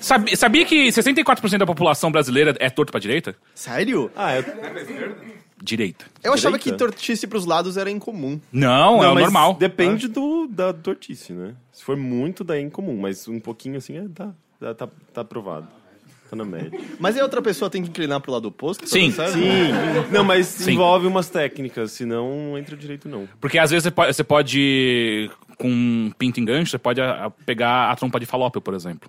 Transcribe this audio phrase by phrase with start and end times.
[0.00, 3.34] Sabi- sabia que 64% da população brasileira é torto pra direita?
[3.54, 4.10] Sério?
[4.16, 4.44] Ah, é.
[5.60, 6.04] Direita.
[6.22, 8.40] Eu achava que tortice pros lados era incomum.
[8.52, 9.54] Não, é o mas normal.
[9.54, 11.54] Depende do, da tortice, né?
[11.72, 12.96] Se for muito, daí é incomum.
[12.96, 14.30] Mas um pouquinho assim, é, tá,
[14.60, 15.66] tá, tá, tá aprovado.
[16.30, 16.78] Tá na média.
[17.00, 18.80] Mas aí a outra pessoa tem que inclinar pro lado oposto?
[18.80, 19.32] pra Sim, dar certo?
[19.32, 20.12] Sim.
[20.12, 20.72] Não, mas Sim.
[20.74, 23.26] envolve umas técnicas, senão não entra direito, não.
[23.40, 27.24] Porque às vezes você pode, você pode, com um pinto em gancho, você pode a-
[27.24, 29.08] a pegar a trompa de falópio, por exemplo.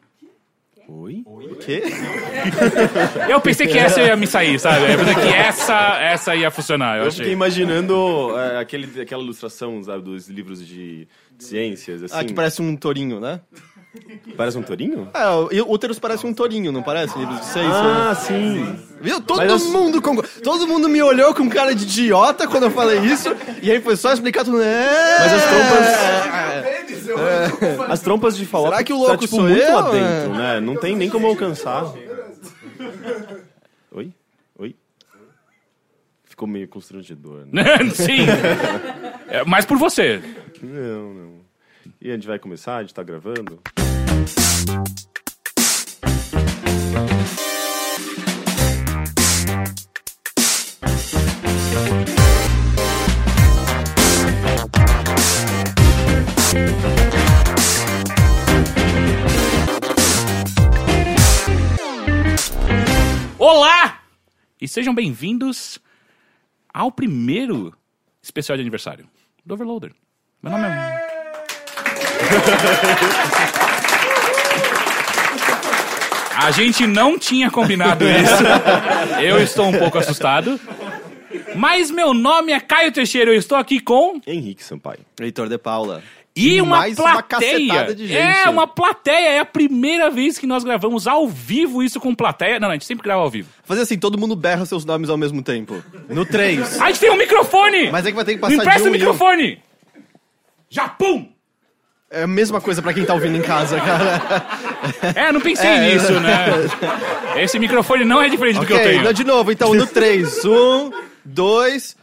[0.91, 1.23] Oi?
[1.25, 1.83] O quê?
[3.29, 4.91] Eu pensei que essa ia me sair, sabe?
[4.91, 6.97] Eu pensei que essa, essa ia funcionar.
[6.97, 7.17] Eu, Eu achei.
[7.19, 12.15] fiquei imaginando é, aquele, aquela ilustração, sabe, dos livros de ciências, assim.
[12.17, 13.39] Ah, que parece um tourinho, né?
[14.37, 15.09] Parece um tourinho?
[15.13, 15.29] É,
[15.61, 17.17] o úteros parece um tourinho, não parece?
[17.17, 17.65] Livros de seis.
[17.67, 18.79] Ah, sim.
[19.01, 19.19] Viu?
[19.19, 19.99] Todo Mas eu- mundo
[20.43, 23.29] todo mundo me olhou com cara de idiota quando eu falei isso.
[23.63, 24.61] E aí foi só explicar tudo.
[24.61, 25.17] É...
[25.19, 25.87] Mas as trompas-
[27.09, 27.91] É.
[27.91, 30.35] As trompas de falópio Será que o louco tá, tipo, sou muito eu, lá dentro,
[30.37, 30.59] né?
[30.59, 31.85] Não tem nem como alcançar.
[33.91, 34.13] Oi?
[34.59, 34.75] Oi?
[36.25, 37.63] Ficou meio constrangedor, né?
[37.95, 38.27] Sim.
[39.27, 40.21] É, mas por você.
[40.61, 41.38] Não, não.
[42.01, 42.77] E a gente vai começar?
[42.77, 43.61] A gente tá gravando?
[63.37, 64.01] Olá!
[64.61, 65.81] E sejam bem-vindos
[66.73, 67.77] ao primeiro
[68.21, 69.05] especial de aniversário
[69.45, 69.93] do Overloader.
[70.41, 70.98] Meu nome é.
[76.35, 79.21] A gente não tinha combinado isso.
[79.21, 80.59] Eu estou um pouco assustado.
[81.55, 84.21] Mas meu nome é Caio Teixeira, eu estou aqui com.
[84.25, 84.99] Henrique Sampaio.
[85.19, 86.01] Heitor de Paula.
[86.35, 87.67] E uma mais uma plateia.
[87.67, 88.17] cacetada de gente.
[88.17, 89.29] É, uma plateia.
[89.31, 92.59] É a primeira vez que nós gravamos ao vivo isso com plateia.
[92.59, 93.49] Não, não, a gente sempre grava ao vivo.
[93.63, 95.83] Fazer assim, todo mundo berra seus nomes ao mesmo tempo.
[96.07, 96.79] No 3.
[96.81, 97.91] A gente tem um microfone!
[97.91, 98.93] Mas é que vai ter que Me passar de empresta um o em um.
[98.99, 99.59] microfone!
[100.69, 101.27] Japão!
[102.11, 104.45] É a mesma coisa pra quem tá ouvindo em casa, cara.
[105.15, 105.79] É, não pensei É.
[105.93, 106.45] nisso, né?
[107.37, 109.13] Esse microfone não é diferente do que eu tenho.
[109.13, 109.51] de novo.
[109.51, 110.43] Então, no 3.
[110.45, 110.91] Um,
[111.23, 111.95] dois,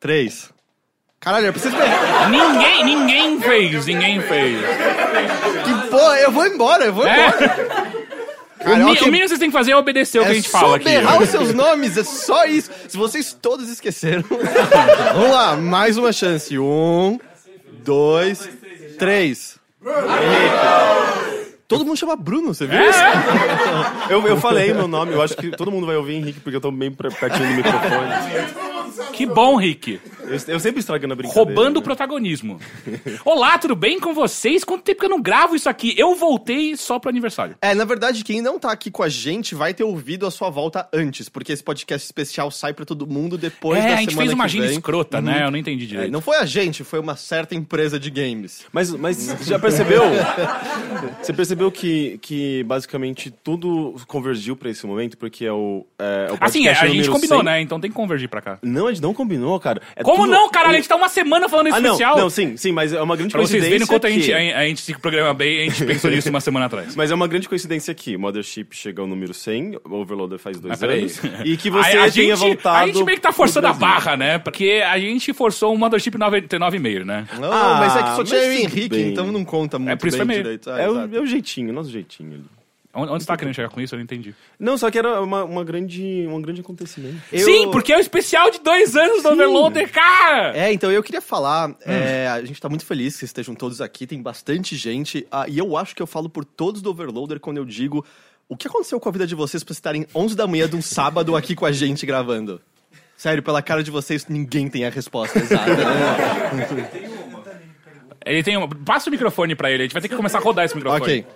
[0.00, 0.50] três.
[1.20, 1.76] Caralho, eu preciso...
[2.30, 4.58] Ninguém, ninguém fez, ninguém fez.
[5.64, 7.28] Que porra, eu vou embora, eu vou É.
[7.28, 7.92] embora.
[8.60, 9.02] O, Cara, mi- ok.
[9.02, 10.58] o mínimo que vocês têm que fazer é obedecer o que a É gente só
[10.60, 10.84] fala aqui.
[10.84, 12.70] berrar os seus nomes, é só isso.
[12.88, 14.24] Se vocês todos esqueceram.
[15.14, 16.56] Vamos lá, mais uma chance.
[16.58, 17.18] Um,
[17.84, 18.48] dois,
[18.98, 19.58] três.
[21.66, 22.98] Todo mundo chama Bruno, você viu É, isso?
[24.10, 26.60] Eu, eu falei meu nome, eu acho que todo mundo vai ouvir Henrique porque eu
[26.60, 28.62] tô bem pertinho do microfone.
[29.12, 30.00] Que bom, Rick.
[30.20, 31.48] Eu, eu sempre estragando a brincadeira.
[31.48, 31.84] Roubando o né?
[31.84, 32.58] protagonismo.
[33.24, 34.64] Olá, tudo bem com vocês?
[34.64, 35.94] Quanto tempo que eu não gravo isso aqui?
[35.96, 37.56] Eu voltei só pro aniversário.
[37.60, 40.50] É, na verdade, quem não tá aqui com a gente vai ter ouvido a sua
[40.50, 44.10] volta antes, porque esse podcast especial sai pra todo mundo depois é, da a gente
[44.10, 44.76] semana fez uma que agenda vem.
[44.76, 45.44] escrota, né?
[45.44, 46.12] Eu não entendi É, direito.
[46.12, 48.64] não foi a gente, foi uma certa empresa de games.
[48.72, 50.02] Mas, mas já percebeu?
[51.22, 55.86] Você percebeu que, que basicamente tudo convergiu pra esse momento, porque é o.
[55.98, 57.44] É, o Assim, podcast a gente combinou, 100.
[57.44, 57.60] né?
[57.60, 58.58] Então tem que convergir pra cá.
[58.62, 59.80] Não, a gente não combinou, cara.
[59.96, 60.70] É Como tudo- não, caralho?
[60.70, 62.16] A o- gente tá uma semana falando esse Ah, não, especial.
[62.16, 63.70] não, sim, sim, mas é uma grande Pra vocês coincidência.
[63.70, 66.28] verem quanto a gente, que- a, a gente se programa bem, a gente pensou nisso
[66.30, 66.94] uma semana atrás.
[66.96, 70.78] Mas é uma grande coincidência que Mothership chega ao número 100, o Overloader faz dois
[70.78, 71.00] peraí.
[71.00, 72.76] anos, e que você a, a tenha gente, voltado...
[72.78, 74.38] A gente meio que tá forçando a barra, né?
[74.38, 77.26] Porque a gente forçou o Mothership 99,5, né?
[77.40, 79.08] Não, Ah, mas é que só mas tinha tudo Henrique, bem.
[79.10, 80.70] então não conta muito por isso bem direito.
[80.70, 82.44] Ah, É o, é o jeitinho, nosso jeitinho ali.
[82.94, 83.94] Onde, você tá querendo chegar com isso?
[83.94, 84.34] Eu não entendi.
[84.58, 87.16] Não, só que era uma, uma grande, um grande acontecimento.
[87.32, 90.54] Eu- Sim, porque é o especial de dois anos do Overloader, cara!
[90.56, 91.74] É, então eu queria falar, Hum.
[91.86, 95.46] é, a gente tá muito feliz que vocês estejam todos aqui, tem bastante gente, ah,
[95.48, 98.04] e eu acho que eu falo por todos do Overloader quando eu digo
[98.48, 100.82] o que aconteceu com a vida de vocês pra estarem 11 da manhã de um
[100.82, 102.60] sábado aqui com a gente gravando.
[103.16, 106.66] Sério, pela cara de vocês, ninguém tem a resposta exata, né?
[108.24, 108.68] Ele tem uma...
[108.68, 111.02] Passa o microfone pra ele, a gente vai ter que começar a rodar esse microfone.
[111.02, 111.26] ok.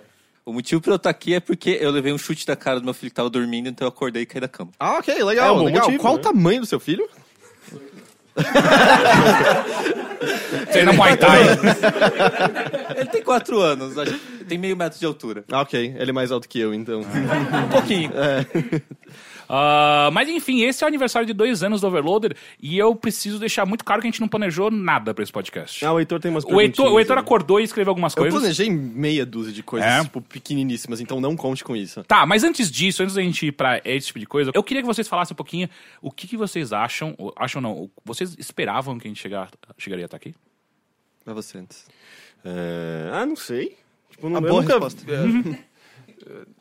[0.47, 2.85] O motivo pra eu estar aqui é porque eu levei um chute da cara do
[2.85, 4.71] meu filho que tava dormindo, então eu acordei e caí da cama.
[4.79, 5.83] Ah, ok, É legal, um bom legal.
[5.83, 6.19] motivo, Qual né?
[6.19, 7.05] o tamanho do seu filho?
[10.71, 11.41] Você na Muay Thai.
[12.95, 15.43] Ele tem quatro anos, acho que tem meio metro de altura.
[15.51, 17.01] Ah, ok, ele é mais alto que eu, então.
[17.01, 18.11] Um pouquinho.
[19.49, 23.39] Ah, mas enfim, esse é o aniversário de dois anos do Overloader e eu preciso
[23.39, 25.85] deixar muito claro que a gente não planejou nada pra esse podcast.
[25.85, 27.23] Ah, o Heitor tem umas o, Heitor, o Heitor aí.
[27.23, 28.39] acordou e escreveu algumas Eu coisas.
[28.39, 30.01] planejei meia dúzia de coisas, É?
[30.03, 32.03] tipo, pequeniníssimas, então não conte com isso.
[32.03, 34.81] Tá, mas antes disso, antes da gente ir pra esse tipo de coisa, eu queria
[34.83, 35.69] que vocês falassem um pouquinho
[36.01, 40.05] o que, que vocês acham, ou- acham não, vocês esperavam que a gente chegar, chegaria
[40.05, 40.35] até aqui?
[41.23, 41.85] Pra você antes.
[42.43, 43.77] É, Ah, não sei.
[44.11, 44.73] Tipo, não, A eu boa nunca...
[44.73, 45.03] resposta.
[45.11, 45.57] é,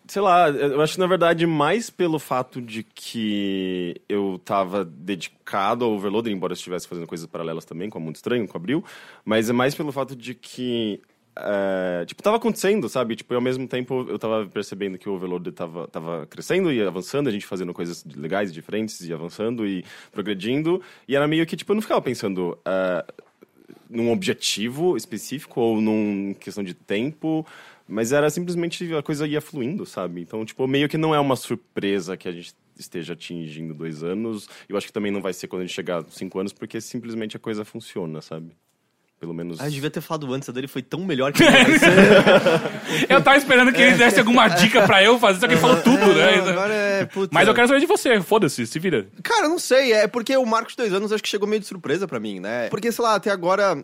[0.07, 5.85] Sei lá, eu acho que na verdade mais pelo fato de que eu tava dedicado
[5.85, 8.61] ao Overloader, embora eu estivesse fazendo coisas paralelas também, com a Mundo Estranho, com a
[8.61, 8.85] Abril,
[9.25, 11.01] mas é mais pelo fato de que.
[11.37, 13.17] é, tipo, tava acontecendo, sabe?
[13.17, 16.81] Tipo, e ao mesmo tempo eu tava percebendo que o Overloader tava, tava crescendo e
[16.83, 20.81] avançando, a gente fazendo coisas legais, diferentes e avançando e progredindo.
[21.09, 22.59] E era meio que, tipo, eu não ficava pensando.
[22.65, 23.05] é,
[23.89, 27.47] num objetivo específico ou num questão de tempo,
[27.89, 30.21] mas era simplesmente a coisa ia fluindo, sabe?
[30.21, 34.49] Então, tipo, meio que não é uma surpresa que a gente esteja atingindo dois anos.
[34.69, 36.81] Eu acho que também não vai ser quando a gente chegar a cinco anos, porque
[36.81, 38.53] simplesmente a coisa funciona, sabe?
[39.19, 39.59] Pelo menos.
[39.61, 41.43] Ah, eu devia ter falado antes, a dele foi tão melhor que
[43.09, 45.81] Eu tava esperando que ele desse alguma dica pra eu fazer, só que ele falou
[45.83, 46.35] tudo, né?
[46.35, 47.07] Agora é.
[47.07, 47.31] Puta.
[47.33, 49.07] Mas eu quero saber de você, foda-se, se vira.
[49.23, 51.67] Cara, não sei, é porque o Marcos de dois anos acho que chegou meio de
[51.67, 52.69] surpresa pra mim, né?
[52.69, 53.83] Porque, sei lá, até agora.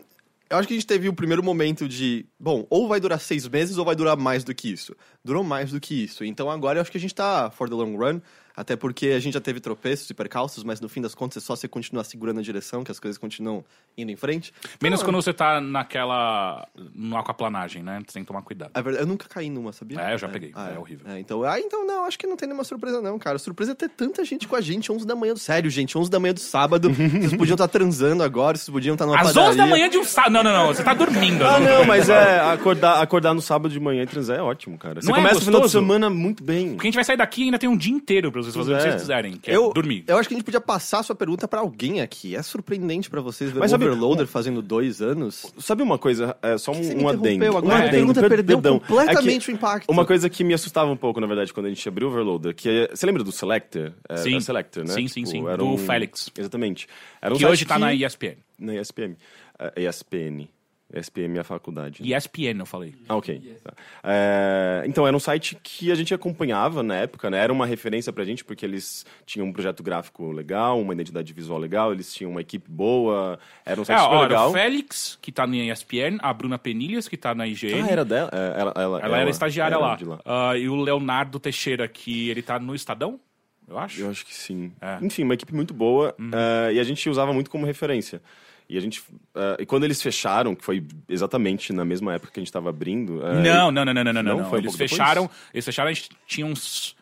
[0.53, 3.47] Eu acho que a gente teve o primeiro momento de, bom, ou vai durar seis
[3.47, 4.95] meses ou vai durar mais do que isso.
[5.25, 6.23] Durou mais do que isso.
[6.23, 8.21] Então agora eu acho que a gente tá for the long run,
[8.55, 11.45] até porque a gente já teve tropeços e percalços, mas no fim das contas é
[11.45, 13.63] só você continuar segurando a direção, que as coisas continuam
[13.97, 14.53] indo em frente.
[14.81, 16.67] Menos Então, quando você tá naquela.
[16.93, 17.99] no aquaplanagem, né?
[18.05, 18.71] Você tem que tomar cuidado.
[18.73, 19.99] É verdade, eu nunca caí numa, sabia?
[20.01, 21.05] É, eu já peguei, é horrível.
[21.11, 23.37] É, então, ah, então não, acho que não tem nenhuma surpresa não, cara.
[23.37, 25.33] Surpresa é ter tanta gente com a gente 11 da manhã.
[25.33, 26.89] do- Sério, gente, 11 da manhã do sábado.
[26.93, 29.49] vocês podiam estar transando agora, vocês podiam estar numa Às padaria.
[29.49, 30.31] 11 da manhã de um sábado.
[30.33, 30.67] Não, não, não.
[30.67, 31.43] Você tá dormindo.
[31.43, 34.37] Ah, às 11 da não, mas é acordar, acordar no sábado de manhã e transar
[34.37, 35.01] é ótimo, cara.
[35.01, 36.69] Você Não é começa o final de semana muito bem.
[36.73, 38.77] Porque a gente vai sair daqui e ainda tem um dia inteiro pra vocês fazerem
[38.77, 38.91] o que É.
[38.91, 40.03] vocês quiserem, que é Eu, dormir.
[40.07, 42.35] eu acho que a gente podia passar a sua pergunta pra alguém aqui.
[42.35, 45.51] É surpreendente pra vocês ver Mas o sabe- Overloader fazendo dois anos.
[45.57, 46.35] Sabe uma coisa?
[46.41, 47.45] É só um, me um adendo.
[47.45, 47.65] agora.
[47.65, 48.79] Um a adendo, pergunta per- perdeu perdão.
[48.79, 49.89] completamente É que o impacto.
[49.91, 52.53] Uma coisa que me assustava um pouco, na verdade, quando a gente abriu o Overloader,
[52.55, 53.91] que é, você lembra do Selector?
[54.09, 54.39] É, Sim.
[54.39, 54.93] Selector, né?
[54.93, 55.47] Sim, sim, sim.
[55.47, 56.29] era Do um- Félix.
[56.37, 56.87] Exatamente.
[57.21, 58.37] Era um Que hoje tá na ESPN.
[58.59, 59.15] Na ESPM.
[59.59, 60.47] É, ESPN.
[60.93, 62.01] ESPM é a faculdade.
[62.03, 62.15] né?
[62.15, 62.93] ESPN, eu falei.
[63.09, 63.57] Ah, ok.
[63.63, 63.73] Tá.
[64.03, 67.39] É, então, era um site que a gente acompanhava na época, né?
[67.39, 71.57] Era uma referência pra gente, porque eles tinham um projeto gráfico legal, uma identidade visual
[71.59, 74.49] legal, eles tinham uma equipe boa, era um É, site super ó, legal.
[74.49, 77.81] o Félix, que tá na ESPN, a Bruna Penilhas, que tá na IGN.
[77.81, 78.29] Ah, era dela?
[78.31, 79.95] É, Ela, ela, Ela era estagiária era lá.
[79.95, 83.19] de Ah, e o Leonardo Teixeira, que ele tá no Estadão,
[83.67, 84.01] eu acho.
[84.01, 84.71] Eu acho que sim.
[84.81, 84.97] É.
[84.97, 85.05] Uhum.
[85.07, 88.21] Enfim, uma equipe muito boa eh, e a gente usava muito como referência.
[88.73, 89.03] E a gente.
[89.35, 92.69] eh, e quando eles fecharam, que foi exatamente na mesma época que a gente estava
[92.69, 93.21] abrindo.
[93.25, 94.37] eh, Não, não, não, não, não, não, Não?
[94.39, 94.49] não.
[94.49, 94.89] Foi um Eles depois?
[94.91, 96.95] fecharam, eles fecharam, a gente tinha uns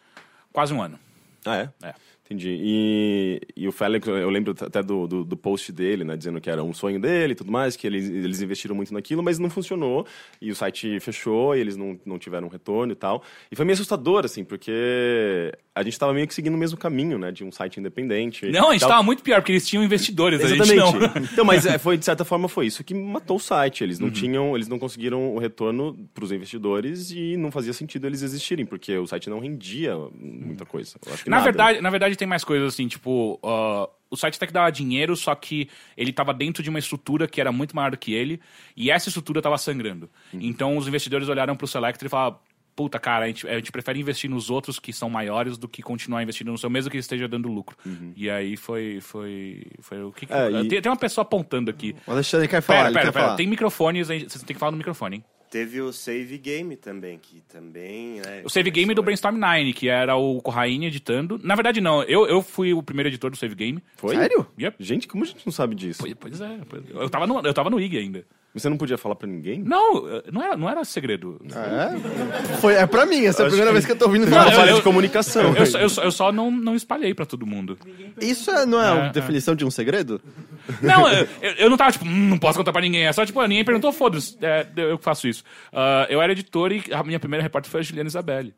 [0.52, 1.00] quase um ano.
[1.46, 1.70] Ah, é?
[1.88, 1.94] É.
[2.26, 2.58] Entendi.
[2.62, 6.16] E, e o Félix, eu lembro até do, do, do post dele, né?
[6.16, 9.22] Dizendo que era um sonho dele e tudo mais, que eles, eles investiram muito naquilo,
[9.22, 10.06] mas não funcionou.
[10.42, 13.22] E o site fechou e eles não, não tiveram retorno e tal.
[13.52, 17.18] E foi meio assustador, assim, porque a gente tava meio que seguindo o mesmo caminho,
[17.18, 17.32] né?
[17.32, 18.46] De um site independente.
[18.52, 18.90] Não, a gente Tal.
[18.90, 20.76] tava muito pior, porque eles tinham investidores, Exatamente.
[20.76, 21.24] não.
[21.32, 23.84] então, mas é, foi, de certa forma foi isso que matou o site.
[23.84, 24.14] Eles não Uhum.
[24.14, 28.66] tinham, eles não conseguiram o retorno para os investidores e não fazia sentido eles existirem,
[28.66, 31.00] porque o site não rendia muita coisa.
[31.26, 31.44] Na nada.
[31.46, 35.16] verdade, na verdade, tem mais coisas assim, tipo, ah, o site até que dava dinheiro,
[35.16, 38.42] só que ele tava dentro de uma estrutura que era muito maior do que ele,
[38.76, 40.10] e essa estrutura tava sangrando.
[40.34, 42.38] Então os investidores olharam pro Selector e falaram.
[42.82, 45.82] Puta, cara, a gente, a gente prefere investir nos outros que são maiores do que
[45.82, 47.76] continuar investindo no seu, mesmo que esteja dando lucro.
[48.16, 50.26] E aí foi, foi, foi o que.
[50.26, 51.96] que- É, e- tem, tem uma pessoa apontando aqui.
[52.08, 53.26] O Alexandre quer falar, Pera, pera, quer pera.
[53.26, 53.36] falar.
[53.38, 55.24] Tem microfones, aí vocês têm que falar no microfone, hein?
[55.52, 58.22] Teve o Save Game também, que também.
[58.22, 61.38] Né, O save game do Brainstorm 9, que era o Corraine editando.
[61.44, 63.84] Na verdade, não, eu, eu fui o primeiro editor do save game.
[63.98, 64.16] Foi?
[64.16, 64.48] Sério?
[64.58, 64.78] Yep.
[64.80, 66.00] Gente, como a gente não sabe disso?
[66.00, 68.26] Pois, pois é, pois- eu tava no, eu tava no IG ainda.
[68.54, 69.64] Você não podia falar pra ninguém?
[69.64, 71.40] Não, não era, não era segredo.
[71.50, 72.58] É?
[72.58, 74.52] Foi, é pra mim, essa é a primeira que- vez que eu tô ouvindo falar.
[74.52, 75.56] falha eu- de comunicação.
[75.56, 77.78] Eu, só- eu, só- eu só não, não espalhei pra todo mundo.
[78.20, 79.10] Isso é- não é, É, a é.
[79.12, 80.20] definição de um segredo?
[80.82, 81.28] Não, eu,
[81.60, 83.06] eu- não tava tipo, "Hum, não posso contar pra ninguém.
[83.06, 85.44] É só tipo, ninguém perguntou, foda-se, é, eu que faço isso.
[85.72, 88.54] Ah, eu era editor e a minha primeira repórter foi a Juliana Isabelle.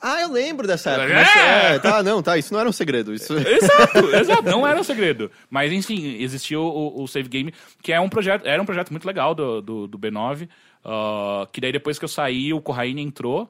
[0.00, 1.12] Ah, eu lembro dessa época.
[1.12, 1.14] É!
[1.14, 3.12] Mas, é, tá, não, tá, isso não era um segredo.
[3.12, 3.34] Isso...
[3.36, 5.30] Exato, exato, não era um segredo.
[5.50, 9.06] Mas enfim, existiu o, o Save Game, que é um projeto, era um projeto muito
[9.06, 10.48] legal do, do, do B9.
[10.84, 13.48] ah, que daí depois que eu saí, o Corraine entrou.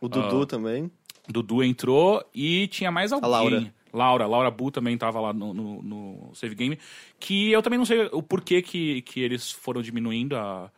[0.00, 0.90] O Dudu também.
[1.28, 3.30] Dudu entrou e tinha mais alguém.
[3.30, 3.74] Laura.
[3.92, 6.78] Laura, Laura Bu também tava lá no, no, no Save Game.
[7.18, 10.70] Que eu também não sei o porquê que, que eles foram diminuindo a,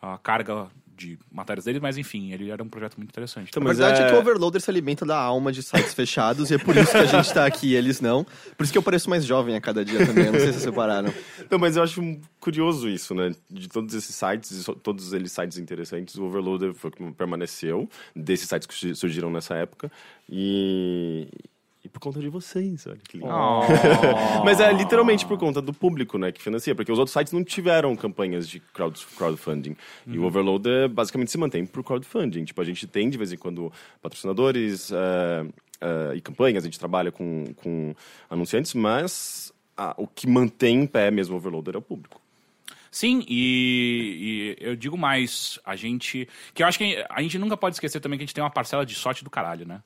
[0.00, 3.48] a carga de matérias deles, mas enfim, ele era um projeto muito interessante.
[3.48, 4.04] Então, A mas verdade é...
[4.06, 6.90] é- que o Overloader se alimenta da alma de sites fechados e é por isso
[6.90, 8.24] que a gente tá aqui e eles não.
[8.56, 10.26] Por isso que eu pareço mais jovem a cada dia também.
[10.26, 11.12] Não sei se vocês separaram.
[11.40, 12.00] Então, mas eu acho
[12.38, 13.32] curioso isso, né?
[13.50, 18.48] De todos esses sites, todos eles sites interessantes, o Overloader foi o que permaneceu, desses
[18.48, 19.90] sites que surgi- surgiram nessa época.
[20.28, 21.28] E
[21.92, 23.28] por conta de vocês, olha que lindo.
[24.44, 27.44] Mas é literalmente por conta do público, né, que financia, porque os outros sites não
[27.44, 29.76] tiveram campanhas de crowd, crowdfunding.
[30.06, 32.44] E o Overloader basicamente se mantém por crowdfunding.
[32.44, 33.70] Tipo, a gente tem de vez em quando
[34.00, 35.46] patrocinadores eh,
[35.80, 37.94] eh, e campanhas, a gente trabalha com, com
[38.30, 42.21] anunciantes, mas ah, o que mantém em pé mesmo o Overloader é o público.
[42.94, 46.28] Sim, e, e eu digo mais, a gente.
[46.52, 48.50] Que eu acho que a gente nunca pode esquecer também que a gente tem uma
[48.50, 49.80] parcela de sorte do caralho, né?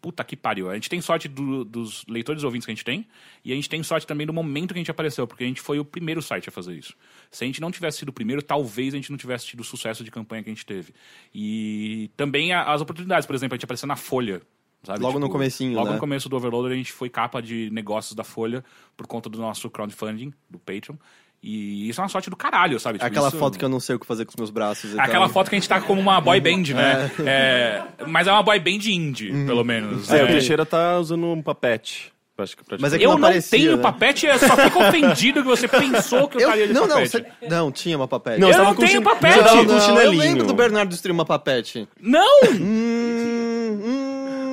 [0.00, 0.70] Puta que pariu.
[0.70, 3.04] A gente tem sorte do- dos leitores e ouvintes que a gente tem,
[3.44, 5.60] e a gente tem sorte também do momento que a gente apareceu, porque a gente
[5.60, 6.94] foi o primeiro site a fazer isso.
[7.32, 9.64] Se a gente não tivesse sido o primeiro, talvez a gente não tivesse tido o
[9.64, 10.94] sucesso de campanha que a gente teve.
[11.34, 14.40] E também as oportunidades, por exemplo, a gente apareceu na Folha.
[14.84, 14.98] Sabe?
[14.98, 15.94] Tipo, Logo no comecinho, Logo né?
[15.94, 18.64] no começo do Overloader, a gente foi capa de negócios da Folha
[18.96, 20.96] por conta do nosso crowdfunding, do Patreon.
[21.42, 22.98] E isso é uma sorte do caralho, sabe?
[22.98, 24.94] Tipo, Aquela isso- foto que eu não sei o que fazer com os meus braços.
[24.94, 25.30] e Aquela tal.
[25.30, 27.10] foto que a gente tá como uma boy band, né?
[27.26, 29.46] É, mas é uma boy band indie, Uhum.
[29.46, 30.08] pelo menos.
[30.10, 30.32] É, o É.
[30.32, 32.12] Teixeira tá usando um papete.
[32.38, 33.82] Acho que Mas é que Eu não não aparecia, tenho né?
[33.82, 36.96] papete, eu só fico ofendido que você pensou que eu, Eu, estaria de não, não,
[36.96, 37.10] papete.
[37.10, 38.40] você, não, tinha uma papete.
[38.40, 39.34] Não, Eu não com tenho chin- papete.
[39.34, 41.86] Você tava Não, com não, eu lembro do Bernardo destruir uma papete.
[42.00, 42.40] Não!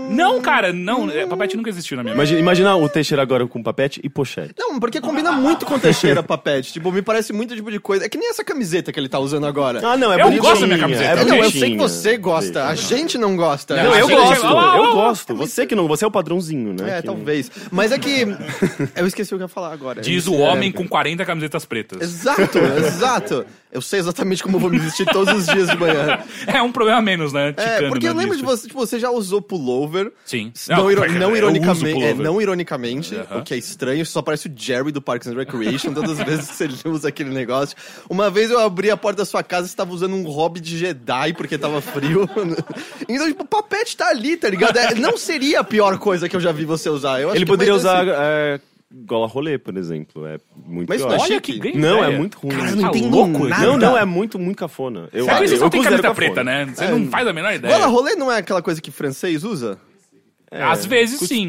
[0.09, 1.09] Não, cara, não.
[1.09, 2.23] é, Papete nunca existiu na minha vida.
[2.23, 4.53] Imagina, imagina o Teixeira agora com papete e pochete.
[4.57, 6.73] Não, porque combina muito com Teixeira papete.
[6.73, 8.05] Tipo, me parece muito tipo de coisa.
[8.05, 9.79] É que nem essa camiseta que ele tá usando agora.
[9.83, 11.19] Ah, não, é Eu bonitinha, gosto da minha camiseta.
[11.19, 11.87] É É, não, eu sei que bonitinha.
[11.87, 12.65] você gosta.
[12.67, 13.75] A gente não gosta.
[13.81, 15.35] Não, eu gosto, Ah, ah, eu gosto.
[15.35, 16.97] Você que não, você é o padrãozinho, né?
[16.97, 17.51] É, Que- talvez.
[17.71, 18.27] Mas é que.
[18.95, 20.01] Eu esqueci o que eu ia falar agora.
[20.01, 22.01] Diz o É, homem com 40 camisetas pretas.
[22.01, 23.45] Exato, exato.
[23.71, 26.19] Eu sei exatamente como eu vou me vestir todos os dias de manhã.
[26.47, 27.53] É um problema a menos, né?
[27.57, 30.11] É, porque eu lembro de você, tipo, você já usou pullover.
[30.25, 30.51] Sim.
[30.67, 33.39] Não, eu não uso ironicamente, é, não ironicamente, Aham.
[33.39, 36.49] o que é estranho, só parece o Jerry do Parks and Recreation todas as vezes
[36.49, 37.75] que você usa aquele negócio.
[38.09, 40.59] Uma vez eu abri a porta da sua casa e você tava usando um hobby
[40.59, 42.27] de Jedi porque tava frio.
[43.07, 44.77] então, tipo, o papete tá ali, tá ligado?
[44.77, 47.21] É, não seria a pior coisa que eu já vi você usar.
[47.21, 48.59] Eu acho Ele que poderia usar ser- é,
[49.05, 50.25] gola rolê, por exemplo.
[50.25, 51.12] É muito Mas pior.
[51.12, 51.53] é Olha chique.
[51.53, 52.17] que grande Não, é ideia.
[52.17, 52.55] muito ruim.
[52.55, 53.48] Cara, eu não Tá entendo louco?
[53.48, 53.65] nada.
[53.65, 55.10] Não, não, é muito, muito cafona.
[55.13, 56.15] Eu, Sabe que você eu só tem considero camiseta cafona.
[56.15, 56.74] preta, né?
[56.75, 57.74] Você não faz a menor ideia.
[57.74, 59.77] Gola rolê não é aquela coisa que francês usa?
[60.51, 61.47] É, Às vezes, sim,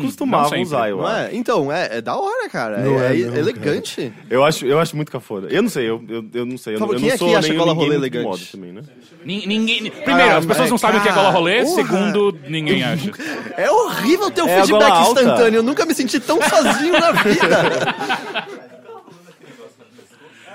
[0.50, 0.62] sempre.
[0.62, 1.20] usar, eu Não acho.
[1.22, 1.30] é?
[1.32, 2.80] Então, é, é da hora, cara.
[2.80, 4.12] Não é, é, é não, elegante.
[4.28, 5.48] Eu acho, eu acho muito cafona.
[5.50, 6.74] Eu não sei, eu, eu, eu não sei.
[6.74, 8.24] Eu, Fala, eu quem não é que sou acha nem gola ninguém rolê elegante?
[8.26, 8.82] moda também, né?
[9.24, 9.90] Nin- Ninguém...
[9.90, 11.62] Primeiro, Ah, as pessoas não é, sabem o que é gola rolê.
[11.62, 11.74] porra.
[11.76, 13.10] Segundo, ninguém acha.
[13.56, 15.58] É horrível ter o É feedback instantâneo.
[15.58, 18.59] Eu nunca me senti tão sozinho na vida.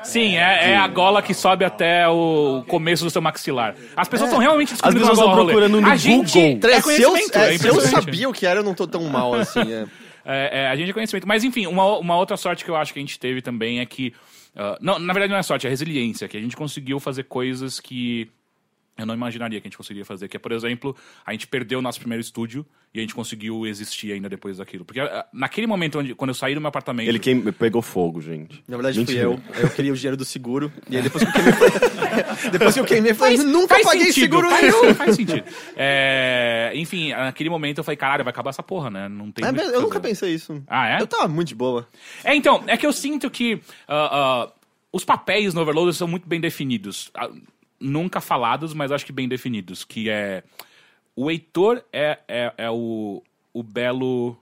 [0.06, 3.76] Sim, é, é a gola que sobe até o começo do seu maxilar.
[3.96, 6.70] As pessoas estão realmente descobrindo As pessoas estão procurando no A gente Google.
[6.72, 7.38] é se, eu, conhecimento.
[7.38, 8.06] é, é se eu impressionante.
[8.06, 9.62] sabia o que era, eu não tô tão mal assim.
[9.72, 9.86] é.
[10.28, 11.28] É, é, a gente é conhecimento.
[11.28, 13.86] Mas, enfim, uma, uma outra sorte que eu acho que a gente teve também é
[13.86, 14.12] que.
[14.56, 16.28] ah, não, na verdade, não é sorte, é resiliência.
[16.28, 18.28] Que a gente conseguiu fazer coisas que
[18.98, 20.28] eu não imaginaria que a gente conseguiria fazer.
[20.28, 23.68] Que é, por exemplo, a gente perdeu o nosso primeiro estúdio e a gente conseguiu
[23.68, 24.86] existir ainda depois daquilo.
[24.86, 27.10] Porque ah, naquele momento, onde, quando eu saí do meu apartamento.
[27.10, 28.64] Ele queim, pegou fogo, gente.
[28.68, 29.24] Na verdade, fui Mentira.
[29.24, 29.42] eu.
[29.62, 30.72] Eu queria o dinheiro do seguro.
[30.88, 34.06] E aí depois que eu queimei, depois que eu queimei, eu falei, nunca faz paguei
[34.06, 34.94] sentido, seguro faz, nenhum.
[34.94, 35.44] faz sentido.
[35.76, 39.10] É, enfim, naquele momento eu falei, caralho, vai acabar essa porra, né?
[39.10, 40.64] Não tem É, eu nunca pensei isso.
[40.68, 41.02] Ah, é?
[41.02, 41.88] Eu tava muito de boa.
[42.24, 44.52] É, então, é que eu sinto que ah, ah,
[44.92, 47.12] os papéis no Overloader são muito bem definidos.
[47.80, 49.84] Nunca falados, mas acho que bem definidos.
[49.84, 50.44] Que é.
[51.16, 53.22] O Heitor é, é, é o,
[53.54, 54.38] o belo.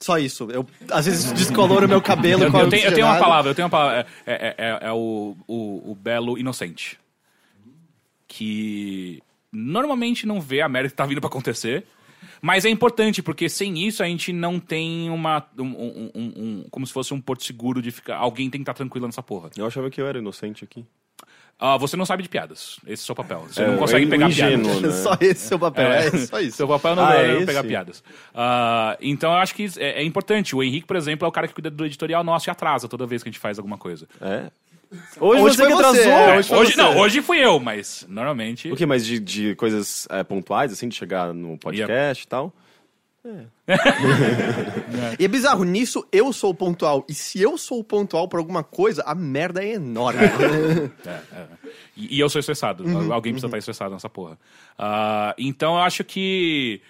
[0.00, 0.48] Só isso.
[0.50, 3.50] Eu, às vezes, descoloro meu cabelo Eu, com a eu tenho, eu tenho uma palavra,
[3.50, 4.06] eu tenho uma palavra.
[4.26, 6.98] É, é, é, é o, o, o belo inocente.
[8.26, 11.84] Que normalmente não vê a merda que tá vindo pra acontecer.
[12.40, 15.44] Mas é importante, porque sem isso a gente não tem uma.
[15.58, 18.16] Um, um- um- um- como se fosse um porto seguro de ficar.
[18.16, 19.50] Alguém tem que estar tranquilo nessa porra.
[19.56, 20.84] Eu achava que eu era inocente aqui.
[21.60, 22.78] Ah, você não sabe de piadas.
[22.86, 23.40] Esse é o seu papel.
[23.50, 24.94] Você É, não consegue o pegar ingênuo, piadas.
[24.96, 25.02] né?
[25.02, 25.90] Só esse seu papel.
[25.92, 26.56] É, só isso.
[26.56, 28.02] Seu papel não Ah, é é pegar piadas.
[28.34, 30.54] Ah, então eu acho que é, é importante.
[30.54, 33.06] O Henrique, por exemplo, é o cara que cuida do editorial nosso e atrasa toda
[33.06, 34.06] vez que a gente faz alguma coisa.
[34.20, 34.50] É?
[35.20, 36.12] Hoje, Hoje você foi que você, atrasou.
[36.12, 36.76] é, É, hoje hoje, você.
[36.80, 38.70] não, hoje fui eu, mas normalmente.
[38.72, 42.52] O que, mas de, de coisas é, pontuais, assim, de chegar no podcast e tal?
[45.18, 47.04] E é bizarro, nisso eu sou o pontual.
[47.08, 50.20] E se eu sou o pontual pra alguma coisa, a merda é enorme.
[51.06, 51.48] É, é.
[51.96, 52.84] E, e eu sou estressado.
[52.84, 54.38] Uhum, Alguém precisa estar estressado nessa porra.
[54.78, 56.80] Ah, então eu acho que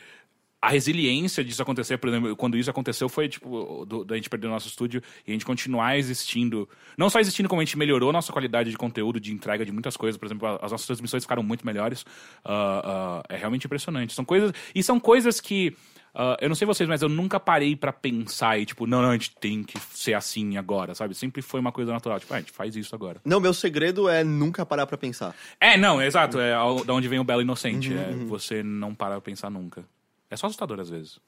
[0.60, 4.48] a resiliência disso acontecer, por exemplo, quando isso aconteceu, foi tipo, do, da gente perder
[4.48, 6.68] o nosso estúdio e a gente continuar existindo.
[6.96, 9.96] Não só existindo, como a gente melhorou nossa qualidade de conteúdo, de entrega de muitas
[9.96, 10.18] coisas.
[10.18, 12.04] Por exemplo, as nossas transmissões ficaram muito melhores.
[12.44, 14.12] Ah, ah, é realmente impressionante.
[14.12, 14.52] São coisas.
[14.74, 15.76] E são coisas que.
[16.20, 19.10] Ah, eu não sei vocês, mas eu nunca parei pra pensar e, tipo, não, não,
[19.10, 21.14] a gente tem que ser assim agora, sabe?
[21.14, 22.18] Sempre foi uma coisa natural.
[22.18, 23.20] Tipo, ah, a gente faz isso agora.
[23.24, 25.32] Não, meu segredo é nunca parar pra pensar.
[25.60, 26.40] É, não, exato.
[26.40, 27.94] É da onde vem o belo inocente.
[27.94, 29.84] Uhum, é você não parar pra pensar nunca.
[30.28, 31.20] É só assustador às vezes.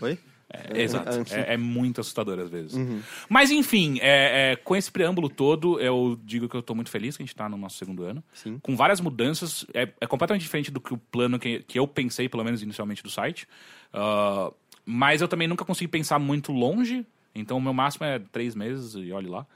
[0.00, 0.16] Oi?
[0.50, 1.14] É, exato.
[1.14, 1.24] Uhum.
[1.30, 2.74] É, é muito assustador às vezes.
[3.28, 7.16] Mas enfim, é, é, com esse preâmbulo todo, eu digo que eu tô muito feliz
[7.16, 8.24] que a gente tá no nosso segundo ano.
[8.32, 8.58] Sim.
[8.60, 9.66] Com várias mudanças.
[9.74, 13.02] É, é completamente diferente do que o plano que, que eu pensei, pelo menos inicialmente,
[13.02, 13.46] do site.
[13.92, 14.50] Ah,
[14.84, 17.06] mas eu também nunca consegui pensar muito longe.
[17.34, 19.46] Então o meu máximo é três meses e olhe lá.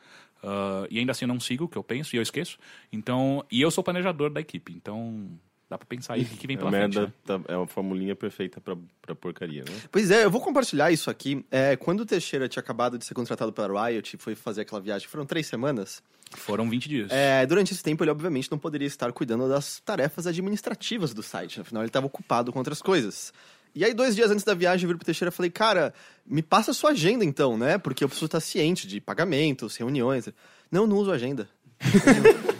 [0.43, 2.59] Ah, e ainda assim eu não sigo o que eu penso e eu esqueço.
[2.93, 4.75] Então, e eu sou planejador da equipe.
[4.75, 5.31] Então
[5.73, 6.95] dá pra pensar aí o que vem A pela frente.
[6.97, 7.13] merda né?
[7.25, 9.73] tá- é uma formulinha perfeita pra, pra porcaria, né?
[9.91, 11.45] Pois é, eu vou compartilhar isso aqui.
[11.51, 14.81] É, quando o Teixeira tinha acabado de ser contratado pela Riot e foi fazer aquela
[14.81, 16.03] viagem, foram três semanas.
[16.33, 17.11] Foram 20 dias.
[17.11, 21.61] É, durante esse tempo, ele obviamente não poderia estar cuidando das tarefas administrativas do site.
[21.61, 23.33] Afinal, ele estava ocupado com outras coisas.
[23.75, 25.95] E aí, dois dias antes da viagem, eu viro pro Teixeira e falei, cara,
[26.27, 27.79] me passa a sua agenda então, né?
[27.79, 30.29] Porque eu preciso estar ciente de pagamentos, reuniões.
[30.71, 31.49] Não, não uso agenda.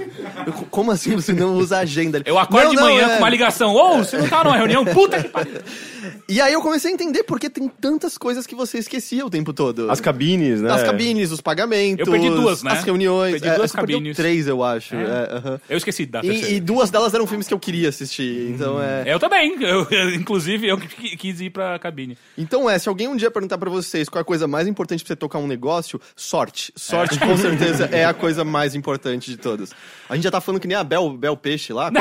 [0.47, 2.23] Eu, Como assim você não usa agenda?
[2.25, 3.75] Eu acordo "Não, de não, manhã é." com uma ligação.
[3.75, 4.85] Ô, você não tá numa reunião?
[4.85, 5.53] Puta que pariu.
[6.29, 9.53] E aí eu comecei a entender porque tem tantas coisas que você esquecia o tempo
[9.53, 9.89] todo.
[9.89, 10.73] As cabines, né?
[10.73, 12.05] As cabines, os pagamentos.
[12.05, 12.73] Eu perdi duas, né?
[12.73, 13.33] As reuniões.
[13.35, 14.17] Perdi É, duas perdeu cabines.
[14.17, 14.97] três, eu acho.
[14.97, 15.61] é, aham.
[15.69, 16.21] Eu esqueci da.
[16.25, 18.51] E, e duas delas eram filmes que eu queria assistir.
[18.51, 19.05] Então é.
[19.07, 19.57] Eu também.
[19.63, 22.19] Eu, inclusive, eu quis ir pra cabine.
[22.37, 25.05] Então é, se alguém um dia perguntar pra vocês qual é a coisa mais importante
[25.05, 26.73] pra você tocar um negócio, sorte.
[26.75, 29.73] Sorte, com certeza, é a coisa mais importante de todas.
[30.09, 31.91] A gente já tá falando que nem a Bel, Bel Peixe lá.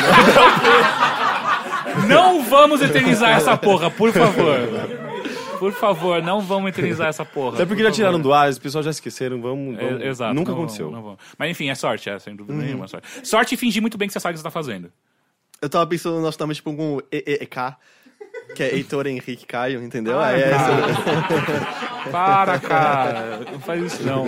[2.07, 4.57] Não vamos eternizar essa porra, por favor.
[5.59, 7.55] Por favor, não vamos eternizar essa porra.
[7.55, 8.23] Até porque por já tiraram favor.
[8.29, 9.75] do ar, os pessoal já esqueceram, vamos...
[9.77, 10.33] vamos- É, exato.
[10.33, 10.85] Nunca não aconteceu.
[10.85, 11.19] vamos, não vamos.
[11.37, 12.37] Mas enfim, é sorte, é, sem Uhum.
[12.37, 12.87] dúvida nenhuma.
[12.87, 13.07] Sorte.
[13.27, 14.91] sorte e fingir muito bem que você sabe o que você tá fazendo.
[15.61, 17.75] Eu tava pensando no nosso nome tipo com EEK,
[18.55, 20.19] que é Heitor Henrique Caio, entendeu?
[20.19, 23.41] Ah, é esse- Para, cara.
[23.51, 24.27] Não faz isso, não.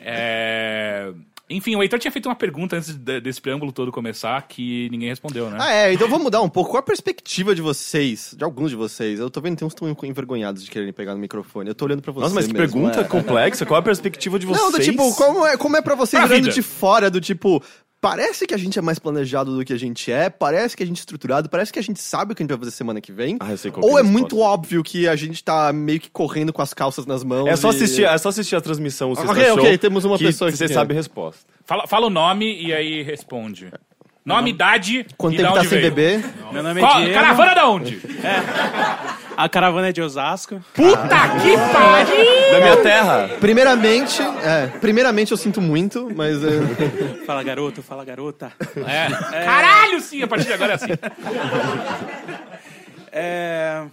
[0.00, 1.12] É...
[1.50, 5.08] Enfim, o Heitor tinha feito uma pergunta antes de- desse preâmbulo todo começar que ninguém
[5.08, 5.56] respondeu, né?
[5.60, 6.70] Ah, é, então vamos mudar um pouco.
[6.72, 9.18] Qual a perspectiva de vocês, de alguns de vocês?
[9.18, 11.68] Eu tô vendo que tem uns estão envergonhados de quererem pegar no microfone.
[11.70, 12.22] Eu tô olhando pra vocês.
[12.24, 13.04] Nossa, mas que mesmo, pergunta é.
[13.04, 13.64] complexa.
[13.64, 14.62] Qual a perspectiva de vocês?
[14.62, 16.54] Não, do tipo, como é, como é pra vocês Pra olhando vida.
[16.54, 17.62] de fora, do tipo,
[18.00, 20.86] parece que a gente é mais planejado do que a gente é, parece que a
[20.86, 23.00] gente é estruturado, parece que a gente sabe o que a gente vai fazer semana
[23.00, 23.36] que vem.
[23.40, 26.00] Ah, eu sei qual que ou é é muito óbvio que a gente tá meio
[26.00, 27.48] que correndo com as calças nas mãos.
[27.48, 30.16] É só e- assistir, é só assistir a transmissão, o Ok, Show, ok, temos uma
[30.16, 30.56] que pessoa aqui.
[30.58, 31.40] Você sabe a resposta.
[31.64, 33.70] Fala, fala o nome e aí responde.
[34.28, 35.82] Nome, idade Quanto e tempo tá sem veio.
[35.94, 36.24] beber?
[36.52, 37.14] Meu nome é Qual- Diego.
[37.14, 38.00] caravana da onde?
[39.36, 40.60] A caravana é de Osasco.
[40.74, 40.98] Puta
[41.40, 42.52] que pariu!
[42.52, 43.30] Da minha terra.
[43.40, 46.48] Primeiramente, é, primeiramente eu sinto muito, mas é,
[47.24, 48.52] Fala garoto, fala garota.
[48.76, 49.44] É.
[49.44, 50.92] Caralho, sim, a partir de agora é assim.
[53.12, 53.84] É,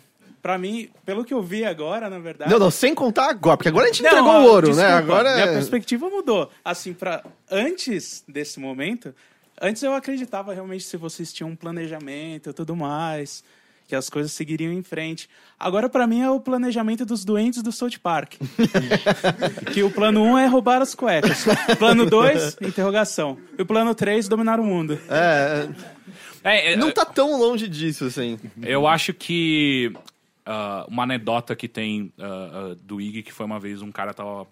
[0.41, 2.51] pra mim, pelo que eu vi agora, na verdade.
[2.51, 4.89] não, não, sem contar agora, porque agora a gente Não, entregou ó, o ouro, desculpa,
[4.91, 4.97] né?
[4.97, 5.53] Agora Minha é...
[5.53, 6.51] perspectiva mudou.
[6.63, 9.13] Assim, para antes desse momento,
[9.61, 13.43] antes eu acreditava realmente se vocês tinham um planejamento e tudo mais,
[13.87, 15.29] que as coisas seguiriam em frente.
[15.59, 18.33] Agora, pra mim, é o planejamento dos doentes do South Park.
[19.73, 21.45] que o plano 1 um é roubar as cuecas.
[21.77, 23.37] Plano 2, interrogação.
[23.57, 24.99] E o plano 3, dominar o mundo.
[25.09, 25.69] é,
[26.43, 28.39] É, é, não tá tão longe disso, assim.
[28.61, 29.91] Eu acho que
[30.45, 34.13] ah, uma anedota que tem ah, ah, do IG, que foi uma vez um cara
[34.13, 34.47] tava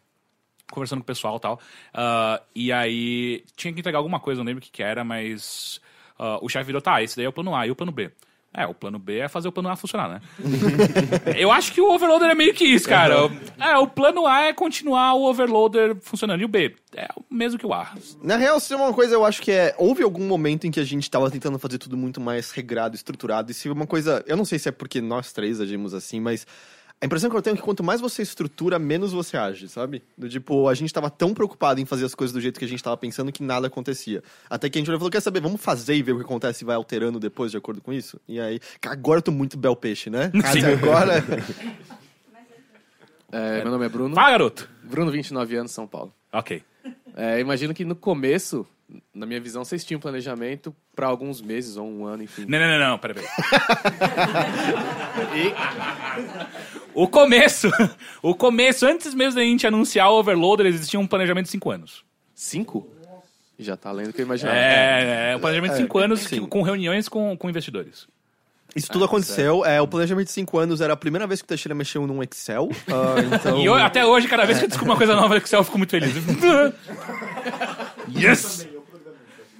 [0.74, 1.60] conversando com o pessoal e tal,
[1.94, 5.80] ah, e aí tinha que entregar alguma coisa, não lembro o que, que era, mas
[6.18, 8.12] ah, o chefe virou, tá, esse daí é o plano A e o plano B.
[8.56, 10.22] É, o plano B é fazer o plano A funcionar, né?
[11.36, 13.16] Eu acho que o Overloader é meio que isso, cara.
[13.60, 16.42] É, o plano A é continuar o Overloader funcionando.
[16.42, 17.92] E o B é o mesmo que o A.
[18.22, 19.74] Na real, se é uma coisa, eu acho que é.
[19.76, 23.50] Houve algum momento em que a gente tava tentando fazer tudo muito mais regrado, estruturado.
[23.50, 24.24] E se uma coisa.
[24.28, 26.46] Eu não sei se é porque nós três agimos assim, mas.
[27.04, 30.02] A impressão que eu tenho é que quanto mais você estrutura, menos você age, sabe?
[30.18, 32.68] Do tipo, a gente tava tão preocupado em fazer as coisas do jeito que a
[32.68, 34.24] gente tava pensando que nada acontecia.
[34.50, 36.24] Até que a gente olhou e falou: quer saber, vamos fazer e ver o que
[36.24, 38.22] acontece e vai alterando depois de acordo com isso?
[38.26, 38.58] E aí.
[38.86, 40.32] Agora eu tô muito bel peixe, né?
[40.46, 41.22] Até agora.
[43.36, 44.14] É, meu nome é Bruno.
[44.14, 44.70] Fala, garoto!
[44.84, 46.14] Bruno, 29 anos, São Paulo.
[46.32, 46.62] Ok.
[47.16, 48.64] É, imagino que no começo,
[49.12, 52.46] na minha visão, vocês tinham planejamento para alguns meses ou um ano, enfim.
[52.48, 53.16] Não, não, não, não, peraí,
[55.16, 55.54] peraí.
[56.96, 57.70] O começo,
[58.22, 62.04] o começo, antes mesmo da gente anunciar o Overloader, existia um planejamento de 5 anos.
[62.36, 62.88] Cinco?
[63.58, 64.58] Já tá além do que eu imaginava.
[64.58, 66.42] É, é um planejamento de 5 anos sim.
[66.42, 68.08] que- com reuniões com, com investidores.
[68.76, 69.64] Isso tudo aconteceu.
[69.64, 72.24] É, o planejamento de cinco anos era a primeira vez que o Teixeira mexeu num
[72.24, 72.70] Excel.
[72.88, 73.60] ah, então...
[73.60, 75.64] E eu, até hoje, cada vez que eu descubro uma coisa nova no Excel, eu
[75.64, 76.12] fico muito feliz.
[78.18, 78.68] yes!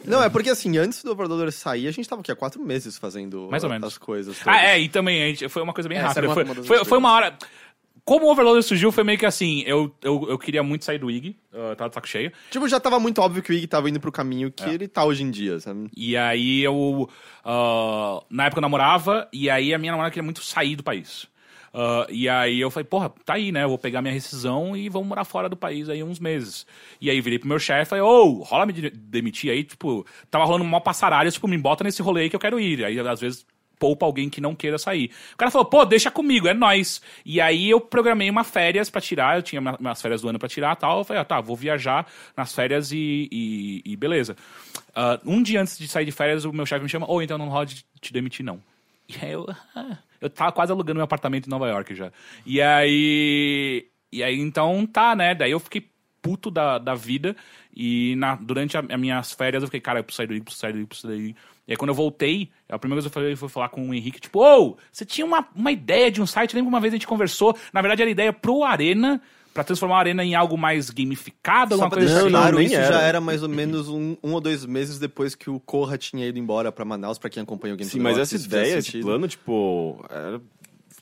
[0.06, 2.98] Não, é porque assim, antes do Overloader sair, a gente tava aqui há quatro meses
[2.98, 3.88] fazendo Mais ou ah, menos.
[3.88, 4.38] as coisas.
[4.38, 4.54] todas.
[4.54, 6.20] Ah, é, e também a gente, foi uma coisa bem Essa rápida.
[6.26, 7.38] era uma- Foi, uma das foi, foi uma hora.
[8.06, 11.10] Como o Overloader surgiu, foi meio que assim: eu, eu, eu queria muito sair do
[11.10, 12.34] IG, eu tava de saco cheio.
[12.52, 15.06] Tipo, já tava muito óbvio que o Ig tava indo pro caminho que ele tá
[15.06, 15.90] hoje em dia, sabe?
[15.96, 17.10] E aí eu.
[17.46, 21.28] ah, na época eu namorava, e aí a minha namorada queria muito sair do país.
[21.74, 23.64] Ah, e aí eu falei, porra, tá aí, né?
[23.64, 26.68] Eu vou pegar minha rescisão e vamos morar fora do país aí uns meses.
[27.02, 30.06] E aí virei pro meu chefe e falei, ô, rola me de- demitir aí, tipo,
[30.30, 32.86] tava rolando mó passaralho, tipo, me bota nesse rolê aí que eu quero ir.
[32.86, 33.46] Aí, às vezes,
[33.80, 35.10] poupa alguém que não queira sair.
[35.34, 37.02] O cara falou, pô, deixa comigo, é nóis.
[37.26, 40.38] E aí eu programei uma férias pra tirar, eu tinha ma- umas férias do ano
[40.40, 41.00] pra tirar tal.
[41.00, 42.06] Eu falei, ah, tá, vou viajar
[42.38, 44.38] nas férias e, e, e beleza.
[44.96, 47.38] Ah, um dia antes de sair de férias, o meu chefe me chama, ô, então
[47.38, 48.62] não rola de te demitir, não.
[49.08, 49.46] E aí eu.
[50.22, 52.12] eu tava quase alugando meu apartamento em Nova York já.
[52.46, 53.88] E aí.
[54.12, 55.34] E aí, então, tá, né?
[55.34, 55.90] Daí eu fiquei
[56.22, 57.36] puto da, da vida.
[57.76, 60.74] E na, durante as minhas férias eu fiquei, cara, eu preciso sair daí, preciso sair
[60.74, 61.36] daí, preciso sair daí.
[61.68, 63.94] E aí quando eu voltei, a primeira coisa que eu falei foi falar com o
[63.94, 66.96] Henrique, tipo, ô, você tinha uma, uma ideia de um site, lembra uma vez a
[66.96, 67.58] gente conversou?
[67.72, 69.22] Na verdade era ideia pro Arena,
[69.54, 72.24] pra transformar a Arena em algo mais gamificado, Só alguma pra coisa assim.
[72.30, 72.94] Não, claro, nem isso era.
[72.94, 76.26] já era mais ou menos um, um ou dois meses depois que o Corra tinha
[76.28, 79.28] ido embora pra Manaus, pra quem acompanha o Game Sim, mas essa ideia, esse plano,
[79.28, 80.42] tipo, era,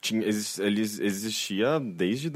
[0.01, 2.29] tinha, existia desde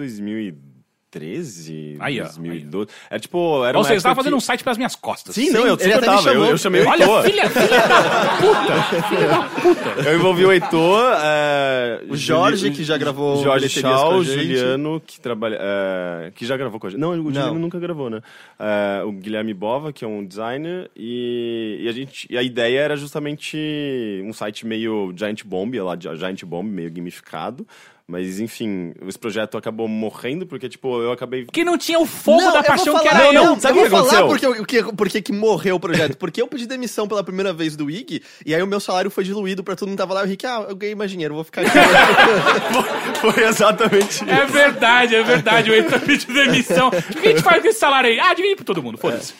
[1.19, 2.89] 2013, Aí, ó, 2012.
[3.09, 5.33] Era tipo, era Ou você tava época fazendo um site pelas minhas costas.
[5.35, 7.23] Sim, não, eu super tava, eu, eu chamei o Olha, Heitor.
[7.23, 9.03] filha, filha da puta!
[9.09, 9.85] Filha da puta!
[10.05, 13.81] Eu envolvi o Heitor, é, O Jorge, que já gravou Jorge a gente.
[13.81, 15.57] Juliano, que trabalha.
[15.59, 16.99] é, que já gravou com a gente.
[16.99, 18.21] Não, o Juliano nunca gravou, né?
[18.59, 22.27] É, o Guilherme Bova, que é um designer, e, e a gente.
[22.29, 26.91] E a ideia era justamente um site meio Giant Bomb, lá, de- Giant Bomb, meio
[26.91, 27.65] gamificado.
[28.07, 31.45] Mas, enfim, esse projeto acabou morrendo, porque, tipo, eu acabei.
[31.45, 33.49] Que não tinha o fogo Não, da eu paixão vou que falar, era não, eu.
[33.49, 34.51] não, Sabe eu o vou que falar aconteceu?
[34.53, 36.15] porque, porque, porque que morreu o projeto.
[36.15, 39.23] Porque eu pedi demissão pela primeira vez do IG, e aí o meu salário foi
[39.23, 40.21] diluído pra todo mundo que tava lá.
[40.21, 41.71] O Rick, ah, eu ganhei mais dinheiro, vou ficar aqui.
[43.21, 44.29] Foi exatamente isso.
[44.29, 45.71] É verdade, é verdade.
[45.71, 46.89] O Heitor pediu demissão.
[46.89, 46.91] O
[47.21, 48.19] que a gente faz com esse salário aí?
[48.19, 49.33] Ah, divide pra todo mundo, foda-se.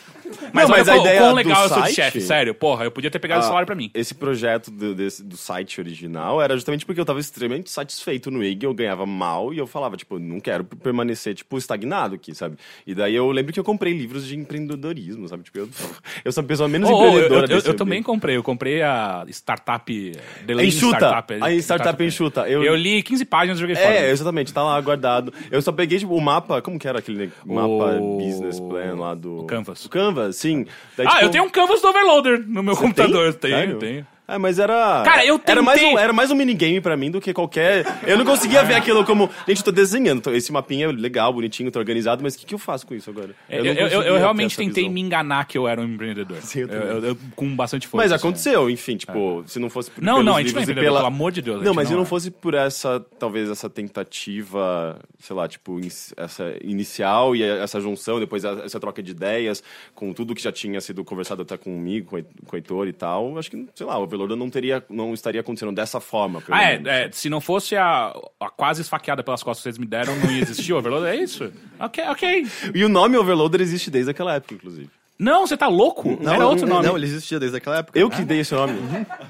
[0.52, 2.54] Mas, Não, mas a ideia quão do legal eu sou de site- chefe, sério.
[2.54, 3.90] Porra, eu podia ter pegado esse Ah, salário pra mim.
[3.94, 8.42] Esse projeto do, desse- do site original era justamente porque eu tava extremamente satisfeito no
[8.42, 12.56] IG, eu ganhava mal e eu falava, tipo, não quero permanecer, tipo, estagnado aqui, sabe?
[12.86, 15.42] E daí eu lembro que eu comprei livros de empreendedorismo, sabe?
[15.44, 15.68] Tipo, eu,
[16.24, 18.36] eu sou a pessoa menos Oh, eu, empreendedora eu- eu desse também comprei.
[18.36, 20.12] Eu comprei a startup...
[20.46, 20.96] The enxuta!
[20.98, 22.48] Startup, a startup enxuta.
[22.48, 23.94] Eu, Eu li 15 páginas e joguei fora.
[23.94, 25.32] É, exatamente, tá lá guardado.
[25.50, 29.14] Eu só peguei, tipo, o mapa, como que era aquele mapa O- business plan lá
[29.14, 29.40] do...
[29.40, 29.84] o Canvas.
[29.84, 30.66] O Canvas, sim.
[30.96, 33.32] Daí, Ah, tipo, eu tenho um canvas do Overloader no meu Você computador.
[33.34, 33.50] tem?
[33.50, 33.78] Tenho, Sério?
[33.78, 34.06] tenho.
[34.28, 35.02] É, mas era.
[35.04, 37.84] Cara, eu era mais, tentei- um, era mais um minigame pra mim do que qualquer.
[38.06, 39.30] Eu não conseguia ver aquilo como.
[39.46, 40.34] Gente, eu tô desenhando.
[40.34, 43.08] Esse mapinha é legal, bonitinho, tá organizado, mas o que, que eu faço com isso
[43.08, 43.30] agora?
[43.48, 44.92] Eu, não eu- eu- eu ter realmente tentei visão.
[44.94, 46.38] me enganar que eu era um empreendedor.
[46.42, 48.04] Sim, eu Eu- eu- eu- com bastante força.
[48.04, 48.26] Mas assim.
[48.26, 50.80] aconteceu, enfim, tipo, se não fosse por Não, não, a gente não é pela...
[50.80, 52.08] pelo amor de Deus, Não, mas se não não é.
[52.08, 58.18] fosse por essa, talvez, essa tentativa, sei lá, tipo, ins- essa inicial e essa junção,
[58.18, 59.62] depois essa troca de ideias,
[59.94, 63.50] com tudo que já tinha sido conversado até comigo, com o Heitor e tal, acho
[63.50, 67.10] que, sei lá, o Overlord não teria, não estaria acontecendo dessa forma, Ah, é, é,
[67.12, 70.42] se não fosse a, a quase esfaqueada pelas costas que vocês me deram, não ia
[70.42, 71.52] existir o Overloader, é isso?
[71.78, 72.46] Ok, ok.
[72.74, 74.90] E o nome Overloader existe desde aquela época, inclusive.
[75.18, 76.18] Não, você tá louco?
[76.22, 76.86] Era outro nome.
[76.86, 77.98] Não, ele existia desde aquela época.
[77.98, 78.74] Eu que dei esse nome.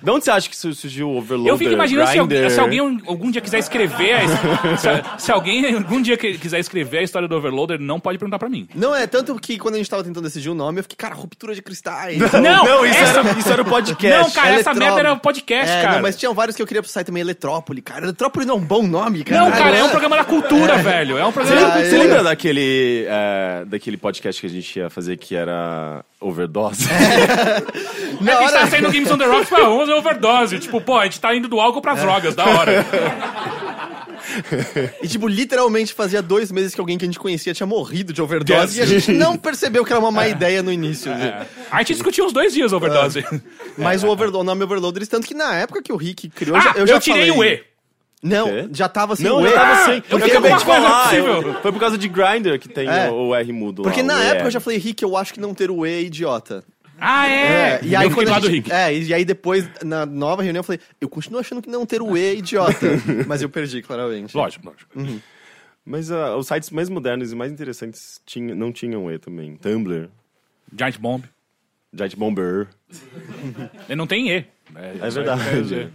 [0.03, 1.53] De onde você acha que su- surgiu o Overloader?
[1.53, 4.15] Eu fico imaginando se alguém, se alguém um- algum dia quiser escrever.
[4.15, 8.39] a se, se alguém algum dia quiser escrever a história do Overloader, não pode perguntar
[8.39, 8.69] pra mim.
[8.75, 11.15] Não, é tanto que quando a gente tava tentando decidir o nome, eu fiquei, cara,
[11.15, 12.19] ruptura de cristais.
[12.33, 14.23] Não, Não, isso, essa- era, isso era o podcast.
[14.25, 15.95] Não, cara, essa merda era o podcast, É, cara.
[15.97, 18.05] não, mas tinham vários que eu queria pro site também, Eletrópole, cara.
[18.07, 19.43] Eletrópole não é um bom nome, cara.
[19.43, 21.17] Não, cara, é um programa da cultura, velho.
[21.19, 21.99] É um Você programa lembra, da Ah, você é.
[21.99, 25.76] lembra daquele, é, daquele podcast que a gente ia fazer que era
[26.21, 26.87] Overdose?
[28.21, 28.67] Na A gente tá hora...
[28.71, 30.59] saindo Games on the Rocks pra 11 overdose.
[30.59, 32.87] Tipo, pô, a gente tá indo do álcool pras drogas, da hora.
[35.03, 38.21] E, tipo, literalmente fazia dois meses que alguém que a gente conhecia tinha morrido de
[38.21, 41.13] overdose e a gente não percebeu que era uma má ideia no início.
[41.71, 43.25] A gente discutiu uns dois dias overdose.
[43.79, 46.61] Mas o, overlo- o nome Overloaders, tanto que na época que o Rick criou, Ah,
[46.61, 47.65] eu já, eu, eu já tirei falei- o E.
[48.23, 48.69] Não, Quê?
[48.73, 49.55] já tava sem Não, o eu E.
[49.55, 49.97] tava sem.
[49.97, 51.15] eu Porque fiz acabei de falar.
[51.15, 53.11] eu- Foi por causa de Grindr que tem É.
[53.11, 54.09] o, o R mudo Porque lá.
[54.09, 54.47] na o época ER.
[54.47, 56.65] eu já falei, Rick, eu acho que não ter o E é idiota.
[56.99, 57.79] Ah, é.
[57.83, 58.73] e aí eu fiquei gente, Rick.
[58.73, 62.01] É, e aí depois, na nova reunião, eu falei, eu continuo achando que não ter
[62.01, 62.87] o E é idiota.
[63.29, 64.35] Mas eu perdi, claramente.
[64.35, 65.21] Lógico, lógico.
[65.85, 69.57] Mas ah, os sites mais modernos e mais interessantes tinha, não tinham E também.
[69.57, 70.09] Tumblr,
[70.77, 71.23] Giant Bomb.
[71.93, 72.67] Giant Bomber.
[73.89, 74.45] Ele não tem E.
[74.75, 75.91] É verdade.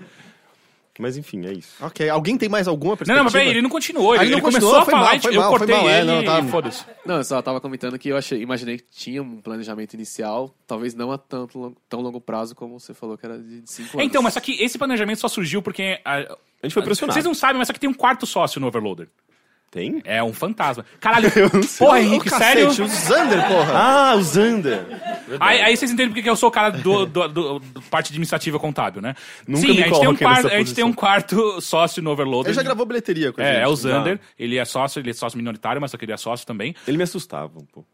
[1.00, 1.84] Mas enfim, é isso.
[1.84, 3.18] Ok, alguém tem mais alguma Não, perspectiva?
[3.18, 4.12] não, mas peraí, ele não continuou.
[4.12, 5.58] Ah, Ele, ele não ele começou continuou, a falar mal, e foi eu mal, foi
[5.60, 6.86] cortei mal, é, ele não, tá- e foda-se.
[7.06, 10.94] Não, eu só tava comentando que eu achei, imaginei que tinha um planejamento inicial, talvez
[10.94, 14.06] não a tanto, tão longo prazo como você falou que era de 5 anos.
[14.08, 16.00] Então, mas só que esse planejamento só surgiu porque...
[16.06, 17.14] a- A gente foi pressionado.
[17.14, 19.08] Vocês não sabem, mas só que tem um quarto sócio no Overloader.
[19.72, 20.02] Tem?
[20.04, 20.86] É um fantasma.
[21.00, 21.32] Caralho,
[21.80, 22.68] porra, Henrique, sério?
[22.68, 23.72] cacete, o Zander, porra.
[23.74, 24.86] Ah, o Zander!
[25.40, 28.08] Aí, aí vocês entendem porque que eu sou o cara do, do- do- do parte
[28.10, 29.16] administrativa contábil, né?
[29.48, 31.62] Nunca Sim, me a gente, tem um coloquei quarto, nessa a gente tem um quarto
[31.62, 32.50] sócio no Overloader.
[32.50, 33.56] Ele já gravou bilheteria com a gente.
[33.56, 34.20] É, é o Zander.
[34.38, 36.76] Ele é sócio, ele é sócio minoritário, mas só que ele é sócio também.
[36.86, 37.88] Ele me assustava um pouco.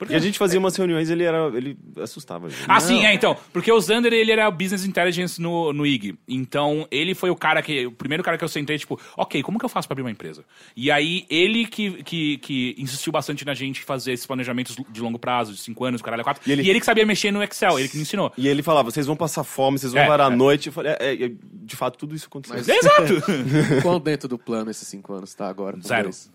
[0.00, 1.46] Por Porque a gente fazia umas reuniões ele era.
[1.54, 2.64] ele assustava gente.
[2.66, 3.36] Ah, sim, é, então.
[3.52, 6.16] Porque o Zander, ele era Business Intelligence no, no IG.
[6.26, 7.84] Então, ele foi o cara que...
[7.86, 8.98] O primeiro cara que eu sentei, tipo...
[9.14, 10.42] Ok, como que eu faço pra abrir uma empresa?
[10.74, 15.18] E aí, ele que, que, que insistiu bastante na gente fazer esses planejamentos de longo
[15.18, 16.42] prazo, de cinco anos, caralho, quatro.
[16.46, 18.32] E E ele, ele- que sabia mexer no Excel, ele que me ensinou.
[18.38, 20.32] E ele falava, vocês vão passar fome, vocês vão É, varar é.
[20.32, 20.68] a noite.
[20.68, 21.30] Eu falei, é, é,
[21.62, 22.56] de fato, tudo isso aconteceu.
[22.56, 23.22] Mas- Exato!
[23.82, 25.78] Qual dentro do plano esses cinco anos tá agora?
[25.82, 26.04] Zero.
[26.04, 26.32] dois?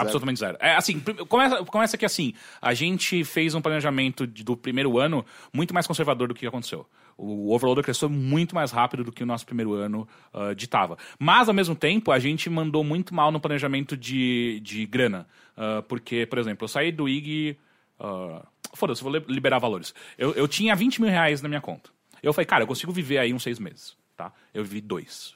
[0.00, 0.56] Absolutamente zero.
[0.60, 5.24] É assim, começa, começa que assim, a gente fez um planejamento de- do primeiro ano
[5.52, 6.86] muito mais conservador do que aconteceu.
[7.18, 10.98] O Overloader cresceu muito mais rápido do que o nosso primeiro ano ah, ditava.
[11.18, 15.26] Mas, ao mesmo tempo, a gente mandou muito mal no planejamento de, de grana.
[15.56, 17.56] Ah, porque, por exemplo, eu saí do IG.
[17.98, 19.94] ah, Foda-se, vou li- liberar valores.
[20.18, 21.88] Eu, eu tinha 20 mil reais na minha conta.
[22.22, 23.96] Eu falei, cara, eu consigo viver aí uns seis meses.
[24.14, 24.30] Tá?
[24.52, 25.34] Eu vivi dois.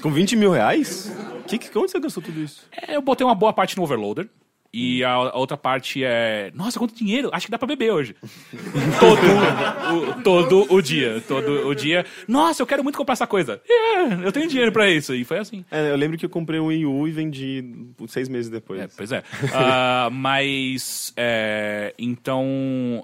[0.00, 1.12] Com 20 mil reais?
[1.46, 2.66] Que, que, onde você gastou tudo isso?
[2.72, 4.28] É, eu botei uma boa parte no Overloader.
[4.76, 6.50] E a, a outra parte é.
[6.52, 7.30] Nossa, quanto dinheiro!
[7.32, 8.16] Acho que dá pra beber hoje.
[8.98, 11.22] todo, o, todo o dia.
[11.28, 12.04] Todo o dia.
[12.26, 13.62] Nossa, eu quero muito comprar essa coisa.
[13.70, 15.14] Yeah, eu tenho dinheiro pra isso.
[15.14, 15.64] E foi assim.
[15.70, 17.64] É, eu lembro que eu comprei um Wii U e vendi
[18.08, 18.80] seis meses depois.
[18.80, 19.22] É, pois é.
[19.52, 21.12] Ah, mas.
[21.16, 22.44] é, então.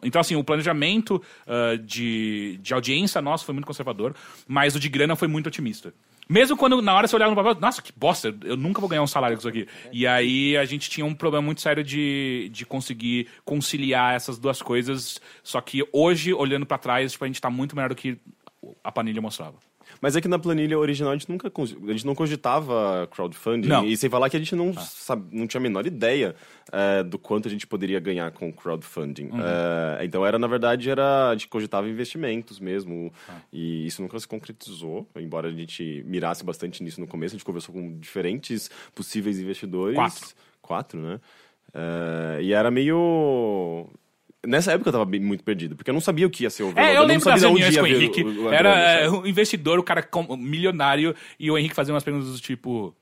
[0.03, 4.17] Então, assim, o planejamento ah, de, de audiência nosso foi muito conservador,
[4.49, 5.95] mas o de grana foi muito otimista.
[6.31, 9.03] Mesmo quando na hora você olhava no papel, nossa, que bosta, eu nunca vou ganhar
[9.03, 9.67] um salário com isso aqui.
[9.91, 14.63] E aí a gente tinha um problema muito sério de, de conseguir conciliar essas duas
[14.63, 15.21] coisas.
[15.43, 18.17] Só que hoje, olhando pra trás, tipo, a gente tá muito melhor do que
[18.85, 19.57] a planilha mostrava.
[20.01, 23.69] Mas é que na planilha original a gente nunca a gente não cogitava crowdfunding.
[23.69, 23.87] Não.
[23.87, 26.35] E sem falar que a gente não, sabe, não tinha a menor ideia
[26.73, 29.31] é, do quanto a gente poderia ganhar com crowdfunding.
[29.35, 33.13] É, então era, na verdade, era, a gente cogitava investimentos mesmo.
[33.53, 37.35] E isso nunca se concretizou, embora a gente mirasse bastante nisso no começo.
[37.35, 39.97] A gente conversou com diferentes possíveis investidores.
[39.97, 40.29] Quatro.
[40.63, 41.21] Quatro, né?
[41.73, 43.89] É, e era meio.
[44.47, 46.73] Nessa época eu tava muito perdido, porque eu não sabia o que ia ser o
[46.75, 48.23] É, eu lembro sabia das reuniões com o Henrique.
[48.25, 49.17] o- a Era é, sabe?
[49.19, 52.97] um investidor, o cara milionário, e o Henrique fazia umas perguntas do tipo: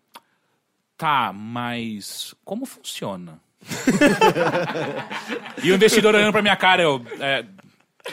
[0.97, 3.39] Tá, mas como funciona?
[5.63, 7.05] e o investidor olhando pra minha cara, eu.
[7.21, 7.45] é,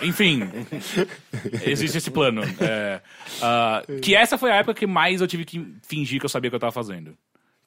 [0.02, 0.42] enfim,
[1.64, 2.42] existe esse plano.
[2.60, 3.02] É,
[3.42, 6.50] ah, que essa foi a época que mais eu tive que fingir que eu sabia
[6.50, 7.16] o que eu tava fazendo.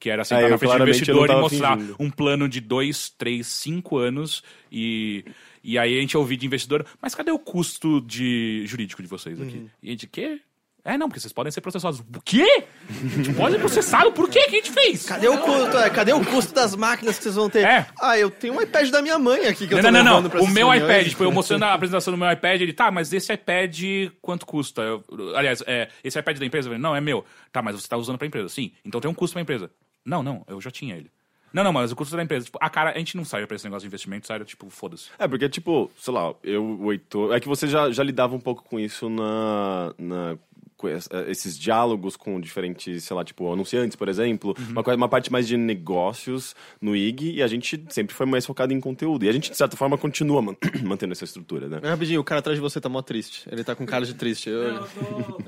[0.00, 1.96] Que era sentar É, eu na frente do eu investidor e mostrar fingindo.
[1.98, 5.24] um plano de dois, três, cinco anos e.
[5.68, 9.38] E aí a gente ouvir de investidor, mas cadê o custo de jurídico de vocês
[9.38, 9.68] aqui?
[9.82, 10.40] E a gente, quê?
[10.82, 12.00] É, não, porque vocês podem ser processados.
[12.00, 12.64] O quê?
[12.88, 14.10] A gente pode ser processado?
[14.12, 14.38] Por quê?
[14.38, 15.04] O que a gente fez?
[15.04, 15.76] Cadê o custo?
[15.76, 17.66] É, cadê o custo das máquinas que vocês vão ter?
[17.66, 17.86] É.
[18.00, 20.10] Ah, eu tenho um iPad da minha mãe aqui que eu Não, tô não, não,
[20.16, 20.30] levando não.
[20.30, 23.12] pra O meu iPad, tipo, eu mostrando a apresentação do meu iPad, ele, tá, mas
[23.12, 23.78] esse iPad
[24.22, 24.80] quanto custa?
[24.80, 25.04] Eu-
[25.36, 26.68] aliás, é, esse iPad da empresa?
[26.68, 27.26] Eu falei, não, é meu.
[27.52, 28.48] Tá, mas você tá usando pra empresa.
[28.48, 29.70] Sim, então tem um custo pra empresa.
[30.02, 31.10] Não, não, eu já tinha ele.
[31.52, 32.46] Não, não, mas o custo da empresa.
[32.46, 35.08] Tipo, a cara, a gente não sai pra esse negócio de investimento, sério, tipo, foda-se.
[35.18, 37.34] É, porque, tipo, sei lá, eu, o Heitor.
[37.34, 39.92] É que você já, já lidava um pouco com isso na.
[39.98, 40.38] na
[40.84, 44.66] eh, esses diálogos com diferentes, sei lá, tipo, anunciantes, por exemplo, Uhum.
[44.70, 48.46] uma, coisa- uma parte mais de negócios no IG, e a gente sempre foi mais
[48.46, 49.24] focado em conteúdo.
[49.24, 51.80] E a gente, de certa forma, continua man- mantendo essa estrutura, né?
[51.82, 53.48] É, Rapidinho, o cara atrás de você tá mó triste.
[53.50, 54.50] Ele tá com cara de triste.
[54.50, 54.86] Eu-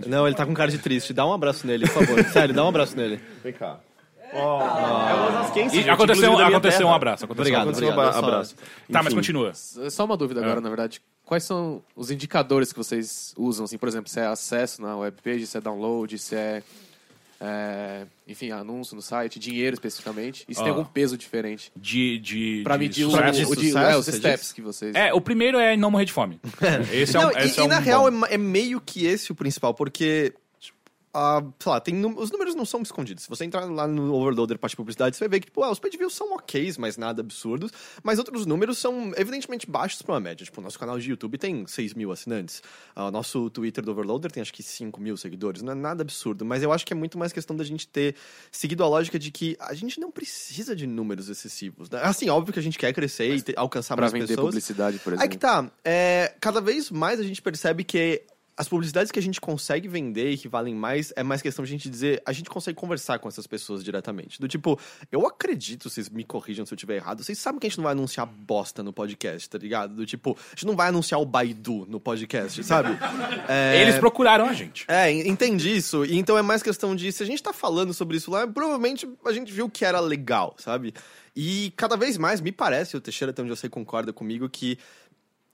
[0.09, 1.13] Não, ele tá com cara de triste.
[1.13, 2.25] Dá um abraço nele, por favor.
[2.33, 3.21] Sério, dá um abraço nele.
[3.45, 3.79] Vem cá.
[4.33, 4.61] Ó,
[5.09, 5.15] é
[5.89, 7.25] o aconteceu, aconteceu um abraço.
[7.25, 7.83] Aconteceu Obrigado, um abraço.
[7.83, 8.15] Aconteceu um obrigado.
[8.15, 8.55] Eu abraço.
[8.93, 9.53] Tá, mas continua.
[9.55, 11.01] Só uma dúvida agora, na verdade.
[11.25, 13.65] Quais são os indicadores que vocês usam?
[13.65, 16.63] Assim, por exemplo, se é acesso na webpage, se é download, se é,
[17.41, 20.45] é, enfim, anúncio no site, dinheiro especificamente.
[20.49, 20.75] E se tem Ah.
[20.75, 21.71] algum peso diferente?
[21.77, 22.19] De.
[22.19, 23.33] de Pra de medir o, sucesso.
[23.39, 24.53] de o, de- sucesso, é, os steps diz?
[24.53, 24.95] que vocês...
[24.95, 26.41] É, o primeiro é não morrer de fome.
[26.93, 27.85] Esse é um, Não, e, esse é e um na bom.
[27.85, 30.35] real é, é meio que esse o principal, porque.
[31.59, 33.25] Sei lá, tem os números não são escondidos.
[33.25, 35.71] Se você entrar lá no Overloader parte de publicidade, você vai ver que, tipo, ah,
[35.71, 37.73] os page views são ok, mas nada absurdos.
[38.03, 40.45] Mas outros números são evidentemente baixos pra uma média.
[40.45, 42.63] Tipo, o nosso canal de YouTube tem 6 mil assinantes.
[42.95, 45.63] Ah, O nosso Twitter do Overloader tem acho que 5 mil seguidores.
[45.63, 46.45] Não é nada absurdo.
[46.45, 48.15] Mas eu acho que é muito mais questão da gente ter
[48.53, 51.91] seguido a lógica de que a gente não precisa de números excessivos.
[51.91, 52.01] né?
[52.03, 54.47] Assim, óbvio que a gente quer crescer e ter- alcançar Pra mais vender pessoas.
[54.47, 55.31] publicidade, por Aí exemplo.
[55.33, 55.71] que tá.
[55.85, 58.23] É, cada vez mais a gente percebe que
[58.61, 61.71] as publicidades que a gente consegue vender e que valem mais, é mais questão de
[61.71, 64.39] a gente dizer, a gente consegue conversar com essas pessoas diretamente.
[64.39, 64.79] Do tipo,
[65.11, 67.85] eu acredito, vocês me corrijam se eu estiver errado, vocês sabem que a gente não
[67.85, 69.95] vai anunciar bosta no podcast, tá ligado?
[69.95, 72.91] Do tipo, a gente não vai anunciar o Baidu no podcast, sabe?
[73.49, 73.81] É...
[73.81, 74.85] Eles procuraram a gente.
[74.89, 76.05] É, en- entendi isso.
[76.05, 79.09] E então é mais questão de, se a gente tá falando sobre isso lá, provavelmente
[79.25, 80.93] a gente viu que era legal, sabe?
[81.35, 84.77] E cada vez mais me parece, o Teixeira, até onde eu sei, concorda comigo, que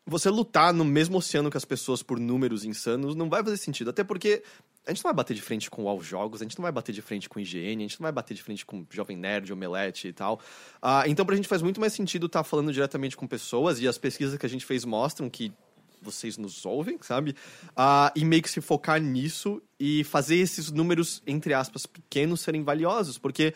[0.07, 3.91] você lutar no mesmo oceano que as pessoas por números insanos não vai fazer sentido.
[3.91, 4.43] Até porque
[4.87, 6.93] a gente não vai bater de frente com All Jogos, a gente não vai bater
[6.93, 10.07] de frente com IGN, a gente não vai bater de frente com Jovem Nerd, Omelete
[10.07, 10.41] e tal.
[10.81, 13.99] Ah, então pra gente faz muito mais sentido estar falando diretamente com pessoas, e as
[13.99, 15.53] pesquisas que a gente fez mostram que
[16.01, 17.35] vocês nos ouvem, sabe?
[17.77, 22.63] Ah, e meio que se focar nisso e fazer esses números, entre aspas, pequenos serem
[22.63, 23.55] valiosos, porque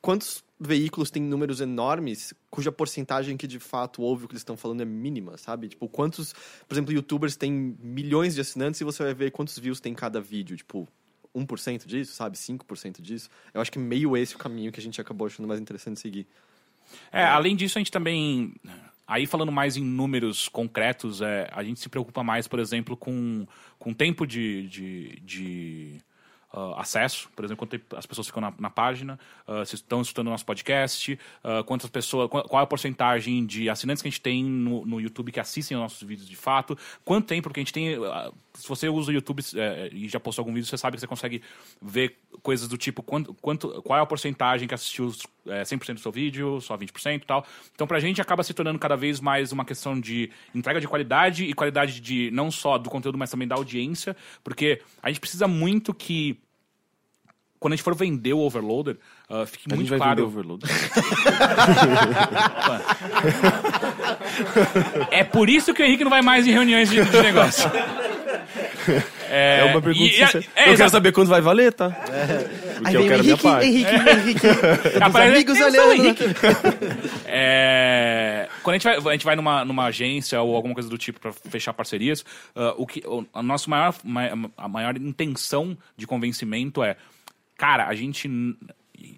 [0.00, 4.56] quantos veículos têm números enormes cuja porcentagem que de fato ouve o que eles estão
[4.56, 5.68] falando é mínima, sabe?
[5.68, 6.32] Tipo, quantos,
[6.66, 10.20] por exemplo, youtubers têm milhões de assinantes e você vai ver quantos views tem cada
[10.20, 10.88] vídeo, tipo,
[11.34, 12.36] 1% disso, sabe?
[12.36, 13.28] 5% disso.
[13.54, 16.26] Eu acho que meio esse o caminho que a gente acabou achando mais interessante seguir.
[17.12, 18.54] É, além disso, a gente também.
[19.06, 23.46] Aí falando mais em números concretos, é, a gente se preocupa mais, por exemplo, com,
[23.78, 26.00] com tempo de, de, de,
[26.52, 30.28] ah, acesso, por exemplo, quanto as pessoas ficam na, na página, ah, se estão escutando
[30.28, 34.10] o nosso podcast, ah, quantas pessoas, qual, qual é a porcentagem de assinantes que a
[34.10, 37.60] gente tem no, no YouTube que assistem aos nossos vídeos de fato, quanto tempo, porque
[37.60, 37.96] a gente tem.
[38.58, 41.06] Se você usa o YouTube eh, e já postou algum vídeo, você sabe que você
[41.06, 41.40] consegue
[41.80, 45.12] ver coisas do tipo quanto, quanto, qual é a porcentagem que assistiu
[45.46, 47.46] eh, 100% do seu vídeo, só 20% e tal.
[47.72, 51.44] Então, pra gente acaba se tornando cada vez mais uma questão de entrega de qualidade
[51.44, 55.46] e qualidade de não só do conteúdo, mas também da audiência, porque a gente precisa
[55.46, 56.38] muito que
[57.60, 60.26] quando a gente for vender o Overloader, ah, fique A muito gente vai vender claro.
[60.26, 60.64] Overload.
[65.10, 67.70] É por isso que o Henrique não vai mais em reuniões de, de negócio.
[69.30, 70.44] É uma pergunta e- sincera.
[70.56, 71.90] é, eu quero saber quanto vai valer, tá?
[71.90, 73.66] Porque eu quero a minha parte.
[73.66, 74.46] Henrique, Henrique.
[75.02, 76.04] Aparece- amigos Eu sou o olhando.
[76.06, 76.24] Henrique.
[77.26, 80.96] É, quando a gente vai, a gente vai numa, numa agência ou alguma coisa do
[80.98, 85.76] tipo para fechar parcerias, ah, o que o, a nossa maior, ma- a maior intenção
[85.96, 86.96] de convencimento é,
[87.56, 88.28] cara, a gente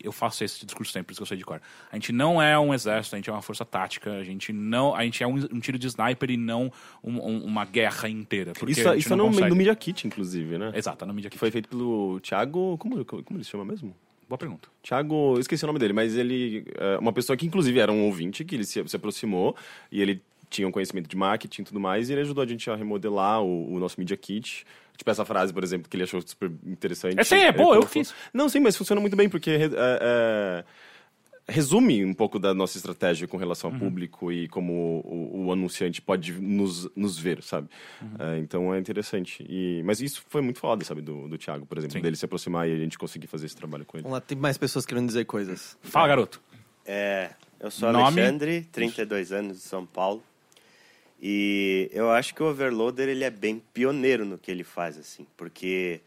[0.02, 1.60] eu faço esse discurso sempre, por isso que eu sei de cor.
[1.90, 4.94] A gente não é um exército, a gente é uma força tática, a gente não,
[4.94, 8.52] a gente é um, um tiro de sniper e não um- um- uma guerra inteira.
[8.66, 9.50] Isso, gente isso é não no, consegue.
[9.50, 10.72] no Media Kit, inclusive, né?
[10.74, 11.38] Exato, tá no Media Kit.
[11.38, 12.76] foi feito pelo Thiago...
[12.78, 13.94] Como, como ele se chama mesmo?
[14.28, 14.68] Boa pergunta.
[14.82, 18.04] Thiago, eu esqueci o nome dele, mas ele é uma pessoa que inclusive era um
[18.04, 19.56] ouvinte, que ele se, se aproximou
[19.90, 22.68] e ele tinha um conhecimento de marketing e tudo mais, e ele ajudou a gente
[22.70, 24.64] a remodelar o, o nosso Media Kit.
[25.00, 27.18] Tipo, essa frase, por exemplo, que ele achou super interessante.
[27.18, 28.12] Essa aí é Ele boa, eu fiz.
[28.34, 30.64] Não, sim, mas funciona muito bem, porque é, é,
[31.48, 36.02] resume um pouco da nossa estratégia com relação ao público e como o, o anunciante
[36.02, 37.70] pode nos, nos ver, sabe?
[38.18, 39.42] É, então é interessante.
[39.48, 42.02] E, mas isso foi muito foda, sabe, do, do Thiago, por exemplo, Sim.
[42.02, 44.02] dele se aproximar e a gente conseguir fazer esse trabalho com ele.
[44.02, 45.78] Vamos lá, tem mais pessoas querendo dizer coisas.
[45.80, 46.42] Fala, garoto.
[46.84, 48.20] É, eu sou Nome?
[48.20, 50.22] Alexandre, 32 anos de São Paulo.
[51.20, 55.26] E eu acho que o Overloader ele é bem pioneiro no que ele faz assim,
[55.37, 56.00] porque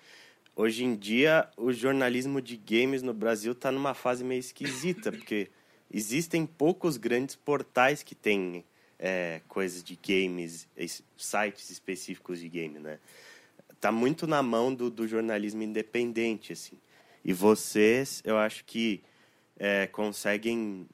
[0.56, 5.50] hoje em dia o jornalismo de games no Brasil está numa fase meio esquisita, porque
[5.92, 8.66] existem poucos grandes portais que têm
[8.98, 12.98] é, coisas de games, es- sites específicos de game, né?
[13.80, 16.78] Tá muito na mão do, do jornalismo independente, assim.
[17.24, 19.04] E vocês, eu acho que
[19.60, 20.88] é, conseguem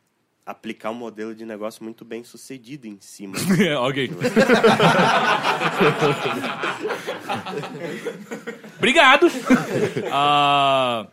[0.49, 3.35] aplicar um modelo de negócio muito bem sucedido em cima.
[3.81, 4.09] ok.
[8.77, 9.27] Obrigado.
[10.11, 11.07] Ah,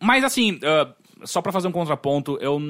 [0.00, 0.92] mas assim, ah,
[1.24, 2.60] só pra fazer um contraponto, eu.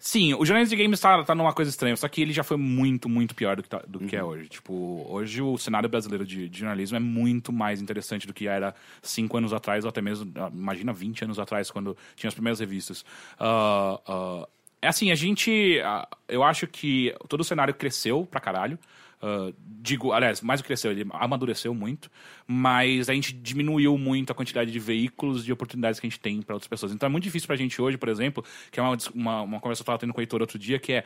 [0.00, 2.56] Sim, o jornalismo de games tá, tá numa coisa estranha, só que ele já foi
[2.56, 4.48] muito, muito pior do que, tá- do que é hoje.
[4.48, 8.76] Tipo, hoje o cenário brasileiro de, de jornalismo é muito mais interessante do que era
[9.02, 12.60] cinco anos atrás, ou até mesmo, ah, imagina, 20 anos atrás, quando tinha as primeiras
[12.60, 13.04] revistas.
[13.40, 14.48] Ah, ah,
[14.80, 15.80] é assim, a gente.
[16.28, 18.78] eu acho que todo o cenário cresceu pra caralho.
[19.20, 22.10] Ah, digo, aliás, mais do que cresceu, ele amadureceu muito,
[22.46, 26.40] mas a gente diminuiu muito a quantidade de veículos e oportunidades que a gente tem
[26.42, 26.92] para outras pessoas.
[26.92, 29.82] Então é muito difícil pra gente hoje, por exemplo, que é uma, uma, uma conversa
[29.82, 31.04] que eu tava tendo com o Heitor outro dia, que é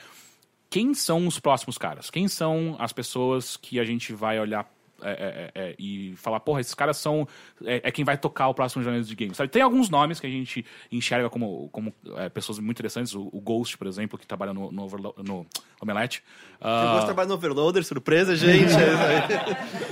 [0.68, 2.10] quem são os próximos caras?
[2.10, 4.66] Quem são as pessoas que a gente vai olhar
[5.04, 7.26] é, é, é, e falar, porra, esses caras são.
[7.64, 9.36] É, é quem vai tocar o próximo jornalismo de games.
[9.36, 9.50] Sabe?
[9.50, 13.14] Tem alguns nomes que a gente enxerga como, como é, pessoas muito interessantes.
[13.14, 15.46] O, o Ghost, por exemplo, que trabalha no, no, Overlo- no
[15.80, 16.22] Omelete.
[16.60, 18.72] Eu Ah, gosto de trabalhar no Overloader, surpresa, gente.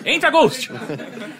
[0.04, 0.70] É Entra, Ghost!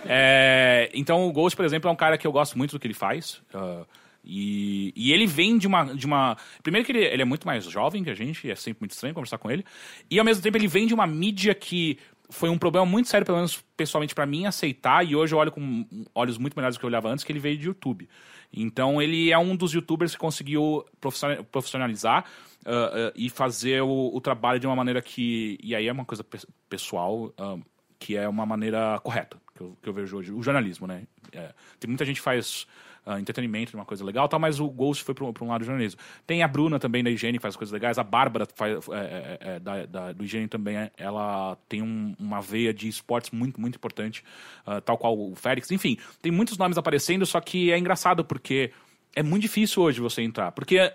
[0.07, 2.87] É, então, o Ghost, por exemplo, é um cara que eu gosto muito do que
[2.87, 3.41] ele faz.
[3.55, 3.85] ah,
[4.23, 6.37] e, e ele vem de uma, de uma.
[6.63, 8.91] Primeiro, que ele, ele é muito mais jovem que a gente, e é sempre muito
[8.91, 9.65] estranho conversar com ele.
[10.11, 11.99] E ao mesmo tempo, ele vem de uma mídia que
[12.31, 15.05] foi um problema muito sério, pelo menos pessoalmente pra mim, aceitar.
[15.07, 15.85] E hoje eu olho com
[16.15, 18.09] olhos muito melhores do que eu olhava antes, que ele veio de YouTube.
[18.53, 22.25] Então ele é um dos youtubers que conseguiu profissional- profissionalizar
[22.65, 25.59] ah, ah, e fazer o, o trabalho de uma maneira que.
[25.63, 27.57] E aí é uma coisa pe- pessoal, ah,
[27.99, 30.33] que é uma maneira correta, que eu, que eu vejo hoje.
[30.33, 31.03] O jornalismo, né?
[31.33, 32.67] É, tem muita gente que faz
[33.07, 36.01] ah, entretenimento, uma coisa legal, tal, mas o Ghost foi para um lado do jornalismo.
[36.27, 37.99] Tem a Bruna também da Higiene, que faz coisas legais.
[37.99, 42.15] A Bárbara faz, é, é, é, da, da- do Higiene também, é, ela tem um-
[42.19, 44.23] uma veia de esportes muito, muito importante,
[44.67, 45.71] ah, tal qual o Félix.
[45.71, 48.71] Enfim, tem muitos nomes aparecendo, só que é engraçado porque
[49.15, 50.53] é muito difícil hoje você entrar.
[50.53, 50.93] Porque eh,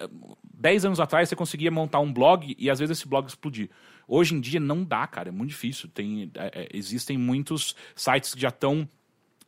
[0.53, 3.69] 10 anos atrás você conseguia montar um blog e às vezes esse blog explodir.
[4.07, 5.89] Hoje em dia não dá, cara, é muito difícil.
[5.89, 8.87] Tem, é, é, existem muitos sites que já estão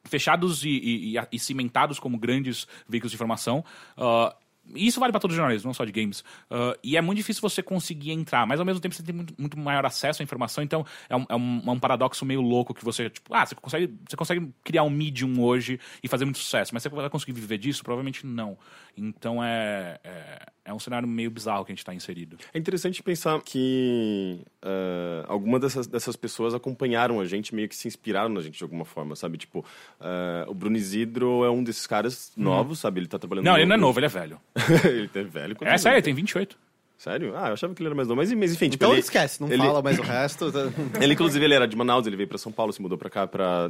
[0.08, 3.64] fechados e, e- e- cimentados como grandes veículos de informação.
[3.97, 4.36] Ah,
[4.76, 6.24] e isso vale para todo jornalismo, não só de games.
[6.51, 9.34] Ah, e é muito difícil você conseguir entrar, mas ao mesmo tempo você tem muito,
[9.38, 12.74] muito maior acesso à informação, então é um, é um- é um paradoxo meio louco
[12.74, 16.39] que você, tipo, ah, você consegue, você consegue criar um medium hoje e fazer muito
[16.39, 17.82] sucesso, mas você vai conseguir viver disso?
[17.82, 18.58] Provavelmente não.
[18.98, 22.36] Então é, é, é um cenário meio bizarro que a gente está inserido.
[22.54, 27.88] É interessante pensar que uh, algumas dessas, dessas pessoas acompanharam a gente, meio que se
[27.88, 29.38] inspiraram na gente de alguma forma, sabe?
[29.38, 33.00] Tipo, uh, o Bruno Isidro é um desses caras novos, sabe?
[33.00, 33.45] Ele tá trabalhando...
[33.45, 34.41] Não, no- ele não é no- novo, ele é velho.
[34.84, 35.56] ele é velho.
[35.62, 36.58] É sério, ele tem 28.
[36.98, 37.34] Sério?
[37.38, 38.20] Ah, eu achava que ele era mais novo.
[38.20, 40.52] Mas, mas enfim, tipo, Então ele, esquece, não ele- fala mais o resto.
[40.52, 40.62] tá?
[41.00, 43.28] Ele, inclusive, ele era de Manaus, ele veio para São Paulo, se mudou para cá
[43.28, 43.70] para,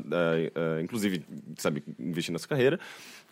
[0.82, 1.26] inclusive,
[1.58, 2.80] sabe, investir nessa carreira.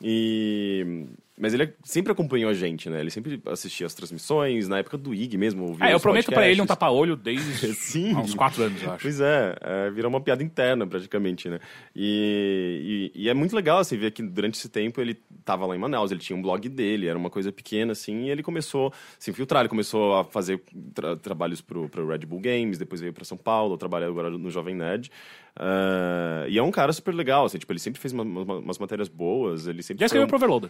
[0.02, 1.06] E
[1.38, 3.00] mas ele sempre acompanhou a gente, né?
[3.02, 5.66] Ele sempre assistia as transmissões, na época do IG mesmo.
[5.68, 8.16] ouvia É, eu prometo pra ele um tapa-olho desde Sim.
[8.16, 9.02] uns 4 anos, eu acho.
[9.02, 11.60] Pois é, é, virou uma piada interna praticamente, né?
[11.96, 15.76] E, e, e é muito legal, assim, ver que durante esse tempo ele tava lá
[15.76, 18.88] em Manaus, ele tinha um blog dele, era uma coisa pequena, assim, e ele começou
[18.88, 20.62] a se infiltrar, ele começou a fazer
[20.94, 24.50] tra- trabalhos pro, pro Red Bull Games, depois veio para São Paulo, trabalha agora no
[24.50, 25.12] Jovem Nerd.
[25.58, 28.78] Ah, e é um cara super legal, assim, tipo, ele sempre fez uma- uma- umas
[28.78, 30.70] matérias boas, ele sempre Já escreveu um- pro Overloader.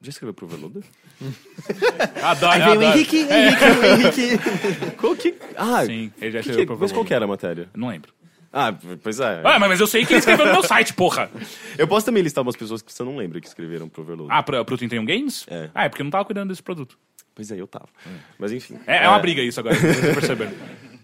[0.00, 0.84] Já escreveu pro Overloader?
[2.22, 2.96] Adoro, Aí veio o adoro.
[2.98, 4.38] Henrique, Henrique, o Henrique.
[4.96, 5.34] Qual que...
[5.56, 7.68] Ah, Sim, ele já que escreveu que- pro mas qual que era a matéria?
[7.74, 8.12] Não lembro.
[8.52, 8.72] Ah,
[9.02, 9.42] pois é.
[9.44, 11.30] Ah, mas eu sei que ele escreveu no meu site, porra.
[11.76, 14.34] Eu posso também listar umas pessoas que você não lembra que escreveram pro Overloader.
[14.34, 15.44] Ah, pro, pro 31 Games?
[15.50, 15.68] É.
[15.74, 16.98] Ah, é porque eu não tava cuidando desse produto.
[17.34, 17.88] Pois é, eu tava.
[18.38, 18.78] Mas enfim.
[18.86, 20.52] É, é uma briga isso agora, vocês perceberam.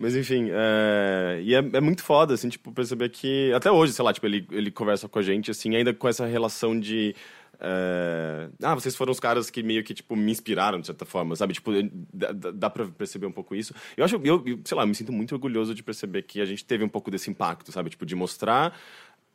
[0.01, 1.41] Mas enfim, é...
[1.43, 3.53] e é, é muito foda, assim, tipo, perceber que.
[3.53, 6.27] Até hoje, sei lá, tipo, ele, ele conversa com a gente, assim, ainda com essa
[6.27, 7.15] relação de.
[7.61, 11.37] É, Ah, vocês foram os caras que meio que, tipo, me inspiraram, de certa forma,
[11.37, 11.55] sabe?
[11.55, 11.71] Tipo,
[12.13, 13.75] dá, dá pra perceber um pouco isso.
[13.97, 16.45] Eu acho, eu, eu, sei lá, eu me sinto muito orgulhoso de perceber que a
[16.45, 17.91] gente teve um pouco desse impacto, sabe?
[17.91, 18.79] Tipo, de mostrar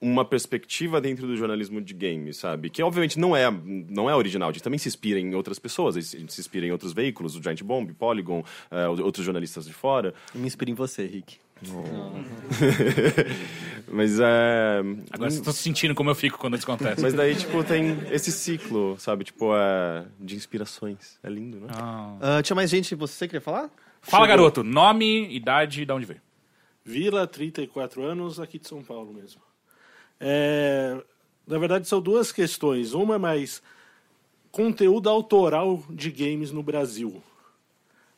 [0.01, 2.70] uma perspectiva dentro do jornalismo de games, sabe?
[2.70, 5.97] Que obviamente não é, não é original, a gente também se inspira em outras pessoas,
[5.97, 9.74] a gente se inspira em outros veículos, o Giant Bomb, Polygon, eh, outros jornalistas de
[9.74, 10.13] fora.
[10.34, 11.38] Me inspira em você, Rick.
[13.91, 14.80] Mas é.
[15.12, 17.01] Agora vocês estão se sentindo como eu fico quando isso acontece.
[17.01, 19.24] Mas daí, tipo, tem esse ciclo, sabe?
[19.24, 20.05] Tipo, é...
[20.20, 21.18] de inspirações.
[21.24, 21.68] É lindo, né?
[21.72, 23.70] Ah, tinha mais gente, você queria falar?
[24.01, 24.64] Fala, garoto.
[24.64, 26.22] Nome, idade e de onde veio.
[26.86, 29.41] Vila, 34 anos, aqui de São Paulo mesmo.
[30.20, 30.97] É,
[31.45, 32.93] na verdade, são duas questões.
[32.93, 33.62] Uma é mais
[34.51, 37.22] conteúdo autoral de games no Brasil.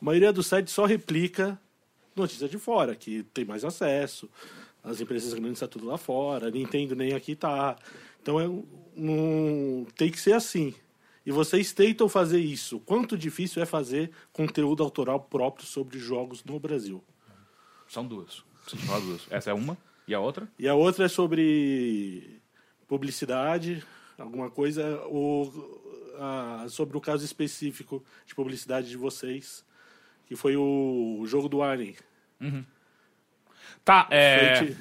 [0.01, 1.59] A maioria dos sites só replica
[2.15, 4.29] notícia de fora, que tem mais acesso.
[4.83, 7.75] As empresas grandes estão tudo lá fora, Nintendo nem aqui tá.
[8.21, 10.73] Então é um, tem que ser assim.
[11.25, 12.79] E vocês tentam fazer isso.
[12.79, 17.03] Quanto difícil é fazer conteúdo autoral próprio sobre jogos no Brasil?
[17.87, 18.43] São duas.
[18.63, 19.21] Preciso falar duas.
[19.29, 19.77] Essa é uma.
[20.07, 20.49] E a outra?
[20.57, 22.41] E a outra é sobre
[22.87, 23.83] publicidade,
[24.17, 25.81] alguma coisa, ou
[26.17, 29.63] ah, sobre o caso específico de publicidade de vocês,
[30.31, 31.93] que foi o jogo do Alien.
[33.83, 34.55] Tá, é.
[34.55, 34.75] Foi,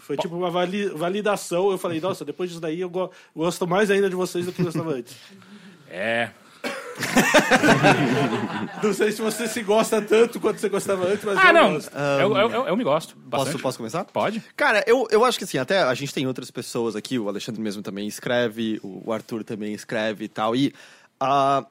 [0.00, 1.70] foi tipo uma vali- validação.
[1.70, 4.60] Eu falei, nossa, depois disso daí eu go- gosto mais ainda de vocês do que
[4.60, 5.16] eu gostava antes.
[5.90, 6.30] É.
[8.82, 11.72] Não sei se você se gosta tanto quanto você gostava antes, mas Ah, eu não.
[11.74, 11.90] gosto.
[11.94, 13.16] Eu, eu, eu, eu me gosto.
[13.16, 13.52] Bastante.
[13.52, 14.04] Posso, posso começar?
[14.04, 14.42] Pode?
[14.56, 17.60] Cara, eu, eu acho que assim, até a gente tem outras pessoas aqui, o Alexandre
[17.62, 20.74] mesmo também escreve, o Arthur também escreve e tal, e
[21.20, 21.64] ah,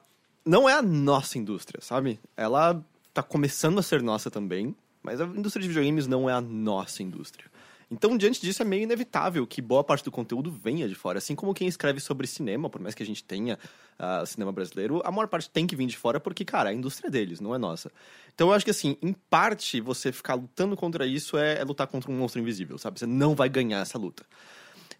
[0.44, 2.18] não é a nossa indústria, sabe?
[2.36, 2.82] Ela
[3.14, 7.02] tá começando a ser nossa também, mas a indústria de videogames não é a nossa
[7.02, 7.46] indústria.
[7.90, 11.18] Então, diante disso, é meio inevitável que boa parte do conteúdo venha de fora.
[11.18, 13.58] Assim como quem escreve sobre cinema, por mais que a gente tenha
[13.98, 16.76] ah, cinema brasileiro, a maior parte tem que vir de fora porque, cara, é a
[16.76, 17.92] indústria deles, não é nossa.
[18.34, 21.86] Então, eu acho que, assim, em parte, você ficar lutando contra isso é, é lutar
[21.86, 22.98] contra um monstro invisível, sabe?
[22.98, 24.24] Você não vai ganhar essa luta.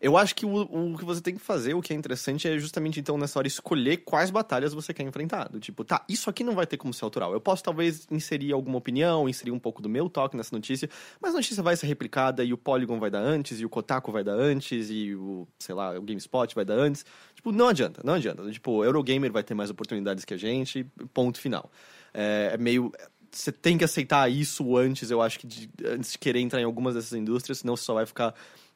[0.05, 2.59] Eu acho que o, o que você tem que fazer, o que é interessante, é
[2.59, 5.49] justamente então nessa hora escolher quais batalhas você quer enfrentar.
[5.49, 7.33] Do tipo, tá, isso aqui não vai ter como ser autoral.
[7.33, 11.33] Eu posso talvez inserir alguma opinião, inserir um pouco do meu toque nessa notícia, mas
[11.33, 14.23] a notícia vai ser replicada e o Polygon vai dar antes, e o Kotaku vai
[14.23, 17.07] dar antes, e o, sei lá, o GameSpot vai dar antes.
[17.35, 18.43] Tipo, não adianta, não adianta.
[18.51, 20.85] Tipo, o Eurogamer vai ter mais oportunidades que a gente,
[21.15, 21.73] ponto final.
[22.13, 22.93] É, é meio
[23.33, 26.65] você tem que aceitar isso antes, eu acho que de, antes de querer entrar em
[26.65, 28.33] algumas dessas indústrias, senão você só vai ficar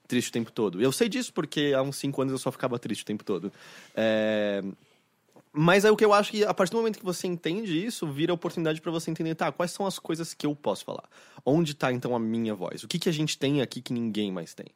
[0.09, 0.81] triste o tempo todo.
[0.81, 3.53] Eu sei disso porque há uns 5 anos eu só ficava triste o tempo todo.
[3.95, 4.65] É...
[5.53, 8.07] Mas é o que eu acho que a partir do momento que você entende isso,
[8.07, 11.05] vira oportunidade para você entender, tá, quais são as coisas que eu posso falar?
[11.45, 12.85] Onde tá então a minha voz?
[12.85, 14.67] O que, que a gente tem aqui que ninguém mais tem?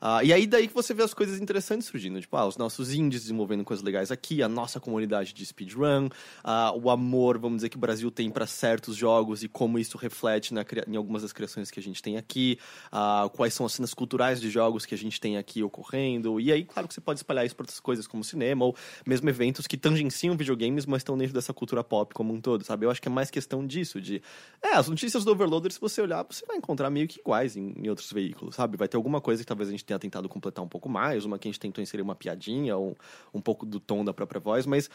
[0.00, 2.92] Ah, e aí daí que você vê as coisas interessantes surgindo, tipo, ah, os nossos
[2.92, 6.08] indies desenvolvendo coisas legais aqui, a nossa comunidade de speedrun,
[6.44, 9.96] ah, o amor, vamos dizer, que o Brasil tem para certos jogos e como isso
[9.96, 12.58] reflete na, em algumas das criações que a gente tem aqui,
[12.92, 16.52] ah, quais são as cenas culturais de jogos que a gente tem aqui ocorrendo, e
[16.52, 18.76] aí, claro que você pode espalhar isso para outras coisas como cinema ou
[19.06, 22.86] mesmo eventos que tangenciam videogames, mas estão dentro dessa cultura pop como um todo, sabe?
[22.86, 24.22] Eu acho que é mais questão disso, de...
[24.62, 27.74] É, as notícias do Overloader, se você olhar, você vai encontrar meio que iguais em,
[27.76, 28.76] em outros veículos, sabe?
[28.76, 31.38] Vai ter alguma coisa que talvez a gente tenha tentado completar um pouco mais, uma
[31.38, 32.96] que a gente tentou inserir uma piadinha, ou
[33.32, 34.90] um pouco do tom da própria voz, mas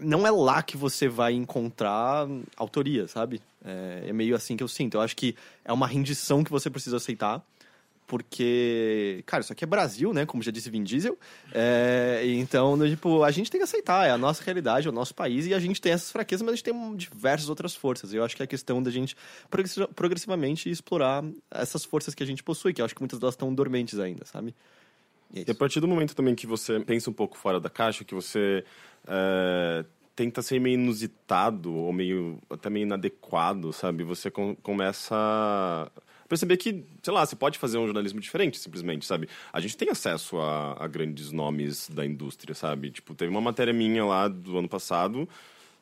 [0.00, 2.26] não é lá que você vai encontrar
[2.56, 3.40] autoria, sabe?
[3.64, 4.96] É, é meio assim que eu sinto.
[4.96, 7.44] Eu acho que é uma rendição que você precisa aceitar,
[8.06, 10.26] porque, cara, isso aqui é Brasil, né?
[10.26, 11.18] Como já disse Vin Diesel.
[11.52, 14.92] É, então, no, tipo, a gente tem que aceitar, é a nossa realidade, é o
[14.92, 18.12] nosso país, e a gente tem essas fraquezas, mas a gente tem diversas outras forças.
[18.12, 19.16] Eu acho que é questão da gente
[19.50, 23.34] progressi- progressivamente explorar essas forças que a gente possui, que eu acho que muitas delas
[23.34, 24.54] estão dormentes ainda, sabe?
[25.34, 28.04] É E a partir do momento também que você pensa um pouco fora da caixa,
[28.04, 28.64] que você
[29.08, 29.84] é,
[30.14, 34.04] tenta ser meio inusitado ou meio até meio inadequado, sabe?
[34.04, 35.90] Você com- começa
[36.28, 39.28] perceber que, sei lá, você pode fazer um jornalismo diferente, simplesmente, sabe?
[39.52, 42.90] A gente tem acesso a, a grandes nomes da indústria, sabe?
[42.90, 45.28] Tipo, teve uma matéria minha lá do ano passado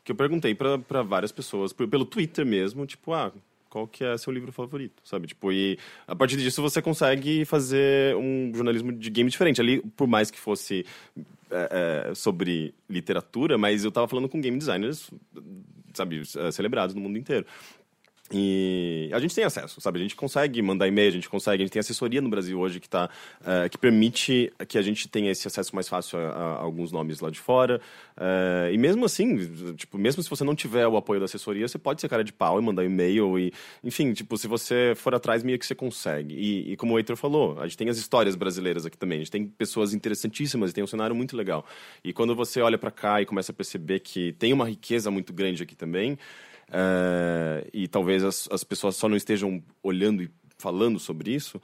[0.04, 3.32] que eu perguntei para várias pessoas, pelo Twitter mesmo, tipo, ah,
[3.72, 5.28] qual que é seu livro favorito, sabe?
[5.28, 9.60] Tipo, e a partir disso você consegue fazer um jornalismo de game diferente.
[9.60, 10.84] Ali, por mais que fosse
[11.50, 15.10] é, é, sobre literatura, mas eu tava falando com game designers,
[15.94, 17.46] sabe, é, celebrados no mundo inteiro.
[18.34, 19.98] E a gente tem acesso, sabe?
[19.98, 22.80] A gente consegue mandar e-mail, a gente consegue, a gente tem assessoria no Brasil hoje
[22.80, 23.10] que tá,
[23.44, 27.20] eh, que permite que a gente tenha esse acesso mais fácil a, a alguns nomes
[27.20, 27.78] lá de fora.
[28.16, 31.78] Eh, e mesmo assim, tipo, mesmo se você não tiver o apoio da assessoria, você
[31.78, 33.52] pode ser cara de pau e mandar e-mail e,
[33.84, 36.34] enfim, tipo, se você for atrás, meio que você consegue.
[36.34, 39.20] E, e como o Heitor falou, a gente tem as histórias brasileiras aqui também, a
[39.20, 41.66] gente tem pessoas interessantíssimas e tem um cenário muito legal.
[42.02, 45.34] E quando você olha para cá e começa a perceber que tem uma riqueza muito
[45.34, 46.18] grande aqui também,
[46.72, 51.60] eh, e talvez as, as pessoas só não estejam olhando e falando sobre isso,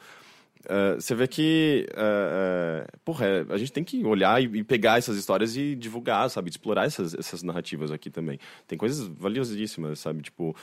[0.69, 4.99] eh, você vê que eh, porra, é, a gente tem que olhar e, e pegar
[4.99, 6.51] essas histórias e divulgar, sabe?
[6.51, 8.39] Explorar essas, essas narrativas aqui também.
[8.67, 10.23] Tem coisas valiosíssimas, sabe?
[10.23, 10.55] Tipo,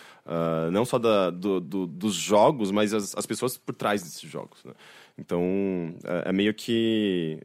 [0.71, 4.63] não só da, do, do- dos jogos, mas as, as pessoas por trás desses jogos,
[4.65, 4.73] né?
[5.17, 5.41] Então,
[6.03, 7.39] é, é meio que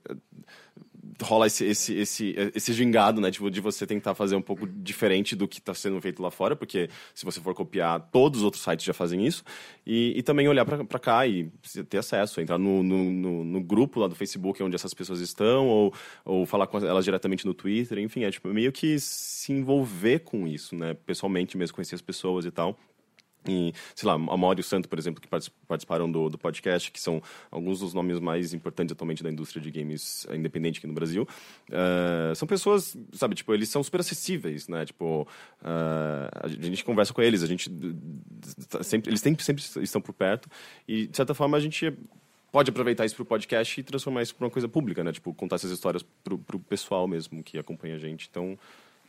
[1.24, 3.30] rola esse, esse, esse, esse gingado, né?
[3.30, 6.56] Tipo, de você tentar fazer um pouco diferente do que está sendo feito lá fora,
[6.56, 9.44] porque se você for copiar, todos os outros sites já fazem isso.
[9.86, 11.50] E, e também olhar para cá e
[11.88, 15.66] ter acesso, entrar no, no, no, no grupo lá do Facebook onde essas pessoas estão,
[15.66, 15.94] ou,
[16.24, 20.46] ou falar com elas diretamente no Twitter, enfim, é tipo, meio que se envolver com
[20.46, 20.94] isso, né?
[21.06, 22.78] Pessoalmente mesmo, conhecer as pessoas e tal.
[23.48, 26.36] E, sei lá, a Mauro e o Santo, por exemplo, que partic- participaram do, do
[26.36, 30.78] podcast, que são alguns dos nomes mais importantes atualmente da indústria de games eh, independente
[30.78, 31.26] aqui no Brasil.
[31.70, 34.84] eh, são pessoas, sabe, tipo, eles são super acessíveis, né?
[34.84, 35.26] Tipo,
[35.64, 37.70] eh, a gente conversa com eles, a gente
[38.82, 40.48] sempre, eles sempre, sempre estão por perto
[40.86, 41.92] e, de certa forma, a gente
[42.52, 45.12] pode aproveitar isso para o podcast e transformar isso para uma coisa pública, né?
[45.12, 48.28] Tipo, contar essas histórias para o pessoal mesmo que acompanha a gente.
[48.30, 48.58] Então,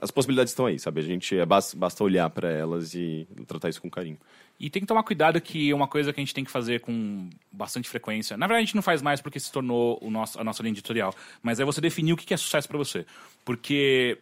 [0.02, 1.00] as possibilidades estão aí, sabe?
[1.00, 4.18] A gente é, basta, basta olhar para elas e tratar isso com carinho.
[4.60, 7.30] E tem que tomar cuidado que uma coisa que a gente tem que fazer com
[7.52, 8.36] bastante frequência.
[8.38, 10.74] Na verdade, a gente não faz mais porque se tornou o nosso, a nossa linha
[10.74, 11.14] editorial.
[11.42, 13.06] Mas é você definir o que é sucesso pra você.
[13.46, 14.18] Porque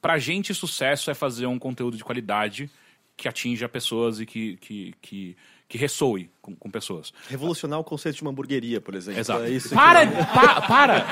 [0.00, 2.68] pra gente, sucesso é fazer um conteúdo de qualidade
[3.16, 5.36] que atinja pessoas e que, que, que,
[5.68, 7.12] que ressoe com, com pessoas.
[7.28, 9.20] Revolucionar o conceito de uma hamburgueria, por exemplo.
[9.20, 9.44] Exato.
[9.44, 10.04] É isso que- Para!
[10.06, 11.04] pa- para!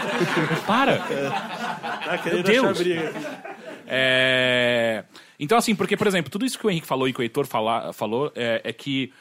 [0.66, 0.99] Para!
[2.03, 2.64] Tá querendo Deus.
[2.66, 3.51] achar briga.
[3.95, 5.05] É,
[5.38, 7.47] Então, assim, porque, por exemplo, tudo isso que o Henrique falou e que o Heitor
[7.47, 9.12] fala- falou é, é que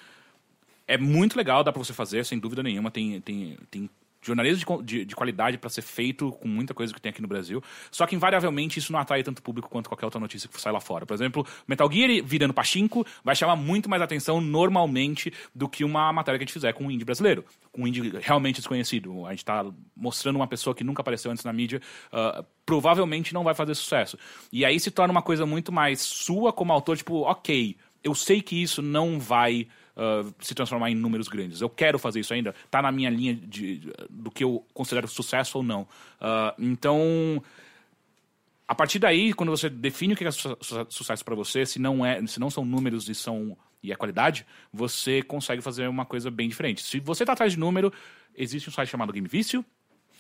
[0.88, 2.91] é muito legal, dá pra você fazer, sem dúvida nenhuma.
[2.91, 3.89] Tem, tem, tem
[4.22, 7.28] jornalismo de de, de qualidade para ser feito com muita coisa que tem aqui no
[7.28, 7.63] Brasil.
[7.89, 10.82] Só que, invariavelmente, isso não atrai tanto público quanto qualquer outra notícia que sai lá
[10.82, 11.05] fora.
[11.05, 16.11] Por exemplo, Metal Gear virando pachinko vai chamar muito mais atenção normalmente do que uma
[16.11, 17.45] matéria que a gente fizer com um indie brasileiro.
[17.72, 19.26] Com um indie realmente desconhecido.
[19.26, 19.65] A gente tá
[19.95, 24.17] mostrando uma pessoa que nunca apareceu antes na mídia, ah, provavelmente não vai fazer sucesso.
[24.51, 28.41] E aí se torna uma coisa muito mais sua como autor, tipo, ok, eu sei
[28.41, 31.62] que isso não vai ah, se transformar em números grandes.
[31.62, 32.54] Eu quero fazer isso ainda.
[32.70, 35.88] Tá na minha linha de, de- do que eu considero sucesso ou não.
[36.20, 37.42] Ah, então,
[38.68, 41.80] a partir daí, quando você define o que é su- su- sucesso para você, se
[41.80, 46.06] não é, se não são números e são e é qualidade, você consegue fazer uma
[46.06, 46.84] coisa bem diferente.
[46.84, 47.92] Se você tá atrás de número,
[48.36, 49.66] existe um site chamado Game Vício.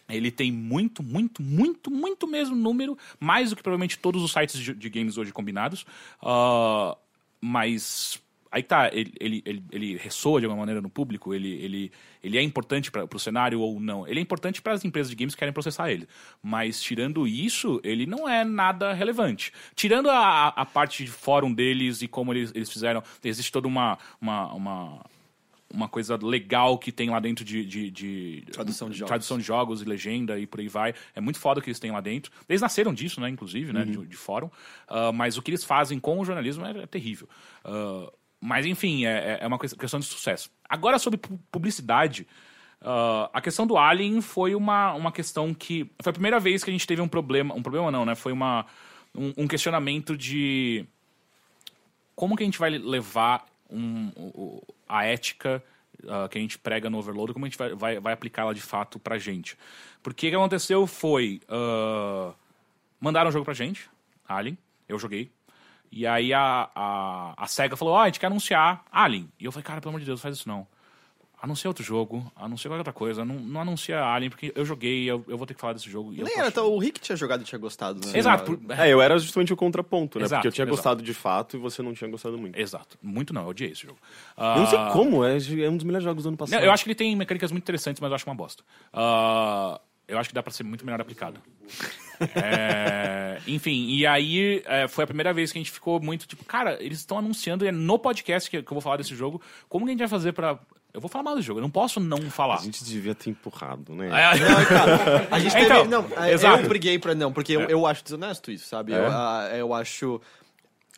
[0.09, 4.59] Ele tem muito, muito, muito, muito mesmo número, mais do que provavelmente todos os sites
[4.59, 5.85] de, games hoje combinados.
[6.21, 6.97] Ah,
[7.39, 8.20] mas
[8.51, 11.91] aí tá, ele, ele, ele, ele ressoa de alguma maneira no público, ele, ele,
[12.23, 14.07] ele é importante para o cenário ou não.
[14.07, 16.07] Ele é importante para as empresas de games que querem processar ele.
[16.43, 19.53] Mas tirando isso, ele não é nada relevante.
[19.75, 23.97] Tirando a, a parte de fórum deles e como eles, eles fizeram, existe toda uma,
[24.19, 25.05] uma, uma,
[25.73, 29.07] uma coisa legal que tem lá dentro de, de, de- Tradução de jogos.
[29.09, 30.93] tradução de jogos e legenda e por aí vai.
[31.15, 32.31] É muito foda o que eles têm lá dentro.
[32.49, 34.49] Eles nasceram disso, né, inclusive, né, de, de fórum.
[34.89, 37.29] Ah, mas o que eles fazem com o jornalismo é, é terrível.
[37.63, 38.11] Ah,
[38.41, 40.49] mas, enfim, é, é uma coisa- questão de sucesso.
[40.67, 42.27] Agora, sobre pu- publicidade,
[42.81, 45.89] ah, a questão do Alien foi uma, uma questão que...
[46.01, 47.53] Foi a primeira vez que a gente teve um problema...
[47.53, 48.15] Um problema não, né?
[48.15, 48.65] Foi uma,
[49.15, 50.85] um, um questionamento de
[52.15, 55.63] como que a gente vai levar um- o- a ética
[56.07, 58.61] ah, que a gente prega no Overload, como a gente vai, vai, vai aplicá-la de
[58.61, 59.55] fato pra gente.
[60.01, 61.39] Porque o que aconteceu foi...
[61.47, 62.33] ah,
[62.99, 63.87] mandaram o jogo pra gente,
[64.27, 64.57] Alien,
[64.89, 65.29] eu joguei.
[65.91, 69.29] E aí a, a, a SEGA falou, ó, a gente quer anunciar Alien.
[69.39, 70.65] E eu falei, cara, pelo amor de Deus, não faz isso não.
[71.41, 75.25] Anuncia outro jogo, anuncia qualquer outra coisa, não, não anuncia Alien, porque eu joguei, eu,
[75.27, 76.11] eu vou ter que falar desse jogo.
[76.11, 78.15] Nem era, achando- então, o Rick tinha jogado e tinha gostado, né?
[78.17, 80.25] Exato, por- É, eu era justamente o contraponto, né?
[80.25, 80.75] Exato, Porque eu tinha exato.
[80.77, 82.55] gostado de fato e você não tinha gostado muito.
[82.59, 82.95] Exato.
[83.01, 83.97] Muito não, eu odiei esse jogo.
[84.37, 86.59] Eu não sei Ah, como, é, é um dos melhores jogos do ano passado.
[86.59, 88.63] Não, eu acho que ele tem mecânicas muito interessantes, mas eu acho uma bosta.
[88.93, 91.41] Ah, eu acho que dá pra ser muito melhor aplicado.
[92.35, 96.43] É, enfim, e aí é, foi a primeira vez que a gente ficou muito tipo,
[96.45, 99.41] cara, eles estão anunciando, e é no podcast que, que eu vou falar desse jogo,
[99.67, 100.57] como que a gente vai fazer pra.
[100.93, 102.55] Eu vou falar mal desse jogo, eu não posso não falar.
[102.55, 104.07] A gente devia ter empurrado, né?
[104.07, 106.63] É, Não, cara, a gente teve, Então, não, é, exato.
[106.63, 107.67] eu briguei pra não, porque eu, É.
[107.69, 108.91] eu acho desonesto isso, sabe?
[108.93, 108.97] É?
[108.97, 110.19] Eu, ah, eu acho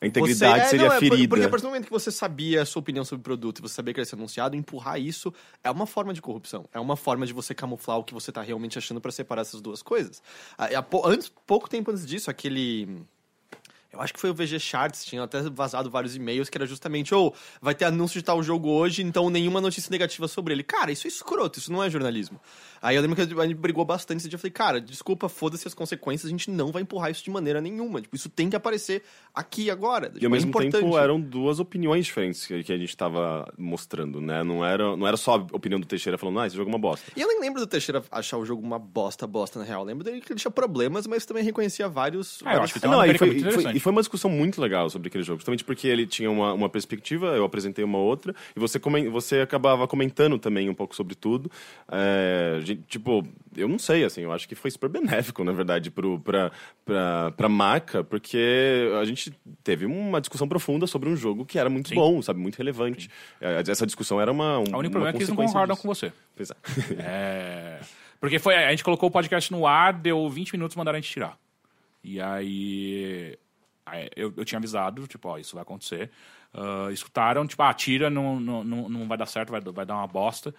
[0.04, 1.28] A integridade Você- é, seria não, é, ferida.
[1.30, 3.62] Porque a partir do momento que você sabia a sua opinião sobre o produto e
[3.62, 5.34] você sabia que ele ia ser anunciado, empurrar isso
[5.64, 6.66] é uma forma de corrupção.
[6.74, 9.62] É uma forma de você camuflar o que você tá realmente achando pra separar essas
[9.62, 10.22] duas coisas.
[10.58, 10.68] Ah,
[11.06, 13.04] antes, pouco tempo antes disso, aquele.
[13.94, 17.14] Eu acho que foi o VG Charts, tinha até vazado vários e-mails que era justamente,
[17.14, 20.64] ou vai ter anúncio de tal jogo hoje, então nenhuma notícia negativa sobre ele.
[20.64, 22.40] Cara, isso é escroto, isso não é jornalismo.
[22.82, 25.68] Aí eu lembro que a gente brigou bastante esse dia, eu falei, cara, desculpa, foda-se
[25.68, 28.02] as consequências, a gente não vai empurrar isso de maneira nenhuma.
[28.02, 30.08] Tipo, isso tem que aparecer aqui agora.
[30.08, 30.82] E Tipo, ao é mesmo importante.
[30.82, 34.44] tempo eram duas opiniões diferentes que, a gente tava mostrando, né?
[34.44, 36.80] Não era, não era só a opinião do Teixeira falando, ah, esse jogo é uma
[36.80, 37.12] bosta.
[37.16, 39.82] E eu nem lembro do Teixeira achar o jogo uma bosta, bosta, na real.
[39.82, 42.40] Eu lembro dele que ele tinha problemas, mas também reconhecia vários.
[42.44, 44.30] Ah, eu vários acho que tem uma e foi, e foi- e foi uma discussão
[44.32, 47.98] muito legal sobre aquele jogo, justamente porque ele tinha uma, uma perspectiva, eu apresentei uma
[48.00, 48.80] outra, e você,
[49.12, 51.52] você acabava comentando também um pouco sobre tudo.
[51.92, 53.24] É, tipo,
[53.56, 56.52] eu não sei, assim, eu acho que foi super benéfico, na verdade, pro, pra,
[56.86, 59.32] pra, pra marca, porque a gente
[59.64, 61.96] teve uma discussão profunda sobre um jogo que era muito Sim.
[61.96, 63.10] bom, sabe, muito relevante.
[63.42, 64.60] É, Essa discussão era uma.
[64.60, 65.82] um- O único problema é que eles não concordam disso.
[65.82, 66.12] com você.
[66.36, 66.56] Pois é.
[67.00, 67.80] É,
[68.20, 71.02] Porque foi, a gente colocou o podcast no ar, deu 20 minutos e mandaram a
[71.02, 71.38] gente tirar.
[72.04, 73.38] E aí.
[74.16, 76.10] Eu, eu tinha avisado, tipo, ó, isso vai acontecer.
[76.54, 80.08] Ah, escutaram, tipo, ah, tira, não, não, não vai dar certo, vai, vai dar uma
[80.08, 80.54] bosta.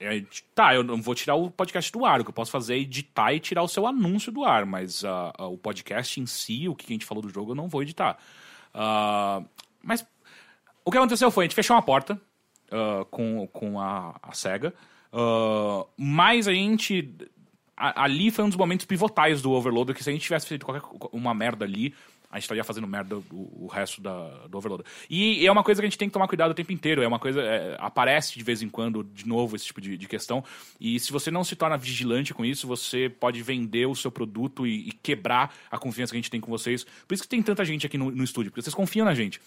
[0.00, 2.20] Aí, tá, eu não vou tirar o podcast do ar.
[2.20, 5.04] O que eu posso fazer é editar e tirar o seu anúncio do ar, mas
[5.04, 7.82] ah, o podcast em si, o que a gente falou do jogo, eu não vou
[7.82, 8.18] editar.
[8.74, 9.42] Ah,
[9.82, 10.04] mas
[10.84, 12.20] o que aconteceu foi, a gente fechou uma porta
[13.10, 14.72] com, com a, a SEGA,
[15.96, 17.14] mas a gente...
[17.76, 20.82] ali foi um dos momentos pivotais do Overloader, que se a gente tivesse feito qualquer
[21.12, 21.94] uma merda ali,
[22.32, 24.86] a gente estaria fazendo merda o, o resto da, do Overloader.
[25.10, 27.02] E é uma coisa que a gente tem que tomar cuidado o tempo inteiro.
[27.02, 27.42] É uma coisa.
[27.42, 30.42] é, aparece de vez em quando, de novo, esse tipo de, de questão.
[30.80, 34.66] E se você não se torna vigilante com isso, você pode vender o seu produto
[34.66, 36.84] e, e quebrar a confiança que a gente tem com vocês.
[37.06, 39.38] Por isso que tem tanta gente aqui no, no estúdio, porque vocês confiam na gente.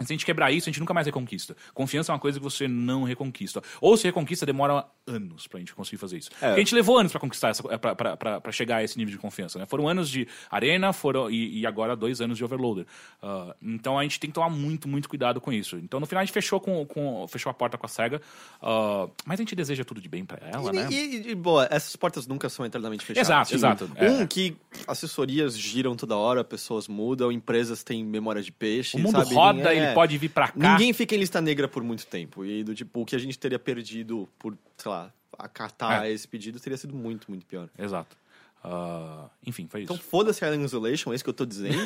[0.00, 1.56] Se a gente quebrar isso, a gente nunca mais reconquista.
[1.72, 3.62] Confiança é uma coisa que você não reconquista.
[3.80, 6.30] Ou se reconquista, demora anos pra gente conseguir fazer isso.
[6.30, 8.98] Porque a gente levou anos pra conquistar, essa, pra, pra, pra, pra chegar a esse
[8.98, 9.66] nível de confiança, né?
[9.66, 12.86] Foram anos de arena foram, e, e agora dois anos de overloader.
[13.22, 15.76] Ah, então a gente tem que tomar muito, muito cuidado com isso.
[15.76, 18.20] Então no final a gente fechou, com, com, fechou a porta com a SEGA,
[18.60, 20.88] ah, mas a gente deseja tudo de bem pra ela, E, né?
[20.90, 23.28] e- e, boa, essas portas nunca são eternamente fechadas.
[23.52, 23.54] Exato,
[23.86, 23.90] exato.
[23.94, 24.10] É.
[24.10, 24.56] Um, que
[24.88, 28.96] assessorias giram toda hora, pessoas mudam, empresas têm memória de peixe.
[28.96, 29.34] O mundo sabe?
[29.34, 29.94] roda, Ninguém- ele é.
[29.94, 30.54] pode vir pra cá.
[30.72, 32.44] Ninguém fica em lista negra por muito tempo.
[32.44, 36.10] E do tipo, o que a gente teria perdido por, sei lá, acatar É.
[36.12, 37.68] esse pedido teria sido muito, muito pior.
[37.78, 38.16] Exato.
[38.62, 39.92] Ah, enfim, foi isso.
[39.92, 41.74] Então foda-se Island Isolation, é isso que eu tô dizendo.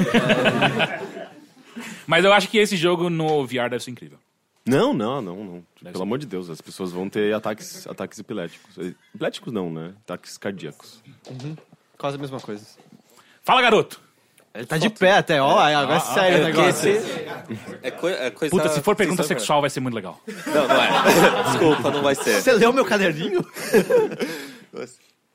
[2.06, 4.18] Mas eu acho que esse jogo no VR deve ser incrível.
[4.66, 5.52] Não, não, não, não.
[5.80, 6.02] Deve Pelo ser.
[6.02, 8.76] amor de Deus, as pessoas vão ter ataques, ataques epiléticos.
[9.14, 9.94] Epiléticos não, né?
[10.04, 11.02] Ataques cardíacos.
[11.96, 12.66] Quase a mesma coisa.
[13.42, 14.00] Fala, garoto!
[14.58, 16.90] Ele tá de pé até, ó, agora é sério o negócio.
[16.90, 17.08] esse
[17.80, 18.50] é, coi- é coisa.
[18.50, 20.20] Puta, se for pergunta sexual, vai ser muito legal.
[20.46, 21.42] Não, não é.
[21.50, 22.42] Desculpa, não vai ser.
[22.42, 23.46] Você leu meu caderninho?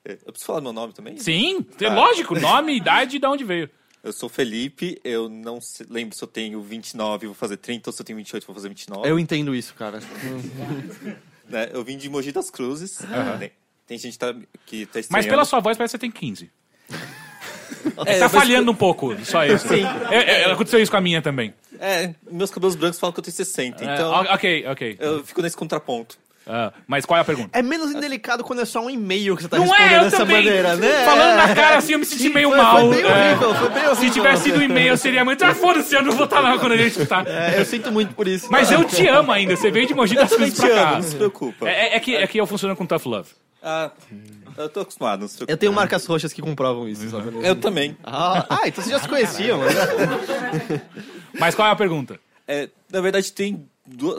[0.05, 1.17] Eu preciso falar meu nome também?
[1.17, 2.37] Sim, é lógico.
[2.37, 3.69] Nome, idade e de onde veio.
[4.03, 7.93] Eu sou Felipe, eu não se- lembro se eu tenho 29 vou fazer 30 ou
[7.93, 9.07] se eu tenho 28 vou fazer 29.
[9.07, 10.01] Eu entendo isso, cara.
[11.47, 11.69] né?
[11.71, 12.99] eu vim de Mogi das Cruzes.
[13.39, 13.51] Tem,
[13.87, 14.33] tem gente tá,
[14.65, 15.07] que tá estranhando.
[15.11, 16.51] Mas pela sua voz parece que você tem 15.
[18.05, 19.67] É, tá falhando um pouco, só isso.
[19.67, 19.83] Sim.
[20.51, 21.53] aconteceu isso com a minha também.
[21.79, 24.97] É, meus cabelos brancos falam que eu tenho 60, É, então ok, ok.
[24.99, 26.17] eu fico nesse contraponto.
[26.45, 27.57] Ah, mas qual é a pergunta?
[27.57, 30.03] É menos indelicado quando é só um e-mail que você tá Não é, respondendo eu
[30.03, 30.35] dessa também.
[30.43, 31.05] maneira, né?
[31.05, 31.55] Falando na É.
[31.55, 32.79] cara assim, eu me senti Sim, meio foi, mal.
[32.79, 33.07] Foi bem É.
[33.29, 33.95] horrível, foi bem horrível.
[33.95, 35.43] Se tivesse sido um e-mail, seria muito.
[35.45, 37.25] Ah, foda-se, eu não vou estar lá quando a gente escutar.
[37.27, 38.47] É, eu sinto muito por isso.
[38.51, 40.91] Mas eu te amo ainda, você veio de Mogi das Cruzes pra amo, cá.
[40.95, 41.69] não se preocupa.
[41.69, 43.29] É, é- é que, é que eu funciono com Tough Love.
[43.65, 43.91] Ah,
[44.57, 45.53] eu tô acostumado, não se preocupa.
[45.53, 47.09] Eu tenho marcas roxas que comprovam isso.
[47.09, 47.31] sabe?
[47.41, 47.95] Eu também.
[48.03, 49.59] Ah, ah, então vocês já se conheciam.
[49.59, 50.81] né?
[51.39, 52.19] Mas qual é a pergunta?
[52.47, 53.65] É, na verdade, tem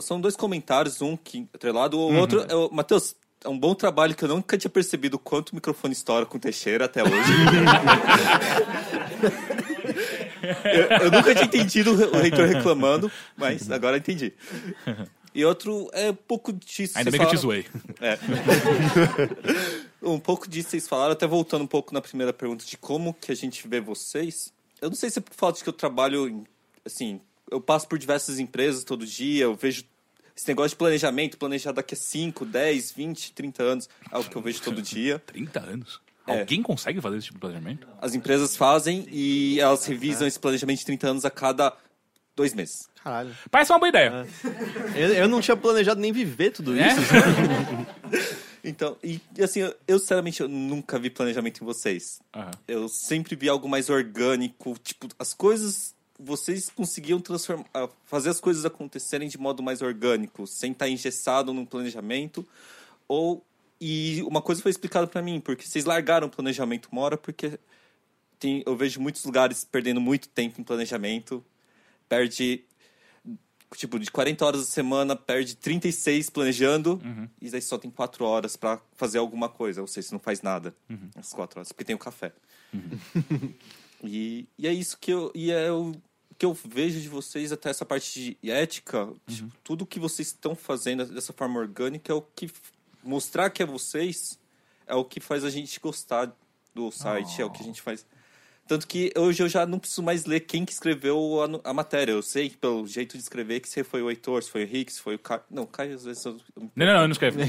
[0.03, 3.15] são dois comentários, um que atrelado, o outro é o Matheus.
[3.45, 6.39] É um bom trabalho que eu nunca tinha percebido o quanto o microfone estoura com
[6.39, 7.13] o Teixeira até hoje.
[10.65, 14.33] eu, eu nunca tinha entendido o re- o reitor reclamando, mas agora entendi.
[15.35, 16.97] E outro é um pouco disso.
[16.97, 17.67] Ainda bem que eu te falaram- zoei.
[18.01, 18.19] É.
[20.03, 23.33] um pouco disso vocês falaram, até voltando um pouco na primeira pergunta de como que
[23.33, 24.53] a gente vê vocês.
[24.81, 26.45] Eu não sei se é por falta de que eu trabalho, em-
[26.85, 27.21] assim,
[27.55, 29.85] eu passo por diversas empresas todo dia, eu vejo
[30.37, 34.35] esse negócio de planejamento, planejar daqui a 5, 10, 20, 30 anos, é algo que
[34.37, 35.21] eu vejo todo dia.
[35.27, 36.01] 30 anos.
[36.27, 36.41] É.
[36.41, 37.87] Alguém consegue fazer esse tipo de planejamento?
[38.01, 41.73] As empresas fazem e elas revisam esse planejamento de 30 anos a cada
[42.35, 42.89] dois meses.
[43.03, 43.37] Caralho.
[43.51, 44.27] Parece uma boa ideia.
[44.97, 46.89] Eu, eu não tinha planejado nem viver tudo É?
[46.89, 47.01] isso.
[48.67, 52.19] Então, e assim, eu, eu sinceramente eu nunca vi planejamento em vocês.
[52.35, 52.51] Aham.
[52.67, 55.94] Eu sempre vi algo mais orgânico, tipo, as coisas
[56.25, 61.53] vocês conseguiam transformar, ah, fazer as coisas acontecerem de modo mais orgânico, sem estar engessado
[61.53, 62.47] num planejamento.
[63.07, 63.45] Ou
[63.81, 67.59] e uma coisa foi explicada para mim, porque vocês largaram o planejamento uma hora porque
[68.39, 71.45] tem, eu vejo muitos lugares perdendo muito tempo em planejamento,
[72.09, 72.65] perde
[73.77, 77.01] tipo de 40 horas a semana, perde 36 planejando.
[77.41, 80.41] E daí só tem 4 horas para fazer alguma coisa, ou seja, você não faz
[80.43, 80.75] nada
[81.17, 82.33] as 4 horas, porque tem o café.
[84.07, 85.95] E, e é isso que eu, e é o
[86.45, 90.55] que eu vejo de vocês, até essa parte de ética, tipo, tudo que vocês estão
[90.55, 92.51] fazendo dessa forma orgânica é o que
[93.03, 94.39] mostrar que é vocês
[94.87, 96.31] é o que faz a gente gostar
[96.75, 98.05] do site, é o que a gente faz.
[98.67, 102.13] Tanto que hoje eu já não preciso mais ler quem que escreveu a, a matéria.
[102.13, 104.93] Eu sei pelo jeito de escrever que se foi o Heitor, se foi o Rick,
[104.93, 105.43] se foi o Caio.
[105.51, 107.39] Não, Caio às vezes eu, Não, não, eu não escrevo.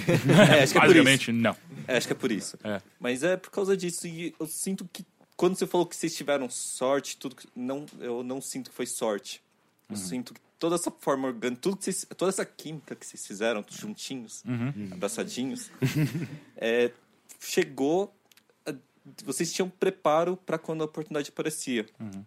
[0.58, 1.56] É, acho que é Basicamente, não.
[1.88, 2.58] é, acho que é por isso.
[2.64, 2.82] É.
[3.00, 4.08] Mas é por causa disso.
[4.08, 5.06] E eu sinto que
[5.38, 8.86] quando você falou que vocês tiveram sorte, tudo que- não, eu não sinto que foi
[8.86, 9.42] sorte.
[9.90, 13.26] Eu sinto que toda essa forma orgânica, tudo que vocês, toda essa química que vocês
[13.28, 14.44] fizeram, juntinhos,
[14.92, 15.70] abraçadinhos,
[16.58, 16.90] é,
[17.40, 18.12] chegou.
[18.66, 18.74] a-
[19.24, 21.86] Vocês tinham preparo para quando a oportunidade aparecia.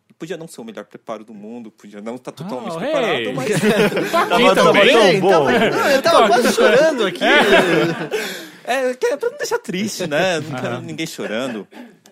[0.08, 3.12] E Podia não ser o melhor preparo do mundo, podia não estar totalmente Oh, preparado,
[3.20, 3.32] hey.
[3.32, 4.88] mas Aqui também.
[4.96, 5.52] Ei, tava-
[5.92, 7.24] eu tava quase chorando aqui.
[8.64, 10.40] É, é pra não deixar triste, né?
[10.40, 11.66] Não quero ninguém chorando.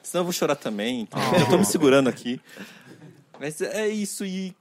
[0.07, 1.01] Senão eu vou chorar também.
[1.01, 2.41] Então Eu tô me segurando aqui.
[3.41, 4.25] Mas é isso.
[4.25, 4.55] E,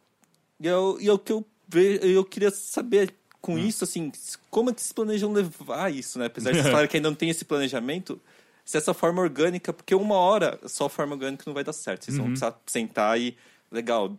[0.59, 2.03] e, eu, e é o que eu vejo.
[2.03, 4.11] Eu queria saber com isso, assim,
[4.49, 6.25] como é que vocês planejam levar isso, né?
[6.25, 8.19] Apesar de vocês falarem que ainda não tem esse planejamento,
[8.65, 12.05] se essa forma orgânica, porque uma hora só a forma orgânica não vai dar certo.
[12.05, 13.37] Vocês vão precisar sentar e.
[13.71, 14.17] Legal.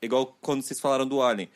[0.00, 1.48] Igual quando vocês falaram do Alien.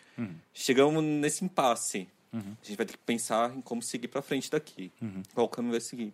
[0.53, 2.09] Chegamos nesse impasse.
[2.33, 4.93] A gente vai ter que pensar em como seguir pra frente daqui.
[5.35, 6.13] Qual caminho vai seguir.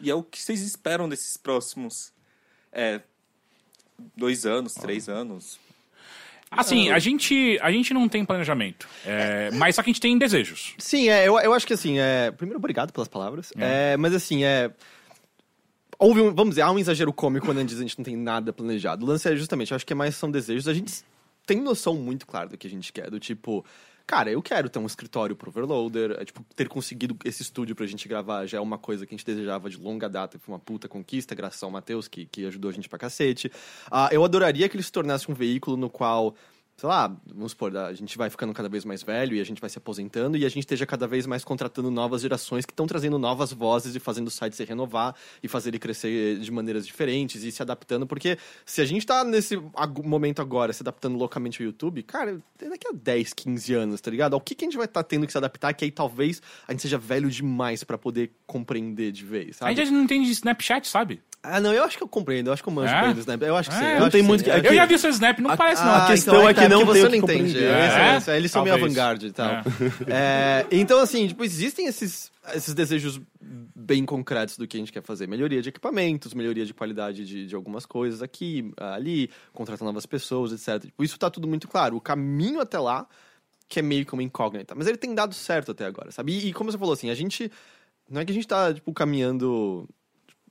[0.00, 2.12] E é o que vocês esperam desses próximos
[2.72, 3.00] é,
[4.16, 5.58] dois anos, três anos.
[6.50, 10.18] Assim, a gente, a gente não tem planejamento, é, mas só que a gente tem
[10.18, 10.74] desejos.
[10.78, 13.52] Sim, é, eu, eu acho que assim, é, primeiro, obrigado pelas palavras.
[13.56, 14.72] É, mas assim, é.
[15.96, 17.98] Houve um, vamos dizer, há um exagero cômico quando a gente diz que a gente
[17.98, 19.04] não tem nada planejado.
[19.04, 20.66] O lance é justamente, eu acho que é mais são desejos.
[20.66, 21.04] A gente
[21.46, 23.64] tem noção muito clara do que a gente quer, do tipo.
[24.10, 27.86] Cara, eu quero ter um escritório pro Overloader, é, tipo, ter conseguido esse estúdio pra
[27.86, 30.58] gente gravar já é uma coisa que a gente desejava de longa data, foi uma
[30.58, 33.52] puta conquista, graças ao Matheus, que, que ajudou a gente pra cacete.
[33.88, 36.34] Ah, eu adoraria que ele se tornasse um veículo no qual
[36.80, 39.60] sei lá, vamos supor, a gente vai ficando cada vez mais velho e a gente
[39.60, 42.86] vai se aposentando e a gente esteja cada vez mais contratando novas gerações que estão
[42.86, 46.86] trazendo novas vozes e fazendo o site se renovar e fazer ele crescer de maneiras
[46.86, 49.58] diferentes e se adaptando, porque se a gente tá nesse
[50.02, 54.32] momento agora se adaptando loucamente ao YouTube, cara, daqui a 10, 15 anos, tá ligado?
[54.32, 56.72] Ao que, que a gente vai estar tendo que se adaptar que aí talvez a
[56.72, 59.76] gente seja velho demais pra poder compreender de vez, A sabe?
[59.76, 61.20] gente não entende de Snapchat, sabe?
[61.42, 63.00] Ah, não, eu acho que eu compreendo, eu acho que eu manjo É?
[63.02, 63.40] bem do Snap.
[63.42, 63.82] Eu acho que sim.
[63.84, 64.50] É, eu não tem que muito sim.
[64.50, 65.94] que- Eu- já vi seu Snap, não parece não.
[65.94, 67.58] ah, questão então é que tá, não você que não entende.
[67.58, 68.30] É, É?
[68.32, 69.50] é, eles são meio avant-garde e tal.
[70.06, 75.02] É, então, assim, tipo, existem esses, esses desejos bem concretos do que a gente quer
[75.02, 75.26] fazer.
[75.26, 80.52] Melhoria de equipamentos, melhoria de qualidade de, de algumas coisas aqui, ali, contratar novas pessoas,
[80.52, 80.84] etc.
[80.86, 81.96] Tipo, isso tá tudo muito claro.
[81.96, 83.06] O caminho até lá,
[83.66, 84.74] que é meio que uma incógnita.
[84.74, 86.32] Mas ele tem dado certo até agora, sabe?
[86.32, 87.50] E, e como você falou, assim, a gente...
[88.10, 89.88] Não é que a gente tá, tipo, caminhando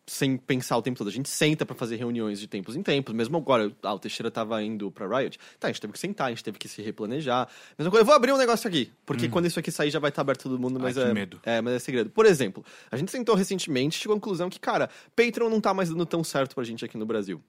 [0.10, 1.08] sem pensar o tempo todo.
[1.08, 3.14] A gente senta pra fazer reuniões de tempos em tempos.
[3.14, 5.38] Mesmo agora, ah, o Teixeira tava indo pra Riot.
[5.60, 7.48] Tá, a gente teve que sentar, a gente teve que se replanejar.
[7.78, 8.92] Mesma coisa, eu vou abrir um negócio aqui.
[9.06, 11.14] Porque quando isso aqui sair já vai estar aberto todo mundo, mas Ai, é.
[11.14, 11.40] medo.
[11.44, 12.10] É, mas é segredo.
[12.10, 15.74] Por exemplo, a gente sentou recentemente e chegou à conclusão que, cara, Patreon não tá
[15.74, 17.42] mais dando tão certo pra gente aqui no Brasil.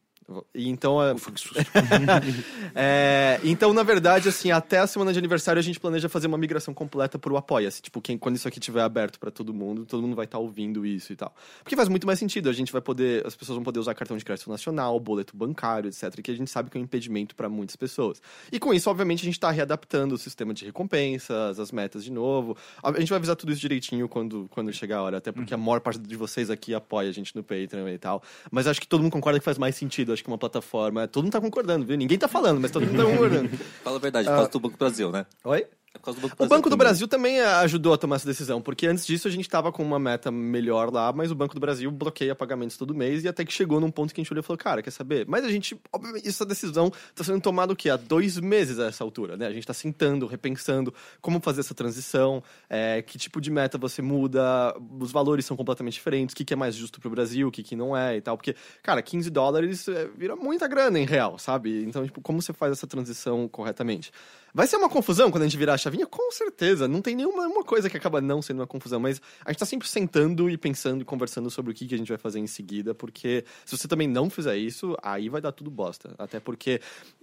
[0.54, 1.14] Então, é,
[2.74, 6.38] é, então, na verdade, assim, até a semana de aniversário a gente planeja fazer uma
[6.38, 7.82] migração completa pro Apoia-se.
[7.82, 10.86] Tipo, quem, quando isso aqui estiver aberto pra todo mundo, todo mundo vai estar ouvindo
[10.86, 11.34] isso e tal.
[11.62, 12.48] Porque faz muito mais sentido.
[12.48, 15.88] A gente vai poder, as pessoas vão poder usar cartão de crédito nacional, boleto bancário,
[15.88, 16.20] etc.
[16.22, 18.22] Que a gente sabe que é um impedimento pra muitas pessoas.
[18.52, 22.12] E com isso, obviamente, a gente tá readaptando o sistema de recompensas, as metas de
[22.12, 22.56] novo.
[22.82, 25.16] A gente vai avisar tudo isso direitinho quando, quando chegar a hora.
[25.18, 28.22] Até porque a maior parte de vocês aqui apoia a gente no Patreon e tal.
[28.50, 30.12] Mas acho que todo mundo concorda que faz mais sentido.
[30.20, 31.08] Acho que uma plataforma.
[31.08, 31.96] Todo mundo tá concordando, viu?
[31.96, 33.48] Ninguém tá falando, mas todo mundo tá concordando.
[33.82, 35.24] Fala a verdade, por causa do Banco Brasil, né?
[35.44, 35.66] Oi?
[35.92, 36.48] É por causa do Banco do O.
[36.48, 36.78] Banco do também.
[36.78, 39.98] Brasil também ajudou a tomar essa decisão, porque antes disso a gente tava com uma
[39.98, 43.52] meta melhor lá, mas o Banco do Brasil bloqueia pagamentos todo mês e até que
[43.52, 45.26] chegou num ponto que a gente olhou e falou, cara, quer saber?
[45.26, 47.90] Mas a gente, obviamente, essa decisão tá sendo tomada o quê?
[47.90, 49.48] Há dois meses a essa altura, né?
[49.48, 54.00] A gente tá sentando, repensando como fazer essa transição, eh, que tipo de meta você
[54.00, 57.50] muda, os valores são completamente diferentes, o que, que é mais justo pro Brasil, o
[57.50, 61.04] que, que não é e tal, porque, cara, 15 dólares eh, vira muita grana em
[61.04, 61.82] real, sabe?
[61.82, 64.12] Então, tipo, como você faz essa transição corretamente?
[64.52, 66.06] Vai ser uma confusão quando a gente virar a chavinha?
[66.06, 66.88] Com certeza.
[66.88, 69.00] Não tem nenhuma uma coisa que acaba não sendo uma confusão.
[69.00, 71.98] Mas a gente tá sempre sentando e pensando e conversando sobre o que, que a
[71.98, 72.94] gente vai fazer em seguida.
[72.94, 76.14] Porque se você também não fizer isso, aí vai dar tudo bosta.
[76.18, 76.80] Até porque,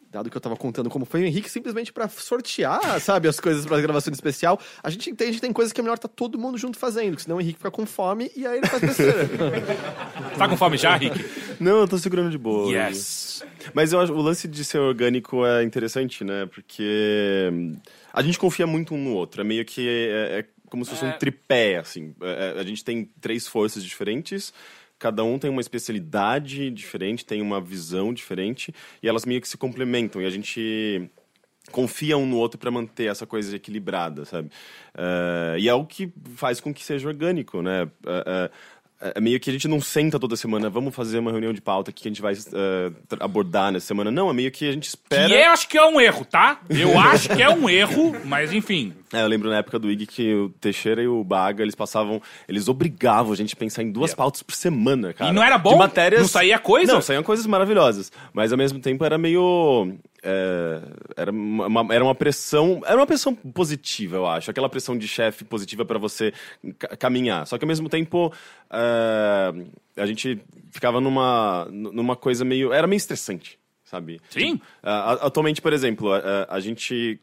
[0.10, 3.66] dado que eu tava contando como foi o Henrique, simplesmente pra sortear, sabe, as coisas
[3.66, 6.58] pra gravação especial, a gente entende que tem coisas que é melhor tá todo mundo
[6.58, 7.16] junto fazendo.
[7.16, 9.28] Que senão o Henrique fica com fome e aí ele faz besteira.
[10.38, 11.18] Tá com fome já, Rick?
[11.60, 12.68] Não, eu tô segurando de boa.
[12.68, 12.74] hoje.
[13.74, 16.46] Mas eu acho o lance de ser orgânico é interessante, né?
[16.48, 17.76] Porque hum,
[18.14, 19.42] a gente confia muito um no outro.
[19.42, 22.16] É meio que é, é como se fosse um tripé, assim.
[22.22, 24.54] É, é, a gente tem três forças diferentes.
[25.00, 29.58] Cada um tem uma especialidade diferente, tem uma visão diferente e elas meio que se
[29.58, 30.22] complementam.
[30.22, 31.10] E a gente
[31.72, 34.50] confia um no outro para manter essa coisa equilibrada, sabe?
[34.98, 37.84] Eh, e é o que faz com que seja orgânico, né?
[38.06, 38.52] Eh, eh,
[39.00, 41.92] é meio que a gente não senta toda semana, vamos fazer uma reunião de pauta
[41.92, 44.10] que a gente vai tra- abordar nessa semana.
[44.10, 45.28] Não, é meio que a gente espera.
[45.28, 46.60] Que eu acho que é um erro, tá?
[46.70, 48.94] Eu acho que é um erro, mas enfim.
[49.14, 52.22] É, eu lembro na época do IG que o Teixeira e o Baga, eles passavam,
[52.48, 55.32] eles obrigavam a gente a pensar em duas pautas por semana, cara.
[55.32, 55.74] E não era bom?
[55.74, 56.22] De matérias...
[56.22, 56.92] Não saía coisa?
[56.92, 58.12] Não, saíam coisas maravilhosas.
[58.34, 59.94] Mas ao mesmo tempo era meio...
[60.28, 60.82] é,
[61.16, 62.82] era, uma, era uma pressão...
[62.86, 64.52] Era uma pressão positiva, eu acho.
[64.52, 66.34] Aquela pressão de chefe positiva pra você
[66.78, 67.48] ca- caminhar.
[67.48, 68.34] Só que ao mesmo tempo...
[68.70, 69.54] é,
[69.96, 70.40] a gente
[70.72, 72.74] ficava numa, numa coisa meio...
[72.74, 74.20] Era meio estressante, sabe?
[74.30, 74.60] Sim.
[74.84, 77.20] A- atualmente, por exemplo, a, a gente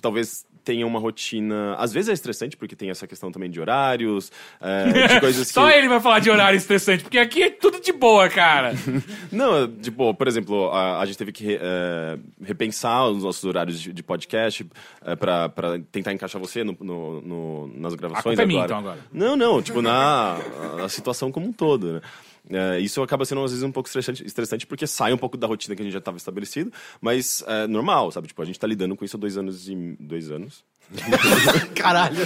[0.00, 1.74] talvez tenha uma rotina.
[1.76, 5.52] Às vezes é estressante, porque tem essa questão também de horários, é, de coisas que.
[5.54, 8.72] Só ele vai falar de horário estressante, porque aqui é tudo de boa, cara.
[9.30, 13.92] Não, tipo, por exemplo, a, a gente teve que é, repensar os nossos horários de,
[13.92, 14.66] de podcast
[15.04, 18.80] é, pra, pra tentar encaixar você no, no- no- nas gravações culpa é minha, agora.
[18.80, 19.06] então, agora.
[19.12, 20.38] Não, não, tipo, na
[20.84, 22.00] a situação como um todo, né?
[22.52, 25.46] É, isso acaba sendo, às vezes, um pouco estressante, estressante porque sai um pouco da
[25.46, 28.28] rotina que a gente já estava estabelecido, mas é normal, sabe?
[28.28, 29.96] Tipo, a gente tá lidando com isso há dois anos e...
[29.98, 30.64] Dois anos?
[31.74, 32.16] Caralho.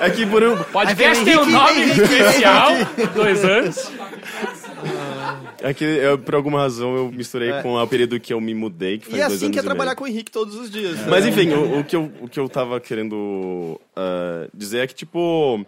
[0.00, 0.56] É que por um...
[0.64, 2.70] Podcast tem um nome especial,
[3.14, 3.90] dois anos.
[5.60, 8.98] É que, eu, por alguma razão, eu misturei com o período que eu me mudei,
[8.98, 10.70] que faz E é dois assim anos que é trabalhar com o Henrique todos os
[10.70, 10.98] dias.
[11.06, 11.30] Mas né?
[11.30, 15.64] enfim, o, o que eu, o que eu tava querendo ah, dizer é que, tipo,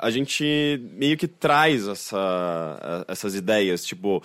[0.00, 4.22] a gente meio que traz essa, essas ideias, tipo.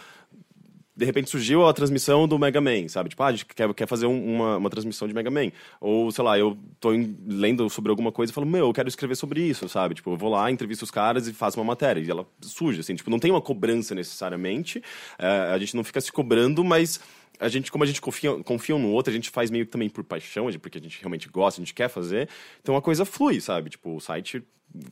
[0.98, 3.10] De repente surgiu a transmissão do Mega Man, sabe?
[3.10, 5.52] Tipo, ah, a gente quer, quer fazer um- uma, uma transmissão de Mega Man.
[5.82, 8.88] Ou, sei lá, eu tô em- lendo sobre alguma coisa e falo, meu, eu quero
[8.88, 9.94] escrever sobre isso, sabe?
[9.96, 12.00] Tipo, eu vou lá, entrevisto os caras e faço uma matéria.
[12.00, 12.96] E ela surge, assim.
[12.96, 14.82] Tipo, não tem uma cobrança necessariamente.
[15.20, 17.02] eh, a gente não fica se cobrando, mas
[17.42, 19.74] a gente, como a gente confia, confia um no outro, a gente faz meio que
[19.74, 22.30] também por paixão, porque a gente realmente gosta, a gente quer fazer.
[22.62, 23.70] Então a coisa flui, sabe?
[23.70, 24.42] Tipo, o site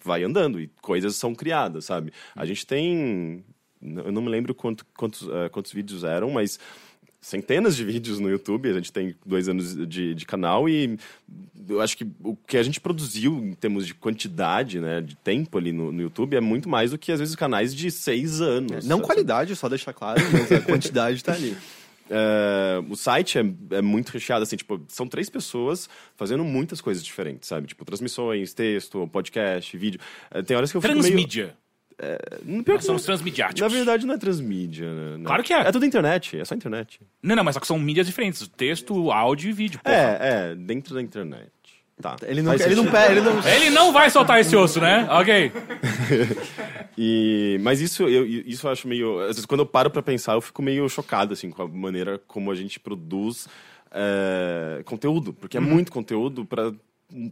[0.04, 2.12] vai andando e coisas são criadas, sabe?
[2.36, 3.44] A gente tem.
[3.82, 6.58] Eu não me lembro quanto, quantos, eh, quantos vídeos eram, mas
[7.24, 8.70] centenas de vídeos no YouTube.
[8.70, 10.98] A gente tem dois anos de, de canal e
[11.68, 15.58] eu acho que o que a gente produziu em termos de quantidade, né, de tempo
[15.58, 18.86] ali no, no YouTube é muito mais do que às vezes canais de seis anos.
[18.86, 19.08] Não sabe?
[19.08, 21.56] qualidade, só deixar claro, mas a quantidade tá ali.
[22.10, 23.46] É, o site é,
[23.78, 27.68] é muito recheado, assim, tipo, são três pessoas fazendo muitas coisas diferentes, sabe?
[27.68, 30.00] Tipo, transmissões, texto, podcast, vídeo.
[30.32, 31.04] É, tem horas que eu fico meio...
[31.06, 31.58] Transmídia.
[32.44, 33.62] Não, pior Nós que somos não- transmediáticos.
[33.62, 35.24] Na verdade, não é transmídia, né?
[35.26, 35.60] Claro que é.
[35.62, 37.00] É tudo internet, é só internet.
[37.22, 38.46] Não, não, mas só que são mídias diferentes.
[38.48, 39.80] Texto, áudio e vídeo.
[39.82, 39.96] porra.
[39.96, 41.50] É, é, dentro da internet.
[42.02, 42.16] Tá.
[42.24, 43.48] Ele não, ele não ele não.
[43.48, 45.08] Ele não vai soltar esse osso, né?
[45.10, 45.52] Ok.
[46.96, 49.20] E, mas isso eu, isso eu acho meio.
[49.22, 52.22] Às vezes, quando eu paro pra pensar, eu fico meio chocado assim, com a maneira
[52.28, 53.48] como a gente produz
[53.92, 55.34] é, conteúdo.
[55.34, 56.72] Porque é muito conteúdo pra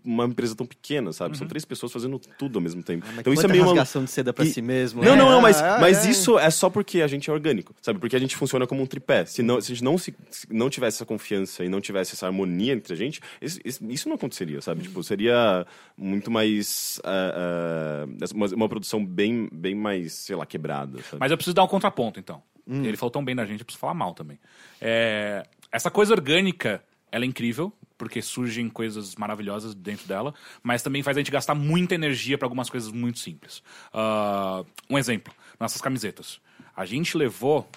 [0.05, 1.37] uma empresa tão pequena, sabe?
[1.37, 3.05] São três pessoas fazendo tudo ao mesmo tempo.
[3.17, 3.63] então isso é Quanta meio.
[3.63, 5.03] uma- rasgação de seda pra E- si mesmo.
[5.03, 6.09] Não, é, não, não, mas, é, mas é.
[6.11, 7.99] isso é só porque a gente é orgânico, sabe?
[7.99, 9.25] Porque a gente funciona como um tripé.
[9.25, 12.13] Se, não, se a gente não, se, se não tivesse essa confiança e não tivesse
[12.13, 14.83] essa harmonia entre a gente, isso, isso- não aconteceria, sabe?
[14.83, 15.65] Tipo, seria
[15.97, 16.99] muito mais.
[17.03, 21.17] ah, ah, uma, uma produção bem, bem mais, sei lá, quebrada, sabe?
[21.19, 22.41] Mas eu preciso dar um contraponto, então.
[22.67, 22.83] Hum.
[22.85, 24.37] Ele falou tão bem da gente, eu preciso falar mal também.
[24.79, 30.33] É, essa coisa orgânica, ela é incrível, porque surgem coisas maravilhosas dentro dela,
[30.63, 33.61] mas também faz a gente gastar muita energia para algumas coisas muito simples.
[33.93, 36.41] Ah, um exemplo, nossas camisetas.
[36.75, 37.69] A gente levou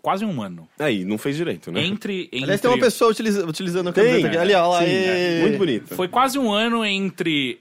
[0.00, 1.84] quase um ano Aí, não fez direito, né?
[1.84, 2.26] entre...
[2.26, 2.44] entre...
[2.44, 4.38] Aliás, tem uma pessoa utiliza- utilizando a Tem, camiseta aqui.
[4.38, 4.78] Ali, ó lá.
[4.78, 5.96] sim, é, muito bonito.
[5.96, 7.60] Foi quase um ano entre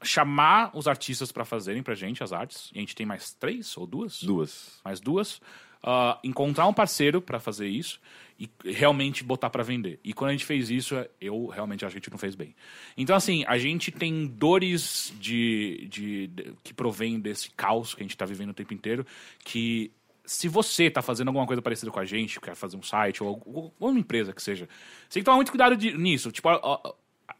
[0.00, 3.76] chamar os artistas para fazerem pra gente as artes, e a gente tem mais três
[3.76, 4.22] ou duas?
[4.22, 4.78] Duas.
[4.84, 5.40] mais duas,
[5.82, 7.98] ah, encontrar um parceiro para fazer isso
[8.42, 10.00] e realmente botar para vender.
[10.02, 12.56] E quando a gente fez isso, eu realmente acho que a gente não fez bem.
[12.96, 18.04] Então, assim, a gente tem dores de, de, de- que provém desse caos que a
[18.04, 19.06] gente tá vivendo o tempo inteiro,
[19.44, 19.92] que
[20.24, 23.40] se você tá fazendo alguma coisa parecida com a gente, quer fazer um site ou,
[23.46, 24.68] ou- uma empresa que seja,
[25.08, 26.32] você tem que tomar muito cuidado de- nisso.
[26.32, 26.48] Tipo,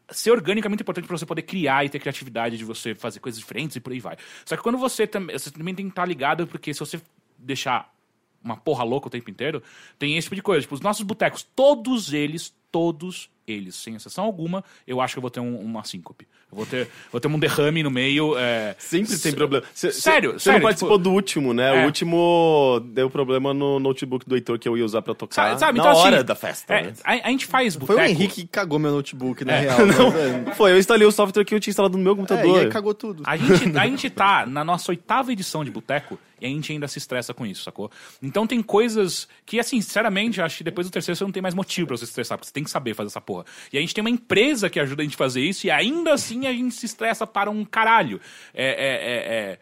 [0.09, 3.19] ser orgânico é muito importante para você poder criar e ter criatividade de você fazer
[3.19, 4.15] coisas diferentes e por aí vai.
[4.45, 7.01] Só que quando você também, você também tem que estar ligado, porque se você
[7.37, 7.92] deixar
[8.43, 9.61] uma porra louca o tempo inteiro,
[9.97, 10.61] tem esse tipo de coisa.
[10.61, 15.21] Tipo, os nossos botecos, todos eles, todos eles, sem exceção alguma, eu acho que eu
[15.21, 16.25] vou ter um- uma síncope.
[16.51, 18.37] Eu vou ter, vou ter um derrame no meio.
[18.37, 19.65] é, Sempre tem problema.
[19.73, 21.75] Cê- cê- Sério, Você não participou tipo- do último, né?
[21.77, 21.81] É.
[21.81, 25.59] O último deu problema no notebook do Heitor que eu ia usar pra tocar Sabe,
[25.59, 25.77] sabe?
[25.79, 26.93] na Então, hora assim, da festa, é, né?
[27.03, 28.01] a, a gente faz Foi boteco.
[28.01, 29.59] o Henrique que cagou meu notebook, na É.
[29.61, 29.77] real.
[29.87, 30.15] mas,
[30.49, 30.53] é.
[30.55, 32.57] Foi, eu instalei o software que eu tinha instalado no meu É, computador.
[32.61, 33.23] e aí cagou tudo.
[33.25, 36.87] A gente, a gente tá na nossa oitava edição de Boteco e a gente ainda
[36.89, 37.89] se estressa com isso, sacou?
[38.21, 41.55] Então tem coisas que, assim, sinceramente, acho que depois do terceiro você não tem mais
[41.55, 43.45] motivo pra você se estressar, porque você tem que saber fazer essa porra.
[43.71, 46.13] E a gente tem uma empresa que ajuda a gente a fazer isso e ainda
[46.13, 48.19] assim a gente se estressa para um caralho.
[48.53, 49.59] É, é, é, é.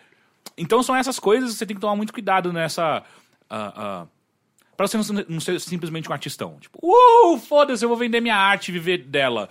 [0.57, 3.03] Então são essas coisas que você tem que tomar muito cuidado nessa.
[3.49, 4.07] ah, ah,
[4.75, 6.57] Pra você não ser, não ser simplesmente um artistão.
[6.59, 9.47] Tipo, uh, foda-se, eu vou vender minha arte e viver dela.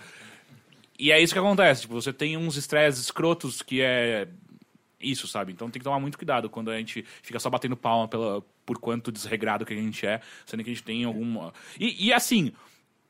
[0.99, 1.83] E é isso que acontece.
[1.83, 4.27] Tipo, você tem uns estresses escrotos que é
[5.03, 5.51] isso, sabe?
[5.51, 8.77] Então tem que tomar muito cuidado quando a gente fica só batendo palma pela, por
[8.79, 11.53] quanto desregrado que a gente é, sendo que a gente tem alguma.
[11.79, 12.51] E, e, assim,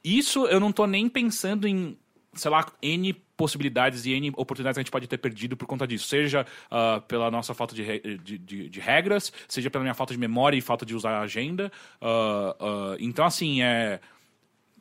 [0.03, 1.97] isso eu não tô nem pensando em,
[2.33, 5.87] sei lá, N possibilidades e N oportunidades que a gente pode ter perdido por conta
[5.87, 6.07] disso.
[6.07, 10.13] Seja ah, pela nossa falta de, re- de, de- de regras, seja pela minha falta
[10.13, 11.71] de memória e falta de usar a agenda.
[11.99, 13.99] Ah, ah, então, assim, é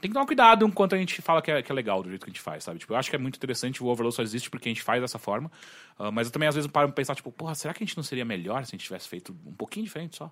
[0.00, 2.24] tem que tomar cuidado enquanto a gente fala que é, que é legal do jeito
[2.24, 2.78] que a gente faz, sabe?
[2.78, 5.00] Tipo, eu acho que é muito interessante, o Overload só existe porque a gente faz
[5.00, 5.50] dessa forma.
[5.98, 7.96] Ah, mas eu também, às vezes, paro pra pensar, tipo, porra, será que a gente
[7.96, 10.30] não seria melhor se a gente tivesse feito um pouquinho diferente só?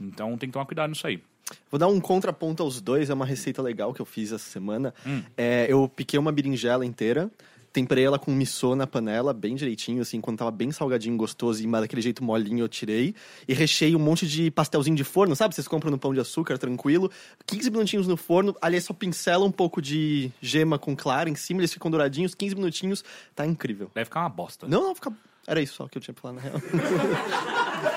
[0.00, 1.22] Então tem que tomar cuidado nisso aí.
[1.70, 4.94] Vou dar um contraponto aos dois, é uma receita legal que eu fiz essa semana.
[5.06, 5.22] Hum.
[5.36, 7.30] É, eu piquei uma berinjela inteira,
[7.74, 11.66] temperei ela com missô na panela, bem direitinho, assim, quando tava bem salgadinho, gostoso e
[11.66, 13.16] mas daquele jeito molinho eu tirei.
[13.48, 15.56] E recheei um monte de pastelzinho de forno, sabe?
[15.56, 17.10] Vocês compram no pão de açúcar, tranquilo.
[17.44, 21.60] 15 minutinhos no forno, aliás, só pincela um pouco de gema com clara em cima,
[21.60, 23.04] eles ficam douradinhos, 15 minutinhos,
[23.34, 23.90] tá incrível.
[23.92, 24.68] Deve ficar uma bosta.
[24.68, 25.12] Não, não, fica...
[25.44, 26.60] Era isso só que eu tinha pra falar, na real.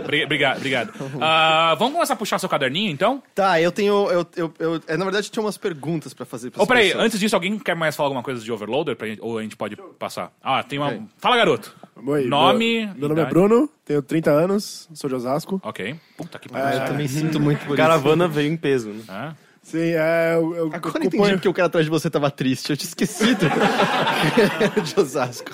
[0.00, 0.92] Obri- Obrigado, obrigado.
[1.20, 3.22] Ah, vamos começar a puxar seu caderninho, então?
[3.34, 4.08] Tá, eu tenho.
[4.10, 7.18] Eu, eu, eu- é, na verdade, tinha umas perguntas pra fazer pra Ô, peraí, antes
[7.18, 8.96] disso, alguém quer mais falar alguma coisa de Overloader?
[8.96, 10.32] Pra gente- ou a gente pode passar?
[10.42, 10.88] Ah, tem uma...
[10.88, 11.02] Ok.
[11.18, 11.74] Fala, garoto.
[12.06, 13.24] Oi, Nome, Meu, meu nome é.
[13.24, 15.60] Bruno, tenho 30 anos, sou de Osasco.
[15.64, 15.96] Ok.
[16.16, 16.84] Puta que Eu pariu.
[16.84, 17.76] também sinto muito por isso.
[17.76, 19.02] Caravana veio em peso, né?
[19.08, 20.34] Ah, Sim, é.
[20.36, 22.70] Eu, eu, Agora eu acompanho- entendi porque o cara atrás de você tava triste.
[22.70, 23.46] Eu tinha esquecido.
[24.84, 25.50] de Osasco.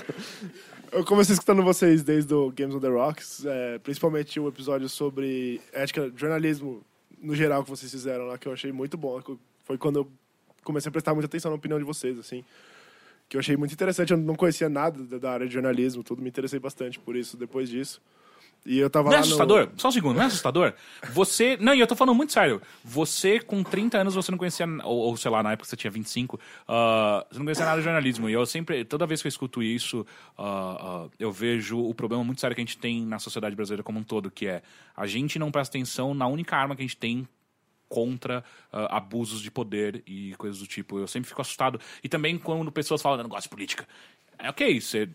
[0.93, 5.61] Eu comecei escutando vocês desde o Games on the Rocks, é, principalmente o episódio sobre
[5.73, 6.83] ética, jornalismo
[7.21, 9.21] no geral que vocês fizeram lá, que eu achei muito bom.
[9.65, 10.09] Foi quando eu
[10.63, 12.45] comecei a prestar muita atenção na opinião de vocês, assim.
[13.29, 14.11] Que eu achei muito interessante.
[14.13, 16.21] Eu não conhecia nada da- da área de jornalismo, tudo.
[16.21, 18.01] Me interessei bastante por isso depois disso.
[18.65, 19.69] E eu tava Não é lá no- assustador?
[19.77, 20.73] Só um segundo, não é assustador?
[21.13, 21.57] Você.
[21.61, 22.63] Não, e eu tô falando muito sério.
[22.85, 24.67] Você, com 30 anos, você não conhecia.
[24.85, 26.39] Ou, ou, sei lá, na época você tinha 25,
[26.69, 28.31] ah, você não conhecia nada de jornalismo.
[28.31, 28.85] E eu sempre.
[28.85, 30.07] Toda vez que eu escuto isso,
[30.39, 33.83] ah, ah, eu vejo o problema muito sério que a gente tem na sociedade brasileira
[33.83, 34.63] como um todo, que é
[34.97, 37.27] a gente não presta atenção na única arma que a gente tem
[37.89, 38.43] contra
[38.73, 40.99] ah, abusos de poder e coisas do tipo.
[40.99, 41.79] Eu sempre fico assustado.
[42.03, 43.87] E também quando pessoas falam, eu não gosto de política.
[44.43, 45.07] É ok, você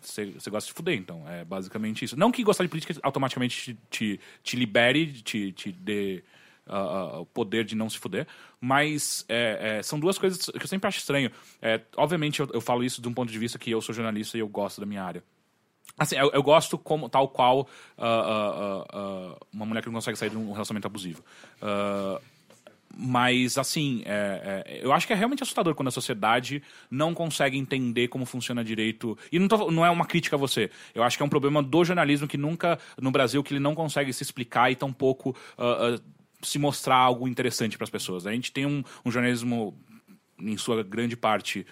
[0.50, 1.28] gosta de fuder, então.
[1.28, 2.18] É basicamente isso.
[2.18, 6.24] Não que gostar de política automaticamente te, te, te libere, te, te dê
[6.66, 8.26] ah, ah, o poder de não se fuder,
[8.60, 11.30] mas é, é, são duas coisas que eu sempre acho estranho.
[11.62, 14.38] É, obviamente, eu, eu falo isso de um ponto de vista que eu sou jornalista
[14.38, 15.22] e eu gosto da minha área.
[15.98, 17.68] Assim, eu, eu gosto como tal qual
[17.98, 21.22] ah, ah, ah, ah, uma mulher que não consegue sair de um relacionamento abusivo.
[22.96, 27.58] Mas, assim, é- é, eu acho que é realmente assustador quando a sociedade não consegue
[27.58, 29.18] entender como funciona direito.
[29.32, 30.72] E não, tô- não é uma crítica a você.
[30.96, 33.76] Eu acho que é um problema do jornalismo que nunca, no Brasil, que ele não
[33.76, 36.02] consegue se explicar e tampouco ah, ah,
[36.42, 38.26] se mostrar algo interessante para as pessoas.
[38.26, 39.78] A gente tem um, um jornalismo,
[40.40, 41.66] em sua grande parte,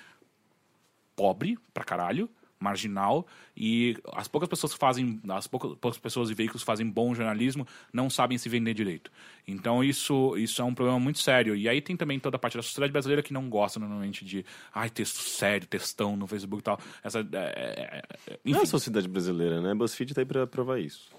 [1.15, 2.29] pobre pra caralho,
[2.65, 6.89] marginal, e as poucas pessoas que fazem, as poucas, poucas pessoas e veículos que fazem
[6.89, 9.11] bom jornalismo não sabem se vender direito.
[9.47, 11.55] Então isso, isso é um problema muito sério.
[11.55, 14.43] E aí tem também toda a parte da sociedade brasileira que não gosta normalmente de,
[14.73, 16.79] ai, texto sério, textão no Facebook e tal.
[17.03, 19.73] Essa, é, é, é, Não é a sociedade brasileira, né?
[19.73, 21.09] BuzzFeed tá aí pra provar isso.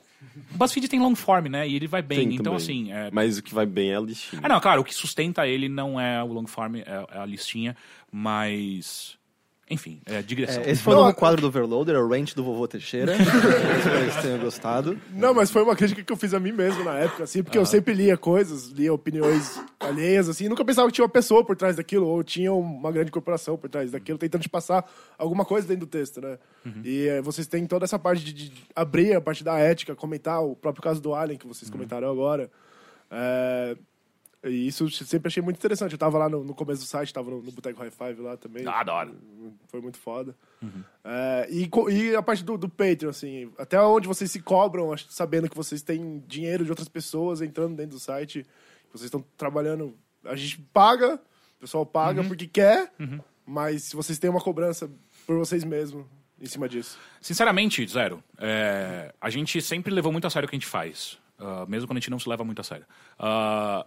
[0.52, 1.68] BuzzFeed tem long form, né?
[1.68, 2.18] E ele vai bem.
[2.18, 2.56] Tem então, também.
[2.56, 2.92] assim.
[2.92, 3.10] É...
[3.12, 4.40] Mas o que vai bem é a listinha.
[4.42, 7.26] Ah, não, claro, o que sustenta ele não é o long form, é, é a
[7.26, 7.76] listinha,
[8.10, 9.18] mas.
[9.68, 10.62] Enfim, é digressão.
[10.62, 13.12] É, esse foi o novo quadro do Overloader, é o Ranch do Vovô Teixeira.
[13.18, 14.96] Espero que vocês tenham gostado.
[15.10, 17.58] Não, mas foi uma crítica que eu fiz a mim mesmo na época, assim, porque
[17.58, 21.44] eu sempre lia coisas, lia opiniões alheias, assim, e nunca pensava que tinha uma pessoa
[21.44, 24.88] por trás daquilo, ou tinha uma grande corporação por trás daquilo, tentando te passar
[25.18, 26.38] alguma coisa dentro do texto, né?
[26.84, 30.44] E eh, vocês têm toda essa parte de, de abrir a parte da ética, comentar
[30.44, 32.48] o próprio caso do Alien, que vocês comentaram agora.
[33.10, 33.76] É,
[34.50, 35.92] E isso eu sempre achei muito interessante.
[35.92, 38.36] Eu tava lá no, no começo do site, tava no, no Boteco High Five lá
[38.36, 38.66] também.
[38.66, 39.14] Ah, adoro.
[39.68, 40.34] Foi muito foda.
[41.04, 45.48] É, e, e a parte do, do Patreon, assim, até onde vocês se cobram, sabendo
[45.48, 48.44] que vocês têm dinheiro de outras pessoas entrando dentro do site,
[48.92, 49.96] vocês estão trabalhando.
[50.24, 52.92] A gente paga, o pessoal paga porque quer,
[53.44, 54.90] mas se vocês têm uma cobrança
[55.26, 56.04] por vocês mesmos
[56.40, 56.98] em cima disso.
[57.20, 61.18] Sinceramente, Zero, é, a gente sempre levou muito a sério o que a gente faz.
[61.38, 62.84] ah, mesmo quando a gente não se leva muito a sério.
[63.18, 63.86] A-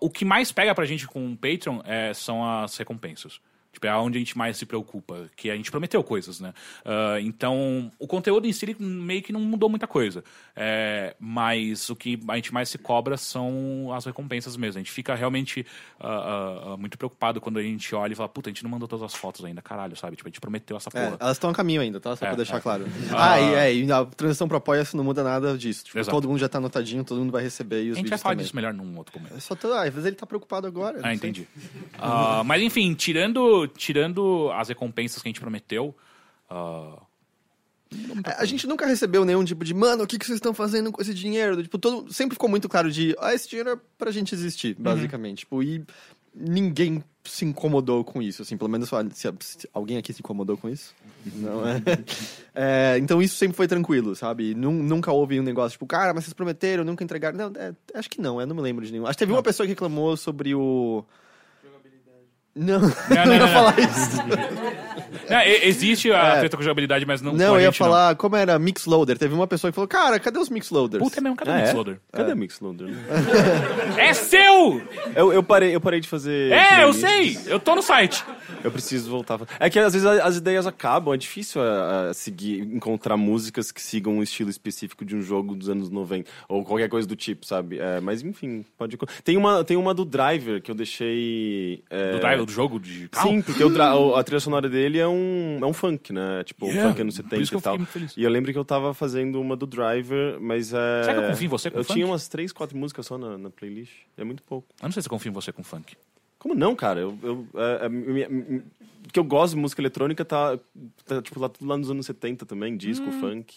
[0.00, 3.40] o que mais pega pra gente com o Patreon é, são as recompensas.
[3.72, 6.52] Tipo, é onde a gente mais se preocupa, que a gente prometeu coisas, né?
[6.84, 10.22] Ah, então, o conteúdo em si meio que não mudou muita coisa.
[10.54, 14.78] É, mas o que a gente mais se cobra são as recompensas mesmo.
[14.78, 15.64] A gente fica realmente
[15.98, 18.86] ah, ah, muito preocupado quando a gente olha e fala, puta, a gente não mandou
[18.86, 20.16] todas as fotos ainda, caralho, sabe?
[20.16, 21.16] Tipo, a gente prometeu essa É, porra.
[21.18, 22.14] elas estão a caminho ainda, tá?
[22.14, 22.60] Só É, pra deixar é.
[22.60, 22.84] claro.
[23.16, 25.84] Ah, e, é, e a transição pro Apoia-se não muda nada disso.
[25.84, 28.18] Tipo, todo mundo já tá anotadinho, todo mundo vai receber e os A gente vai
[28.18, 28.44] falar também.
[28.44, 29.40] disso melhor num outro momento.
[29.40, 31.00] Só tô, ah, às vezes ele tá preocupado agora.
[31.02, 31.48] Ah, entendi.
[32.44, 35.94] Mas enfim, tirando, tirando as recompensas que a gente prometeu,
[38.24, 40.90] É, A gente nunca recebeu nenhum tipo de, mano, o que, que vocês estão fazendo
[40.90, 41.62] com esse dinheiro?
[41.62, 44.82] Tipo, todo, sempre ficou muito claro de, ah, esse dinheiro é pra gente existir, Uhum.
[44.84, 45.38] basicamente.
[45.40, 45.84] Tipo, e
[46.34, 50.68] ninguém se incomodou com isso, assim, pelo menos se, se alguém aqui se incomodou com
[50.70, 50.94] isso.
[51.36, 51.74] Não é?
[52.54, 54.54] É, Então isso sempre foi tranquilo, sabe?
[54.54, 57.36] Nun- nunca houve um negócio tipo, cara, mas vocês prometeram, nunca entregaram.
[57.36, 59.06] Não, é, acho que não, eu não me lembro de nenhum.
[59.06, 61.04] Acho que teve uma pessoa que reclamou sobre o.
[62.54, 62.88] Não, não,
[63.26, 63.48] não, ia não.
[63.48, 64.20] falar isso.
[65.28, 66.38] é, existe a É.
[66.40, 69.16] treta com jogabilidade, mas não Não, a eu ia gente, falar, como era Mixloader.
[69.16, 71.02] Teve uma pessoa que falou, cara, cadê os Mixloaders?
[71.02, 71.62] Puta, é mesmo, cadê Ah, o é?
[71.62, 72.00] Mixloader?
[72.12, 72.88] Cadê o Mixloader?
[73.96, 74.82] É seu!
[75.16, 76.52] eu, eu, parei, eu parei de fazer.
[76.52, 77.00] É, eu playlists.
[77.44, 77.52] sei!
[77.52, 78.24] Eu tô no site.
[78.62, 79.34] Eu preciso voltar.
[79.36, 82.60] a fa- É que às vezes a- as ideias acabam, é difícil a, a seguir,
[82.60, 86.88] encontrar músicas que sigam um estilo específico de um jogo dos anos 90, ou qualquer
[86.88, 87.78] coisa do tipo, sabe?
[87.78, 88.98] É, mas enfim, pode.
[89.24, 91.82] Tem uma, tem uma do Driver que eu deixei.
[91.90, 93.28] é, Do Driver, do jogo de carro?
[93.30, 96.42] Sim, porque o a trilha sonora dele é um, é um funk, né?
[96.44, 97.78] Tipo, Yeah, um funk anos por 70 isso que eu e tal.
[98.16, 101.02] E eu lembro que eu tava fazendo uma do Driver, mas é...
[101.02, 101.94] Será que eu confio em você com Eu funk?
[101.94, 103.92] tinha umas três, quatro músicas só na, na playlist.
[104.16, 104.68] É muito pouco.
[104.80, 105.94] Eu não sei se eu confio em você com funk.
[106.38, 107.00] Como não, cara?
[107.00, 108.28] Eu, eu, é, é, minha-
[109.12, 110.58] que eu gosto de música eletrônica tá,
[111.04, 113.20] tá tipo, lá, lá nos anos 70 também, disco, Hum.
[113.20, 113.54] funk.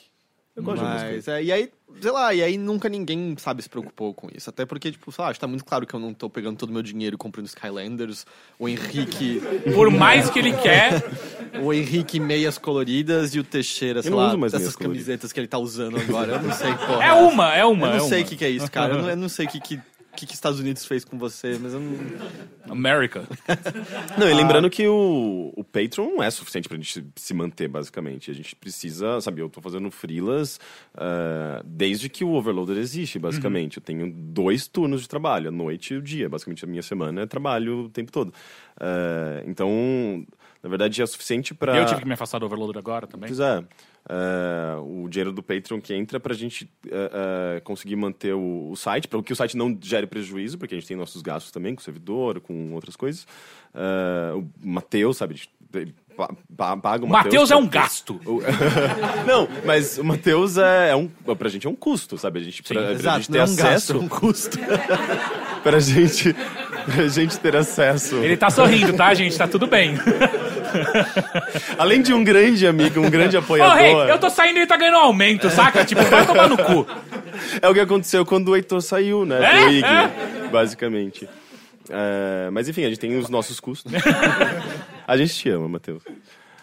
[0.55, 0.87] Eu gosto de.
[0.87, 1.69] Mas, é, e aí,
[2.01, 4.49] sei lá, e aí nunca ninguém, sabe, se preocupou com isso.
[4.49, 6.57] Até porque, tipo, sei lá, acho que tá muito claro que eu não tô pegando
[6.57, 8.25] todo o meu dinheiro comprando Skylanders,
[8.57, 9.41] o Henrique,
[9.75, 11.03] Por mais que ele quer,
[11.61, 14.77] o Henrique meias coloridas e o Teixeira, sei não lá, dessas meias coloridas.
[14.77, 16.33] camisetas que ele tá usando agora.
[16.33, 17.03] Eu não sei, porra.
[17.03, 17.87] é uma, é uma.
[17.87, 18.93] Eu não é sei o que, que é isso, cara.
[18.93, 19.81] Eu não, eu não sei o que, que,
[20.15, 21.95] que, que Estados Unidos fez com você, mas eu não.
[22.69, 23.27] America.
[24.17, 28.31] Não, e lembrando que o, o Patreon não é suficiente pra gente se manter, basicamente.
[28.31, 30.59] A gente precisa, sabe, eu tô fazendo freelas
[30.95, 33.77] ah, desde que o Overloader existe, basicamente.
[33.77, 36.29] Eu tenho dois turnos de trabalho, a noite e o dia.
[36.29, 38.33] Basicamente, a minha semana é trabalho o tempo todo.
[38.79, 40.25] Ah, então,
[40.63, 41.77] na verdade, é suficiente pra...
[41.77, 43.27] Eu tive que me afastar do Overloader agora também.
[43.27, 43.63] Pois é.
[44.07, 48.75] É, o dinheiro do Patreon que entra pra gente é, é, conseguir manter o, o
[48.75, 51.73] site, para que o site não gere prejuízo, porque a gente tem nossos gastos também
[51.73, 53.27] com o servidor, com outras coisas.
[54.33, 55.41] O Matheus, sabe,
[56.57, 58.19] a paga o Matheus é um gasto.
[59.27, 61.07] não, mas o Matheus é, é um.
[61.07, 62.39] Pra gente é um custo, sabe?
[62.39, 63.93] A gente, pra, pra Exato, gente ter é um gasto, acesso.
[63.93, 64.57] é um custo.
[65.61, 66.33] pra, gente,
[66.85, 68.15] pra gente ter acesso.
[68.17, 69.37] Ele tá sorrindo, tá, gente?
[69.37, 69.95] Tá tudo bem.
[71.77, 73.75] Além de um grande amigo, um grande Ô, apoiador.
[73.75, 75.83] rei, eu tô saindo e ele tá ganhando um aumento, saca?
[75.85, 76.87] Tipo, vai tomar no cu.
[77.61, 79.39] É o que aconteceu quando o Heitor saiu, né?
[79.43, 79.65] É?
[79.65, 81.29] Do IG, basicamente.
[81.89, 83.91] É, mas enfim, a gente tem os nossos custos.
[85.07, 86.03] a gente te ama, Matheus.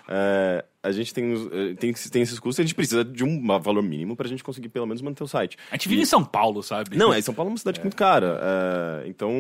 [0.09, 3.83] É, a gente tem, eh, tem, tem esses custos, a gente precisa de um valor
[3.83, 5.57] mínimo pra gente conseguir pelo menos manter o site.
[5.71, 6.97] A gente vive em São Paulo, sabe?
[6.97, 8.41] Não, é, São Paulo é uma cidade muito cara.
[8.43, 9.33] é, então,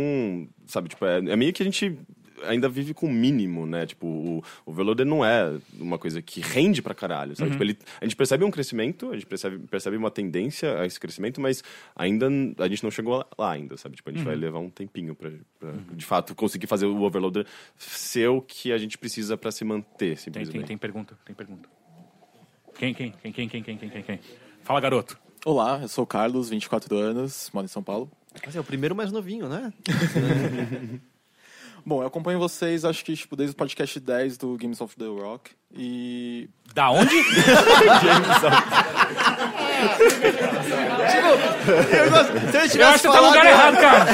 [0.67, 1.99] sabe, tipo, é, é meio que a gente
[2.45, 3.87] ainda vive com o mínimo, né?
[3.87, 7.51] Tipo, o, o Veloder não é uma coisa que rende pra caralho, sabe?
[7.51, 7.53] Uhum.
[7.53, 10.99] Tipo, ele, a gente percebe um crescimento, a gente percebe, percebe uma tendência a esse
[10.99, 11.63] crescimento, mas
[11.95, 12.29] ainda
[12.59, 13.97] a gente não chegou lá ainda, sabe?
[13.97, 14.27] Tipo, a gente uhum.
[14.27, 15.85] vai levar um tempinho pra, pra uhum.
[15.95, 17.47] de fato, conseguir fazer o Overloader
[17.77, 20.53] ser o que a gente precisa para se manter, simplesmente.
[20.53, 21.69] Tem, tem, tem pergunta, tem pergunta.
[22.75, 24.21] Quem, quem, quem, quem, quem, quem, quem, quem?
[24.63, 25.19] Fala, garoto.
[25.45, 28.11] Olá, eu sou o Carlos, 24 anos, moro em São Paulo.
[28.45, 29.73] Mas é o primeiro mais novinho, né?
[31.85, 35.05] Bom, eu acompanho vocês, acho que tipo, desde o podcast 10 do Games of the
[35.07, 35.51] Rock.
[35.75, 36.49] E.
[36.75, 37.15] Da onde?
[41.93, 44.05] Eu gosto- Se Eu tivesse acho que você tá no falado lugar errado, cara.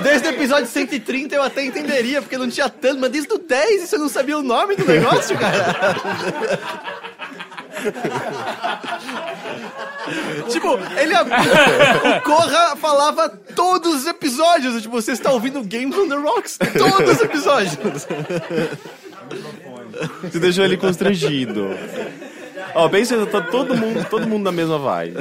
[0.02, 3.88] desde o episódio 130 eu até entenderia, porque não tinha tanto, mas desde o 10
[3.88, 5.76] você não sabia o nome do negócio, cara.
[10.50, 11.14] tipo, ele.
[11.14, 14.82] O Corra falava todos os episódios.
[14.82, 17.76] Tipo, você está ouvindo Games on the Rocks todos os episódios.
[20.22, 21.68] Você deixou ele constrangido.
[22.74, 25.16] Ó, pensa, tá todo mundo, todo mundo na mesma vibe.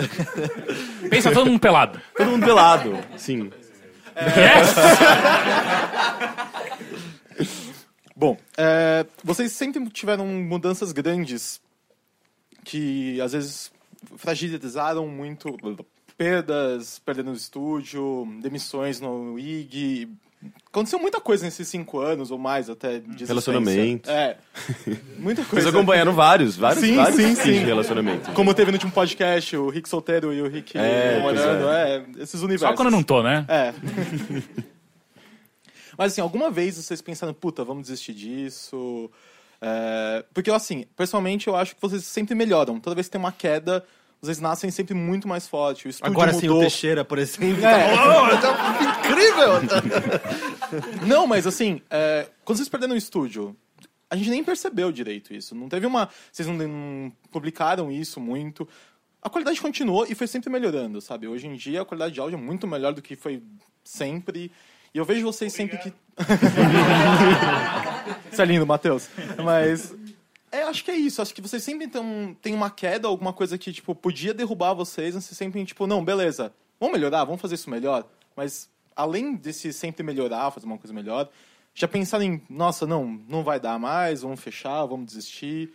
[1.10, 2.02] Pensa todo mundo pelado.
[2.16, 3.52] Todo mundo pelado, sim.
[4.16, 4.76] Yes!
[8.16, 11.62] Bom, é, vocês sempre tiveram mudanças grandes
[12.64, 13.72] que às vezes
[14.18, 15.56] fragilizaram muito
[16.18, 20.10] perdas, perda no estúdio, demissões no IG.
[20.68, 23.26] Aconteceu muita coisa nesses cinco anos ou mais até de.
[23.26, 24.10] Relacionamento.
[24.10, 24.38] É.
[25.18, 25.70] Muita Vocês coisa.
[25.70, 27.52] acompanharam vários, vários, Sim, vários sim, sim.
[27.54, 28.32] de relacionamento.
[28.34, 31.70] Como teve no último podcast, o Rick solteiro e o Rick É, namorando.
[31.70, 32.06] É.
[32.20, 32.70] esses universos.
[32.70, 33.46] Só quando eu não tô, né?
[33.50, 33.74] É.
[35.98, 39.10] Mas assim, alguma vez vocês pensaram, puta, vamos desistir disso?
[39.62, 42.80] É, Porque assim, pessoalmente eu acho que vocês sempre melhoram.
[42.80, 43.84] Toda vez que tem uma queda,
[44.22, 45.88] vocês nascem sempre muito mais forte.
[45.88, 46.60] O estúdio Agora sim, o.
[46.60, 47.66] Teixeira, por exemplo.
[47.66, 47.96] É.
[48.42, 49.48] Tá, tá incrível!
[51.08, 53.56] Não, mas assim, é, quando vocês perderam o estúdio,
[54.10, 55.54] a gente nem percebeu direito isso.
[55.54, 56.10] Não teve uma.
[56.32, 58.68] Vocês não, não publicaram isso muito.
[59.22, 61.28] A qualidade continuou e foi sempre melhorando, sabe?
[61.28, 63.44] Hoje em dia a qualidade de áudio é muito melhor do que foi
[63.84, 64.52] sempre.
[64.98, 65.94] E eu vejo vocês sempre que.
[68.34, 69.08] Isso é lindo, Matheus.
[69.46, 69.96] Mas.
[70.52, 71.22] É, acho que é isso.
[71.22, 75.14] Acho que vocês sempre tão, tem uma queda, alguma coisa que, tipo, podia derrubar vocês,
[75.14, 78.08] mas vocês sempre, tipo, não, beleza, vamos melhorar, vamos fazer isso melhor.
[78.36, 81.30] Mas, além desse sempre melhorar, fazer uma coisa melhor,
[81.76, 85.72] já pensaram em, nossa, não, não vai dar mais, vamos fechar, vamos desistir.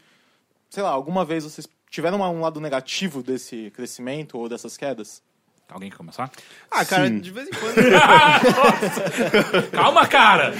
[0.69, 5.23] Sei lá, alguma vez vocês tiveram um lado negativo desse crescimento ou dessas quedas?
[5.70, 6.30] Alguém quer começar?
[6.70, 7.76] Ah, cara, de vez em quando.
[9.72, 10.52] Calma, cara!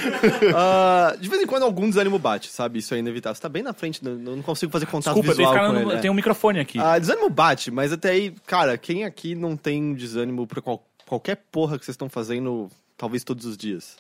[0.57, 2.79] ah, de vez em quando algum desânimo bate, sabe?
[2.79, 3.35] Isso é inevitável.
[3.35, 5.99] Você tá bem na frente, não, não consigo fazer contato Desculpa, visual com no- ele.
[5.99, 6.01] é.
[6.01, 6.79] tem um microfone aqui.
[6.79, 11.37] Ah, desânimo bate, mas até aí, cara, quem aqui não tem desânimo pra qual- qualquer
[11.51, 13.97] porra que vocês estão fazendo, talvez todos os dias?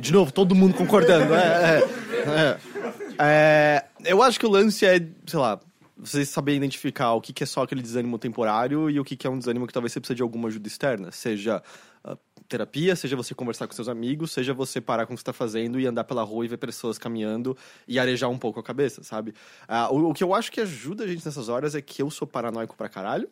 [0.00, 1.34] De novo, todo mundo concordando.
[1.34, 1.82] é,
[2.28, 2.58] é, é.
[3.22, 5.58] É, eu acho que o lance é, sei lá,
[6.00, 9.26] você saber identificar o que, que é só aquele desânimo temporário e o que, que
[9.26, 11.12] é um desânimo que talvez você precise de alguma ajuda externa.
[11.12, 11.62] Seja
[12.50, 15.78] terapia, seja você conversar com seus amigos, seja você parar com o que está fazendo
[15.78, 17.56] e andar pela rua e ver pessoas caminhando
[17.86, 19.32] e arejar um pouco a cabeça, sabe?
[19.68, 22.10] Ah, o, o que eu acho que ajuda a gente nessas horas é que eu
[22.10, 23.28] sou paranoico pra caralho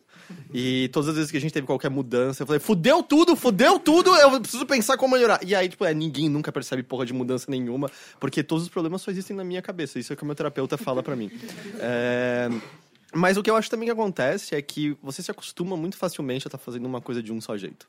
[0.53, 3.77] e todas as vezes que a gente teve qualquer mudança, eu falei, fudeu tudo, fudeu
[3.77, 5.39] tudo, eu preciso pensar como melhorar.
[5.45, 9.01] E aí, tipo, é, ninguém nunca percebe porra de mudança nenhuma, porque todos os problemas
[9.01, 9.99] só existem na minha cabeça.
[9.99, 11.29] Isso é o que o meu terapeuta fala pra mim.
[11.81, 12.49] É...
[13.13, 16.45] Mas o que eu acho também que acontece é que você se acostuma muito facilmente
[16.45, 17.87] a estar fazendo uma coisa de um só jeito.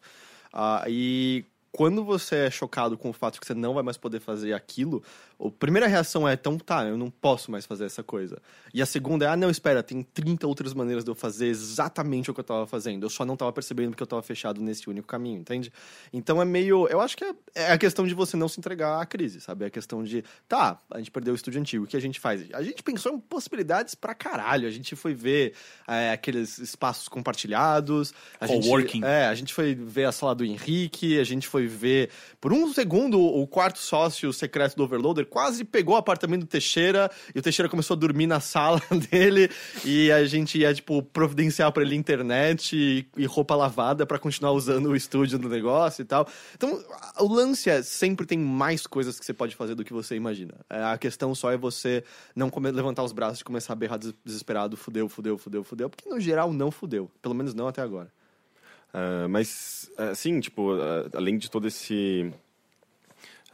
[0.52, 4.20] Ah, e quando você é chocado com o fato que você não vai mais poder
[4.20, 5.02] fazer aquilo,
[5.41, 8.41] a primeira reação é, então tá, eu não posso mais fazer essa coisa.
[8.75, 12.31] E a segunda é, ah, não, espera, tem 30 outras maneiras de eu fazer exatamente
[12.31, 13.05] o que eu tava fazendo.
[13.05, 15.73] Eu só não tava percebendo que eu tava fechado nesse único caminho, entende?
[16.12, 16.87] Então é meio.
[16.89, 19.65] Eu acho que é, é a questão de você não se entregar à crise, sabe?
[19.65, 22.21] É a questão de, tá, a gente perdeu o estúdio antigo, o que a gente
[22.21, 22.47] faz?
[22.53, 24.69] A gente pensou em possibilidades pra caralho.
[24.69, 25.55] A gente foi ver
[25.89, 28.12] é, aqueles espaços compartilhados.
[28.39, 29.01] A Coworking.
[29.01, 32.11] Gente, é, a gente foi ver a sala do Henrique, a gente foi ver.
[32.41, 37.11] Por um segundo, o quarto sócio secreto do Overloader quase pegou o apartamento do Teixeira
[37.35, 39.48] e o Teixeira começou a dormir na sala dele
[39.85, 44.52] e a gente ia, tipo, providenciar para ele internet e, e roupa lavada para continuar
[44.52, 46.27] usando o estúdio do negócio e tal.
[46.55, 46.82] Então,
[47.19, 50.55] o lance é sempre tem mais coisas que você pode fazer do que você imagina.
[50.69, 52.05] É, A questão só é você
[52.35, 56.09] não levantar os braços e começar a berrar des- desesperado, fudeu, fudeu, fudeu, fudeu, porque
[56.09, 57.11] no geral não fudeu.
[57.23, 58.11] Pelo menos não até agora.
[58.93, 62.32] Ah, mas, assim, tipo, ah, além de todo esse.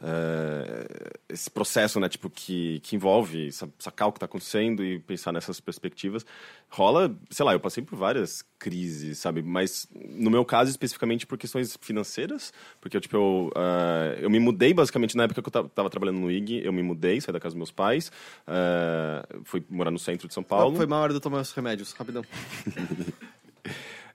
[0.01, 4.99] Ah, esse processo, né, tipo, que, que envolve sa- sacar o que está acontecendo e
[4.99, 6.25] pensar nessas perspectivas,
[6.69, 11.37] rola, sei lá, eu passei por várias crises, sabe, mas no meu caso especificamente por
[11.37, 12.51] questões financeiras,
[12.81, 16.19] porque tipo, eu, ah, eu me mudei basicamente na época que eu ta- tava trabalhando
[16.19, 18.11] no IG, eu me mudei, saí da casa dos meus pais,
[18.45, 20.75] ah, fui morar no centro de São Paulo.
[20.77, 22.23] Foi uma hora de eu tomar os remédios, rapidão.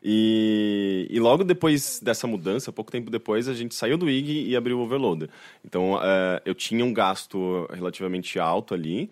[0.04, 4.56] E, e logo depois dessa mudança, pouco tempo depois, a gente saiu do IG e
[4.56, 5.28] abriu o Overloader.
[5.64, 9.10] Então, eh, eu tinha um gasto relativamente alto ali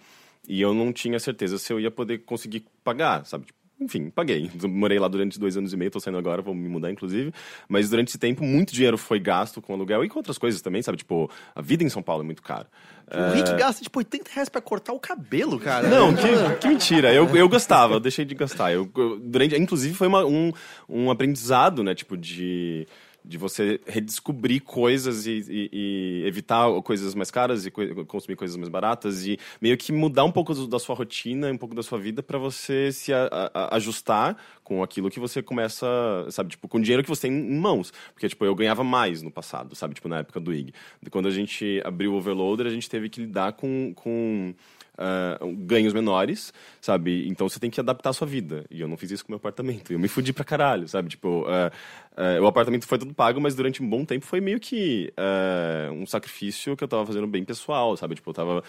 [0.49, 3.47] e eu não tinha certeza se eu ia poder conseguir pagar, sabe?
[3.81, 4.51] Enfim, paguei.
[4.65, 7.33] Morei lá durante dois anos e meio, tô saindo agora, vou me mudar, inclusive.
[7.69, 10.83] Mas durante esse tempo, muito dinheiro foi gasto com aluguel e com outras coisas também,
[10.83, 10.99] sabe?
[10.99, 12.67] Tipo, a vida em São Paulo é muito cara.
[13.13, 15.89] O Rick gasta, tipo, 80 reais pra cortar o cabelo, cara.
[15.89, 17.13] Não, que, que mentira.
[17.13, 18.71] Eu, eu gostava, eu deixei de gastar.
[18.73, 20.53] Eu, eu- durante, inclusive, foi uma- um,
[20.89, 21.93] um aprendizado, né?
[21.95, 22.87] Tipo, de,
[23.25, 28.57] de você redescobrir coisas e, e- e evitar coisas mais caras e coi- consumir coisas
[28.57, 31.99] mais baratas e meio que mudar um pouco da sua rotina, um pouco da sua
[31.99, 35.87] vida para você se a- a- ajustar com aquilo que você começa,
[36.31, 36.51] sabe?
[36.51, 37.93] Tipo, com o dinheiro que você tem em mãos.
[38.13, 39.95] Porque, tipo, eu ganhava mais no passado, sabe?
[39.95, 40.73] Tipo, na época do IG.
[41.11, 43.93] Quando a gente abriu o Overloader, a gente teve que lidar com...
[43.95, 44.55] com
[45.01, 47.27] ah, ganhos menores, sabe?
[47.27, 48.67] Então você tem que adaptar a sua vida.
[48.71, 49.93] E eu não fiz isso com o meu apartamento.
[49.93, 51.09] Eu me fudi pra caralho, sabe?
[51.09, 51.73] Tipo, ah,
[52.17, 55.13] ah, o apartamento foi tudo pago, mas durante um bom tempo foi meio que
[55.93, 58.15] um sacrifício que eu tava fazendo bem pessoal, sabe?
[58.15, 58.65] Tipo, eu tava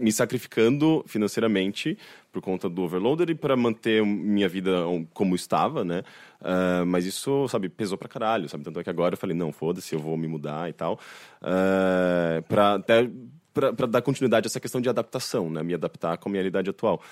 [0.00, 1.96] me sacrificando financeiramente
[2.32, 4.72] por conta do overloader e para manter minha vida
[5.14, 6.02] como estava, né?
[6.40, 8.64] Ah, mas isso, sabe, pesou pra caralho, sabe?
[8.64, 10.98] Tanto é que agora eu falei, não, foda-se, eu vou me mudar e tal.
[11.40, 13.08] Ah, pra até
[13.54, 15.62] para dar continuidade a essa questão de adaptação, né?
[15.62, 17.02] Me adaptar com a minha realidade atual.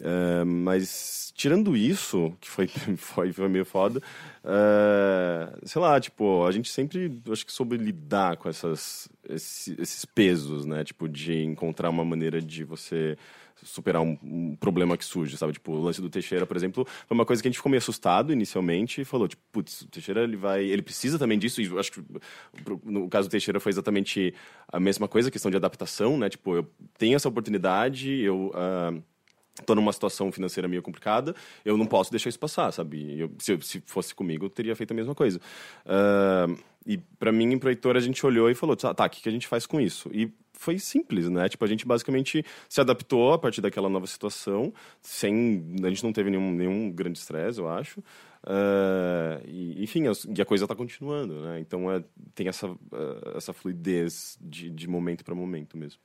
[0.00, 2.66] Eh, mas tirando isso, que foi,
[2.98, 4.00] foi, foi meio foda,
[4.44, 10.04] eh, sei lá, tipo, a gente sempre, acho que soube lidar com essas, esse- esses
[10.04, 10.84] pesos, né?
[10.84, 13.16] Tipo, de encontrar uma maneira de você
[13.62, 15.52] superar um, um problema que surge, sabe?
[15.52, 17.78] Tipo, o lance do Teixeira, por exemplo, foi uma coisa que a gente ficou meio
[17.78, 20.64] assustado inicialmente e falou, tipo, putz, o Teixeira, ele vai...
[20.64, 22.02] Ele precisa também disso e acho que
[22.84, 24.34] no caso do Teixeira foi exatamente
[24.68, 26.28] a mesma coisa, questão de adaptação, né?
[26.28, 28.50] Tipo, eu tenho essa oportunidade, eu...
[28.54, 28.92] ah,
[29.66, 33.18] tô numa situação financeira meio complicada, eu não posso deixar isso passar, sabe?
[33.18, 35.40] Eu- se, se fosse comigo, eu teria feito a mesma coisa.
[35.86, 36.46] Ah,
[36.86, 39.28] e para mim, e pro a gente olhou e falou, tá, tá, o que, que
[39.28, 40.10] a gente faz com isso?
[40.12, 41.48] E foi simples, né?
[41.48, 45.64] Tipo, a gente basicamente se adaptou a partir daquela nova situação, sem...
[45.82, 48.02] A gente não teve nenhum, nenhum grande estresse, eu acho.
[48.42, 50.04] Ah, e, enfim,
[50.36, 51.60] e a coisa está continuando, né?
[51.60, 52.02] Então, é,
[52.34, 56.00] tem essa, ah, essa fluidez de, de momento para momento mesmo.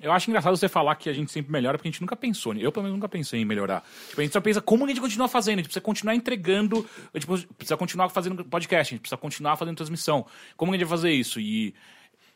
[0.00, 2.54] Eu acho engraçado você falar que a gente sempre melhora, porque a gente nunca pensou.
[2.54, 3.82] Eu, pelo menos, nunca pensei em melhorar.
[4.08, 5.54] Tipo, a gente só pensa como a gente continua fazendo.
[5.54, 6.88] A gente precisa continuar entregando.
[7.18, 10.24] Tipo, precisa continuar fazendo podcast, a gente precisa continuar fazendo transmissão.
[10.56, 11.40] Como a gente vai fazer isso?
[11.40, 11.74] E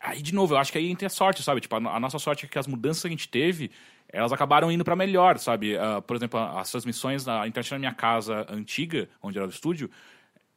[0.01, 1.61] aí, de novo, eu acho que aí entra a sorte, sabe?
[1.61, 3.71] Tipo, a, nossa sorte é que as mudanças que a gente teve,
[4.09, 5.79] elas acabaram indo pra melhor, sabe?
[5.79, 9.89] Ah, por exemplo, as transmissões da internet na minha casa antiga, onde era o estúdio,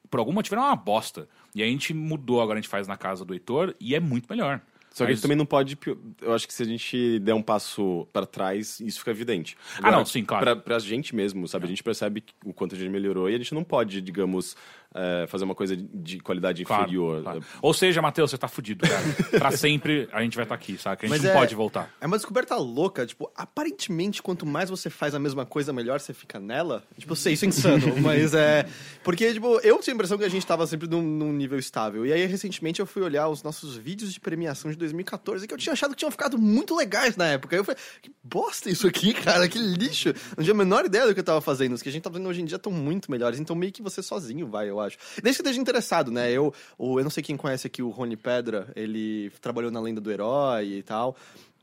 [0.10, 1.30] por algum motivo era uma bosta.
[1.54, 4.28] E a gente mudou, agora a gente faz na casa do Heitor e é muito
[4.28, 4.60] melhor.
[4.96, 5.78] Só que a Mas- gente também não pode.
[6.22, 9.58] Eu acho que se a gente der um passo pra trás, isso fica evidente.
[9.84, 10.46] Ah, não, sim, claro.
[10.46, 11.66] Pra, pra gente mesmo, sabe?
[11.66, 14.56] A gente percebe o quanto a gente melhorou e a gente não pode, digamos,
[14.96, 17.22] é, fazer uma coisa de qualidade Claro, inferior.
[17.22, 17.44] claro.
[17.62, 19.04] Ou seja, Matheus, você tá fudido, cara.
[19.38, 21.06] pra sempre a gente vai estar aqui, saca?
[21.06, 21.94] A gente Mas não é- pode voltar.
[22.00, 26.14] É uma descoberta louca, tipo, aparentemente, quanto mais você faz a mesma coisa, melhor você
[26.14, 26.84] fica nela.
[26.98, 28.66] Tipo, eu sei, isso é insano, mas é.
[29.04, 32.06] Porque, tipo, eu tinha a impressão que a gente tava sempre num, num nível estável.
[32.06, 35.58] E aí, recentemente, eu fui olhar os nossos vídeos de premiação de 2014, que eu
[35.58, 37.56] tinha achado que tinham ficado muito legais na época.
[37.56, 40.14] Aí eu falei, que bosta isso aqui, cara, que lixo.
[40.38, 41.74] Não tinha a menor ideia do que eu tava fazendo.
[41.74, 43.40] Os que a gente tá fazendo hoje em dia estão muito melhores.
[43.40, 44.85] Então, meio que você sozinho vai, eu acho.
[45.22, 46.32] Desde que esteja interessado, né?
[46.32, 50.02] Eu, o, eu não sei quem conhece aqui o Rony Pedra, ele trabalhou na Lenda
[50.02, 51.16] do Herói e tal.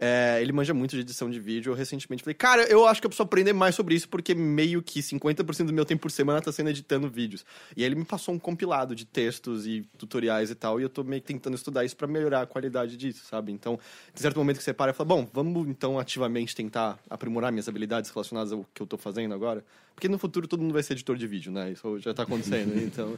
[0.05, 1.70] É, ele manja muito de edição de vídeo.
[1.70, 4.83] Eu recentemente falei, cara, eu acho que eu preciso aprender mais sobre isso, porque meio
[4.83, 7.47] que 50% do meu tempo por semana tá sendo editando vídeos.
[7.77, 10.89] E aí ele me passou um compilado de textos e tutoriais e tal, e eu
[10.89, 13.53] tô meio que tentando estudar isso pra melhorar a qualidade disso, sabe?
[13.53, 13.79] Então,
[14.12, 17.69] em certo momento que você para e fala, bom, vamos então ativamente tentar aprimorar minhas
[17.69, 19.65] habilidades relacionadas ao que eu tô fazendo agora.
[19.95, 21.70] Porque no futuro todo mundo vai ser editor de vídeo, né?
[21.70, 22.74] Isso já tá acontecendo.
[22.83, 23.16] então.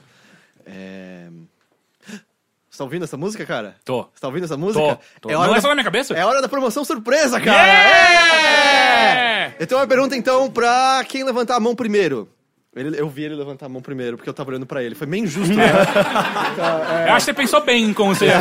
[0.66, 1.30] É...
[2.74, 3.76] Você tá ouvindo essa música, cara?
[3.84, 4.02] Tô.
[4.12, 4.80] Você tá ouvindo essa música?
[5.20, 5.30] Tô, tô.
[5.30, 6.12] É hora Não é da- só na minha cabeça?
[6.12, 7.56] é hora da promoção surpresa, cara!
[7.56, 9.50] Yeah!
[9.52, 9.54] É!
[9.60, 12.28] Eu tenho uma pergunta, então, pra quem levantar a mão primeiro.
[12.74, 14.96] Ele- eu vi ele levantar a mão primeiro, porque eu tava olhando pra ele.
[14.96, 15.66] Foi bem injusto, né?
[17.06, 18.40] Eu acho que você pensou bem em como você ia.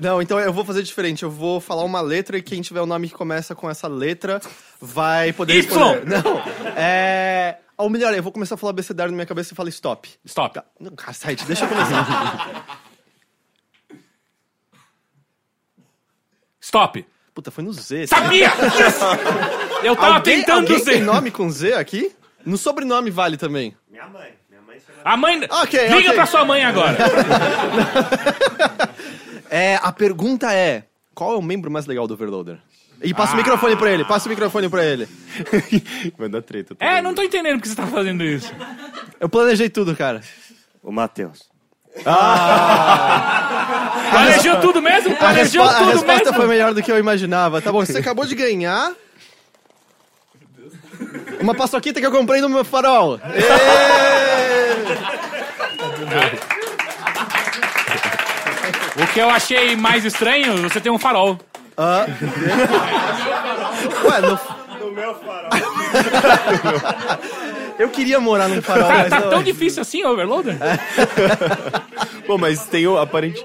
[0.00, 1.22] Não, então eu vou fazer diferente.
[1.22, 4.40] Eu vou falar uma letra e quem tiver o nome que começa com essa letra
[4.80, 5.64] vai poder Y!
[5.66, 6.06] responder.
[6.06, 6.42] Não,
[6.76, 7.58] é...
[7.76, 10.08] Ou melhor, eu vou começar a falar abecedário na minha cabeça e fala stop.
[10.24, 10.54] Stop.
[10.54, 10.64] Tá.
[10.80, 12.78] Não, cacete, deixa eu começar.
[16.68, 17.02] Stop.
[17.34, 18.06] Puta, foi no Z.
[18.08, 18.48] Sabia!
[18.78, 18.98] Yes!
[19.82, 20.90] Eu tava Alguém, tentando alguém ser.
[20.92, 22.12] tem nome com Z aqui?
[22.44, 23.74] No sobrenome vale também.
[23.90, 24.32] Minha mãe.
[24.50, 25.40] Minha mãe A mãe.
[25.48, 26.12] Ok, Liga ok.
[26.12, 26.96] pra sua mãe agora.
[29.50, 30.84] É, a pergunta é:
[31.14, 32.58] qual é o membro mais legal do Overloader?
[33.02, 35.08] E passa o microfone pra ele, passa o microfone pra ele.
[36.18, 36.74] Vai dar treta.
[36.74, 37.04] tá É, vendo?
[37.04, 38.52] não tô entendendo por que você tá fazendo isso.
[39.18, 40.20] Eu planejei tudo, cara.
[40.82, 41.48] o Matheus.
[44.10, 45.14] Planejou tudo mesmo?
[45.14, 46.34] A, Planejou respo- a tudo resposta mesmo?
[46.36, 47.60] foi melhor do que eu imaginava.
[47.60, 48.92] Tá bom, você acabou de ganhar.
[51.40, 53.20] Uma paçoquita que eu comprei no meu farol.
[59.00, 61.38] O que eu achei mais estranho, você tem um farol.
[64.04, 64.38] Ué, no...
[64.86, 65.50] No meu farol.
[67.78, 70.56] eu queria morar num farol, Tá, mas tá tão difícil assim, Overloader?
[72.26, 73.44] Pô, mas tem o aparente.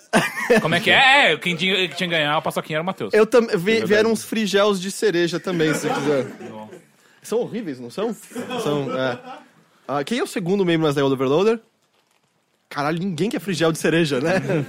[0.62, 1.32] Como é que é?
[1.32, 3.12] É, quem tinha, que ganhar a paçoquinha era o Matheus.
[3.12, 6.26] Eu também vieram uns frigels de cereja também, se você quiser.
[7.22, 8.14] São horríveis, não são?
[8.62, 9.18] São, é.
[9.86, 11.60] Ah, quem é o segundo membro mais do Overloader?
[12.70, 14.64] Caralho, ninguém quer frigel de cereja, né?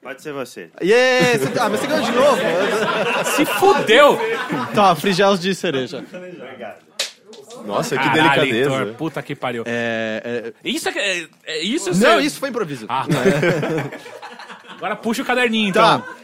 [0.00, 0.70] Pode ser você.
[0.82, 1.38] Yeah!
[1.38, 2.40] Você- Ah, mas você ganhou de novo.
[3.36, 4.18] Se fudeu!
[4.74, 6.04] Tá, frigels de cereja.
[7.64, 8.70] Nossa, que Caralho, delicadeza.
[8.80, 9.64] Heitor, puta que pariu.
[9.66, 12.86] É, é- Isso é, que- é, é isso é Não, ser- isso foi improviso.
[12.88, 13.06] Ah,
[14.68, 16.00] Agora puxa o caderninho, então.
[16.00, 16.16] Tá.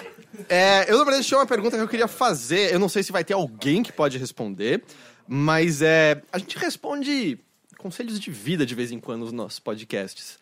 [0.48, 2.73] É, eu, na verdade, tinha uma pergunta que eu queria fazer.
[2.73, 4.82] Eu não sei se vai ter alguém que pode responder,
[5.27, 6.23] mas é.
[6.32, 7.39] A gente responde
[7.78, 10.39] conselhos de vida de vez em quando nos nossos podcasts.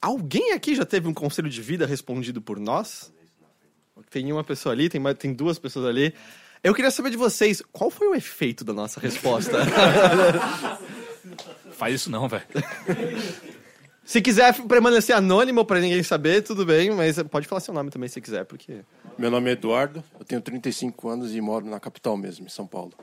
[0.00, 3.12] Alguém aqui já teve um conselho de vida respondido por nós?
[4.10, 6.14] Tem uma pessoa ali, tem, mais- tem duas pessoas ali.
[6.66, 9.58] Eu queria saber de vocês, qual foi o efeito da nossa resposta?
[11.70, 12.42] Faz isso não, velho.
[14.04, 18.08] se quiser permanecer anônimo pra ninguém saber, tudo bem, mas pode falar seu nome também
[18.08, 18.80] se quiser, porque.
[19.16, 22.66] Meu nome é Eduardo, eu tenho 35 anos e moro na capital mesmo, em São
[22.66, 22.94] Paulo.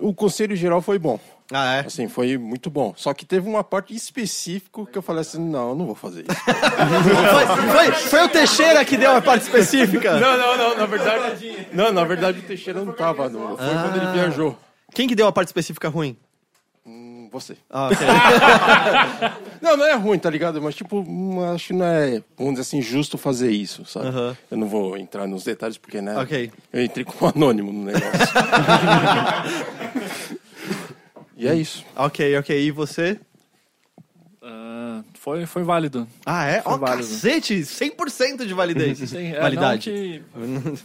[0.00, 1.20] O conselho geral foi bom.
[1.52, 1.80] Ah, é?
[1.80, 2.94] Assim, foi muito bom.
[2.96, 6.24] Só que teve uma parte específica que eu falei assim, não, eu não vou fazer
[6.28, 6.30] isso.
[6.40, 10.18] Foi, foi, foi o Teixeira que deu a parte específica.
[10.18, 11.66] não, não, não, na verdade...
[11.72, 14.56] Não, na verdade o Teixeira não tava, no, foi quando ele viajou.
[14.94, 16.16] Quem que deu a parte específica ruim?
[16.86, 17.56] Hum, Você.
[17.68, 18.06] Ah, ok.
[19.60, 20.60] Não, não é ruim, tá ligado?
[20.62, 24.06] Mas, tipo, hum, acho que não é, vamos dizer assim, justo fazer isso, sabe?
[24.50, 26.16] Eu não vou entrar nos detalhes, porque, né?
[26.16, 26.50] Ok.
[26.72, 28.08] Eu entrei como anônimo no negócio.
[31.44, 31.84] e é isso.
[31.96, 32.66] ok, ok.
[32.66, 33.18] E você?
[34.42, 36.06] Ah, foi, foi válido.
[36.24, 36.62] Ah, é?
[36.64, 37.08] Ó, válido.
[37.08, 37.54] cacete!
[37.60, 38.98] 100% de validez.
[39.10, 39.90] Sim, é, Validade.
[40.34, 40.82] não que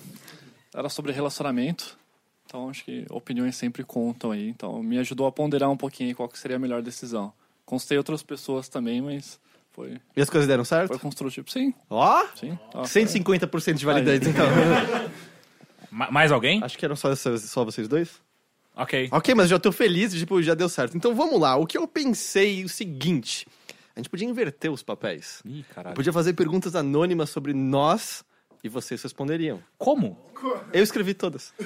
[0.74, 1.98] era sobre relacionamento.
[2.46, 4.50] Então acho que opiniões sempre contam aí.
[4.50, 7.32] Então me ajudou a ponderar um pouquinho aí qual que seria a melhor decisão.
[7.66, 9.40] Constei outras pessoas também, mas
[9.74, 10.90] foi, E as coisas deram certo?
[10.90, 11.50] foi construtivo.
[11.50, 12.58] Sim, Ó, sim.
[12.74, 14.46] Ah, 150% de validez, então.
[15.90, 16.62] Ma- mais alguém?
[16.64, 18.22] Acho que eram só, só vocês dois?
[18.76, 19.10] Ok.
[19.12, 20.98] Ok, mas já tô feliz, tipo, já deu certo.
[20.98, 21.56] Então vamos lá.
[21.56, 23.48] O que eu pensei é o seguinte.
[23.96, 25.42] A gente podia inverter os papéis.
[25.46, 25.96] Ih, caralho.
[25.96, 28.26] Podia fazer perguntas anônimas sobre nós
[28.64, 29.64] e vocês responderiam.
[29.78, 30.18] Como?
[30.74, 31.54] Eu escrevi todas.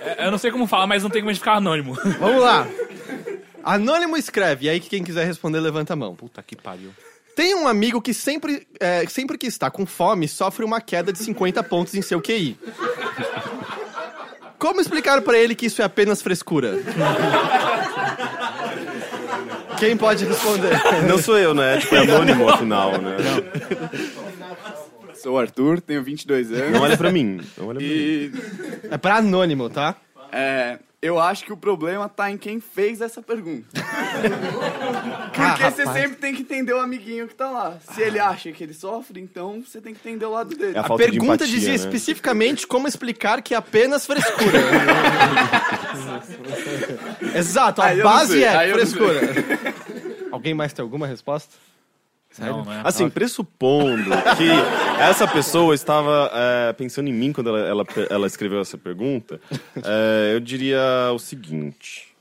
[0.00, 1.94] É, Eu não sei como falar, mas não tem como a gente ficar anônimo.
[2.18, 2.66] Vamos lá.
[3.62, 6.14] Anônimo escreve, e aí que quem quiser responder levanta a mão.
[6.14, 6.90] Puta que pariu.
[7.36, 11.18] Tem um amigo que sempre, é, sempre que está com fome sofre uma queda de
[11.18, 12.56] 50 pontos em seu QI.
[14.58, 16.78] Como explicar pra ele que isso é apenas frescura?
[19.78, 20.70] Quem pode responder?
[21.08, 21.78] Não sou eu, né?
[21.80, 23.16] Tipo, é anônimo afinal, né?
[25.14, 26.70] Sou o Arthur, tenho 22 anos.
[26.72, 27.40] Não olha pra mim.
[27.58, 27.92] Não olha pra mim.
[27.94, 28.32] E
[28.90, 29.96] É pra anônimo, tá?
[30.32, 33.66] é, eu acho que o problema tá em quem fez essa pergunta.
[35.34, 37.76] Porque Ah, você sempre tem que entender o amiguinho que tá lá.
[37.92, 40.74] Se ele acha que ele sofre, então você tem que entender o lado dele.
[40.74, 41.74] É a A falta de pergunta empatia, dizia né?
[41.76, 44.58] especificamente como explicar que é apenas frescura.
[47.34, 49.20] Exato, a Aí base é frescura.
[50.32, 51.54] Alguém mais tem alguma resposta?
[52.38, 52.82] Não, né?
[52.84, 54.48] Assim, pressupondo que
[55.00, 59.40] essa pessoa estava é, pensando em mim quando ela, ela, ela escreveu essa pergunta,
[59.76, 62.14] é, eu diria o seguinte.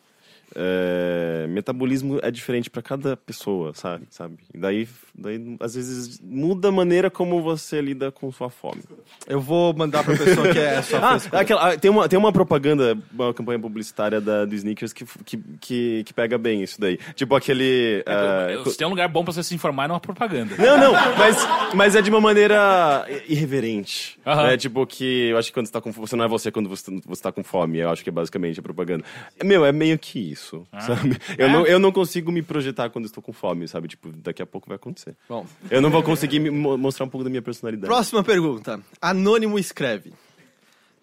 [0.56, 4.06] é, metabolismo é diferente para cada pessoa, sabe?
[4.10, 4.38] sabe?
[4.54, 8.82] E daí, daí, às vezes, muda a maneira como você lida com sua fome.
[9.28, 12.32] Eu vou mandar pra pessoa que é só Ah, aquela- ah, tem, uma, tem uma
[12.32, 16.98] propaganda, uma campanha publicitária da, do Sneakers que, que, que, que pega bem isso daí.
[17.16, 18.04] Tipo aquele.
[18.08, 20.56] ah, Se tem um lugar bom pra você se informar, não é uma propaganda.
[20.58, 21.38] Não, não, mas,
[21.76, 24.20] mas é de uma maneira irreverente.
[24.26, 26.70] É tipo que eu acho que quando você tá com você não é você quando
[26.70, 27.80] você, você tá com fome.
[27.80, 29.04] Eu acho que é basicamente a propaganda.
[29.44, 31.18] Meu, é meio que isso, sabe?
[31.38, 31.52] Eu, É?
[31.52, 33.88] não, eu não consigo me projetar quando estou com fome, sabe?
[33.88, 35.03] Tipo, daqui a pouco vai acontecer.
[35.28, 37.88] Bom, Eu não vou conseguir mostrar um pouco da minha personalidade.
[37.88, 38.80] próxima pergunta.
[39.02, 40.14] Anônimo escreve.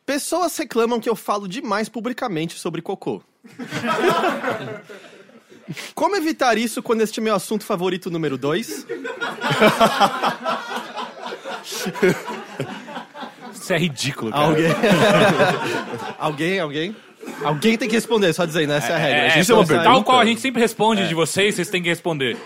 [0.06, 3.22] Pessoas reclamam que eu falo demais publicamente sobre cocô.
[5.94, 8.86] Como evitar isso quando este é meu assunto favorito número 2?
[13.52, 14.44] Isso é ridículo, cara.
[14.44, 14.66] Alguém?
[16.18, 16.97] alguém, alguém?
[17.44, 19.27] Alguém tem que responder, só dizendo, essa é a regra.
[19.27, 21.68] A gente isso é uma sai- Tal qual a gente sempre responde de vocês, vocês
[21.68, 22.36] têm que responder.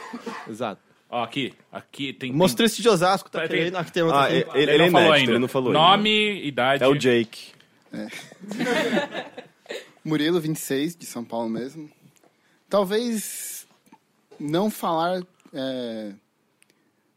[0.48, 0.80] Exato.
[1.14, 2.32] Ó, aqui, aqui tem...
[2.32, 3.76] Mostrista de Osasco, tá Tem- querendo?
[3.76, 4.18] Aqui tem outra.
[4.18, 4.34] Ah, aqui.
[4.34, 5.30] ele, ele é não falou inédito, ainda.
[5.32, 6.82] ele não falou Nome, idade...
[6.82, 6.84] ainda.
[6.84, 7.52] É o Jake.
[10.04, 11.88] Murilo, 26, de São Paulo mesmo.
[12.68, 13.64] Talvez
[14.40, 15.22] não falar
[15.52, 16.12] é,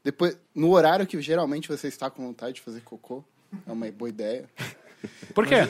[0.04, 3.24] depois no horário que geralmente você está com vontade de fazer cocô.
[3.68, 4.48] É uma boa ideia.
[5.34, 5.56] Por quê?
[5.56, 5.68] É,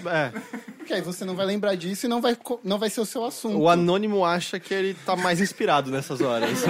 [0.77, 3.05] Porque aí você não vai lembrar disso e não vai, co- não vai ser o
[3.05, 3.57] seu assunto.
[3.57, 6.49] o anônimo acha que ele tá mais inspirado nessas horas.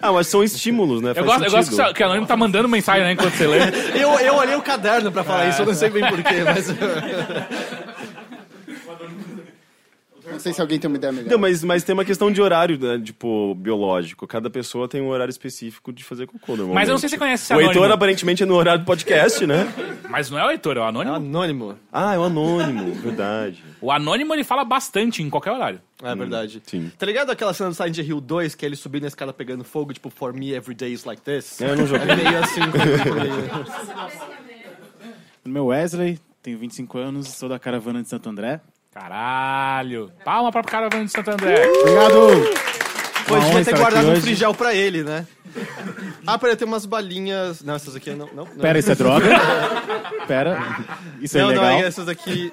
[0.00, 1.10] Ah, mas são estímulos, né?
[1.10, 3.34] Eu Faz gosto, eu gosto que, você- que a Anônimo tá mandando mensagem né, enquanto
[3.34, 3.58] você lê.
[4.00, 6.68] eu, eu olhei o caderno pra falar isso, eu não sei bem porquê, mas.
[10.38, 11.30] Não sei se alguém tem uma ideia melhor.
[11.30, 14.24] Não, mas, mas tem uma questão de horário, né, tipo, biológico.
[14.24, 16.74] Cada pessoa tem um horário específico de fazer cocô, normalmente.
[16.76, 18.86] Mas eu não sei se você conhece esse O Heitor, aparentemente, é no horário do
[18.86, 19.66] podcast, né?
[20.08, 21.14] Mas não é o Heitor, é o É Anônimo.
[21.16, 21.78] anônimo.
[21.92, 23.64] Ah, é o anônimo, verdade.
[23.80, 25.80] O Anônimo, ele fala bastante em qualquer horário.
[26.02, 26.62] É verdade.
[26.64, 26.92] Sim.
[26.96, 29.92] Tá ligado aquela cena do Silent Hill 2 que ele subindo na escada pegando fogo,
[29.92, 31.60] tipo, for me every day is like this?
[31.60, 32.08] É, eu não joguei.
[32.08, 32.60] É meio assim.
[35.44, 38.60] Meu nome é Wesley, tenho 25 anos, sou da caravana de Santo André.
[38.98, 40.10] Caralho.
[40.24, 41.68] Palma pra caravana de Santo André.
[41.68, 42.14] Obrigado!
[43.26, 45.24] Pô, Uma devia ter guardado um frigel pra ele, né?
[46.26, 47.62] Ah, peraí, tem umas balinhas.
[47.62, 48.26] Não, essas aqui não.
[48.34, 48.56] não, não.
[48.56, 49.28] Pera, isso é droga?
[50.26, 50.58] Pera,
[51.20, 51.64] isso é não, legal?
[51.64, 52.52] não, é essas aqui.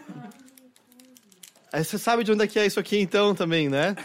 [1.74, 3.96] Aí Você sabe de onde é que é isso aqui então também, né?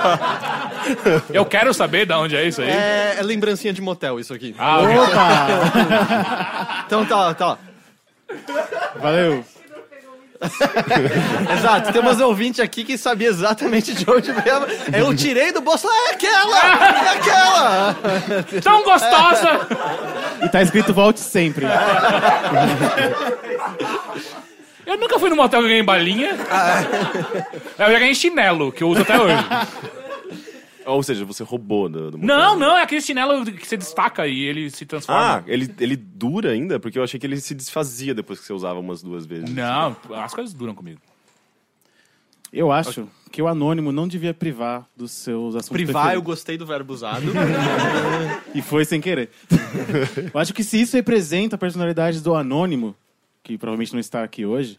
[1.32, 2.68] Eu quero saber de onde é isso aí.
[2.68, 4.54] É, é lembrancinha de motel isso aqui.
[4.58, 4.80] Ah.
[4.80, 4.90] Opa!
[6.90, 7.56] Então tá, tá.
[9.00, 9.44] Valeu!
[11.58, 14.56] Exato, tem umas ouvintes aqui que sabia exatamente de onde veio.
[14.56, 16.58] a- Eu tirei do bolso, ah, é aquela!
[17.04, 17.96] É aquela!
[18.62, 19.66] Tão gostosa!
[20.42, 21.66] E tá escrito volte sempre.
[24.86, 26.36] Eu nunca fui no motel que eu ganhei balinha.
[27.78, 29.36] Eu já ganhei chinelo, que eu uso até hoje.
[30.92, 32.18] Ou seja, você roubou do, do.
[32.18, 35.44] Não, não, é aquele chinelo que você destaca e ele se Ah, transforma.
[35.46, 36.78] ele, ele dura ainda?
[36.80, 39.50] Porque eu achei que ele se desfazia depois que você usava umas duas vezes.
[39.50, 41.00] Não, as coisas duram comigo.
[42.52, 46.24] Eu acho que o anônimo não devia privar dos seus assuntos Privar, eu preferidos.
[46.26, 47.22] gostei do verbo usado.
[48.52, 49.30] E foi sem querer.
[50.34, 52.96] eu acho que se isso representa a personalidade do anônimo,
[53.44, 54.76] que provavelmente não está aqui hoje,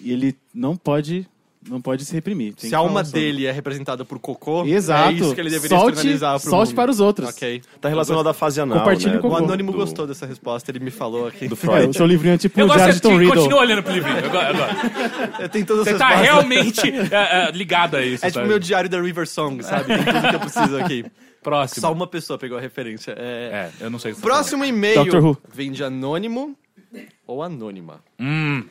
[0.00, 1.26] e ele não pode
[1.68, 2.54] não pode se reprimir.
[2.54, 3.20] Tem Se que a alma falar sobre.
[3.20, 5.08] dele é representada por cocô, Exato.
[5.10, 6.76] é isso que ele deveria Solte- externalizar pro solte mundo.
[6.76, 7.28] para os outros.
[7.30, 7.62] Ok.
[7.80, 9.18] Tá relacionado à fase anal, Compartilhe né?
[9.18, 11.48] com O o Anônimo do- gostou dessa resposta, ele me falou aqui.
[11.48, 11.88] Do É, Freud.
[11.88, 13.36] o seu livrinho é tipo Eu o gosto Diário de de Tom Riddle.
[13.36, 14.18] continua olhando pro livrinho.
[14.18, 15.48] Eu, go- eu gosto.
[15.50, 16.80] Tem todas Você as tá realmente
[17.12, 18.24] é, é, ligado a isso.
[18.24, 18.48] É tipo sabe?
[18.48, 19.84] meu diário da River Song, sabe?
[19.86, 21.04] Tem tudo que eu preciso aqui.
[21.42, 21.80] Próximo.
[21.82, 23.12] Só uma pessoa pegou a referência.
[23.18, 23.70] É...
[23.80, 25.36] É, eu não sei o que você Próximo e-mail Who.
[25.52, 26.56] vem de anônimo
[27.26, 28.00] ou anônima.
[28.18, 28.64] Hum.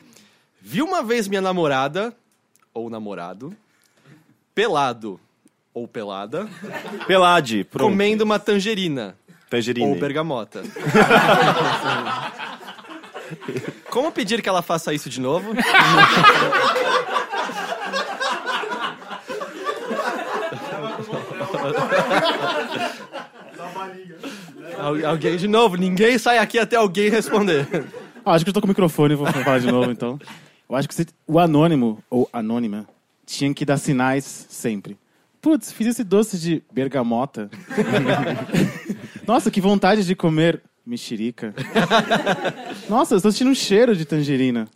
[0.60, 2.12] Vi uma vez minha namorada
[2.74, 3.56] ou namorado
[4.54, 5.18] pelado
[5.72, 6.46] ou pelada
[7.06, 7.90] Pelade, pronto.
[7.90, 9.16] comendo uma tangerina
[9.48, 9.86] Tangerine.
[9.86, 10.62] ou bergamota.
[13.90, 15.52] Como pedir que ela faça isso de novo?
[24.78, 27.66] Al- alguém de novo, ninguém sai aqui até alguém responder.
[28.24, 30.18] Ah, acho que eu tô com o microfone, vou falar de novo então.
[30.74, 32.84] Eu acho que você- o anônimo ou anônima
[33.24, 34.98] tinha que dar sinais sempre.
[35.40, 37.48] Putz, fiz esse doce de bergamota.
[39.24, 41.54] Nossa, que vontade de comer mexerica.
[42.88, 44.66] Nossa, eu tô sentindo um cheiro de tangerina.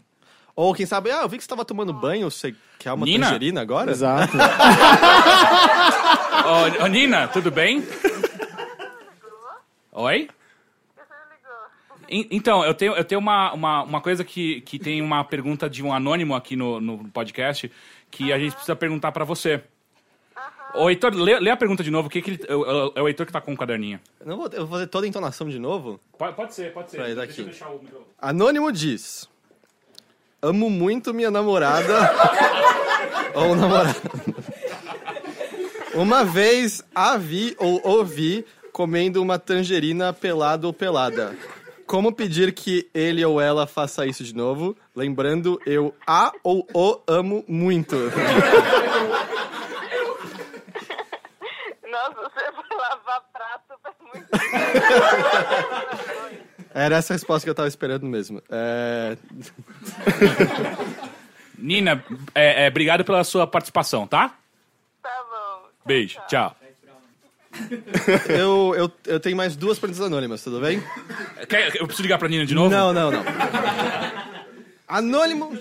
[0.55, 3.27] Ou quem sabe, ah, eu vi que você estava tomando banho, você quer uma Nina?
[3.27, 3.91] tangerina agora?
[3.91, 4.37] Exato.
[6.81, 7.83] Ô, ô, Nina, tudo bem?
[9.93, 10.29] Oi?
[12.09, 15.69] En- Então, eu tenho, eu tenho uma, uma, uma coisa que, que tem uma pergunta
[15.69, 17.71] de um anônimo aqui no, no podcast
[18.11, 19.63] que a gente precisa perguntar pra você.
[20.75, 22.09] Ô, Heitor, lê, lê a pergunta de novo.
[22.09, 23.99] O que que ele, é, o- é o Heitor que tá com o caderninho.
[24.21, 25.99] Eu não vou, eu vou fazer toda a entonação de novo?
[26.19, 26.99] Pode, pode ser, pode ser.
[26.99, 28.05] Peraí, Deixa eu deixar o microfone.
[28.21, 29.29] Anônimo diz:
[30.43, 31.95] Amo muito minha namorada
[33.35, 33.97] ou namorado.
[35.95, 41.37] Uma vez a vi ou ouvi comendo uma tangerina pelado ou pelada.
[41.89, 44.77] Como pedir que ele ou ela faça isso de novo?
[44.95, 47.97] Lembrando, eu a ou o amo muito.
[51.91, 54.29] Nossa, você foi lavar prato faz muito
[56.75, 58.43] Era essa a resposta que eu tava esperando mesmo.
[58.51, 59.17] É...
[61.57, 62.05] Nina,
[62.35, 64.37] é, é, obrigado pela sua participação, tá?
[65.03, 65.69] Tá bom.
[65.87, 66.55] Beijo, tchau.
[68.29, 70.83] Eu, eu, eu tenho mais duas perguntas anônimas, tudo bem?
[71.49, 72.71] Quer- eu preciso ligar pra Nina de novo?
[72.71, 73.25] Não, não, não.
[74.87, 75.57] Anônimo.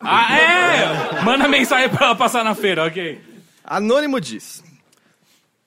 [0.00, 1.22] Ah, é!
[1.22, 3.20] Manda mensagem pra ela passar na feira, ok.
[3.64, 4.62] Anônimo diz: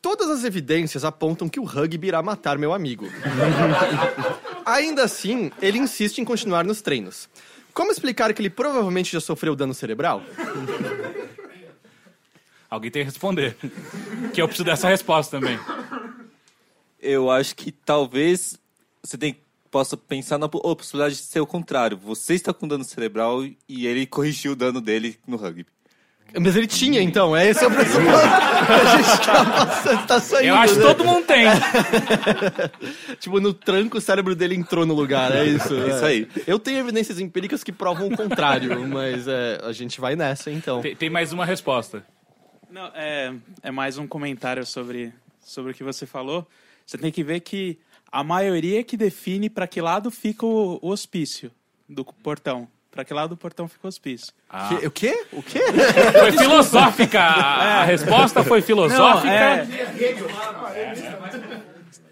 [0.02, 3.08] Todas as evidências apontam que o rugby irá matar meu amigo.
[4.66, 7.30] Ainda assim, ele insiste em continuar nos treinos.
[7.74, 10.22] Como explicar que ele provavelmente já sofreu dano cerebral?
[12.74, 13.56] Alguém tem que responder.
[14.34, 15.60] Que eu preciso dessa resposta também.
[17.00, 18.58] Eu acho que talvez
[19.04, 19.38] você tem,
[19.70, 21.96] possa pensar na oh, possibilidade de ser o contrário.
[21.98, 25.68] Você está com dano cerebral e ele corrigiu o dano dele no rugby.
[26.42, 27.38] Mas ele tinha, então.
[27.38, 28.10] É esse é o pressuposto.
[28.26, 30.48] A gente tá, passando- tá saindo.
[30.48, 30.86] Eu acho que né?
[30.86, 31.46] todo mundo tem.
[33.22, 35.32] tipo, no tranco, o cérebro dele entrou no lugar.
[35.32, 35.76] É isso.
[35.76, 36.28] É isso aí.
[36.48, 40.82] Eu tenho evidências empíricas que provam o contrário, mas é, a gente vai nessa, então.
[40.82, 42.04] Tem, tem mais uma resposta.
[42.74, 43.32] Não, é,
[43.62, 46.48] é mais um comentário sobre, sobre o que você falou.
[46.84, 47.78] Você tem que ver que
[48.12, 51.52] a maioria que define para que lado fica o, o hospício
[51.88, 52.68] do portão.
[52.90, 54.34] Para que lado do portão fica o hospício.
[54.80, 55.26] Que- o quê?
[55.32, 55.60] O quê?
[56.20, 57.20] Foi filosófica.
[57.20, 59.28] A, a resposta foi filosófica.
[59.28, 59.68] Não, é-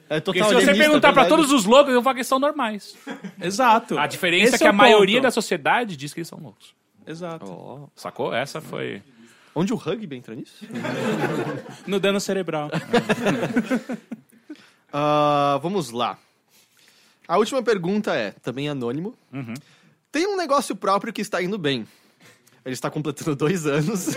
[0.10, 1.30] É Porque total se você perguntar pra verdade.
[1.30, 2.96] todos os loucos, eu falo que eles são normais.
[3.42, 3.98] Exato.
[3.98, 5.24] A diferença Esse é que é a o maioria ponto.
[5.24, 6.76] da sociedade diz que eles são loucos.
[7.08, 7.90] Exato.
[7.96, 8.34] Sacou?
[8.34, 9.02] Essa foi.
[9.54, 10.66] Onde o rugby entra nisso?
[11.86, 12.70] No dano cerebral.
[14.94, 16.20] Ah, vamos lá.
[17.26, 19.16] A última pergunta é, também anônimo.
[20.12, 21.88] Tem um negócio próprio que está indo bem.
[22.66, 24.08] Ele está completando dois anos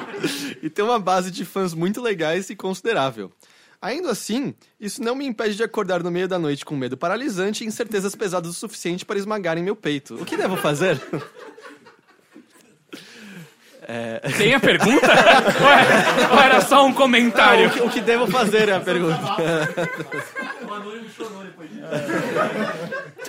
[0.62, 3.30] e tem uma base de fãs muito legais e considerável.
[3.82, 7.62] Ainda assim, isso não me impede de acordar no meio da noite com medo paralisante
[7.62, 10.14] e incertezas pesadas o suficiente para esmagarem meu peito.
[10.14, 10.98] O que devo fazer?
[13.86, 14.18] É...
[14.38, 15.06] Tem a pergunta?
[15.60, 17.64] ou, é- ou era só um comentário?
[17.64, 19.20] Não, o, que, o que devo fazer é a pergunta.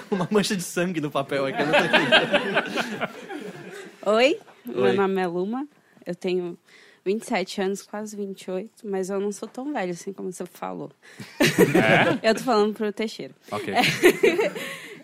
[0.09, 1.61] Uma mancha de sangue no papel aqui.
[1.61, 3.09] eu não tô entendendo.
[4.05, 4.93] Oi, meu Oi.
[4.93, 5.67] nome é Luma.
[6.05, 6.57] Eu tenho
[7.03, 10.91] 27 anos, quase 28, mas eu não sou tão velho assim como você falou.
[11.39, 12.19] É?
[12.29, 13.33] Eu tô falando pro Teixeira.
[13.51, 13.73] Ok.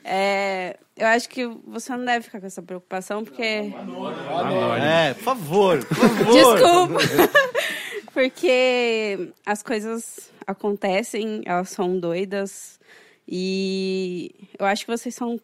[0.04, 3.42] É, eu acho que você não deve ficar com essa preocupação, porque.
[3.44, 6.34] É, por favor, por favor.
[6.34, 7.00] Desculpa!
[8.14, 12.78] Porque as coisas acontecem, elas são doidas.
[13.26, 14.30] E
[14.60, 15.40] eu acho que vocês são.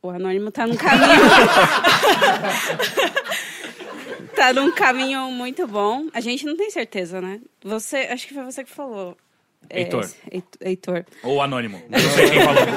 [0.00, 1.10] O anônimo tá no caminho.
[4.36, 6.06] tá num caminho muito bom.
[6.14, 7.40] A gente não tem certeza, né?
[7.64, 9.16] Você, acho que foi você que falou.
[9.68, 10.08] é, Heitor.
[10.32, 11.04] Heit- Heitor.
[11.24, 11.82] Ou anônimo.
[11.88, 12.62] Não sei quem falou.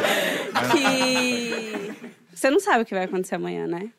[0.71, 1.38] Que
[2.39, 3.89] você não sabe o que vai acontecer amanhã, né?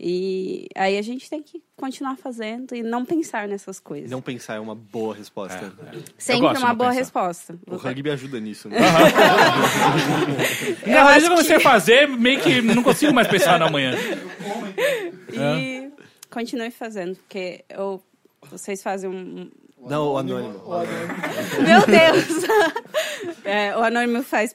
[0.00, 4.08] E aí a gente tem que continuar fazendo e não pensar nessas coisas.
[4.08, 5.72] Não pensar é uma boa resposta.
[6.16, 7.00] Sempre gosto de uma boa pensar.
[7.00, 7.58] resposta.
[7.66, 8.78] O rugby ajuda nisso, né?
[10.86, 13.68] Eu Não, mas eu comecei que- a fazer, meio que não consigo mais pensar na
[13.68, 13.92] manhã.
[15.32, 15.90] E
[16.30, 18.02] continue fazendo, porque eu,
[18.50, 19.50] vocês fazem um.
[19.80, 20.60] Não, o anônimo.
[21.60, 22.44] Meu Deus!
[23.44, 24.54] É, o Anônimo faz,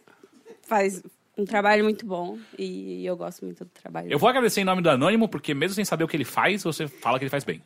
[0.62, 1.02] faz
[1.38, 4.12] um trabalho muito bom e eu gosto muito do trabalho.
[4.12, 6.64] Eu vou agradecer em nome do Anônimo, porque mesmo sem saber o que ele faz,
[6.64, 7.62] você fala que ele faz bem.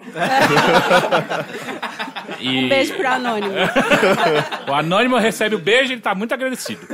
[2.39, 3.53] E Um beijo pro Anônimo.
[4.69, 6.87] o Anônimo recebe o beijo e ele tá muito agradecido.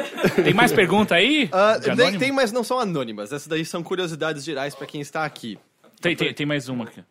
[0.43, 1.49] Tem mais pergunta aí?
[1.81, 3.31] De tem, mas não são anônimas.
[3.31, 5.59] Essas daí são curiosidades gerais pra quem está aqui.
[6.01, 7.03] Tem, tem, tem mais uma aqui.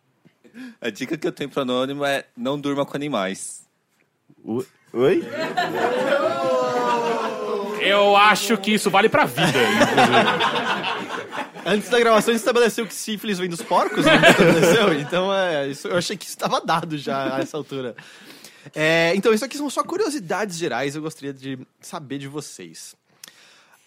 [0.81, 3.65] A dica que eu tenho pro anônimo é não durma com animais.
[4.93, 5.23] Oi?
[7.83, 9.59] Eu acho que isso vale pra vida.
[11.65, 14.15] Antes da gravação, a gente estabeleceu que sífilis vem dos porcos, né?
[14.29, 14.93] estabeleceu?
[14.99, 17.95] Então, é, isso, eu achei que isso estava dado já a essa altura.
[18.73, 22.95] É, então, isso aqui são só curiosidades gerais, eu gostaria de saber de vocês.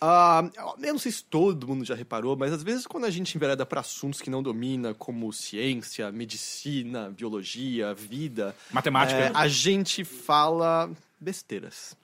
[0.01, 0.45] Ah,
[0.83, 3.65] eu não sei se todo mundo já reparou, mas às vezes quando a gente envereda
[3.65, 8.55] para assuntos que não domina, como ciência, medicina, biologia, vida...
[8.71, 9.19] Matemática.
[9.19, 11.97] é, a gente fala besteiras.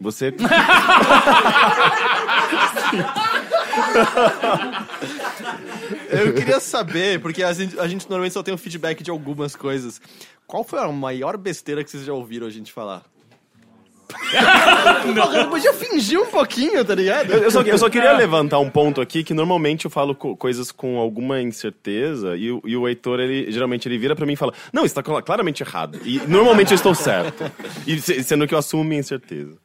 [0.00, 0.32] Você.
[6.10, 9.54] Eu queria saber, porque a gente, a gente normalmente só tem um feedback de algumas
[9.56, 10.00] coisas.
[10.46, 13.02] Qual foi a maior besteira que vocês já ouviram a gente falar?
[15.14, 17.30] Porra, eu podia fingir um pouquinho, tá ligado?
[17.32, 20.36] Eu, eu só, eu só queria levantar um ponto aqui que normalmente eu falo co-
[20.36, 24.32] coisas com alguma incerteza e, o- e o Heitor, ele, geralmente, ele vira pra mim
[24.32, 26.00] e fala: Não, isso tá cla- claramente errado.
[26.04, 27.44] E normalmente eu estou certo.
[27.86, 29.56] E se- sendo que eu assumo minha incerteza.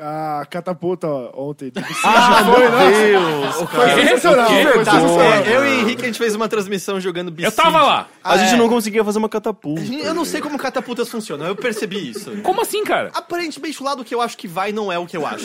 [0.00, 1.70] A catapulta ontem.
[2.02, 3.20] Ah, foi, meu.
[3.20, 4.46] Deus, Foi sensacional.
[4.46, 5.20] Que Foi sensacional.
[5.20, 7.46] É, eu e Henrique, a gente fez uma transmissão jogando BC.
[7.48, 8.08] Eu tava lá.
[8.24, 8.56] A gente é.
[8.56, 9.82] não conseguia fazer uma catapulta.
[9.82, 12.30] Eu não sei como catapultas funcionam, eu percebi isso.
[12.42, 13.10] Como assim, cara?
[13.14, 15.44] Aparentemente, o lado que eu acho que vai não é o que eu acho.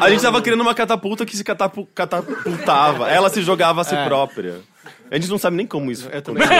[0.00, 3.08] A gente tava criando uma catapulta que se catapu- catapultava.
[3.10, 4.04] Ela se jogava a si É.
[4.04, 4.60] própria.
[5.10, 6.08] A gente não sabe nem como isso.
[6.10, 6.42] Eu também.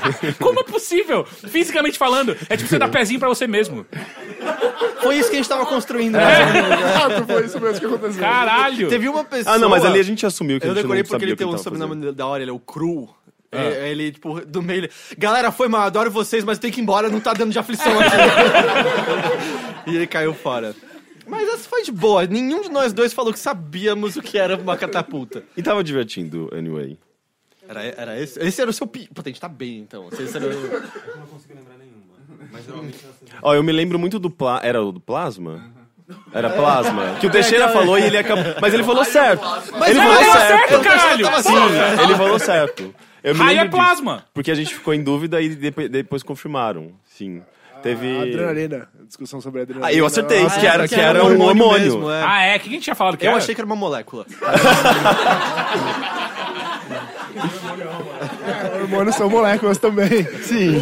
[0.40, 1.24] Como é possível?
[1.24, 3.86] Fisicamente falando, é tipo você dar pezinho pra você mesmo.
[5.02, 6.16] Foi isso que a gente tava construindo.
[6.16, 6.20] É.
[6.20, 6.80] né?
[6.80, 8.20] Exato, foi isso mesmo que aconteceu.
[8.20, 8.88] Caralho!
[8.88, 9.54] Teve uma pessoa.
[9.54, 11.28] Ah, não, mas ali a gente assumiu que Eu a gente decorei não porque sabia
[11.32, 13.08] ele tem um sobrenome da hora, ele é o Cru.
[13.52, 13.58] Ah.
[13.58, 14.80] É, Ele, tipo, do meio.
[14.80, 17.58] ele, Galera, foi mal, adoro vocês, mas tem que ir embora, não tá dando de
[17.58, 18.16] aflição aqui.
[19.90, 20.74] e ele caiu fora.
[21.26, 22.26] Mas essa foi de boa.
[22.26, 25.42] Nenhum de nós dois falou que sabíamos o que era uma catapulta.
[25.56, 26.96] E tava divertindo, anyway.
[27.68, 28.38] Era, era esse?
[28.40, 29.08] Esse era o seu pi.
[29.14, 30.08] Pô, a gente tá bem, então.
[30.12, 30.50] Esse era o...
[31.18, 31.96] não consigo lembrar nenhuma.
[32.50, 34.60] Mas normalmente elas Ó, eu me lembro muito do pla...
[34.62, 35.70] Era o do plasma?
[36.32, 37.16] Era plasma.
[37.20, 38.44] Que o Teixeira falou e ele acabou.
[38.60, 39.42] Mas ele falou certo.
[39.78, 40.68] Mas ele falou certo.
[40.68, 41.26] certo, caralho!
[41.42, 42.94] Sim, ele falou certo.
[43.22, 44.12] Eu me Raio lembro é plasma.
[44.18, 46.92] disso, porque a gente ficou em dúvida e depois, depois confirmaram.
[47.04, 47.42] Sim.
[47.82, 48.16] Teve.
[48.20, 48.88] Adrenalina.
[49.06, 49.88] Discussão sobre adrenalina.
[49.88, 51.82] Ah, eu acertei, Nossa, que era, que era um hormônio hormônio.
[51.94, 52.22] mesmo, é.
[52.24, 52.56] Ah, é?
[52.56, 53.38] O que a gente tinha falado que Eu era?
[53.38, 54.26] achei que era uma molécula.
[58.82, 60.24] Hormônios são moléculas também.
[60.42, 60.74] Sim.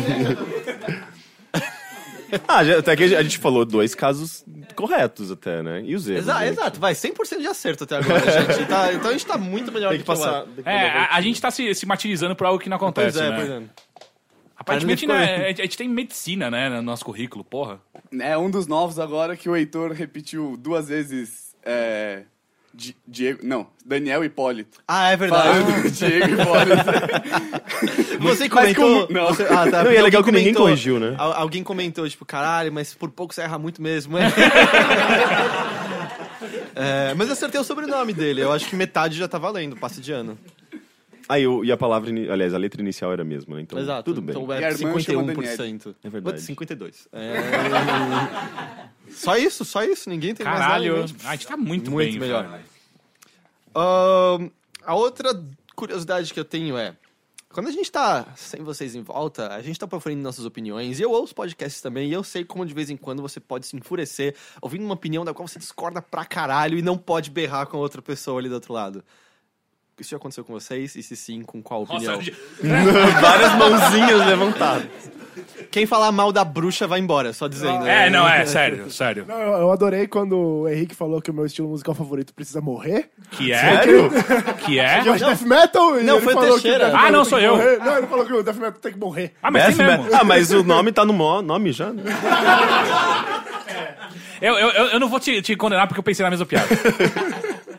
[2.48, 4.44] ah, já- até que a gente falou dois casos
[4.74, 5.82] corretos até, né?
[5.84, 6.22] E os erros.
[6.24, 6.48] Exato, né?
[6.48, 6.80] exato.
[6.80, 8.18] Vai, 100% de acerto até agora,
[8.56, 8.66] gente.
[8.66, 10.44] Tá- então a gente tá muito melhor Tem do que passar.
[10.44, 13.18] tem que É, a, a gente tá se, se martirizando por algo que não acontece,
[13.18, 13.36] Pois é, né?
[13.36, 13.62] pois é.
[14.56, 17.80] Aparentemente, Ficou- né, a gente a gente tem medicina, né, no nosso currículo, porra.
[18.18, 21.54] É um dos novos agora que o Heitor repetiu duas vezes.
[21.62, 22.22] É,
[22.76, 23.38] Di- Diego.
[23.46, 24.80] Não, Daniel Hipólito.
[24.88, 25.48] Ah, é verdade.
[25.48, 28.20] Falando Diego Hipólito.
[28.20, 29.06] Você comentou.
[29.06, 29.26] como- não.
[29.28, 31.14] você- ah, tá, Não, e é legal alguém que ninguém comentou- corrigiu, né?
[31.16, 34.18] al- Alguém comentou, tipo, caralho, mas por pouco você erra muito mesmo.
[34.18, 34.24] é.
[36.76, 38.40] É, mas eu acertei o sobrenome dele.
[38.42, 40.36] Eu acho que metade já tá valendo, passe de ano.
[41.28, 43.62] Ah, e, o- e a palavra, aliás, a letra inicial era a mesma, né?
[43.62, 44.02] Então, Exato.
[44.02, 44.34] tudo bem.
[44.36, 45.94] Então é irmã chama 51%.
[46.04, 46.34] É verdade.
[46.36, 47.08] Putz, 52.
[47.12, 47.32] É...
[49.10, 50.08] só isso, só isso.
[50.08, 50.72] Ninguém tem mais nada.
[50.72, 51.14] Caralho, mente.
[51.24, 52.18] a gente tá muito, Muito bem.
[52.18, 52.60] melhor.
[53.74, 54.50] Ahn,
[54.84, 55.30] a outra
[55.74, 56.96] curiosidade que eu tenho é.
[57.50, 61.02] Quando a gente tá sem vocês em volta, a gente tá proferindo nossas opiniões, e
[61.02, 63.76] eu ouço podcasts também, e eu sei como de vez em quando você pode se
[63.76, 67.76] enfurecer ouvindo uma opinião da qual você discorda pra caralho e não pode berrar com
[67.76, 69.04] a outra pessoa ali do outro lado.
[70.00, 70.96] Isso já aconteceu com vocês?
[70.96, 72.16] E se sim, com qual opinião?
[72.16, 72.32] Nossa,
[73.20, 74.90] Várias mãozinhas levantadas.
[75.70, 77.86] Quem falar mal da bruxa vai embora, só dizendo.
[77.86, 79.24] É, não, é, sério, sério.
[79.26, 82.60] Não, eu, eu adorei quando o Henrique falou que o meu estilo musical favorito precisa
[82.60, 83.10] morrer.
[83.32, 83.58] Que é?
[83.58, 84.10] Sério?
[84.64, 85.00] Que é?
[85.02, 85.98] Que é o death metal?
[86.00, 86.78] e Não, ele foi falou que o Teixeira.
[86.86, 87.56] death metal Ah, não, tem sou que eu.
[87.56, 87.78] morrer.
[87.78, 89.32] Não, ele falou que o death metal tem que morrer.
[89.42, 90.02] Ah, mas Death mesmo.
[90.04, 90.20] Metal.
[90.20, 92.02] Ah, mas o nome tá no mo- nome já, né?
[94.40, 96.66] Eu, eu, eu eu não vou te, te condenar porque eu pensei na mesma piada.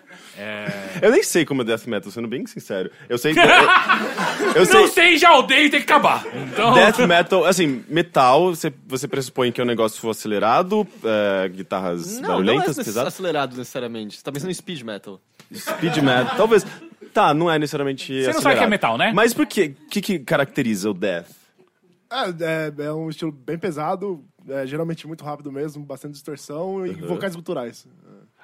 [1.01, 2.89] Eu nem sei como é Death Metal, sendo bem sincero.
[3.09, 3.33] Eu sei.
[3.33, 3.35] Eu,
[4.61, 4.81] eu sei.
[4.81, 6.25] Não sei, já odeio e tem que acabar.
[6.51, 6.73] Então...
[6.73, 12.21] Death Metal, assim, metal, você, você pressupõe que é um negócio acelerado, é, guitarras Não,
[12.21, 13.13] não é barulhentas, necess- pesadas.
[13.13, 14.17] acelerado necessariamente.
[14.17, 15.19] Você tá pensando em speed metal.
[15.53, 16.65] Speed metal, talvez.
[17.13, 18.57] Tá, não é necessariamente Você não sabe acelerado.
[18.59, 19.11] que é metal, né?
[19.15, 19.73] Mas por quê?
[19.85, 21.27] O que, que caracteriza o Death?
[22.11, 26.91] É, é, é um estilo bem pesado, é, geralmente muito rápido mesmo, bastante distorção e
[26.91, 27.07] Uhum.
[27.07, 27.87] vocais guturais.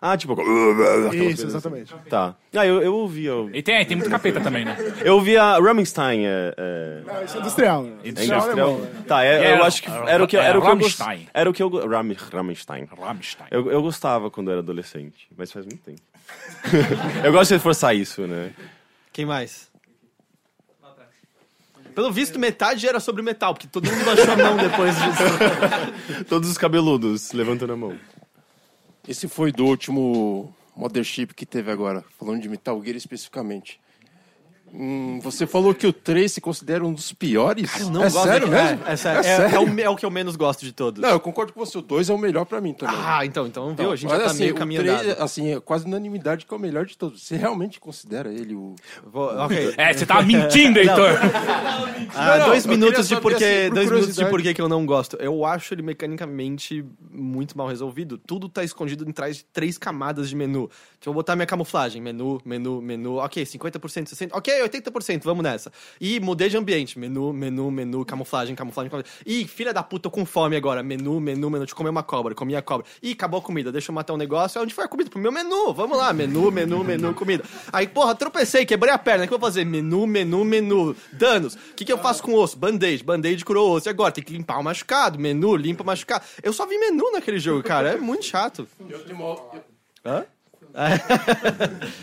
[0.03, 0.33] Ah, tipo...
[0.33, 1.93] aquela Isso, coisa exatamente.
[1.93, 2.09] assim.
[2.09, 2.35] Tá.
[2.55, 3.25] Ah, eu, eu ouvi...
[3.25, 4.75] Eu, E tem, tem muito capeta também, né?
[5.05, 6.55] eu ouvi a Rammstein, é...
[6.57, 7.01] é...
[7.07, 7.83] Ah, isso é industrial.
[7.83, 7.93] né?
[8.03, 8.69] É Industrial industrial?
[8.69, 9.03] alemão, né?
[9.07, 11.27] Tá, é- É, eu acho que era o que, era o que eu gos- Rammstein.
[11.31, 11.87] Era o que eu...
[11.87, 12.87] Rammstein.
[12.99, 13.47] Rammstein.
[13.51, 16.01] Eu, eu gostava quando era adolescente, mas faz muito tempo.
[17.23, 18.53] eu gosto de reforçar isso, né?
[19.13, 19.69] Quem mais?
[21.93, 26.23] Pelo visto, metade era sobre metal, porque todo mundo baixou a mão depois disso.
[26.27, 27.97] Todos os cabeludos levantando a mão.
[29.07, 33.80] Esse foi do último Mothership que teve agora, falando de Metal Gear especificamente.
[34.73, 37.69] Hum, você falou que o 3 se considera um dos piores?
[37.72, 38.88] Cara, eu não é gosto sério daquele- mesmo?
[38.88, 39.22] É, é sério.
[39.30, 41.02] É, é o, me- é o que eu menos gosto de todos.
[41.02, 41.77] Não, eu concordo com você.
[41.77, 42.95] O 2 é o melhor pra mim também.
[42.98, 43.91] Ah, então, então, viu?
[43.91, 45.22] A gente já tá assim, meio o caminho três, andado.
[45.23, 47.22] assim, é quase unanimidade que é o melhor de todos.
[47.22, 48.76] Você realmente considera ele o...
[49.06, 49.73] Vou- ok.
[49.77, 51.19] É, você tava mentindo, Heitor.
[52.15, 55.18] Ah, dois minutos de porquê, assim, por dois minutos de porquê que eu não gosto.
[55.18, 58.18] Eu acho ele mecanicamente muito mal resolvido.
[58.18, 60.69] Tudo tá escondido em trás de três camadas de menu.
[60.98, 62.02] Deixa eu botar minha camuflagem.
[62.02, 63.18] Menu, menu, menu.
[63.18, 64.30] Ok, 50%, 60%.
[64.34, 65.71] Ok, 80%, vamos nessa.
[65.99, 66.97] E mudei de ambiente.
[66.97, 69.21] Menu, menu, menu, camuflagem, camuflagem, camuflagem.
[69.25, 70.81] Ih, filha da puta, tô com fome agora.
[70.83, 71.59] Menu, menu, menu.
[71.59, 72.33] Deixa eu comer uma cobra.
[72.33, 72.85] Comi a cobra.
[73.01, 73.71] Ih, acabou a comida.
[73.71, 74.61] Deixa eu matar um negócio.
[74.61, 75.09] Onde foi a comida?
[75.09, 75.73] Pro meu menu.
[75.73, 76.11] Vamos lá.
[76.13, 77.43] Menu, menu, menu, comida.
[77.71, 79.25] Aí, porra, tropecei, quebrei a perna.
[79.25, 79.65] O que eu vou fazer?
[79.65, 80.95] Menu, menu, menu.
[81.13, 81.55] Danos.
[81.55, 82.57] O que, que eu faço com osso?
[82.57, 83.03] Band-aid.
[83.03, 83.88] Band-aid curou osso.
[83.88, 84.11] E agora?
[84.11, 85.19] Tem que limpar o machucado.
[85.19, 86.23] Menu, limpa o machucado.
[86.41, 87.89] Eu só vi menu naquele jogo, cara.
[87.89, 88.67] É muito chato.
[90.05, 90.25] Hã?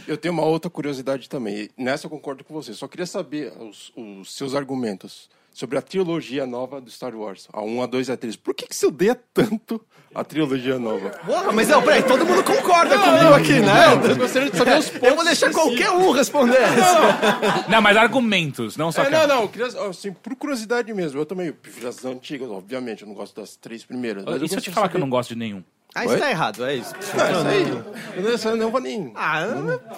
[0.06, 1.68] Eu tenho uma outra curiosidade também.
[1.76, 2.72] Nessa eu concordo com você.
[2.74, 7.48] Só queria saber os, os seus argumentos sobre a trilogia nova do Star Wars.
[7.52, 8.36] A 1, a 2 e a 3.
[8.36, 9.80] Por que, que você odeia tanto
[10.14, 11.10] a trilogia nova?
[11.10, 13.96] Porra, mas não, peraí, todo mundo concorda comigo aqui, né?
[13.96, 17.68] Não, eu gostaria de saber os pontos Eu vou deixar qualquer um responder essa.
[17.68, 21.18] Não, mas argumentos, não só É, não, não, eu queria, assim, por curiosidade mesmo.
[21.20, 23.02] Eu também prefiro as antigas, obviamente.
[23.02, 24.24] Eu não gosto das três primeiras.
[24.24, 25.64] mas E se eu gosto te falar que eu saber- não gosto de nenhum?
[25.94, 26.92] Ah, isso tá errado, é isso.
[26.94, 27.68] Ah, isso aí.
[28.16, 29.10] Eu não, eu não vou nem.
[29.16, 29.42] Ah,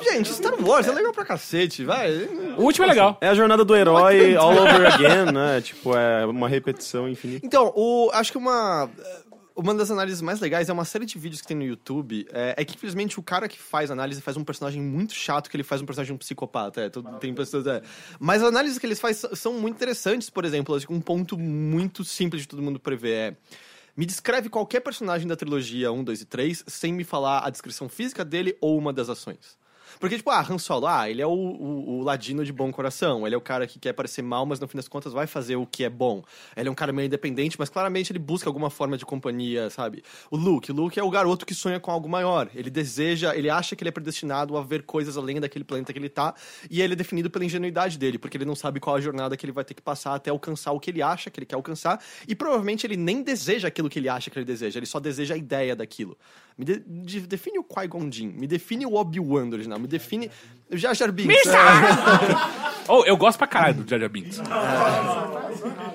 [0.02, 2.24] gente, Star Wars é legal pra cacete, vai.
[2.56, 3.18] O último é legal.
[3.20, 5.60] É a jornada do herói all over again, né?
[5.60, 7.44] Tipo, é uma repetição infinita.
[7.44, 8.88] Então, o, acho que uma.
[9.56, 12.26] Uma das análises mais legais é uma série de vídeos que tem no YouTube.
[12.32, 15.56] É, é que, infelizmente, o cara que faz análise faz um personagem muito chato, que
[15.56, 16.80] ele faz um personagem um psicopata.
[16.80, 17.66] É, todo- tem pessoas.
[17.66, 17.82] É.
[18.18, 20.78] Mas as análises que eles fazem são muito interessantes, por exemplo.
[20.88, 23.34] Um ponto muito simples de todo mundo prever é.
[23.96, 27.88] Me descreve qualquer personagem da trilogia 1, 2 e 3 sem me falar a descrição
[27.88, 29.59] física dele ou uma das ações.
[30.00, 33.26] Porque, tipo, ah, Han Solo, ah, ele é o, o, o ladino de bom coração.
[33.26, 35.56] Ele é o cara que quer parecer mal, mas no fim das contas vai fazer
[35.56, 36.22] o que é bom.
[36.56, 40.02] Ele é um cara meio independente, mas claramente ele busca alguma forma de companhia, sabe?
[40.30, 42.50] O Luke, o Luke é o garoto que sonha com algo maior.
[42.54, 45.98] Ele deseja, ele acha que ele é predestinado a ver coisas além daquele planeta que
[45.98, 46.34] ele tá,
[46.70, 49.44] e ele é definido pela ingenuidade dele, porque ele não sabe qual a jornada que
[49.44, 52.02] ele vai ter que passar até alcançar o que ele acha que ele quer alcançar,
[52.26, 55.34] e provavelmente ele nem deseja aquilo que ele acha que ele deseja, ele só deseja
[55.34, 56.16] a ideia daquilo.
[56.60, 60.30] Me de- de- define o Qui-Gon Jinn, me define o Obi-Wan do original, me define
[60.70, 61.34] o Jar Jar Binks.
[61.34, 61.56] Missa!
[62.92, 64.38] Oh, eu gosto pra caralho do Jar Jar Binks.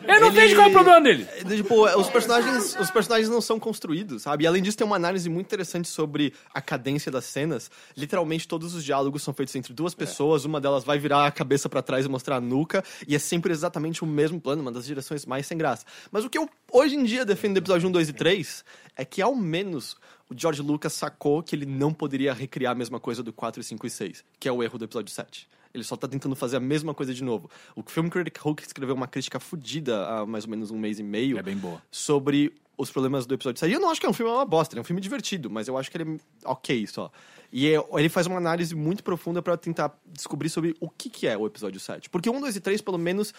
[0.08, 1.28] Eu não vejo qual é o problema dele.
[1.58, 4.44] Tipo, os personagens, os personagens não são construídos, sabe?
[4.44, 7.70] E além disso, tem uma análise muito interessante sobre a cadência das cenas.
[7.98, 11.68] Literalmente, todos os diálogos são feitos entre duas pessoas, uma delas vai virar a cabeça
[11.68, 14.86] pra trás e mostrar a nuca, e é sempre exatamente o mesmo plano, uma das
[14.86, 15.86] direções mais sem graça.
[16.12, 18.64] Mas o que eu hoje em dia defendo do episódio 1, 2 e 3
[18.96, 19.98] é que ao menos
[20.30, 23.86] o George Lucas sacou que ele não poderia recriar a mesma coisa do 4, 5
[23.86, 25.48] e 6, que é o erro do episódio 7.
[25.74, 27.50] Ele só tá tentando fazer a mesma coisa de novo.
[27.76, 31.04] O Film Critic Hulk escreveu uma crítica fodida há mais ou menos um mês e
[31.04, 31.38] meio.
[31.38, 31.82] É bem boa.
[31.92, 33.70] Sobre os problemas do episódio 7.
[33.70, 35.68] E eu não acho que é um filme uma bosta, é um filme divertido, mas
[35.68, 37.12] eu acho que ele é ok só.
[37.52, 41.28] E é- ele faz uma análise muito profunda pra tentar descobrir sobre o que, que
[41.28, 42.10] é o episódio 7.
[42.10, 43.34] Porque 1, 2 e 3, pelo menos,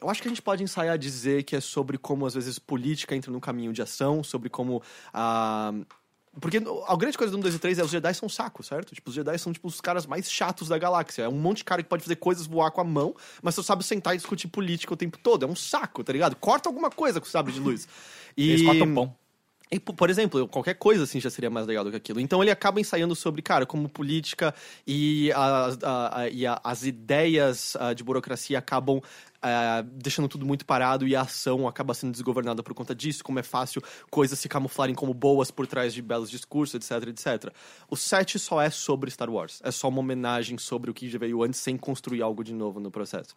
[0.00, 3.14] eu acho que a gente pode ensaiar dizer que é sobre como, às vezes, política
[3.14, 4.82] entra num caminho de ação, sobre como
[5.12, 5.72] a
[6.40, 8.94] Porque a grande coisa do 1, 2 e 3 é os Jedi são saco, certo?
[8.94, 11.22] Tipo, os Jedi são tipo os caras mais chatos da galáxia.
[11.22, 13.62] É um monte de cara que pode fazer coisas voar com a mão, mas você
[13.62, 15.44] sabe sentar e discutir política o tempo todo.
[15.44, 16.36] É um saco, tá ligado?
[16.36, 17.88] Corta alguma coisa com o sabre de luz.
[18.36, 18.50] E...
[18.50, 19.16] Eles cortam pão.
[19.68, 22.20] E, po- por exemplo, qualquer coisa assim já seria mais legal do que aquilo.
[22.20, 24.54] Então ele acaba ensaiando sobre, cara, como política
[24.86, 29.00] e as, a- a- e a- as ideias ah, de burocracia acabam
[29.42, 33.40] ah, deixando tudo muito parado e a ação acaba sendo desgovernada por conta disso, como
[33.40, 37.52] é fácil coisas se camuflarem como boas por trás de belos discursos, etc, etc.
[37.90, 39.60] O 7 só é sobre Star Wars.
[39.64, 42.78] É só uma homenagem sobre o que já veio antes, sem construir algo de novo
[42.78, 43.34] no processo.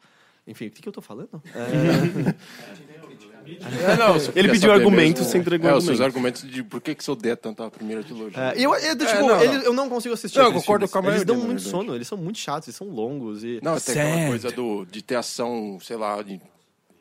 [0.48, 1.42] Enfim, o que, que eu tô falando?
[1.56, 2.34] É...
[3.46, 5.32] É, não, Ele pediu argumentos, mesmo.
[5.32, 6.42] você entregou é, os seus argumentos.
[6.44, 8.38] argumentos de por que, que você odeia tanto a primeira trilogia.
[8.38, 9.64] É, eu, eu, tipo, É, não, ele- não.
[9.64, 10.38] eu não consigo assistir.
[10.38, 10.92] Não, eu concordo filmes.
[10.92, 13.44] com a Eles maioria, dão na muito sono, eles são muito chatos, eles são longos.
[13.44, 13.60] E...
[13.64, 16.40] Não, tem aquela coisa do, de ter ação, sei lá, de,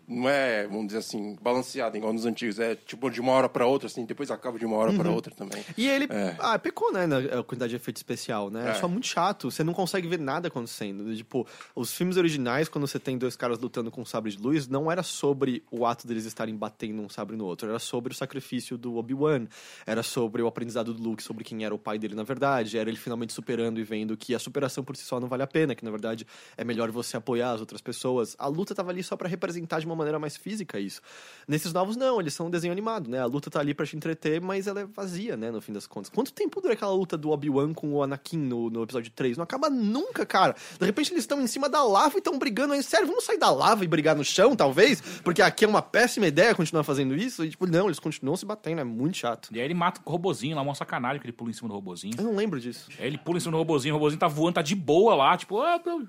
[0.09, 2.59] não é, vamos dizer assim, balanceada, igual nos antigos.
[2.59, 5.15] É tipo de uma hora pra outra, assim, depois acaba de uma hora pra Uhum.
[5.15, 5.63] outra também.
[5.77, 6.35] E ele É.
[6.39, 8.69] ah, pecou, né, na quantidade de efeito especial, né?
[8.69, 8.71] É.
[8.71, 8.75] É.
[8.75, 9.51] só muito chato.
[9.51, 11.15] Você não consegue ver nada acontecendo.
[11.15, 14.67] Tipo, os filmes originais, quando você tem dois caras lutando com um sabre de luz,
[14.67, 17.69] não era sobre o ato deles estarem batendo um sabre no outro.
[17.69, 19.47] Era sobre o sacrifício do Obi-Wan.
[19.87, 22.79] Era sobre o aprendizado do Luke, sobre quem era o pai dele na verdade.
[22.79, 25.47] Era ele finalmente superando e vendo que a superação por si só não vale a
[25.47, 26.27] pena, que na verdade
[26.57, 28.35] é melhor você apoiar as outras pessoas.
[28.39, 31.01] A luta tava ali só pra representar de uma maneira mais física isso.
[31.47, 33.21] Nesses novos, não, eles são um desenho animado, né?
[33.21, 35.87] A luta tá ali pra te entreter, mas ela é vazia, né, no fim das
[35.87, 36.11] contas.
[36.11, 39.37] Quanto tempo dura aquela luta do Obi-Wan com o Anakin no, no episódio 3?
[39.37, 40.55] Não acaba nunca, cara.
[40.79, 42.83] De repente eles estão em cima da lava e estão brigando aí.
[42.83, 45.01] Sério, vamos sair da lava e brigar no chão, talvez?
[45.25, 47.45] Porque aqui é uma péssima ideia continuar fazendo isso.
[47.45, 49.49] E, tipo, não, eles continuam se batendo, é muito chato.
[49.53, 51.75] E aí ele mata o robozinho lá, uma sacanagem que ele pula em cima do
[51.75, 52.15] robozinho.
[52.19, 52.89] Eu não lembro disso.
[52.99, 55.37] Aí ele pula em cima do robozinho, o robozinho tá voando, tá de boa lá,
[55.37, 55.61] tipo...
[55.61, 56.03] ah, tô-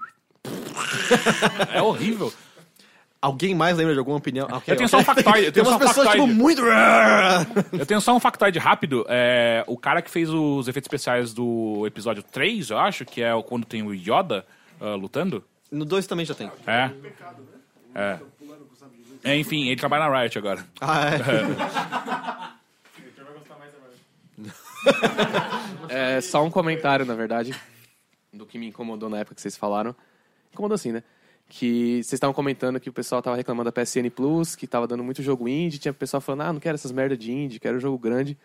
[1.74, 2.32] é horrível.
[3.22, 4.48] Alguém mais lembra de alguma opinião?
[4.50, 4.88] Ok, Eu tenho ok.
[4.88, 5.46] só um factoide.
[5.48, 6.40] Eu Tem tenho só umas um pessoas, tipo, factoide.
[6.40, 6.62] muito...
[7.78, 9.06] Eu tenho só um factoide rápido.
[9.10, 13.34] É, o cara que fez os efeitos especiais do episódio 3, eu acho, que é
[13.34, 14.46] o- quando tem o Yoda
[14.80, 15.44] ah, lutando.
[15.70, 16.50] No 2 também já tem.
[16.66, 16.90] É.
[17.94, 18.20] É.
[19.22, 20.66] É, enfim, ele trabalha na Riot agora.
[20.80, 22.54] Ah,
[25.90, 27.54] É só um comentário, na verdade,
[28.32, 29.94] do que me incomodou na época que vocês falaram.
[30.54, 31.04] Incomodou assim, né?
[31.52, 35.04] Que vocês estavam comentando que o pessoal tava reclamando da PSN Plus, que tava dando
[35.04, 37.98] muito jogo indie, tinha pessoal falando, ah, não quero essas merda de indie, quero jogo
[37.98, 38.38] grande.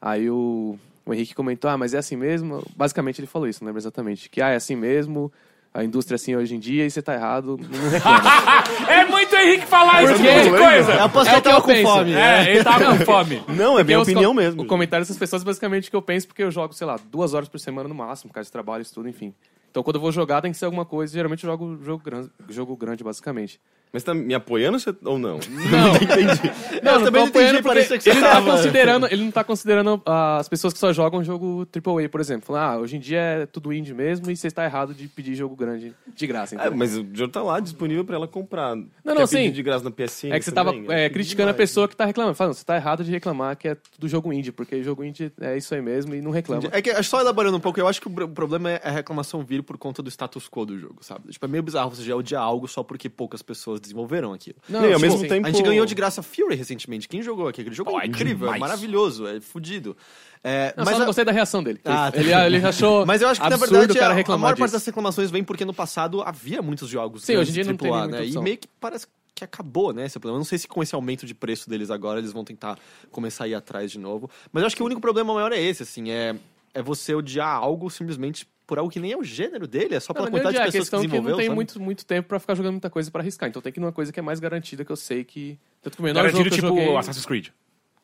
[0.00, 2.62] Aí o, o Henrique comentou, ah, mas é assim mesmo?
[2.76, 4.30] Basicamente ele falou isso, não lembro exatamente.
[4.30, 5.32] Que, ah, é assim mesmo,
[5.74, 8.22] a indústria é assim hoje em dia e você tá errado, não reclama.
[8.88, 10.92] é muito Henrique falar esse tipo de coisa.
[10.92, 11.88] É o que eu penso.
[12.14, 13.42] É, ele tava com fome.
[13.54, 14.62] Não, é Porque minha os opinião co- mesmo.
[14.62, 17.48] O comentário dessas pessoas basicamente que eu penso porque eu jogo, sei lá, duas horas
[17.48, 19.34] por semana no máximo, por causa de trabalho, estudo, enfim.
[19.76, 22.30] Então quando eu vou jogar tem que ser alguma coisa, geralmente eu jogo jogo grande,
[22.48, 23.60] jogo grande basicamente.
[23.96, 25.38] Mas tá me apoiando você- ou não?
[25.38, 25.96] Não.
[25.96, 26.52] entendi.
[26.82, 29.06] Não, Eu também não tô apoiando entendi, parecia que você ele não tá tava- considerando,
[29.10, 32.46] ele não tá considerando ah, as pessoas que só jogam jogo AAA, por exemplo.
[32.46, 35.34] Falando, ah, hoje em dia é tudo indie mesmo e você está errado de pedir
[35.34, 36.54] jogo grande de graça.
[36.54, 36.76] É, entendeu?
[36.76, 38.76] mas o jogo tá lá disponível pra ela comprar.
[38.76, 39.50] Não, Quer não, sim.
[39.50, 40.94] de graça na PSN É que você tava também?
[40.94, 41.70] é, criticando a demais.
[41.70, 42.34] pessoa que tá reclamando.
[42.36, 45.56] Falando, você tá errado de reclamar que é tudo jogo indie, porque jogo indie é
[45.56, 46.68] isso aí mesmo e não reclama.
[46.70, 49.42] É que, só elaborando um pouco, eu acho que o pro- problema é a reclamação
[49.42, 51.30] vir por conta do status quo do jogo, sabe?
[51.30, 54.56] Tipo, é meio bizarro você já odiar algo só porque poucas pessoas desenvolveram aquilo.
[54.68, 57.08] Não, E ao Tipo, mesmo tempo- A gente ganhou de graça Fury recentemente.
[57.08, 57.60] Quem jogou aqui?
[57.62, 58.60] Aquele jogo Pô, é é incrível, é demais.
[58.60, 59.96] maravilhoso, é fudido.
[60.44, 61.80] É, Não, mas só não a- gostei da reação dele.
[61.84, 64.16] Ah, ele, ele achou Mas eu acho que, absurdo na verdade, o cara a, a
[64.16, 64.60] reclamar maior disso.
[64.60, 67.76] parte das reclamações vem porque no passado havia muitos jogos Sim, hoje em dia não
[67.76, 68.26] tem AAA, né?
[68.26, 70.36] E meio que parece que acabou, né, esse problema.
[70.36, 72.78] Eu não sei se com esse aumento de preço deles agora eles vão tentar
[73.10, 74.30] começar a ir atrás de novo.
[74.52, 76.34] Mas eu acho que o único problema maior é esse, assim, é,
[76.72, 80.12] é você odiar algo simplesmente por algo que nem é o gênero dele, é só
[80.12, 81.54] pela Não, quantidade é de a pessoas que questão que desenvolveu, não tem sabe?
[81.54, 83.48] muito, muito tempo pra ficar jogando muita coisa pra arriscar.
[83.48, 85.58] Então tem que ir numa coisa que é mais garantida, que eu sei que...
[85.80, 86.96] Tanto que o menor Garantido jogo que eu tipo joguei...
[86.96, 87.48] Assassin's Creed.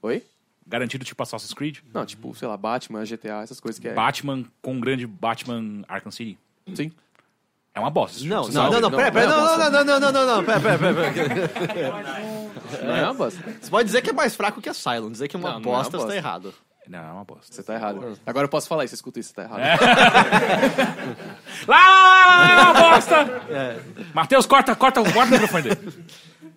[0.02, 0.22] Oi?
[0.66, 1.78] Garantido tipo Assassin's Creed.
[1.92, 3.94] Não, tipo, sei lá, Batman, GTA, essas coisas que é...
[3.94, 6.38] Batman com o grande Batman Arkham City.
[6.74, 6.92] Sim.
[7.74, 8.22] É uma bosta.
[8.24, 10.78] Não, não, não, não, pera, pera, não, não, não, não, não, não, não, pera, pera,
[10.78, 10.94] pera.
[12.84, 13.42] Não é uma bosta.
[13.60, 15.60] Você pode dizer que é mais fraco que a Silent, dizer que é uma Não,
[15.60, 16.54] não é uma bosta, você tá errado.
[16.88, 17.54] Não, é uma bosta.
[17.54, 18.18] Você tá errado.
[18.26, 19.60] Agora eu posso falar isso, escuta isso, você tá errado.
[21.68, 23.14] Lá, lá, lá, lá, lá, bosta!
[23.50, 23.80] É.
[24.12, 26.04] Matheus, corta, corta, corta o microfone dele.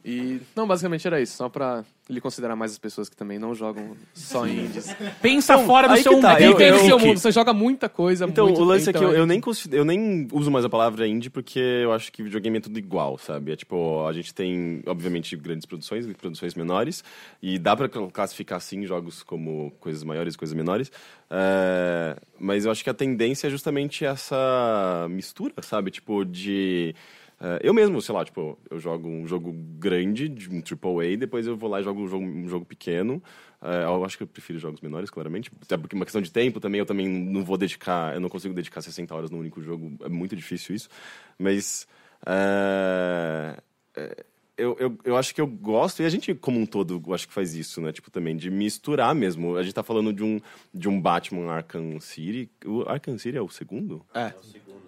[0.08, 3.56] E, não, basicamente era isso, só pra ele considerar mais as pessoas que também não
[3.56, 4.96] jogam só indies.
[5.20, 6.40] Pensa fora do seu tá.
[6.40, 9.00] É eu- eu- seu mundo, você joga muita coisa, Então, muito o lance é que
[9.00, 12.12] eu, então eu, nem considero, eu nem uso mais a palavra indie porque eu acho
[12.12, 13.54] que videogame é tudo igual, sabe?
[13.54, 17.04] É tipo, a gente tem, obviamente, grandes produções e produções menores,
[17.42, 20.92] e dá pra cl- classificar, sim, jogos como coisas maiores e coisas menores,
[21.32, 25.90] é, mas eu acho que a tendência é justamente essa mistura, sabe?
[25.90, 26.94] Tipo, de
[27.40, 31.46] É, eu mesmo, sei lá, tipo, eu jogo um jogo grande, de um AAA, depois
[31.46, 33.22] eu vou lá e jogo um jogo, um jogo pequeno.
[33.62, 35.52] É, eu acho que eu prefiro jogos menores, claramente.
[35.62, 38.30] Até porque é uma questão de tempo também, eu também não vou dedicar, eu não
[38.30, 40.90] consigo dedicar 60 horas num único jogo, é muito difícil isso.
[41.38, 41.88] Mas.
[42.26, 43.58] é,
[43.96, 44.26] é,
[44.58, 47.28] eu, eu, eu acho que eu gosto, e a gente, como um todo, eu acho
[47.28, 47.92] que faz isso, né?
[47.92, 49.58] Tipo, também, de misturar mesmo.
[49.58, 50.40] A gente tá falando de um,
[50.74, 52.50] de um Batman Arkham City.
[52.66, 54.06] O Arkham City é o segundo?
[54.14, 54.34] É.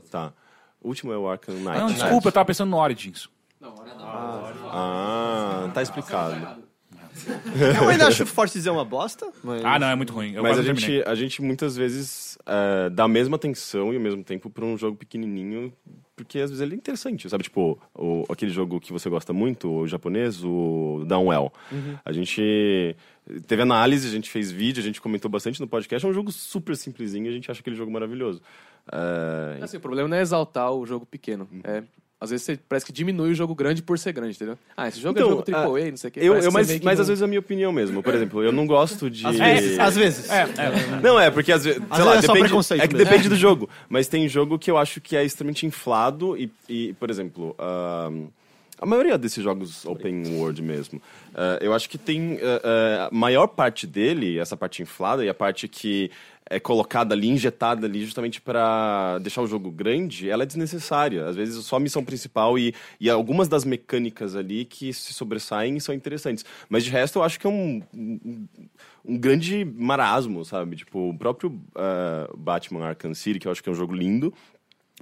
[0.09, 0.33] Tá.
[0.81, 1.79] O último é o Arkham Knight.
[1.79, 3.29] Não, desculpa, eu tava pensando no Origins.
[4.69, 6.65] Ah, tá explicado.
[7.81, 9.63] Eu ainda acho Forte dizer uma bosta, mas...
[9.65, 10.33] Ah, não, é muito ruim.
[10.33, 11.03] Eu Mas a não gente, terminei.
[11.03, 14.77] a gente muitas vezes é, dá a mesma atenção e ao mesmo tempo pra um
[14.77, 15.73] jogo pequenininho,
[16.15, 17.43] porque às vezes ele é interessante, sabe?
[17.43, 21.51] Tipo, o, aquele jogo que você gosta muito, o japonês, o Downwell.
[21.71, 21.97] Uhum.
[22.05, 22.95] A gente
[23.47, 26.05] teve análise, a gente fez vídeo, a gente comentou bastante no podcast.
[26.05, 28.41] É um jogo super simplesinho, a gente acha aquele jogo maravilhoso.
[28.91, 31.47] É, Assim, o problema não é exaltar o jogo pequeno.
[31.63, 31.83] É,
[32.19, 34.57] às vezes você parece que diminui o jogo grande por ser grande, entendeu?
[34.75, 36.19] Ah, esse jogo é jogo ah, AAA, não sei o quê.
[36.19, 38.01] Eu, eu, que mas que mas não- às vezes é a minha opinião mesmo.
[38.01, 39.25] Por exemplo, eu não gosto de.
[39.25, 40.29] Às vezes, às vezes.
[40.31, 41.01] É, é.
[41.03, 41.79] Não, é, porque às vezes.
[41.89, 43.09] Às sei lá, vezes é só depende, preconceito é que mesmo.
[43.09, 43.69] depende do jogo.
[43.87, 47.55] Mas tem jogo que eu acho que é extremamente inflado e, e, por exemplo.
[47.59, 48.27] ahn,
[48.79, 51.01] a maioria desses jogos open world mesmo,
[51.33, 55.29] ah, eu acho que tem ah, ah, a maior parte dele, essa parte inflada e
[55.29, 56.11] a parte que
[56.49, 61.25] é colocada ali, injetada ali justamente para deixar o jogo grande, ela é desnecessária.
[61.25, 65.79] Às vezes só a missão principal e, e algumas das mecânicas ali que se sobressaem
[65.79, 66.45] são interessantes.
[66.69, 68.47] Mas de resto eu acho que é um, um,
[69.05, 70.77] um grande marasmo, sabe?
[70.77, 74.33] Tipo, o próprio ah, Batman Arkham City, que eu acho que é um jogo lindo,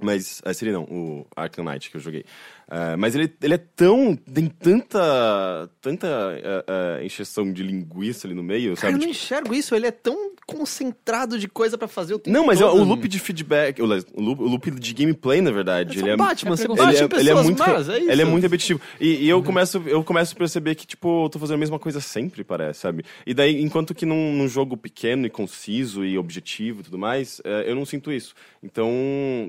[0.00, 2.24] mas, uh, seria não, o Arkham Knight que eu joguei.
[2.68, 4.16] Ah, mas ele, ele é tão.
[4.16, 5.70] tem tanta.
[5.80, 6.64] tanta ah,
[6.98, 8.92] ah, encheção de linguiça ali no meio, Cara, sabe?
[8.94, 12.36] eu não Tipo, enxergo isso, ele é tão concentrado de coisa pra fazer o tempo
[12.36, 12.80] não, mas é todo.
[12.80, 15.98] o loop de feedback, o loop, o loop de gameplay, na verdade.
[15.98, 18.10] É ele é, Batman, você ele bate é, ele é muito, más, é isso.
[18.10, 18.80] Ele é muito repetitivo.
[19.00, 21.78] E, e eu, começo, eu começo a perceber que, tipo, eu tô fazendo a mesma
[21.78, 23.04] coisa sempre, parece, sabe?
[23.24, 27.40] E daí, enquanto que num, num jogo pequeno e conciso e objetivo e tudo mais,
[27.44, 28.34] eh, eu não sinto isso.
[28.62, 28.90] Então,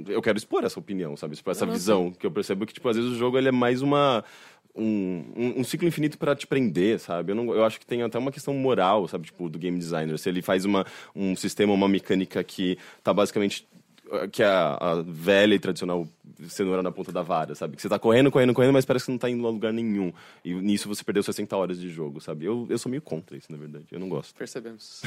[0.07, 1.34] eu quero expor essa opinião, sabe?
[1.34, 2.11] Expor essa Não, não, visão.
[2.11, 4.23] Que eu percebo que, tipo, às vezes o jogo ele é mais uma
[4.75, 7.31] um, um, um ciclo infinito para te prender, sabe?
[7.31, 9.25] Eu, não, eu acho que tem até uma questão moral, sabe?
[9.25, 10.17] Tipo, do game designer.
[10.19, 10.85] Se ele faz uma,
[11.15, 13.67] um sistema, uma mecânica que tá basicamente
[14.31, 16.07] que é a, a velha e tradicional
[16.47, 17.75] cenoura na ponta da vara, sabe?
[17.75, 20.13] Que você tá correndo, correndo, correndo, mas parece que não tá indo a lugar nenhum.
[20.45, 22.45] E nisso você perdeu 60 horas de jogo, sabe?
[22.45, 23.85] Eu, eu sou meio contra isso, na verdade.
[23.91, 24.35] Eu não gosto.
[24.35, 25.01] Percebemos.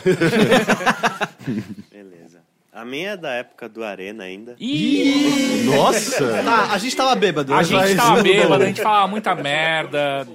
[1.90, 2.42] Beleza.
[2.72, 4.54] A minha é da época do Arena ainda.
[4.58, 5.64] Ih!
[5.64, 6.42] Nossa!
[6.42, 7.52] Tá, a gente tava bêbado.
[7.52, 7.64] A né?
[7.64, 10.26] gente tava bêbado, a gente falava muita merda.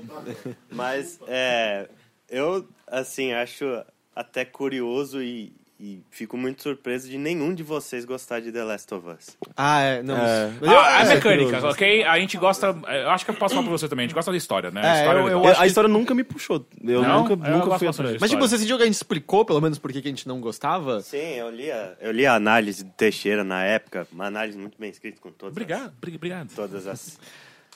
[0.70, 1.88] Mas, é.
[2.30, 3.66] Eu, assim, acho
[4.14, 8.94] até curioso e, e fico muito surpreso de nenhum de vocês gostar de The Last
[8.94, 9.38] of Us.
[9.58, 10.16] Ah, é, não.
[10.16, 10.52] É.
[10.62, 12.04] Mas eu- Ah, a é, mecânica, ok?
[12.06, 12.68] A gente gosta.
[12.68, 14.06] Eu acho que eu posso falar pra você também.
[14.06, 14.82] A gente gosta da história, né?
[14.82, 16.66] A É, história eu- é eu a história nunca me puxou.
[16.82, 17.28] Eu Não?
[17.28, 18.18] nunca, Eu nunca fui atrás.
[18.22, 20.28] Mas, tipo, você sentiu que a gente explicou, pelo menos, por que que a gente
[20.28, 21.02] não gostava?
[21.02, 24.80] Sim, eu li a, eu li a análise do Teixeira na época, uma análise muito
[24.80, 26.48] bem escrita com todas Obrigado, bri- obrigado.
[26.48, 27.20] as, todas as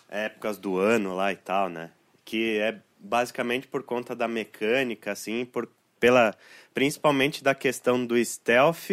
[0.10, 1.90] épocas do ano lá e tal, né?
[2.24, 5.68] Que é basicamente por conta da mecânica, assim, por,
[6.00, 6.36] pela,
[6.74, 8.90] principalmente da questão do stealth,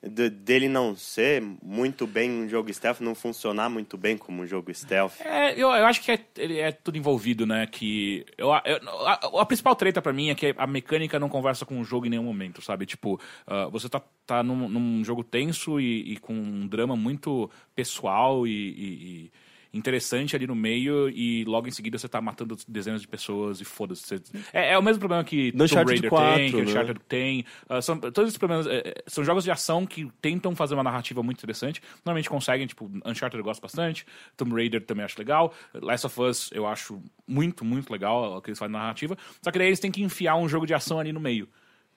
[0.00, 4.46] de- dele não ser muito bem um jogo stealth, não funcionar muito bem como um
[4.46, 5.20] jogo stealth.
[5.20, 7.66] É, eu, eu acho que é, é tudo envolvido, né?
[7.66, 8.24] Que.
[8.38, 11.80] Eu, eu- a, a principal treta pra mim é que a mecânica não conversa com
[11.80, 12.86] o jogo em nenhum momento, sabe?
[12.86, 17.50] Tipo, ah, você tá, tá num, num jogo tenso e, e com um drama muito
[17.74, 18.50] pessoal e.
[18.50, 19.32] e- e
[19.72, 23.64] interessante ali no meio e logo em seguida você tá matando dezenas de pessoas e
[23.64, 24.02] foda-se.
[24.02, 24.22] Você-
[24.52, 26.62] É, é o mesmo problema que No Tomb Raider 4, tem, que né?
[26.62, 27.44] Uncharted tem.
[27.68, 30.82] Ah, são, todos esses problemas é, é, são jogos de ação que tentam fazer uma
[30.82, 31.82] narrativa muito interessante.
[32.04, 36.50] Normalmente conseguem, tipo, Uncharted eu gosto bastante, Tomb Raider também acho legal, Last of Us
[36.52, 39.16] eu acho muito, muito legal o que eles fazem na narrativa.
[39.42, 41.48] Só que daí eles têm que enfiar um jogo de ação ali no meio.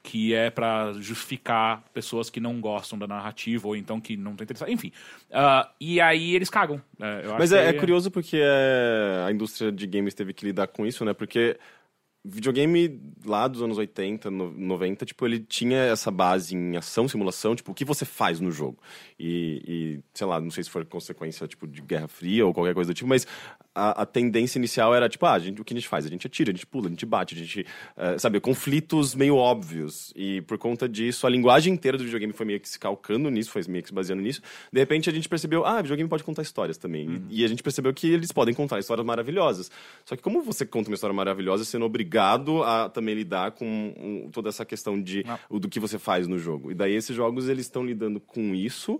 [0.03, 4.43] Que é pra justificar pessoas que não gostam da narrativa ou então que não estão
[4.43, 4.73] interessadas.
[4.73, 4.91] Enfim.
[5.31, 6.81] Ah, e aí eles cagam.
[6.99, 10.45] É, eu acho Mas é, é curioso porque é, a indústria de games teve que
[10.45, 11.13] lidar com isso, né?
[11.13, 11.57] Porque
[12.23, 17.55] videogame lá dos anos 80, no- 90, tipo, ele tinha essa base em ação, simulação,
[17.55, 18.77] tipo, o que você faz no jogo.
[19.19, 22.73] E, e, sei lá, não sei se foi consequência, tipo, de Guerra Fria ou qualquer
[22.73, 23.25] coisa do tipo, mas
[23.73, 26.05] a, a tendência inicial era, tipo, ah, a gente, o que a gente faz?
[26.05, 27.65] A gente atira, a gente pula, a gente bate, a gente,
[27.97, 30.13] eh, sabe, conflitos meio óbvios.
[30.15, 33.49] E por conta disso, a linguagem inteira do videogame foi meio que se calcando nisso,
[33.49, 34.41] foi meio que se baseando nisso.
[34.71, 37.23] De repente, a gente percebeu, ah, videogame pode contar histórias também.
[37.29, 39.71] E, e a gente percebeu que eles podem contar histórias maravilhosas.
[40.05, 42.10] Só que como você conta uma história maravilhosa sendo obrigado
[42.63, 46.37] a também lidar com um, toda essa questão de o, do que você faz no
[46.37, 46.71] jogo.
[46.71, 48.99] E daí esses jogos, eles estão lidando com isso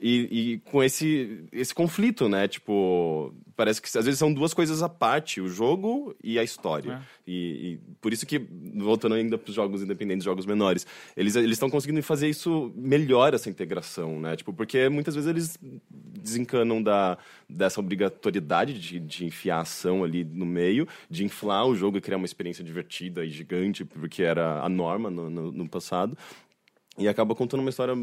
[0.00, 2.48] E, e com esse, esse conflito, né?
[2.48, 7.00] Tipo, parece que às vezes são duas coisas à parte, o jogo e a história.
[7.26, 8.38] E, e por isso que,
[8.74, 13.34] voltando ainda para os jogos independentes, jogos menores, eles eles estão conseguindo fazer isso melhor,
[13.34, 14.36] essa integração, né?
[14.36, 15.58] Tipo, porque muitas vezes eles
[15.90, 17.16] desencanam da,
[17.48, 22.16] dessa obrigatoriedade de, de enfiar ação ali no meio, de inflar o jogo e criar
[22.16, 26.16] uma experiência divertida e gigante, porque era a norma no, no, no passado.
[26.96, 27.94] E acaba contando uma história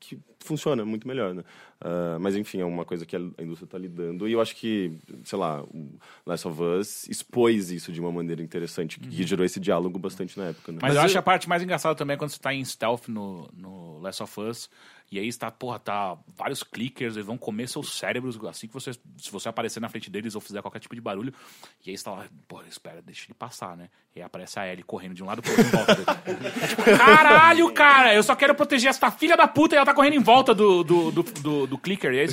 [0.00, 1.44] que funciona muito melhor, né?
[1.80, 4.28] Ah, mas enfim, é uma coisa que a indústria está lidando.
[4.28, 4.92] E eu acho que,
[5.24, 9.60] sei lá, o Last of Us expôs isso de uma maneira interessante, que gerou esse
[9.60, 10.78] diálogo bastante na época, né?
[10.82, 13.48] Mas, eu acho a parte mais engraçada também é quando você tá em stealth no,
[13.52, 14.70] no Last of Us.
[15.10, 18.92] E aí está, porra, tá vários clickers, eles vão comer seus cérebros assim que você.
[18.92, 21.32] Se você aparecer na frente deles ou fizer qualquer tipo de barulho.
[21.84, 23.88] E aí está lá, porra, espera, deixa ele passar, né?
[24.14, 26.06] E aí aparece a Ellie correndo de um lado pro outro em volta dele.
[26.68, 30.14] tipo, caralho, cara, eu só quero proteger essa filha da puta e ela tá correndo
[30.14, 32.12] em volta do, do, do, do, do clicker.
[32.12, 32.28] E aí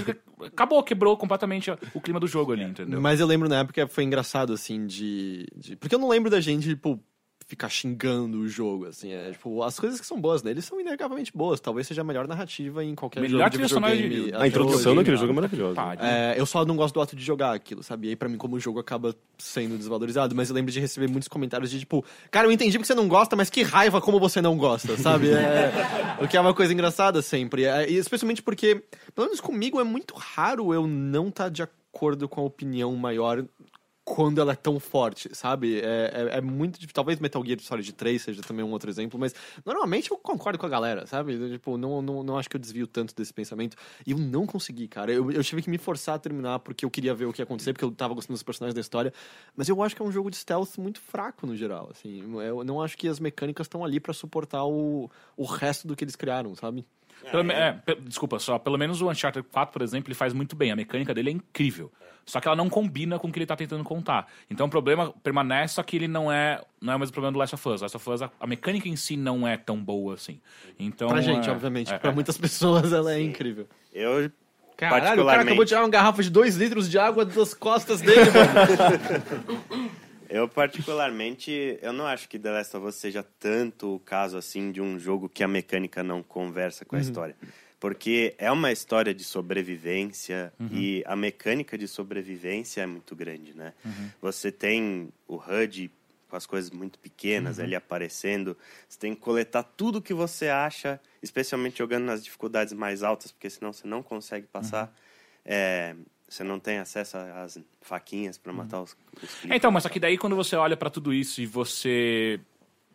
[0.46, 3.00] acabou, quebrou completamente o clima do jogo ali, entendeu?
[3.00, 6.42] Mas eu lembro na época foi engraçado, assim, de, de- Porque eu não lembro da
[6.42, 7.00] gente, tipo,
[7.48, 9.12] ficar xingando o jogo, assim.
[9.12, 11.60] É, tipo, as coisas que são boas nele são inegavelmente boas.
[11.60, 14.34] Talvez seja a melhor narrativa em qualquer Melhor jogo de trilha sonora de-.
[14.34, 15.82] A até introdução daquele jogo é maravilhosa.
[16.00, 18.08] É, eu só não gosto do ato de jogar aquilo, sabe?
[18.08, 20.36] E aí, pra mim, como o jogo acaba sendo desvalorizado.
[20.36, 22.04] Mas eu lembro de receber muitos comentários de, tipo...
[22.32, 25.30] Cara, eu entendi porque você não gosta, mas que raiva como você não gosta, sabe?
[25.30, 25.72] É,
[26.20, 27.66] o que é uma coisa engraçada sempre.
[27.66, 32.28] É, e especialmente porque, pelo menos comigo, é muito raro eu não estar de acordo
[32.28, 33.46] com a opinião maior
[34.06, 35.80] quando ela é tão forte, sabe?
[35.80, 36.94] É, é, é muito difícil.
[36.94, 39.34] Talvez Metal Gear Solid 3 seja também um outro exemplo, mas
[39.66, 41.36] normalmente eu concordo com a galera, sabe?
[41.50, 43.76] Tipo, não, não, não acho que eu desvio tanto desse pensamento.
[44.06, 45.12] E eu não consegui, cara.
[45.12, 47.44] Eu, eu tive que me forçar a terminar porque eu queria ver o que ia
[47.44, 49.12] acontecer, porque eu tava gostando dos personagens da história.
[49.56, 52.22] Mas eu acho que é um jogo de stealth muito fraco no geral, assim.
[52.44, 56.04] Eu não acho que as mecânicas estão ali pra suportar o, o resto do que
[56.04, 56.86] eles criaram, sabe?
[57.32, 58.60] Pelo me- é, pe- desculpa, só.
[58.60, 60.72] Pelo menos o Uncharted 4, por exemplo, ele faz muito bem.
[60.72, 61.92] A mecânica dele é incrível.
[62.26, 64.28] Só que ela não combina com o que ele tá tentando contar.
[64.50, 67.38] Então o problema permanece, só que ele não é, não é o mesmo problema do
[67.38, 67.82] Last of Us.
[67.82, 70.40] Last of Us, a, a mecânica em si não é tão boa assim.
[70.80, 71.94] Então, pra gente, é- obviamente.
[71.94, 72.14] é- pra é.
[72.14, 73.68] muitas pessoas ela é incrível.
[73.94, 74.32] Eu,
[74.76, 78.02] Caralho, o cara acabou de tirar uma garrafa de 2 litros de água das costas
[78.02, 79.92] dele, mano.
[80.30, 84.72] Eu, particularmente, eu não acho que The Last of Us seja tanto o caso, assim,
[84.72, 87.04] de um jogo que a mecânica não conversa com a Uhum.
[87.06, 87.36] história.
[87.80, 90.70] Porque é uma história de sobrevivência Uhum.
[90.72, 93.74] e a mecânica de sobrevivência é muito grande, né?
[93.84, 94.10] Uhum.
[94.22, 95.92] Você tem o HUD
[96.30, 97.66] com as coisas muito pequenas Uhum.
[97.66, 98.58] ali aparecendo.
[98.90, 103.50] Você tem que coletar tudo que você acha, especialmente jogando nas dificuldades mais altas, porque
[103.50, 104.92] senão você não consegue passar.
[105.46, 105.96] É,
[106.36, 110.18] você não tem acesso às faquinhas para matar os, os É, então, mas que daí
[110.18, 112.40] quando você olha pra tudo isso e você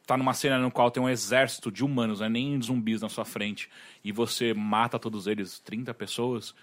[0.07, 3.25] tá numa cena no qual tem um exército de humanos, né, nem zumbis na sua
[3.25, 3.71] frente,
[4.05, 6.55] e você mata todos eles, 30 pessoas,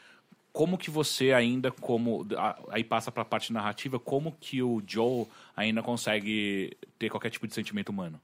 [0.52, 2.26] como que você ainda, como.
[2.36, 7.48] a- Aí passa pra parte narrativa, como que o Joel ainda consegue ter qualquer tipo
[7.48, 8.20] de sentimento humano?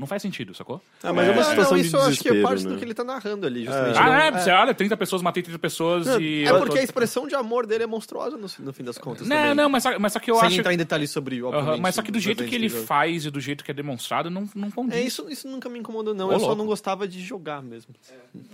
[0.00, 0.80] Não faz sentido, sacou?
[1.02, 2.94] Ah, mas é uma situação não, isso eu acho que é parte do que ele
[2.94, 3.98] tá narrando ali, justamente.
[3.98, 6.46] Ah, Não- é, você olha, 30 pessoas, matei 30 pessoas Não, e.
[6.46, 9.28] é porque a expressão de amor dele é monstruosa no, no fim das contas.
[9.28, 9.54] Não, também.
[9.54, 10.60] não, mas só, mas só que eu Sem acho.
[10.60, 12.84] entrar em detalhes sobre, Aham, obviamente, mas só que do jeito que ele jogo.
[12.86, 14.94] faz e do jeito que é demonstrado, não, não condiz.
[14.96, 16.28] É, isso, isso nunca me incomodou, não.
[16.28, 16.58] Ô, eu só louco.
[16.62, 17.94] não gostava de jogar mesmo.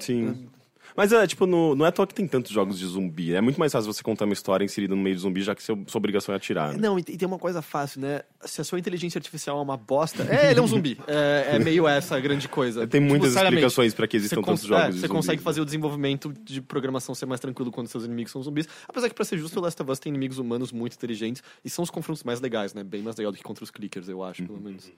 [0.00, 0.48] Sim.
[0.96, 3.34] Mas é, tipo, no, não é à toa que tem tantos jogos de zumbi.
[3.34, 5.62] É muito mais fácil você contar uma história inserida no meio de zumbi, já que
[5.62, 6.72] seu, sua obrigação é atirar.
[6.72, 6.78] né?
[6.80, 8.22] Não, e tem e tem uma coisa fácil, né?
[8.44, 10.22] Se a sua inteligência artificial é uma bosta.
[10.24, 10.98] É, ele é um zumbi.
[11.06, 12.86] É, é meio essa a grande coisa.
[12.86, 15.44] Tem muitas seriamente, explicações pra que existam tantos jogos é, de Você zumbis, consegue né?
[15.44, 18.66] fazer o desenvolvimento de programação ser mais tranquilo quando seus inimigos são zumbis.
[18.88, 21.68] Apesar que, pra ser justo, o Last of Us tem inimigos humanos muito inteligentes e
[21.68, 22.82] são os confrontos mais legais, né?
[22.82, 24.90] Bem mais legal do que contra os clickers, eu acho, pelo menos.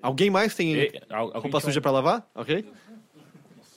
[0.00, 2.28] Alguém mais tem E- al- alguém roupa suja pra lavar?
[2.34, 2.64] Ok?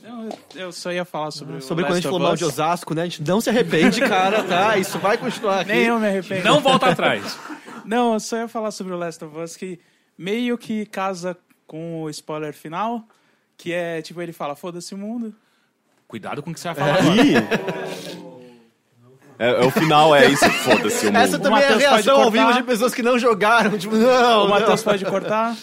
[0.06, 2.46] Não, eu, eu só ia falar sobre o Sobre quando a gente falou mal de
[2.46, 3.02] Osasco, né?
[3.02, 4.78] A gente não se arrepende, cara, tá?
[4.78, 5.72] Isso vai continuar aqui.
[5.72, 6.44] Nem eu me arrependo.
[6.44, 7.40] Não volta atrás.
[7.84, 9.80] Não, eu só ia falar sobre o Last of Us que
[10.16, 13.04] meio que casa com o spoiler final,
[13.58, 15.34] que é tipo, ele fala, foda-se o mundo.
[16.08, 18.26] Cuidado com o que você vai falar agora.
[19.38, 21.18] É, é o final, é isso, foda-se o mundo.
[21.18, 23.76] Essa também é a reação ao vivo de pessoas que não jogaram.
[23.78, 25.56] Tipo, não, o Matheus pode cortar.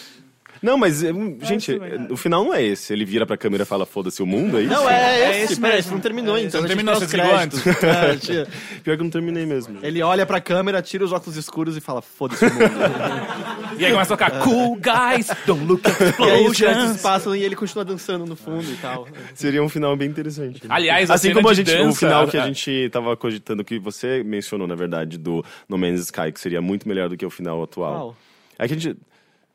[0.63, 1.77] Não, mas, hum, gente,
[2.09, 2.93] o final não é esse.
[2.93, 4.71] Ele vira pra câmera e fala, foda-se o mundo, é isso?
[4.73, 5.59] Não, é, É esse.
[5.59, 6.51] Peraí, não terminou, então.
[6.51, 7.63] Você não terminou, você desligou créditos.
[7.83, 8.47] É.
[8.83, 9.77] Pior que eu não terminei mesmo.
[9.83, 12.59] Ele olha pra câmera, tira os óculos escuros e fala, foda-se o mundo.
[13.77, 17.01] E aí começa a tocar Cool Guys, Don't Look at e aí os créditos Explosions.
[17.01, 19.07] passam e ele continua dançando no fundo e tal.
[19.33, 20.61] Seria um final bem interessante.
[20.69, 23.79] Aliás, a assim como a gente, o dança- final que a gente tava cogitando, que
[23.79, 27.31] você mencionou, na verdade, do No Man's Sky, que seria muito melhor do que o
[27.31, 28.15] final atual.
[28.59, 28.95] É que a gente.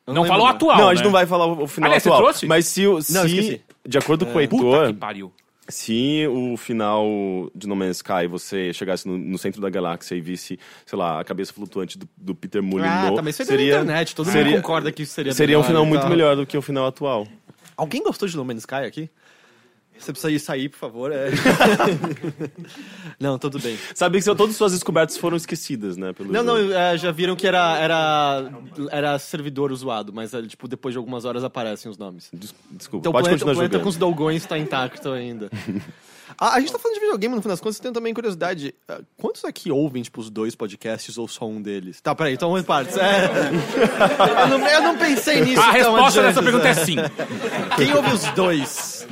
[0.08, 0.96] Eu Não lembro falou atual, não, a né?
[0.96, 2.22] gente não vai falar o final Aliás, você atual.
[2.22, 2.46] trouxe?
[2.46, 3.60] Mas se, o- se Não, esqueci.
[3.86, 5.32] de acordo com o Puta Heitor, que pariu.
[5.68, 7.04] Se o final
[7.54, 11.20] de No Man's Sky você chegasse no, no centro da galáxia e visse, sei lá,
[11.20, 14.52] a cabeça flutuante do, do Peter Molyneux, Ah, mas isso é da internet, todo mundo
[14.56, 17.26] concorda que isso seria Seria um final e muito melhor do que o final atual.
[17.76, 19.10] Alguém gostou de No Man's Sky aqui?
[19.98, 21.12] Você precisa ir sair, por favor.
[21.12, 21.28] é.
[23.18, 23.76] não, tudo bem.
[23.94, 26.12] Sabe que todas as suas descobertas foram esquecidas, né?
[26.12, 26.68] Pelo Não, jogo.
[26.70, 28.50] não, é, já viram que era, era,
[28.90, 32.28] era servidor zoado, mas é, tipo, depois de algumas horas aparecem os nomes.
[32.32, 33.82] Desculpa, Então, pode planeta, continuar o planeta jogando.
[33.82, 35.50] com os Dolgões está intacto ainda.
[36.38, 38.74] a, a gente tá falando de videogame, no final das contas, eu tenho também curiosidade.
[38.88, 42.00] ah, Quantos aqui ouvem, tipo, os dois podcasts ou só um deles?
[42.00, 42.96] Tá, peraí, então em partes.
[42.96, 43.28] É.
[44.42, 45.60] eu, não, eu não pensei nisso.
[45.60, 46.96] A tão resposta adiante, dessa pergunta é sim.
[47.76, 49.06] Quem ouve os dois?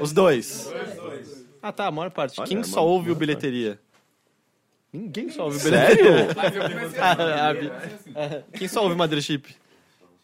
[0.00, 0.72] Os dois.
[1.62, 2.38] Ah, tá, a maior parte.
[2.40, 3.80] Olha, Quem só ouve o bilheteria?
[4.92, 6.04] Ninguém só ouve Sério?
[6.04, 6.34] bilheteria.
[7.00, 7.70] Ah, Abi.
[8.14, 9.54] Ah, Quem só ouve Mothership?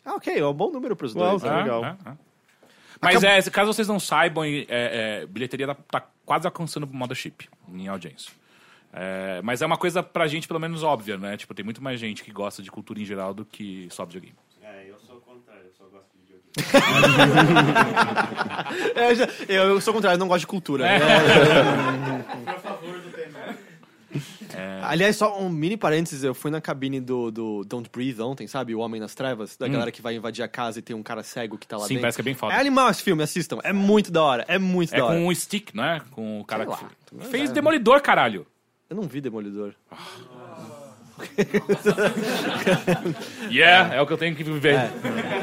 [0.05, 1.43] Ah, ok, é um bom número pros Uau, dois.
[1.43, 1.63] tá né?
[1.63, 1.85] legal.
[1.85, 2.17] Ah, ah.
[3.01, 6.95] Mas é, se- caso vocês não saibam, é, é, bilheteria tá, tá quase alcançando o
[6.95, 8.33] Mothership em audiência.
[8.93, 11.37] É, mas é uma coisa pra gente, pelo menos, óbvia, né?
[11.37, 14.35] Tipo, tem muito mais gente que gosta de cultura em geral do que só videogame.
[14.63, 16.40] É, eu sou o contrário, eu só gosto de videogame.
[18.95, 20.87] É, eu, já- eu- eu sou o contrário, eu não gosto de cultura.
[20.89, 20.97] É.
[20.97, 22.53] É.
[22.53, 23.57] Por favor do tema.
[24.83, 28.75] Aliás, só um mini parênteses, eu fui na cabine do, do Don't Breathe ontem, sabe?
[28.75, 29.71] O Homem nas Trevas, da Hum.
[29.71, 31.91] galera que vai invadir a casa e tem um cara cego que tá lá Sim,
[31.95, 32.01] dentro.
[32.03, 32.55] parece que é bem foda.
[32.55, 33.59] É animal esse filme, assistam.
[33.63, 35.17] É muito da hora, é muito É da hora.
[35.17, 36.01] com o Stick, não é?
[36.11, 38.45] Com o cara Sei que fez Demolidor, caralho.
[38.89, 39.75] Eu não vi Demolidor.
[43.51, 44.75] Yeah, é o que eu tenho que viver.
[44.75, 44.91] É.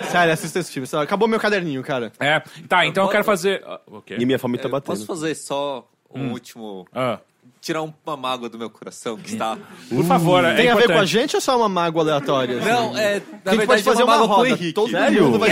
[0.09, 0.87] Sério, assista esse filme.
[1.01, 2.11] Acabou meu caderninho, cara.
[2.19, 3.63] É, tá, então eu quero fazer...
[3.65, 4.15] ah, o quê?
[4.19, 4.87] E minha fome tá Eu batendo.
[4.95, 6.31] Posso fazer só um Hum.
[6.31, 6.87] último.
[6.93, 7.19] Ah.
[7.59, 9.57] Tirar um- uma mágoa do meu coração que está.
[9.89, 11.11] Por favor, é Tem a ver com a importante.
[11.11, 12.59] gente ou só uma mágoa aleatória?
[12.59, 12.69] assim?
[12.69, 13.01] Não, é.
[13.01, 14.49] Na a gente verdade, pode fazer é uma uma o roda.
[14.49, 14.73] Henrique.
[14.73, 15.23] Todo Sério?
[15.25, 15.49] mundo vai.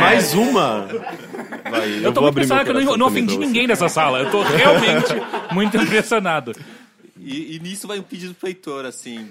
[0.00, 0.88] Mais uma?
[1.70, 4.20] Vai, Eu tô vou muito impressionado que eu não, não ofendi ninguém nessa sala.
[4.20, 5.12] Eu tô realmente
[5.52, 6.52] muito impressionado.
[7.20, 9.28] E, e nisso vai um pedido pro Heitor, assim.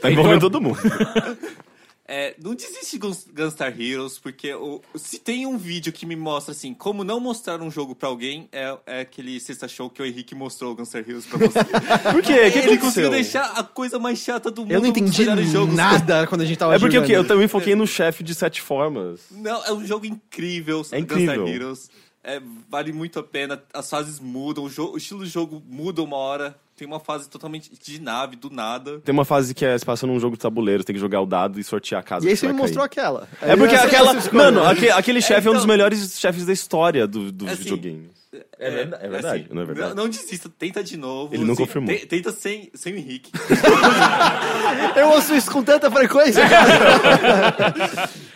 [0.00, 0.78] Tá envolvendo todo mundo.
[2.06, 6.14] É, não desiste de Guns- Gunstar Heroes, porque o- se tem um vídeo que me
[6.14, 10.02] mostra assim, como não mostrar um jogo pra alguém, é, é aquele sexta show que
[10.02, 11.60] o Henrique mostrou o Gunstar Heroes pra você.
[12.12, 12.46] Por quê?
[12.48, 14.72] O que Ele conseguiu deixar a coisa mais chata do mundo.
[14.72, 15.24] Eu não entendi
[15.72, 17.12] nada quando a gente tava É porque quê?
[17.12, 19.20] Eu também foquei no chefe de sete formas.
[19.30, 21.36] Não, é um jogo incrível, É incrível.
[21.36, 21.90] Gunstar Heroes.
[22.22, 22.38] É,
[22.68, 23.62] vale muito a pena.
[23.72, 26.54] As fases mudam, o, jo- o estilo do jogo muda uma hora.
[26.76, 28.98] Tem uma fase totalmente de nave, do nada.
[29.00, 31.26] Tem uma fase que é se passa num jogo de tabuleiro, tem que jogar o
[31.26, 32.26] dado e sortear a casa.
[32.26, 33.04] E aí você me mostrou cair.
[33.04, 33.28] aquela.
[33.40, 34.12] É porque Essa- aquela.
[34.32, 37.62] Mano, aque- aquele chefe é, um dos então- melhores chefes da história do, dos Assim,
[37.62, 38.24] videogames.
[38.58, 39.88] É, verda- é verdade, não é verdade?
[39.94, 41.32] Não, não desista, tenta de novo.
[41.32, 41.94] Ele não Sim, confirmou.
[41.96, 43.30] te- Tenta sem, sem o Henrique.
[44.98, 48.10] Eu ouço isso com tanta frequência, cara.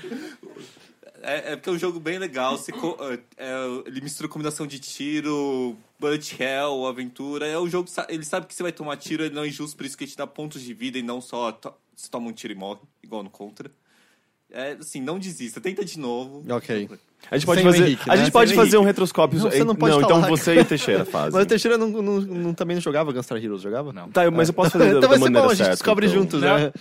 [1.28, 2.56] É, é porque é um jogo bem legal.
[2.56, 3.54] Você é, é,
[3.86, 7.46] ele mistura combinação de tiro, bullet hell, aventura.
[7.46, 7.88] É um jogo.
[8.08, 10.10] Ele sabe que você vai tomar tiro, ele não é injusto, por isso que ele
[10.10, 12.80] te dá pontos de vida e não só to- você toma um tiro e morre,
[13.02, 13.70] igual no Contra.
[14.50, 16.42] É assim, não desista, tenta de novo.
[16.54, 16.88] Ok.
[17.30, 18.22] A gente pode Sem fazer, Henrique, a né?
[18.22, 19.38] gente pode Sem o fazer um retroscópio.
[19.38, 21.32] Não, você não pode então falar, você e o Teixeira fazem.
[21.32, 23.92] Mas o Teixeira não, não, não- também não jogava Gunstar Heroes, jogava?
[23.92, 24.08] Não.
[24.10, 25.72] Tá, mas eu posso fazer da, então da vai ser maneira bom, a gente certa,
[25.74, 26.18] descobre então.
[26.22, 26.72] juntos, né?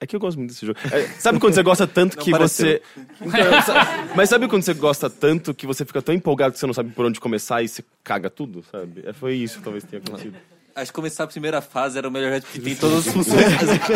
[0.00, 0.78] É que eu gosto muito desse jogo.
[0.92, 2.66] É, sabe quando você gosta tanto Não que pareceu.
[2.66, 2.82] você.
[3.20, 6.74] Então, mas sabe quando você gosta tanto que você fica tão empolgado que você não
[6.74, 9.02] sabe por onde começar e você caga tudo, sabe?
[9.04, 10.36] É, foi isso que talvez tenha acontecido.
[10.76, 13.44] Acho que começar a primeira fase era o melhor porque tem todas as funções,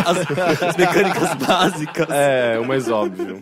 [0.04, 2.08] as, as- as mecânicas básicas.
[2.10, 3.40] É, o mais óbvio.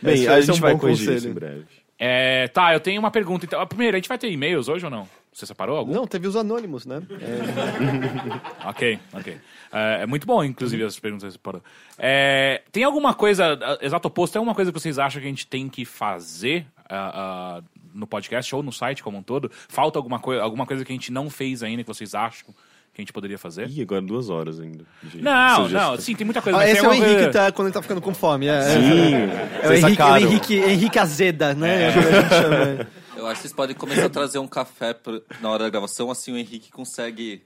[0.00, 1.64] Bem, Esse- a é gente um vai corrigir isso em breve.
[1.98, 3.44] É, tá, eu tenho uma pergunta.
[3.44, 5.06] Então, primeiro, a gente vai ter e-mails hoje ou não?
[5.38, 5.92] Você separou algum?
[5.94, 7.00] Não, teve os anônimos, né?
[8.66, 9.38] Ok, ok.
[9.72, 11.62] É, é muito bom, inclusive, essas perguntas que você separou.
[11.96, 15.46] É, tem alguma coisa, exato oposto, tem alguma coisa que vocês acham que a gente
[15.46, 17.62] tem que fazer ah, ah,
[17.94, 19.48] no podcast ou no site como um todo?
[19.68, 22.48] Falta alguma, coi alguma coisa que a gente não fez ainda que vocês acham
[22.92, 23.68] que a gente poderia fazer?
[23.68, 24.84] Ih, agora duas horas ainda.
[25.14, 26.58] Não, não, sim, tem muita coisa.
[26.58, 28.48] Ah, esse é o Henrique coisa- tá, quando ele tá ficando com fome.
[28.48, 30.16] É, Sim, é, o vocês Henrique, o.
[30.16, 31.90] Henrique, Henrique Azeda, né?
[31.90, 32.86] É.
[33.18, 33.20] a.
[33.20, 36.10] Eu acho que vocês podem começar a trazer um café pra- na hora da gravação,
[36.10, 37.42] assim o Henrique consegue.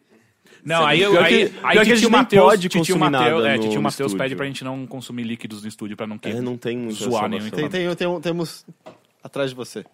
[0.64, 3.58] Não, aí, eu, aí, que- aí que a titio pode titio consumir Mateus, nada é,
[3.58, 6.56] titio Mateus pede pra gente não consumir líquidos no estúdio pra não ter É, não
[6.56, 7.50] tem muita zoar nenhum.
[7.50, 8.64] Tem, tem, tem- temos
[9.24, 9.84] atrás de você.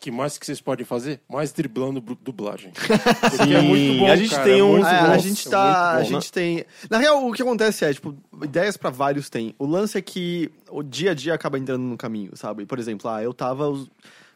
[0.00, 1.20] que mais que vocês podem fazer?
[1.28, 2.72] Mais driblando dublagem.
[2.76, 2.86] Sim,
[3.38, 5.46] Porque é muito bom, a gente cara, tem é um- muito É, bom, a gente
[5.46, 5.90] é tá.
[5.92, 6.04] A bom.
[6.04, 6.64] gente tem.
[6.90, 9.54] Na real, o que acontece é, tipo, ideias pra vários tem.
[9.58, 12.66] O lance é que o dia a dia acaba entrando no caminho, sabe?
[12.66, 13.72] Por exemplo, ah, eu tava.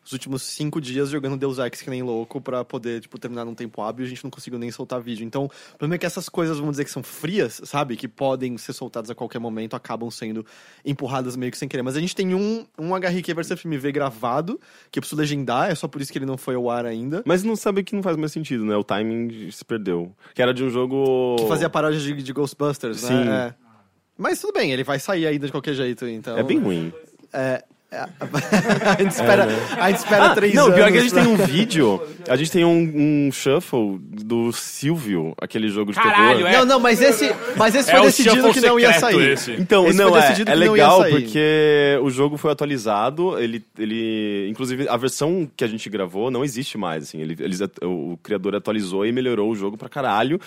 [0.03, 3.45] Os- os últimos cinco dias jogando Deus Ex que nem louco pra poder, tipo, terminar
[3.45, 5.25] num tempo hábil e a gente não conseguiu nem soltar vídeo.
[5.25, 7.97] Então, o problema é que essas coisas, vamos dizer que são frias, sabe?
[7.97, 10.45] Que podem ser soltadas a qualquer momento, acabam sendo
[10.85, 11.83] empurradas meio que sem querer.
[11.83, 14.61] Mas a gente tem um, um HRQ versus FMV gravado,
[14.91, 17.23] que eu preciso legendar, é só por isso que ele não foi ao ar ainda.
[17.25, 18.77] Mas não sabe que não faz mais sentido, né?
[18.77, 20.13] O timing se perdeu.
[20.35, 21.37] Que era de um jogo.
[21.39, 23.25] Que fazia paródia de, de Ghostbusters, Sim.
[23.25, 23.55] né?
[23.57, 23.71] É.
[24.19, 26.37] Mas tudo bem, ele vai sair ainda de qualquer jeito, então...
[26.37, 26.93] É bem ruim.
[27.33, 27.65] É...
[27.91, 28.07] é-
[28.91, 29.59] a gente espera, É, né?
[29.79, 30.75] a gente espera Ah, três não, anos.
[30.77, 32.03] pior é que a gente pra- tem um vídeo.
[32.29, 36.51] A gente tem um, um shuffle do Silvio, aquele jogo de Caralho, terror.
[36.53, 36.57] é.
[36.59, 39.31] Não, não, mas esse- mas esse É foi o decidido que não ia sair.
[39.33, 39.53] esse.
[39.53, 41.11] Então, Esse não, foi é, decidido é que não ia legal sair.
[41.13, 44.47] porque o jogo foi atualizado, ele, ele...
[44.51, 47.21] Inclusive, a versão que a gente gravou não existe mais, assim.
[47.21, 50.41] Ele, eles, o criador atualizou e melhorou o jogo pra caralho.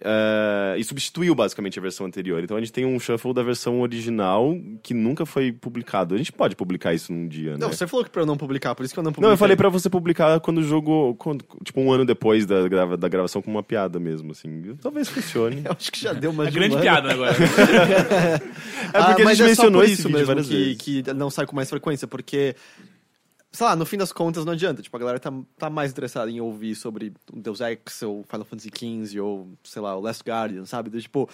[0.00, 2.42] Eh, e substituiu basicamente a versão anterior.
[2.42, 6.14] Então a gente tem um shuffle da versão original que nunca foi publicado.
[6.14, 7.58] A gente pode publicar isso num dia, né?
[7.58, 9.26] Não, você falou que pra eu não publicar, por isso que eu não publiquei.
[9.28, 11.14] Não, eu falei pra você publicar quando o jogo.
[11.16, 14.76] quando- tipo, um ano depois da, grava- da gravação com uma piada mesmo, assim.
[14.80, 15.62] Talvez funcione.
[15.66, 16.82] Eu acho que já deu uma É de um grande ano.
[16.82, 17.34] piada agora.
[18.92, 20.76] É porque a mas gente é mencionou por esse isso mesmo várias que, vezes.
[20.78, 22.54] que não sai com mais frequência, porque,
[23.50, 24.82] sei lá, no fim das contas não adianta.
[24.82, 28.70] Tipo, a galera tá, tá mais interessada em ouvir sobre Deus Ex, ou Final Fantasy
[28.70, 30.90] XV, ou, sei lá, o Last Guardian, sabe?
[31.00, 31.28] Tipo,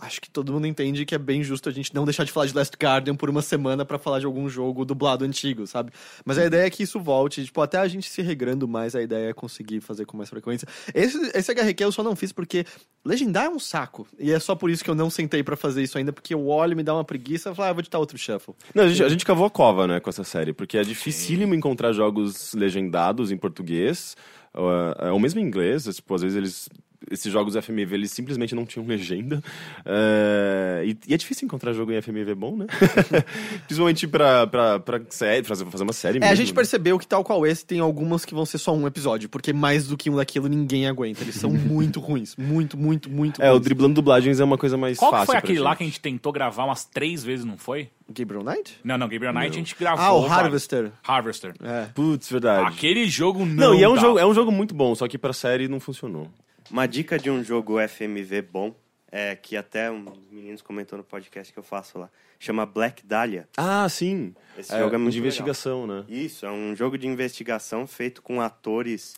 [0.00, 2.46] acho que todo mundo entende que é bem justo a gente não deixar de falar
[2.46, 5.92] de Last Guardian por uma semana pra falar de algum jogo dublado antigo, sabe?
[6.24, 9.02] Mas a ideia é que isso volte, tipo, até a gente se regrando mais, a
[9.02, 10.66] ideia é conseguir fazer com mais frequência.
[10.94, 12.66] Esse, esse HRQ eu só não fiz porque
[13.04, 14.06] legendar é um saco.
[14.18, 16.46] E é só por isso que eu não sentei pra fazer isso ainda, porque eu
[16.48, 18.54] olho, me dá uma preguiça e falo, ah, vou editar outro shuffle.
[18.74, 21.54] Não, a gente, a gente cavou a cova, né, com essa série, porque é dificílimo
[21.54, 24.16] encontrar jogos legendados em português,
[24.52, 24.68] ou,
[25.12, 26.68] ou mesmo em inglês, tipo, às vezes eles...
[27.10, 29.42] Esses jogos FMV, eles simplesmente não tinham legenda.
[29.84, 32.66] É, e, e é difícil encontrar jogo em FMV bom, né?
[33.66, 36.32] Principalmente pra, pra, pra série, fazer, fazer uma série É, mesmo.
[36.32, 36.54] a gente né?
[36.54, 39.86] percebeu que tal qual esse tem algumas que vão ser só um episódio, porque mais
[39.86, 41.22] do que um daquilo ninguém aguenta.
[41.22, 42.34] Eles são muito ruins.
[42.36, 45.38] Muito, muito, muito É, o driblando dublagens é uma coisa mais Qual fácil foi pra
[45.40, 47.88] aquele lá que a gente tentou gravar umas três vezes, não foi?
[48.08, 48.78] Gabriel Knight?
[48.84, 49.54] Não, não, Gabriel Knight Não.
[49.54, 50.04] a gente gravou.
[50.04, 50.26] Ah, o.
[50.30, 50.92] Harvester.
[51.06, 51.54] Harvester.
[51.62, 51.86] É.
[51.94, 52.68] Putz, verdade.
[52.68, 54.00] Aquele jogo não Não, e é um, dá.
[54.00, 56.28] jogo, é um jogo muito bom, só que pra série não funcionou.
[56.70, 58.74] Uma dica de um jogo FMV bom,
[59.12, 62.08] é que até um dos meninos comentou no podcast que eu faço lá,
[62.38, 63.48] chama Black Dahlia.
[63.56, 64.34] Ah, sim.
[64.58, 65.26] Esse É, jogo é um muito de legal.
[65.28, 66.04] investigação, né?
[66.08, 69.14] Isso, é um jogo de investigação feito com atores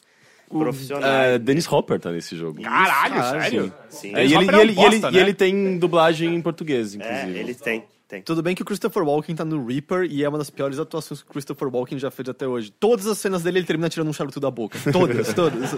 [0.49, 1.41] É, profissionais.
[1.41, 2.61] Dennis Hopper tá nesse jogo.
[2.63, 3.73] Caralho, Cara, sério?
[3.89, 4.15] Sim.
[4.15, 5.19] É, e, ele, e, é um ele, e, ele, e né?
[5.21, 7.39] ele tem dublagem em português, É, inclusive.
[7.39, 8.23] ele tem, tem.
[8.23, 11.23] Tudo bem que o Christopher Walken tá no Reaper e é uma das piores atuações
[11.23, 12.71] que o Christopher Walken já fez até hoje.
[12.79, 14.79] Todas as cenas dele ele termina tirando um charuto da boca.
[14.93, 15.75] Todas, todas.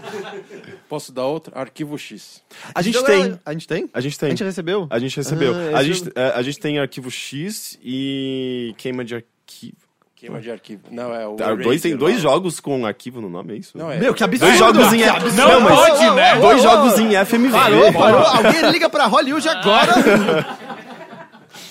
[0.89, 1.59] Posso dar outra?
[1.59, 2.43] Arquivo X.
[2.75, 3.41] A gente Então, tem.
[3.45, 3.91] A gente tem?
[3.93, 4.27] A gente tem.
[4.27, 4.87] A gente recebeu?
[4.91, 5.55] A gente recebeu.
[5.75, 9.77] Ah, a, gente, jogo- é, a gente tem arquivo X e queima de arquivo.
[10.15, 10.83] Queima de arquivo.
[10.91, 11.37] Não, é o.
[11.41, 13.79] Ah, dois, tem dois jogos com arquivo no nome, é isso?
[13.79, 14.49] Não, é- Meu, que absurdo!
[14.49, 15.37] Dois jogos em Que F- absurdo!
[15.37, 16.41] Não, mas Pode, né?
[16.41, 17.53] Dois jogos em FMV.
[17.53, 18.21] Parou, parou.
[18.27, 19.93] Alguém liga pra Hollywood agora.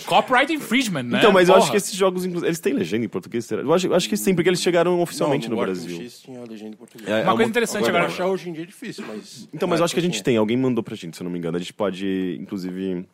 [0.07, 1.19] Copyright infringement, né?
[1.19, 1.63] Então, mas eu Porra.
[1.63, 3.45] acho que esses jogos, eles têm legenda em português?
[3.45, 3.61] será?
[3.61, 6.01] Eu acho, eu acho que sim, porque eles chegaram oficialmente Não, no Arquivo Brasil.
[6.01, 7.07] X tinha legenda em português.
[7.09, 7.97] É, é Uma coisa interessante agora.
[8.05, 9.47] agora- achar hoje em dia é difícil, mas.
[9.53, 10.37] Então, mas eu acho que a gente tem.
[10.37, 11.57] Alguém mandou pra gente, se eu não me engano.
[11.57, 13.05] A gente pode, inclusive,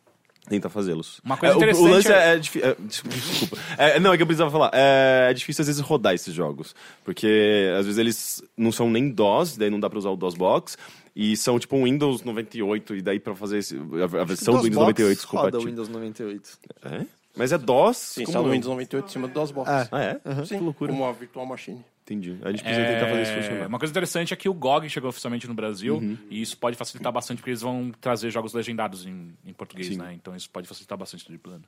[0.48, 1.20] tentar fazê-los.
[1.24, 2.68] Uma coisa É, o- o, interessante lance é- é...
[2.70, 3.56] é, desculpa.
[3.78, 4.70] É, não, é que eu precisava falar.
[4.72, 6.74] É, é difícil, às vezes, rodar esses jogos.
[7.04, 10.76] Porque, às vezes, eles não são nem DOS, daí não dá pra usar o DOSBox.
[11.16, 14.62] E são, tipo, um Windows 98, e daí pra fazer esse- a, a versão do
[14.62, 15.66] Windows 98 roda o compatível.
[15.70, 16.58] Windows 98.
[16.84, 17.06] É?
[17.36, 17.96] Mas é DOS?
[17.96, 18.52] Sim, como só no não?
[18.52, 19.70] Windows 98 em cima do DOSBox.
[19.70, 19.88] É.
[19.92, 20.44] Ah, é?
[20.44, 20.92] Sim, Que loucura.
[20.92, 21.84] como a Virtual Machine.
[22.02, 22.36] Entendi.
[22.42, 23.66] A gente precisa tentar fazer isso É, funcionar.
[23.66, 26.18] Uma coisa interessante é que o GOG chegou oficialmente no Brasil Uhum.
[26.30, 29.96] e isso pode facilitar bastante porque eles vão trazer jogos legendados em, em português, Sim.
[29.98, 30.12] né?
[30.14, 31.64] Então isso pode facilitar bastante o driblando.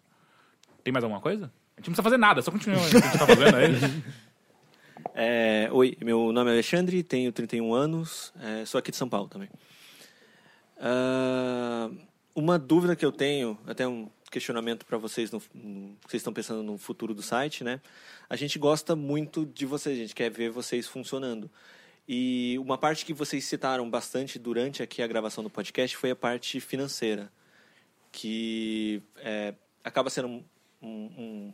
[0.85, 1.45] Tem mais alguma coisa?
[1.77, 3.73] A gente não precisa fazer nada, só continua o que a gente tá fazendo aí.
[5.15, 9.29] É, oi, meu nome é Alexandre, tenho 31 anos, é, sou aqui de São Paulo
[9.29, 9.49] também.
[10.79, 11.91] Ah,
[12.35, 16.63] uma dúvida que eu tenho, até um questionamento para vocês, no, no- vocês estão pensando
[16.63, 17.81] no futuro do site, né?
[18.29, 21.51] A gente gosta muito de vocês, a gente quer ver vocês funcionando.
[22.09, 26.17] E uma parte que vocês citaram bastante durante aqui a gravação do podcast foi a
[26.17, 27.33] parte financeira,
[28.13, 30.45] que é, acaba sendo
[30.83, 30.89] um,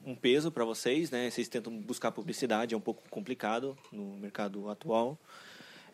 [0.05, 1.31] um- um peso para vocês, né?
[1.31, 5.19] Vocês tentam buscar publicidade, é um pouco complicado no mercado atual.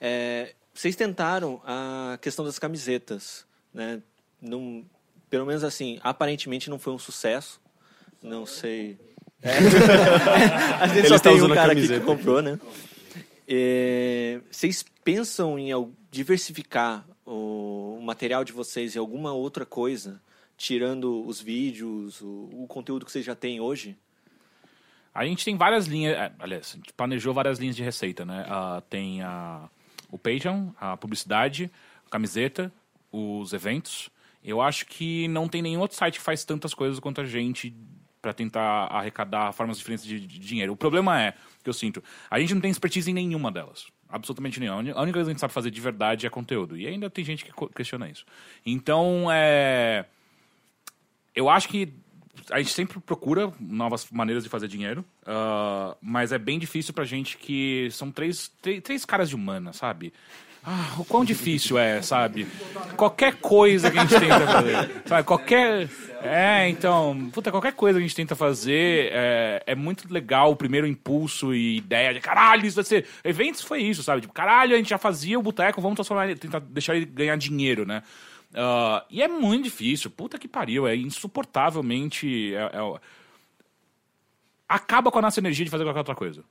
[0.01, 4.01] É, vocês tentaram a questão das camisetas, né?
[4.41, 4.85] Não,
[5.29, 7.61] pelo menos assim, aparentemente não foi um sucesso.
[8.23, 8.99] Não sei.
[9.43, 9.51] É.
[10.83, 12.59] Às vezes Ele só tem um cara aqui que comprou, né?
[13.47, 15.71] É, vocês pensam em
[16.11, 20.21] diversificar o material de vocês em alguma outra coisa,
[20.59, 23.97] tirando os vídeos, o, o conteúdo que vocês já têm hoje?
[25.15, 26.17] A gente tem várias linhas.
[26.17, 28.45] é, Aliás, a gente planejou várias linhas de receita, né?
[28.49, 29.71] Ah, tem a,
[30.11, 31.71] o Patreon, a publicidade,
[32.05, 32.73] a camiseta,
[33.11, 34.11] os eventos.
[34.45, 37.75] Eu acho que não tem nenhum outro site que faz tantas coisas quanto a gente
[38.21, 40.73] para tentar arrecadar formas diferentes de, de dinheiro.
[40.73, 43.87] O problema é, que eu sinto, a gente não tem expertise em nenhuma delas.
[44.09, 44.79] Absolutamente nenhuma.
[44.79, 46.77] A única coisa que a gente sabe fazer de verdade é conteúdo.
[46.77, 48.25] E ainda tem gente que questiona isso.
[48.65, 50.07] Então, é
[51.39, 51.93] eu acho que
[52.51, 57.05] a gente sempre procura novas maneiras de fazer dinheiro, ah, mas é bem difícil pra
[57.05, 60.13] gente que são três, três, três caras de humana, sabe?
[60.65, 62.47] Ah, o quão difícil é, sabe?
[62.97, 65.25] Qualquer coisa que a gente tenta fazer, sabe?
[65.25, 65.89] Qualquer...
[66.21, 70.57] É, então, puta, qualquer coisa que a gente tenta fazer é, é muito legal o
[70.57, 73.07] primeiro impulso e ideia de caralho, isso vai ser...
[73.23, 74.23] Eventos foi isso, sabe?
[74.23, 77.37] Tipo, caralho, a gente já fazia o boteco, vamos transformar ele, tentar deixar ele ganhar
[77.37, 78.03] dinheiro, né?
[78.55, 80.11] Ah, e é muito difícil.
[80.11, 80.87] Puta que pariu.
[80.87, 82.55] É insuportavelmente.
[82.55, 83.01] é- é-
[84.69, 86.45] acaba com a nossa energia de fazer qualquer outra coisa.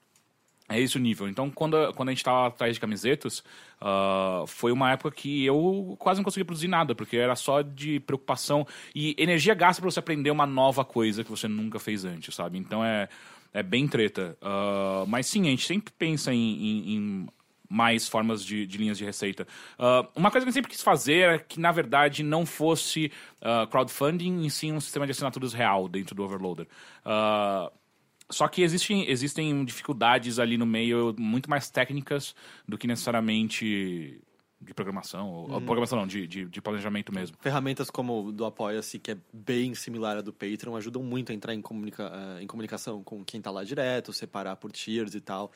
[0.70, 1.30] É esse o nível.
[1.30, 3.42] Então, quando, quando a gente estava atrás de camisetas,
[3.80, 8.02] ah, foi uma época que eu quase não conseguia produzir nada, porque era só de
[8.02, 12.36] preocupação e energia gasta para você aprender uma nova coisa que você nunca fez antes,
[12.36, 12.58] sabe?
[12.58, 13.08] Então é,
[13.54, 14.38] é bem treta.
[14.42, 17.28] Ah, mas sim, a gente sempre pensa em, em- em
[17.70, 19.48] mais formas de, de linhas de receita.
[19.78, 23.12] Ah, uma coisa que eu sempre quis fazer era que, na verdade, não fosse
[23.42, 26.68] ah, crowdfunding, e sim um sistema de assinaturas real dentro do Overloader.
[27.06, 27.72] Ah,
[28.30, 32.36] só que existem, existem dificuldades ali no meio muito mais técnicas
[32.68, 34.22] do que necessariamente
[34.60, 35.30] de programação.
[35.30, 35.62] Ou, Uhum.
[35.62, 37.38] Programação não, de, de, de planejamento mesmo.
[37.40, 41.36] Ferramentas como o do Apoia-se, que é bem similar à do Patreon, ajudam muito a
[41.36, 45.22] entrar em, comunica eh, em comunicação com quem tá lá direto, separar por tiers e
[45.22, 45.52] tal.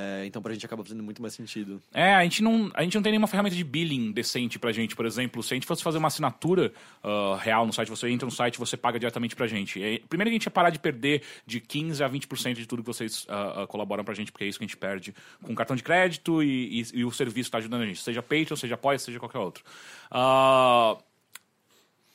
[0.00, 1.82] Eh, então pra gente acaba fazendo muito mais sentido.
[1.92, 4.94] É, a gente, não, a gente não tem nenhuma ferramenta de billing decente pra gente,
[4.94, 5.42] por exemplo.
[5.42, 6.72] Se a gente fosse fazer uma assinatura
[7.02, 9.80] ah, real no site, você entra no site você paga diretamente pra gente.
[9.80, 12.86] E, primeiro a gente ia parar de perder de 15% a 20% de tudo que
[12.86, 15.12] vocês ah, ah, colaboram pra gente, porque é isso que a gente perde
[15.42, 18.00] com cartão de crédito e, e- e o serviço tá ajudando a gente.
[18.00, 19.64] Seja Patreon, seja Apoia, seja qualquer outro.
[20.10, 20.96] Ah,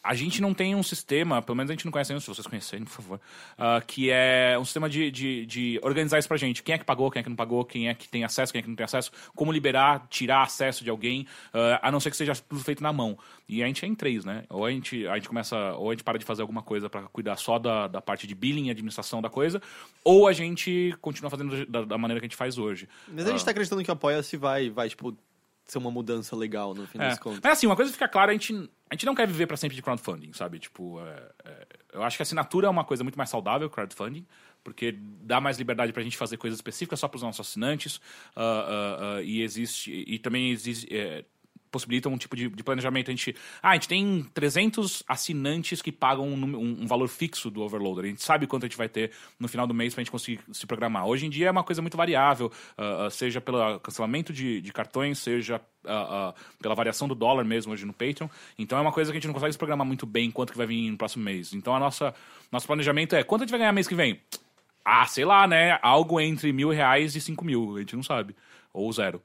[0.03, 2.45] a gente não tem um sistema, pelo menos a gente não conhece ainda, se vocês
[2.45, 3.21] conhecerem, por favor,
[3.57, 6.61] ah, que é um sistema de, de, de organizar isso pra gente.
[6.61, 8.59] Quem é que pagou, quem é que não pagou, quem é que tem acesso, quem
[8.59, 12.11] é que não tem acesso, como liberar, tirar acesso de alguém, ah, a não ser
[12.11, 13.17] que seja tudo feito na mão.
[13.47, 14.43] E a gente é em três, né?
[14.49, 17.03] Ou a gente, a gente começa, ou a gente para de fazer alguma coisa pra
[17.03, 19.61] cuidar só da, da parte de billing e administração da coisa,
[20.03, 22.89] ou a gente continua fazendo da, da maneira que a gente faz hoje.
[23.07, 23.45] Mas a gente Ah.
[23.45, 25.15] tá acreditando que o Apoia-se vai, vai, tipo,
[25.73, 27.09] ser uma mudança legal no fim É.
[27.09, 27.39] das contas.
[27.43, 28.53] Mas assim, uma coisa que fica clara, a gente,
[28.89, 30.59] a gente não quer viver para sempre de crowdfunding, sabe?
[30.59, 34.25] Tipo, é, é, eu acho que a assinatura é uma coisa muito mais saudável, crowdfunding,
[34.63, 37.99] porque dá mais liberdade pra gente fazer coisas específicas só pros nossos assinantes,
[38.35, 40.87] ah, ah, ah, e existe, e também existe...
[41.73, 43.09] é, possibilita um tipo de, de planejamento.
[43.09, 47.49] A gente, ah, a gente tem 300 assinantes que pagam um, um- um valor fixo
[47.49, 48.05] do Overloader.
[48.05, 50.39] A gente sabe quanto a gente vai ter no final do mês pra gente conseguir
[50.51, 51.05] se programar.
[51.07, 55.19] Hoje em dia é uma coisa muito variável, ah, seja pelo cancelamento de, de cartões,
[55.19, 58.27] seja ah, ah, pela variação do dólar mesmo hoje no Patreon.
[58.57, 60.57] Então é uma coisa que a gente não consegue se programar muito bem quanto que
[60.57, 61.53] vai vir no próximo mês.
[61.53, 62.13] Então a nossa
[62.51, 64.19] nosso planejamento é quanto a gente vai ganhar mês que vem?
[64.85, 65.79] Ah, sei lá, né?
[65.81, 67.77] Algo entre mil reais e cinco mil.
[67.77, 68.35] A gente não sabe.
[68.73, 69.21] Ou zero.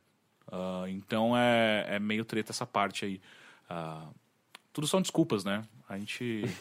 [0.50, 3.20] Ah, então é, é meio treta essa parte aí.
[3.68, 4.08] Ah,
[4.72, 5.64] tudo são desculpas, né?
[5.88, 6.44] A gente.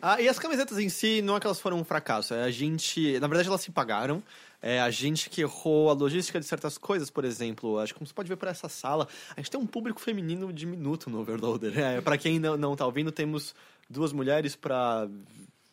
[0.00, 2.34] Ah, e as camisetas em si, não é que elas foram um fracasso.
[2.34, 3.18] É a gente.
[3.18, 4.22] Na verdade, elas se pagaram.
[4.60, 7.78] É a gente que errou a logística de certas coisas, por exemplo.
[7.78, 10.52] Acho que como você pode ver por essa sala, a gente tem um público feminino
[10.52, 11.78] diminuto no Overloader.
[11.78, 13.54] É, para quem não, não tá ouvindo, temos
[13.88, 15.08] duas mulheres para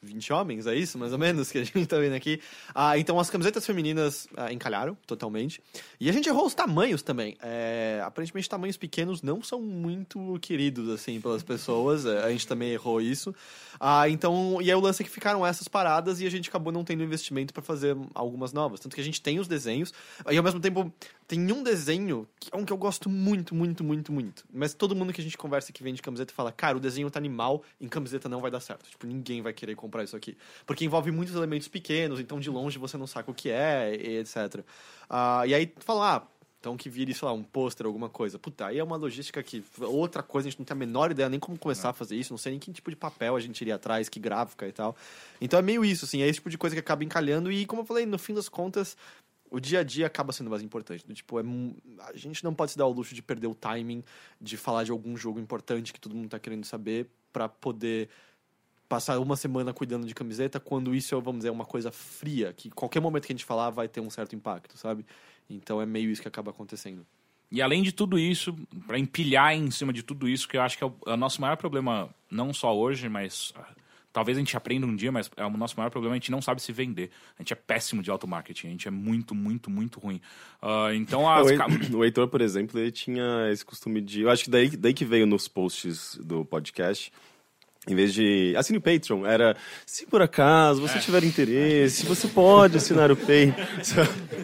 [0.03, 2.39] 20 homens, é isso, mais ou menos, que a gente tá vendo aqui.
[2.73, 5.61] Ah, então as camisetas femininas ah, encalharam totalmente.
[5.99, 7.37] E a gente errou os tamanhos também.
[7.41, 12.05] É, aparentemente, tamanhos pequenos não são muito queridos, assim, pelas pessoas.
[12.05, 13.33] É, a gente também errou isso.
[13.79, 16.71] Ah, então, e aí o lance é que ficaram essas paradas e a gente acabou
[16.71, 18.79] não tendo investimento para fazer algumas novas.
[18.79, 19.93] Tanto que a gente tem os desenhos,
[20.29, 20.91] e ao mesmo tempo
[21.27, 24.43] tem um desenho que é um que eu gosto muito, muito, muito, muito.
[24.51, 27.19] Mas todo mundo que a gente conversa que vende camiseta fala, cara, o desenho tá
[27.19, 28.89] animal, em camiseta não vai dar certo.
[28.89, 30.37] Tipo, ninguém vai querer comprar isso aqui.
[30.65, 34.63] Porque envolve muitos elementos pequenos, então de longe você não saca o que é, etc.
[35.09, 36.27] Ah, e aí tu fala, ah,
[36.63, 38.39] então que vire, sei lá, um pôster, alguma coisa.
[38.39, 39.61] Puta, aí é uma logística que.
[39.81, 42.31] Outra coisa, a gente não tem a menor ideia nem como começar a fazer isso,
[42.31, 44.95] não sei nem que tipo de papel a gente iria atrás, que gráfica e tal.
[45.41, 47.81] Então é meio isso, assim, é esse tipo de coisa que acaba encalhando, e como
[47.81, 48.95] eu falei, no fim das contas,
[49.53, 51.05] o dia a dia acaba sendo mais importante.
[51.05, 51.43] Do tipo, é,
[52.11, 54.03] a gente não pode se dar o luxo de perder o timing
[54.41, 58.09] de falar de algum jogo importante que todo mundo tá querendo saber pra poder
[58.89, 62.71] passar uma semana cuidando de camiseta, quando isso é, vamos dizer, uma coisa fria, que
[62.71, 65.05] qualquer momento que a gente falar vai ter um certo impacto, sabe?
[65.47, 67.05] Então é meio isso que acaba acontecendo.
[67.51, 68.55] E além de tudo isso,
[68.87, 71.17] para empilhar em cima de tudo isso, que eu acho que é o, é o
[71.17, 73.53] nosso maior problema, não só hoje, mas
[74.13, 76.41] talvez a gente aprenda um dia, mas é o nosso maior problema, a gente não
[76.41, 77.09] sabe se vender.
[77.37, 80.21] A gente é péssimo de auto-marketing, a gente é muito, muito, muito ruim.
[80.61, 81.47] Ah, então, as...
[81.93, 84.21] O Heitor, por exemplo, ele tinha esse costume de.
[84.21, 87.11] Eu acho que daí, daí que veio nos posts do podcast.
[87.85, 92.77] Em vez de assine o Patreon, era se por acaso você tiver interesse, você pode
[92.77, 93.51] assinar o Patreon.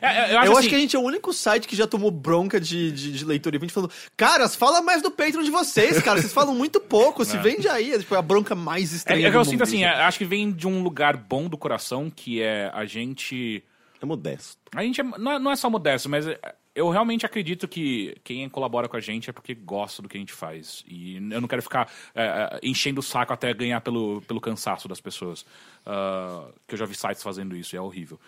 [0.00, 2.10] É, Eu, eu acho, assim- que a gente é o único site que já tomou
[2.10, 6.00] bronca de, de, de leitor e vende falando, caras, fala mais do Patreon de vocês,
[6.02, 6.20] cara.
[6.20, 7.40] Vocês falam muito pouco, se É.
[7.40, 7.92] vende aí.
[7.92, 10.24] É tipo, a bronca mais É, estranha é que eu sinto assim, é, acho que
[10.24, 13.62] vem de um lugar bom do coração, que é a gente.
[14.00, 14.58] É modesto.
[14.74, 16.38] A gente é- não, é, não é só modesto, mas é-
[16.74, 20.20] eu realmente acredito que quem colabora com a gente é porque gosta do que a
[20.20, 20.82] gente faz.
[20.88, 24.88] E eu não quero ficar é, é, enchendo o saco até ganhar pelo, pelo cansaço
[24.88, 25.44] das pessoas.
[25.84, 28.18] Ah, que eu já vi sites fazendo isso e é horrível.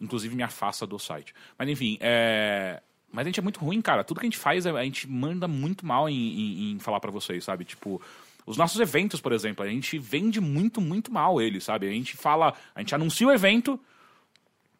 [0.00, 1.34] Inclusive me afasta do site.
[1.58, 2.80] Mas enfim, é.
[3.12, 4.02] Mas a gente é muito ruim, cara.
[4.02, 7.10] Tudo que a gente faz, a gente manda muito mal em, em- em falar pra
[7.10, 7.62] vocês, sabe?
[7.66, 8.00] Tipo,
[8.46, 11.86] os nossos eventos, por exemplo, a gente vende muito, muito mal eles, sabe?
[11.86, 13.78] A gente fala, a gente anuncia o evento,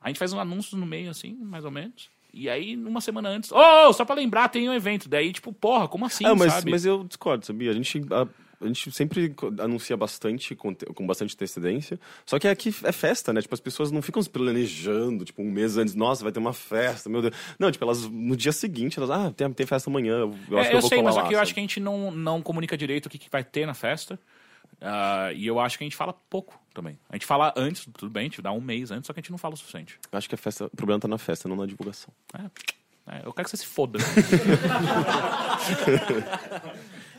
[0.01, 2.11] a gente faz um anúncio no meio, assim, mais ou menos.
[2.33, 5.09] E aí, uma semana antes, ô, só pra lembrar, tem um evento.
[5.09, 6.71] Daí, tipo, porra, como assim, Ah, mas, sabe?
[6.71, 7.71] mas eu discordo, sabia?
[7.71, 8.27] A gente, a,
[8.59, 12.01] a gente sempre anuncia bastante, com, com bastante antecedência.
[12.25, 13.43] Só que aqui é festa, né?
[13.43, 16.55] Tipo, as pessoas não ficam se planejando, tipo, um mês antes, nossa, vai ter uma
[16.55, 17.35] festa, meu Deus.
[17.59, 20.47] Não, tipo, elas, no dia seguinte, elas, ah, tem, tem festa amanhã, eu, acho É,
[20.49, 22.11] que eu eu vou sei, colar mas lá, aqui eu acho que a gente não,
[22.11, 24.19] não comunica direito o que, que vai ter na festa.
[24.83, 26.99] Ah, e eu acho que a gente fala pouco também.
[27.09, 29.23] A gente fala antes, tudo bem, a gente dá um mês antes, só que a
[29.23, 29.99] gente não fala o suficiente.
[30.11, 32.13] Eu acho que a festa, o problema tá na festa, não na divulgação.
[33.07, 33.99] É, eu quero que você se foda.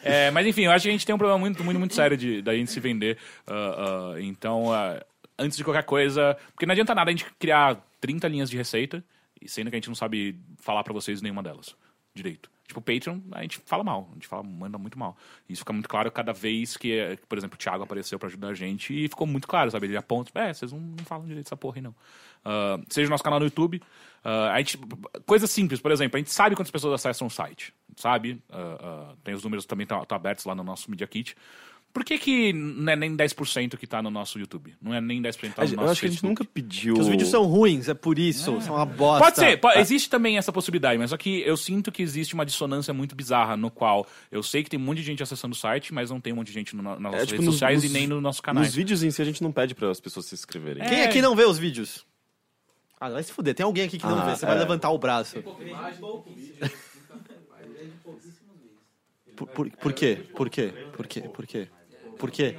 [0.05, 2.17] É, mas enfim, eu acho que a gente tem um problema muito, muito, muito sério
[2.17, 3.17] de da gente se vender.
[3.47, 5.01] Ah, ah, então, ah,
[5.39, 6.37] antes de qualquer coisa.
[6.51, 9.01] Porque não adianta nada a gente criar 30 linhas de receita,
[9.45, 11.73] sendo que a gente não sabe falar pra vocês nenhuma delas
[12.13, 12.49] direito.
[12.67, 15.17] Tipo, o Patreon, a gente fala mal, a gente fala, manda muito mal.
[15.49, 18.53] Isso fica muito claro cada vez que, por exemplo, o Thiago apareceu pra ajudar a
[18.53, 19.87] gente e ficou muito claro, sabe?
[19.87, 21.93] Ele aponta, é, vocês não, não falam direito dessa porra aí, não.
[22.43, 23.81] Ah, seja o nosso canal no YouTube,
[24.23, 24.79] ah, a gente,
[25.25, 28.41] coisa simples, por exemplo, a gente sabe quantas pessoas acessam o site, sabe?
[28.49, 31.35] Ah, tem os números também estão abertos lá no nosso Media Kit.
[31.93, 34.73] Por que, que não é nem 10% que tá no nosso YouTube?
[34.81, 36.27] Não é nem 10% que tá no nosso eu acho que a gente Facebook?
[36.27, 36.93] nunca pediu.
[36.95, 39.23] Porque os vídeos são ruins, é por isso, são uma bosta.
[39.23, 39.79] Pode ser, po- É.
[39.79, 43.55] existe também essa possibilidade, mas só que eu sinto que existe uma dissonância muito bizarra
[43.55, 46.19] no qual eu sei que tem um monte de gente acessando o site, mas não
[46.19, 47.93] tem um monte de gente no, nas nossas É, tipo, redes nos- sociais nos- e
[47.93, 48.63] nem no nosso canal.
[48.63, 50.83] Nos vídeos em si, a gente não pede para as pessoas se inscreverem.
[50.87, 52.03] Quem aqui não vê os vídeos?
[52.99, 53.53] Ah, vai se fuder.
[53.53, 54.35] Tem alguém aqui que não Ah, vê.
[54.35, 54.59] Você vai é.
[54.59, 55.35] levantar o braço.
[59.35, 60.19] Por, por, por quê?
[60.35, 60.73] Por quê?
[60.95, 61.21] Por quê?
[61.21, 61.21] Por quê?
[61.21, 61.67] Por quê?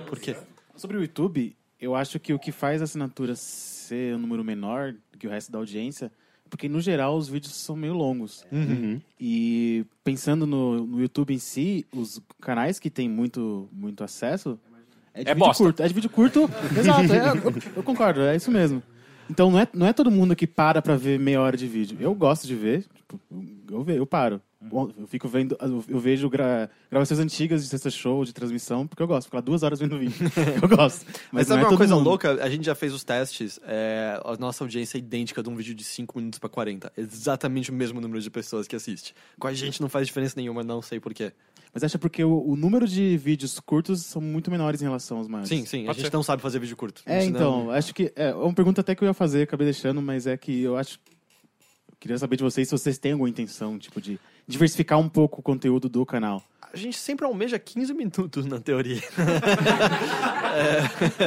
[0.06, 0.36] Por quê?
[0.76, 4.94] Sobre o YouTube, eu acho que o que faz a assinatura ser um número menor
[5.18, 6.10] que o resto da audiência,
[6.50, 8.44] porque no geral os vídeos são meio longos.
[8.52, 9.00] Uhum.
[9.18, 14.58] E pensando no, no YouTube em si, os canais que tem muito, muito acesso
[15.14, 15.64] é de É vídeo bosta.
[15.64, 15.82] curto.
[15.82, 16.50] É de vídeo curto.
[16.78, 18.82] Exato, é, eu, eu concordo, é isso mesmo.
[19.30, 21.96] Então não é, não é todo mundo que para pra ver meia hora de vídeo.
[22.00, 23.20] Eu gosto de ver, tipo,
[23.70, 24.40] eu, ve- eu paro.
[24.72, 25.54] Eu fico vendo,
[25.86, 29.26] eu vejo gra, gravações antigas de sexta show, de transmissão, porque eu gosto.
[29.26, 30.16] Ficar duas horas vendo vídeo.
[30.62, 31.04] Eu gosto.
[31.30, 32.04] Mas, não sabe é uma coisa mundo.
[32.08, 32.42] louca?
[32.42, 33.60] A gente já fez os testes.
[33.66, 36.90] é, a nossa audiência é idêntica de um vídeo de 5 minutos pra 40.
[36.96, 39.14] Exatamente o mesmo número de pessoas que assiste.
[39.38, 41.30] Com a gente não faz diferença nenhuma, não sei porquê.
[41.74, 45.26] Mas acha porque o, o número de vídeos curtos são muito menores em relação aos
[45.26, 45.48] maiores.
[45.48, 45.88] Sim, sim.
[45.88, 47.02] A gente não sabe fazer vídeo curto.
[47.04, 48.12] É, então, não- acho que.
[48.14, 51.00] É uma pergunta até que eu ia fazer, acabei deixando, mas é que eu acho.
[51.90, 55.40] eu queria saber de vocês se vocês têm alguma intenção, tipo, de diversificar um pouco
[55.40, 56.44] o conteúdo do canal.
[56.72, 59.00] A gente sempre almeja 15 minutos, na teoria.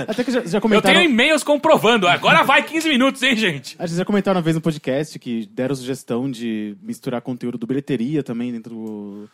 [0.07, 0.95] Até que já, já Eu comentaram.
[0.99, 2.07] tenho e-mails comprovando.
[2.07, 3.75] Agora vai 15 minutos, hein, gente?
[3.79, 7.67] Ah, Vocês já comentaram uma vez no podcast que deram sugestão de misturar conteúdo do
[7.67, 9.29] bilheteria também dentro do,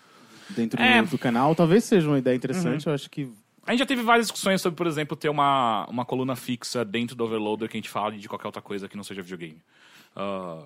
[0.53, 1.01] dentro do- É.
[1.01, 1.53] do, canal.
[1.55, 2.91] Talvez seja uma ideia interessante, Uhum.
[2.91, 3.31] eu acho que.
[3.65, 7.15] A gente já teve várias discussões sobre, por exemplo, ter uma, uma coluna fixa dentro
[7.15, 9.61] do Overloader que a gente fale de qualquer outra coisa que não seja videogame.
[10.15, 10.63] Ah,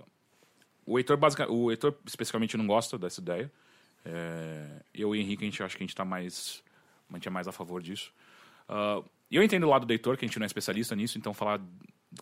[0.85, 3.51] o Heitor, basica, o Heitor especificamente não gosta dessa ideia.
[4.05, 4.65] É,
[4.95, 6.63] eu e o Henrique, a gente acha que a gente está mais,
[7.11, 8.11] a gente é mais a favor disso.
[9.29, 11.33] E eu entendo o lado do Heitor, que a gente não é especialista nisso, então
[11.33, 11.59] falar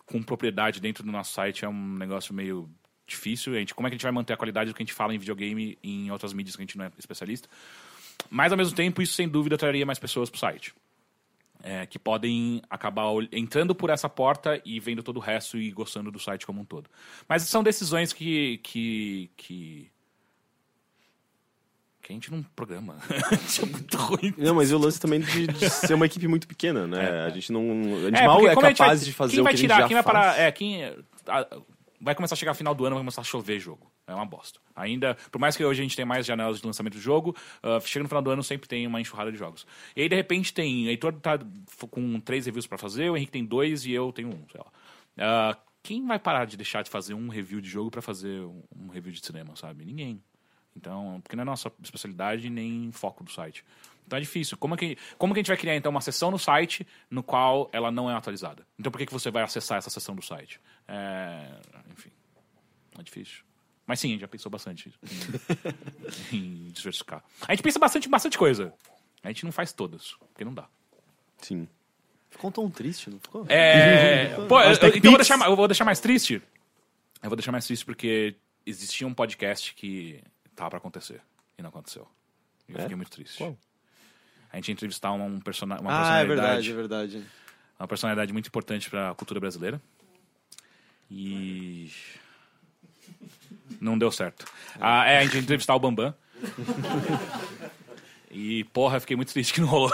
[0.04, 2.68] com propriedade dentro do nosso site é um negócio meio
[3.06, 3.54] difícil.
[3.54, 4.92] A gente, como é que a gente vai manter a qualidade do que a gente
[4.94, 7.48] fala em videogame em outras mídias que a gente não é especialista?
[8.30, 10.74] Mas, ao mesmo tempo, isso sem dúvida traria mais pessoas para o site.
[11.62, 16.10] É, que podem acabar entrando por essa porta e vendo todo o resto e gostando
[16.12, 16.88] do site como um todo.
[17.28, 18.58] Mas são decisões que.
[18.58, 19.90] que, que,
[22.02, 22.96] que a gente não programa.
[23.62, 24.34] É muito ruim.
[24.36, 27.24] Não, mas e o lance também de, de ser uma equipe muito pequena, né?
[27.24, 27.62] A gente não.
[27.62, 29.78] A gente É, mal é capaz vai- de fazer quem o vai que tirar, a
[29.80, 30.26] gente quem já vai faz.
[30.26, 31.56] parar, é, quem a-
[32.06, 33.90] vai começar a chegar final do ano, vai começar a chover jogo.
[34.06, 34.60] É uma bosta.
[34.76, 37.84] Ainda, por mais que hoje a gente tenha mais janelas de lançamento de jogo, uh,
[37.84, 39.66] chega no final do ano sempre tem uma enxurrada de jogos.
[39.96, 40.86] E aí, de repente, tem.
[40.86, 41.36] O Heitor tá
[41.90, 45.52] com três reviews pra fazer, o Henrique tem dois e eu tenho um, sei lá.
[45.52, 48.40] Uh, quem vai parar de deixar de fazer um review de jogo pra fazer
[48.72, 49.84] um review de cinema, sabe?
[49.84, 50.22] Ninguém.
[50.76, 53.64] Então, porque não é nossa especialidade nem foco do site.
[54.06, 54.56] Então é difícil.
[54.56, 57.22] Como, é que, como que a gente vai criar, então, uma seção no site no
[57.22, 58.66] qual ela não é atualizada?
[58.78, 60.60] Então por que, que você vai acessar essa seção do site?
[60.86, 61.58] É,
[61.90, 62.10] enfim,
[62.98, 63.42] é difícil.
[63.86, 64.92] Mas sim, a gente já pensou bastante
[66.32, 67.24] em, em diversificar.
[67.46, 68.72] A gente pensa bastante em bastante coisa.
[69.22, 70.68] A gente não faz todas, porque não dá.
[71.38, 71.68] Sim.
[72.30, 73.46] Ficou tão triste, não ficou?
[73.48, 76.42] É, pô, eu, então eu vou, deixar, eu vou deixar mais triste.
[77.22, 80.20] Eu vou deixar mais triste porque existia um podcast que
[80.56, 81.20] tava pra acontecer
[81.58, 82.08] e não aconteceu.
[82.68, 82.82] E eu É?
[82.82, 83.42] fiquei muito triste.
[84.52, 86.28] A gente ia entrevistar uma, um persona uma Ah, é personalidade.
[86.28, 87.24] verdade, é verdade.
[87.78, 89.80] Uma personalidade muito importante pra cultura brasileira.
[91.10, 91.92] E.
[93.80, 94.44] Não deu certo.
[94.80, 96.14] Ah, é, a gente ia entrevistar o Bambam.
[98.30, 99.90] E, porra, eu fiquei muito triste que não rolou.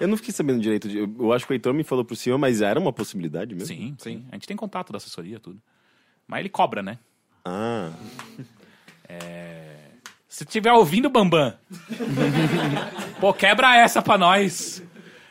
[0.00, 0.88] Eu não fiquei sabendo direito.
[0.88, 3.54] de- Eu, eu acho que o Heitor me falou por cima, mas era uma possibilidade
[3.54, 3.68] mesmo?
[3.74, 4.26] Sim, sim.
[4.30, 5.60] A gente tem contato da assessoria, tudo.
[6.26, 6.98] Mas ele cobra, né?
[7.44, 7.92] Ah.
[9.08, 9.43] É...
[10.34, 11.54] Se tiver ouvindo, Bambam.
[13.20, 14.82] Pô, quebra essa pra nós.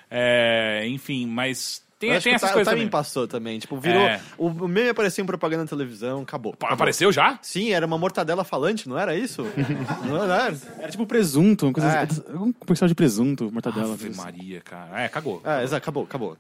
[0.09, 2.90] É, enfim, mas tem, tem que essas o ta- coisas O timing também.
[2.90, 3.59] passou também.
[3.59, 4.01] Tipo, virou.
[4.01, 4.22] É.
[4.38, 6.53] O, o meme apareceu em propaganda na televisão, acabou.
[6.53, 6.73] acabou.
[6.73, 7.38] Apareceu já?
[7.41, 9.43] Sim, era uma mortadela falante, não era isso?
[10.07, 10.56] não era?
[10.80, 12.07] Era tipo presunto, uma coisa, É.
[12.32, 13.93] algum comercial de presunto, mortadela.
[13.95, 15.01] Ave Maria, cara.
[15.01, 15.41] É, cagou.
[15.43, 16.38] É, exato, acabou, acabou.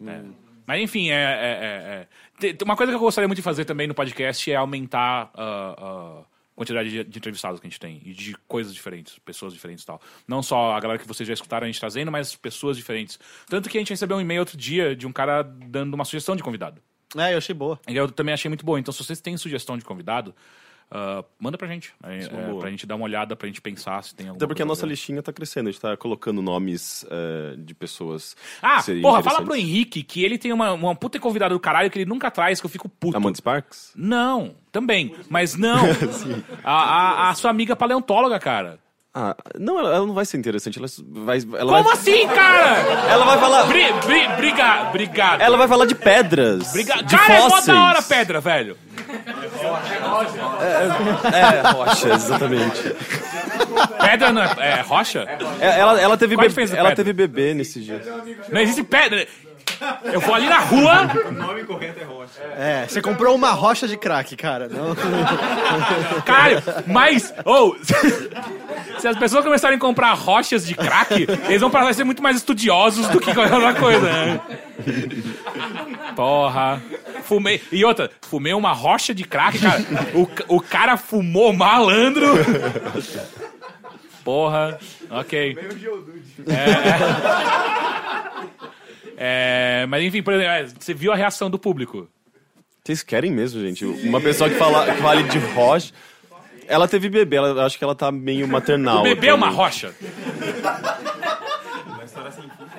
[0.65, 2.07] Mas enfim, é, é-
[2.41, 2.57] é- é.
[2.63, 6.32] Uma coisa que eu gostaria muito de fazer também no podcast é aumentar ah, a
[6.55, 9.87] quantidade de, de entrevistados que a gente tem e de coisas diferentes, pessoas diferentes e
[9.87, 10.01] tal.
[10.27, 13.19] Não só a galera que vocês já escutaram a gente trazendo, mas pessoas diferentes.
[13.47, 16.35] Tanto que a gente recebeu um e-mail outro dia de um cara dando uma sugestão
[16.35, 16.81] de convidado.
[17.15, 17.79] É, eu achei boa.
[17.87, 18.79] E eu também achei muito boa.
[18.79, 20.33] Então, se vocês têm sugestão de convidado,
[20.95, 21.91] ah, manda pra gente.
[22.03, 24.61] É, é pra gente dar uma olhada, pra gente pensar se tem alguma Até porque
[24.61, 28.35] a nossa listinha tá crescendo, a gente tá colocando nomes eh, de pessoas.
[28.61, 29.55] Ah, porra, fala pro.
[29.55, 32.65] Henrique que ele tem uma, uma puta convidada do caralho que ele nunca traz, que
[32.67, 33.17] eu fico puto.
[33.17, 33.91] Amanda Sparks?
[33.95, 35.15] Não, também.
[35.29, 35.83] Mas não.
[36.63, 38.79] a, a, a sua amiga paleontóloga, cara.
[39.15, 40.79] Ah, não, ela, ela não vai ser interessante.
[40.79, 40.87] Ela
[41.23, 41.37] vai.
[41.37, 42.79] Ela Como vai, assim, cara?
[43.07, 43.63] Ela vai falar.
[43.65, 45.41] Bri, bri, briga, obrigado.
[45.41, 46.71] Ela vai falar de pedras.
[46.73, 46.95] Briga...
[47.03, 47.77] De Cara, é mó fósseis.
[47.77, 48.75] da hora pedra, velho.
[51.33, 52.95] É, rocha, exatamente.
[54.01, 55.25] Pedra não é, é rocha?
[55.59, 57.03] É, Ela, ela, teve, Qual a bebê, diferença da ela pedra?
[57.05, 58.01] teve bebê nesses dias.
[58.51, 59.27] Não existe pedra.
[60.03, 61.09] Eu vou ali na rua.
[61.27, 62.41] O nome correto é rocha.
[62.57, 64.67] É, você comprou uma rocha de crack, cara.
[64.67, 64.95] Não...
[66.23, 67.33] Caralho, mas.
[67.45, 67.75] Ou.
[68.99, 72.21] se as pessoas começarem a comprar rochas de crack, eles vão parar a ser muito
[72.21, 74.41] mais estudiosos do que qualquer outra coisa, né?
[76.15, 76.81] Porra.
[77.23, 77.61] Fumei.
[77.71, 79.81] E outra, fumei uma rocha de crack, cara.
[80.13, 82.27] O, o cara fumou malandro.
[84.23, 84.79] Porra.
[85.09, 85.57] Ok.
[86.47, 86.73] É,
[89.25, 92.09] é, mas enfim, por exemplo, é, você viu a reação do público.
[92.83, 93.85] Vocês querem mesmo, gente?
[93.85, 95.93] Uma pessoa que, fala, que fale de rocha.
[96.67, 98.99] Ela teve bebê, ela, eu acho que ela tá meio maternal.
[98.99, 99.85] O bebê é uma atualmente.
[99.85, 99.95] rocha.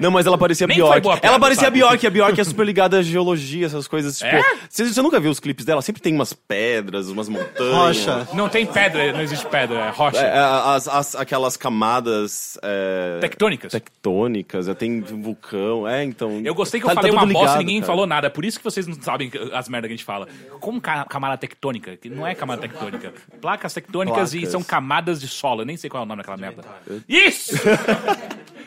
[0.04, 1.00] Não, mas ela parecia Nem Bjork.
[1.00, 1.78] piada, ela parecia sabe?
[1.78, 4.18] Bjork, a Bjork é super ligada à geologia, essas coisas.
[4.18, 4.42] Tipo, É?
[4.68, 5.80] você, você nunca viu os clipes dela?
[5.80, 8.06] Sempre tem umas pedras, umas montanhas.
[8.34, 10.18] Não tem pedra, não existe pedra, é rocha.
[10.18, 12.58] É, as, as- aquelas camadas.
[12.62, 13.72] é, Tectônicas.
[13.72, 15.88] Tectônicas, é, tem vulcão.
[15.88, 16.40] É, então.
[16.44, 17.86] Eu gostei que eu tá- falei tá uma tudo bosta e ligado, ninguém cara.
[17.92, 18.26] falou nada.
[18.26, 20.28] É por isso que vocês não sabem as merdas que a gente fala.
[20.60, 21.96] Como ca- camada tectônica?
[21.96, 23.12] Que não é camada tectônica.
[23.40, 24.52] Placas tectônicas e Placas.
[24.52, 25.62] são camadas de solo.
[25.62, 26.62] Eu nem sei qual é o nome daquela merda.
[27.08, 27.54] Isso!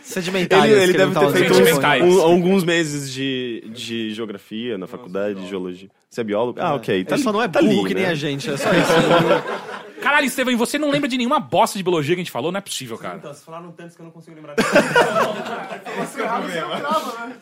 [0.07, 0.77] Sedimentárias.
[0.77, 2.03] Ele, ele deve ter feito uns, Sedimentais.
[2.03, 5.89] um- alguns meses de, de geografia na faculdade, de geologia.
[6.09, 6.59] Você é biólogo?
[6.61, 7.03] Ah, ok.
[7.03, 8.09] Tá, Ele só não é tá burro ali, que nem né?
[8.09, 10.01] a gente, é só isso.
[10.01, 12.51] Caralho, Estevam, e você não lembra de nenhuma bosta de biologia que a gente falou?
[12.51, 13.19] Não é possível, cara.
[13.19, 14.55] Vocês falaram tantos que eu não consigo lembrar.
[16.03, 17.35] Esse errado você não grava, né?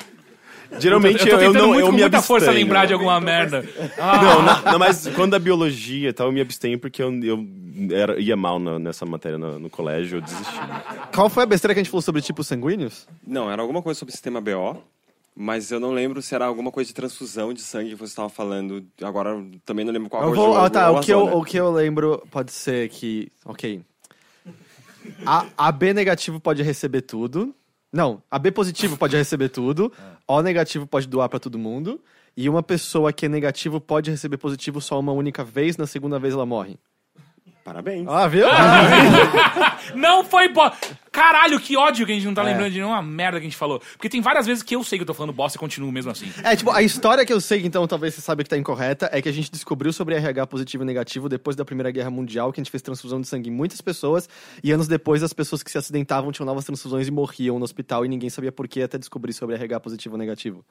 [0.79, 3.19] Geralmente eu tô eu, eu não muito, eu com me muita força lembrar de alguma
[3.19, 3.63] merda.
[3.97, 4.21] Ah.
[4.21, 7.45] Não, não, não, mas quando a biologia e tal, eu me abstenho porque eu, eu
[7.91, 10.59] era, ia mal na- nessa matéria no, no colégio, eu desisti.
[11.13, 13.07] Qual foi a besteira que a gente falou sobre tipos sanguíneos?
[13.25, 14.81] Não, era alguma coisa sobre o sistema BO,
[15.35, 18.29] mas eu não lembro se era alguma coisa de transfusão de sangue que você estava
[18.29, 18.83] falando.
[19.01, 19.35] Agora
[19.65, 21.57] também não lembro qual Eu foi vou, o ah, tá, o que, eu, o que
[21.57, 23.29] eu lembro pode ser que.
[23.43, 23.81] Ok.
[25.25, 27.53] A, a B negativo pode receber tudo.
[27.95, 29.89] Não, a B positivo pode receber tudo.
[30.27, 32.01] O negativo pode doar pra todo mundo.
[32.35, 36.17] E uma pessoa que é negativo pode receber positivo só uma única vez, na segunda
[36.17, 36.79] vez ela morre.
[37.65, 38.07] Parabéns.
[38.07, 38.45] Ah, viu?
[39.95, 40.95] não foi bosta.
[41.11, 42.45] Caralho, que ódio que a gente não tá É.
[42.45, 43.79] lembrando de nenhuma merda que a gente falou.
[43.93, 46.11] Porque tem várias vezes que eu sei que eu tô falando bosta e continuo mesmo
[46.11, 46.31] assim.
[46.43, 49.19] É, tipo, a história que eu sei, então talvez você saiba que tá incorreta, é
[49.19, 52.59] que a gente descobriu sobre RH positivo e negativo depois da Primeira Guerra Mundial, que
[52.59, 54.29] a gente fez transfusão de sangue em muitas pessoas,
[54.63, 58.05] e anos depois as pessoas que se acidentavam tinham novas transfusões e morriam no hospital,
[58.05, 60.63] e ninguém sabia por quê até descobrir sobre RH positivo ou negativo.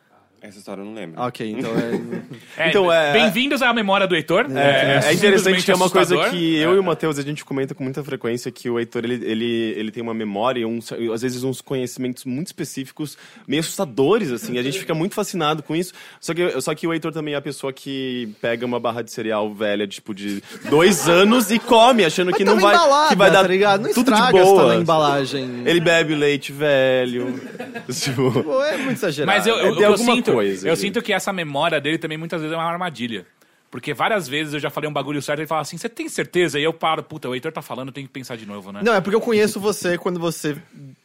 [0.47, 1.19] Essa história eu não lembro.
[1.23, 2.25] Ok, então é...
[2.67, 4.45] É, Então, é- Bem-vindos à memória do Heitor.
[4.55, 6.77] É, é interessante simplesmente que é uma coisa que eu É.
[6.77, 9.91] e o Matheus a gente comenta com muita frequência que o Heitor ele, ele, ele
[9.91, 13.17] tem uma memória, uns, às vezes uns conhecimentos muito específicos,
[13.49, 14.59] meio assustadores assim.
[14.59, 15.95] A gente fica muito fascinado com isso.
[16.21, 19.11] Só que só que o Heitor também é a pessoa que pega uma barra de
[19.11, 23.31] cereal velha, tipo de dois anos e come, achando que não vai embalada, que vai
[23.31, 23.83] dar tá ligado?
[23.85, 24.75] Não tudo de tá boa.
[24.75, 25.63] na embalagem.
[25.65, 27.41] Ele bebe leite velho.
[27.91, 29.39] tipo, Pô, é muito exagerado.
[29.39, 32.19] Mas eu, eu, É, eu alguma sinto, coisa eu sinto que essa memória dele também
[32.19, 33.27] muitas vezes é uma armadilha.
[33.71, 36.09] Porque várias vezes eu já falei um bagulho certo e ele fala assim: você tem
[36.09, 36.61] certeza?
[36.61, 38.81] E eu paro, puta, o Heitor tá falando, eu tenho que pensar de novo, né?
[38.85, 40.57] Não, é porque eu conheço você quando você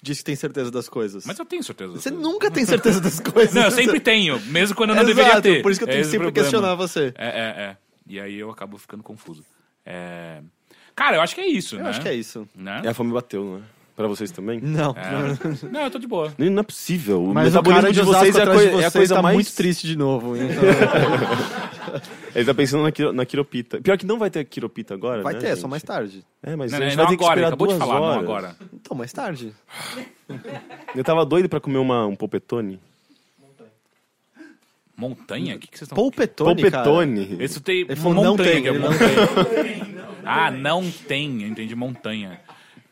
[0.03, 1.25] diz que tem certeza das coisas.
[1.25, 1.93] Mas eu tenho certeza.
[1.93, 3.55] Você nunca tem certeza das coisas.
[3.55, 5.63] Não, eu sempre tenho, mesmo quando eu não Exato, deveria ter.
[5.63, 6.43] por isso que eu tenho É que sempre problema.
[6.43, 7.11] questionar você.
[7.17, 7.77] É, é, é.
[8.07, 9.43] E aí eu acabo ficando confuso.
[9.83, 10.39] É...
[10.95, 11.89] Cara, eu acho que é isso, Eu né?
[11.89, 12.47] acho que é isso.
[12.55, 12.81] Né?
[12.83, 13.61] e a fome bateu, não é?
[13.99, 14.61] Pra vocês também?
[14.61, 14.91] Não.
[14.95, 15.67] É.
[15.69, 16.33] Não, eu tô de boa.
[16.37, 17.21] Não, não é possível.
[17.21, 18.93] O Mas o metabolismo cara de de vocês é a, coi- de é a vocês
[18.93, 20.37] coisa tá mais muito triste de novo.
[20.37, 20.63] Então...
[22.33, 23.81] Ele tá pensando na, quiro- na quiropita.
[23.81, 25.59] Pior que não vai ter quiropita agora, Vai né, ter, é gente?
[25.59, 26.23] só mais tarde.
[26.41, 28.03] É, mas Não, a não, gente não vai ter que agora, acabou de falar, não
[28.03, 28.23] horas.
[28.23, 28.55] agora.
[28.73, 29.53] Então, mais tarde.
[30.95, 32.79] Eu tava doido pra comer uma, um polpetone.
[34.95, 35.55] Montanha?
[35.55, 37.37] O que, que vocês estão Polpetone, Polpetone.
[37.43, 40.17] Isso tem Ele falou, não montanha, tem, que é ele não montanha.
[40.25, 42.39] ah, não tem, eu entendi montanha.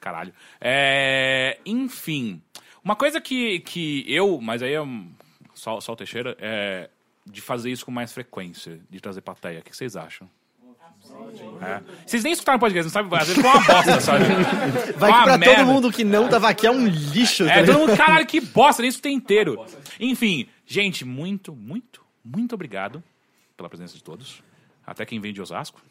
[0.07, 0.33] Caralho.
[0.61, 2.41] É, enfim,
[2.81, 4.81] uma coisa que, que eu, mas aí é
[5.53, 6.89] só, só o Teixeira, é
[7.25, 9.59] de fazer isso com mais frequência, de trazer plateia.
[9.59, 10.29] O que vocês acham?
[11.61, 11.81] É.
[12.05, 13.19] Vocês nem escutaram o podcast, não sabem?
[13.19, 14.23] Às vezes foi uma bosta, sabe?
[14.97, 15.55] Vai Uma que pra merda.
[15.55, 17.45] todo mundo que não tava aqui é um lixo.
[17.45, 17.79] tá É, todo ligado?
[17.87, 19.65] mundo, caralho, que bosta, nem escutei inteiro.
[19.99, 23.03] Enfim, gente, muito, muito, muito obrigado
[23.57, 24.41] pela presença de todos.
[24.85, 25.81] Até quem vem de Osasco.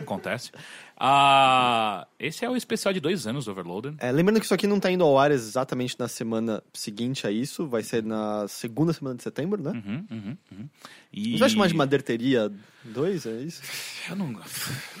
[0.00, 0.50] Acontece.
[0.98, 3.94] Ah, esse é o especial de dois anos do Overloader.
[3.98, 7.30] É, lembrando que isso aqui não tá indo ao ar exatamente na semana seguinte a
[7.30, 9.70] isso, vai ser na segunda semana de setembro, né?
[9.72, 10.68] Uhum, uhum, uhum.
[10.82, 11.24] A E...
[11.30, 12.50] gente vai chamar de Maderteria
[12.84, 13.60] 2, é isso?
[14.08, 14.34] Eu não...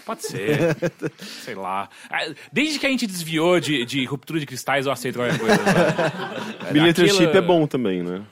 [0.04, 0.76] Pode ser.
[1.44, 1.88] Sei lá.
[2.10, 5.56] Ah, Desde que a gente desviou de, de ruptura de cristais, eu aceito qualquer coisa.
[5.56, 6.72] sabe?
[6.72, 8.22] Bilhetership Aquilo- é bom também, né?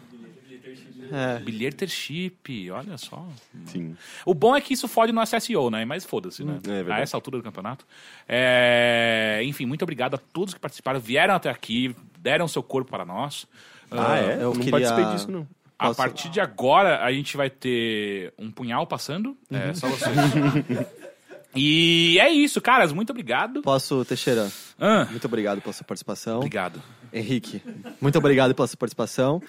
[1.12, 1.38] É.
[1.40, 3.26] Bilhetership, olha só.
[3.66, 3.96] Sim.
[4.24, 5.84] O bom é que isso fode no SSO, né?
[5.84, 6.58] Mas foda-se, né?
[6.66, 7.00] É verdade.
[7.00, 7.84] a essa altura do campeonato.
[8.28, 13.04] É, Enfim, muito obrigado a todos que participaram, vieram até aqui, deram seu corpo para
[13.04, 13.46] nós.
[13.90, 14.34] Ah, é?
[14.36, 15.46] eu não queria- participei disso, não.
[15.78, 19.36] A Posso- partir de agora, a gente vai ter um punhal passando.
[19.50, 19.74] É Uhum.
[19.74, 20.14] só vocês.
[21.54, 22.92] e é isso, caras.
[22.92, 23.60] Muito obrigado.
[23.62, 24.50] Posso, Teixeira?
[24.78, 26.36] Ah, Muito obrigado pela sua participação.
[26.38, 26.80] obrigado.
[27.12, 27.62] Henrique,
[28.00, 29.40] muito obrigado pela sua participação.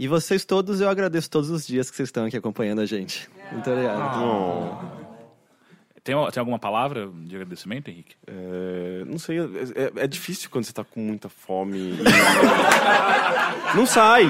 [0.00, 3.28] E vocês todos, eu agradeço todos os dias que vocês estão aqui acompanhando a gente.
[3.52, 4.80] Muito obrigado.
[6.02, 8.16] Tem, tem alguma palavra de agradecimento, Henrique?
[8.26, 11.76] É, não sei, é, é- difícil quando você tá com muita fome.
[11.76, 11.98] e-
[13.76, 14.24] não sai.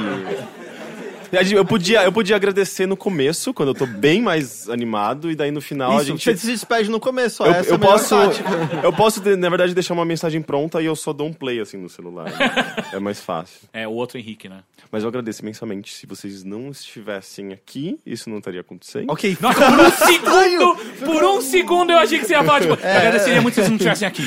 [1.54, 5.50] Eu podia, eu podia agradecer no começo, quando eu tô bem mais animado, e daí
[5.52, 6.24] no final a Isso, gente.
[6.24, 8.50] você se despede no começo, Eu, essa é eu a melhor posso, tática.
[8.82, 11.76] eu posso, na verdade, deixar uma mensagem pronta e eu só dou um play assim
[11.76, 12.24] no celular.
[12.24, 12.74] né?
[12.92, 13.60] É mais fácil.
[13.72, 14.58] É o outro Henrique, né?
[14.90, 15.94] Mas eu agradeço imensamente.
[15.94, 19.10] Se vocês não estivessem aqui, isso não estaria acontecendo.
[19.10, 20.76] Ok, Nossa, por um segundo,
[21.06, 23.68] por um segundo eu achei que você ia falar, tipo, eu agradeceria muito se vocês
[23.70, 24.24] não estivessem aqui.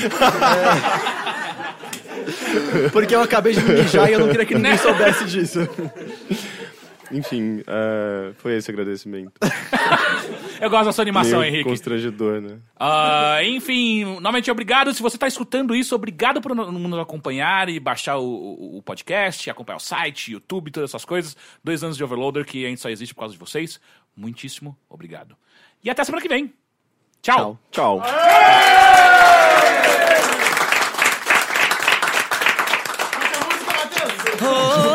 [2.92, 5.68] porque eu acabei de me mijar e eu não queria que ninguém soubesse disso.
[7.14, 9.32] Enfim, é, foi esse agradecimento.
[10.60, 11.68] Eu gosto da sua animação, Meio Henrique.
[11.68, 12.58] constrangedor, né?
[12.78, 14.92] Ah, enfim, novamente obrigado.
[14.94, 18.82] Se você está escutando isso, obrigado por no- nos acompanhar e baixar o, o- o
[18.82, 21.36] podcast, acompanhar o site, YouTube, todas essas coisas.
[21.62, 23.80] Dois anos de Overloader que a gente só existe por causa de vocês.
[24.16, 25.36] Muitíssimo obrigado.
[25.82, 26.52] E até semana que vem.
[27.22, 27.58] Tchau.
[27.70, 28.00] Tchau.
[34.40, 34.93] Roma,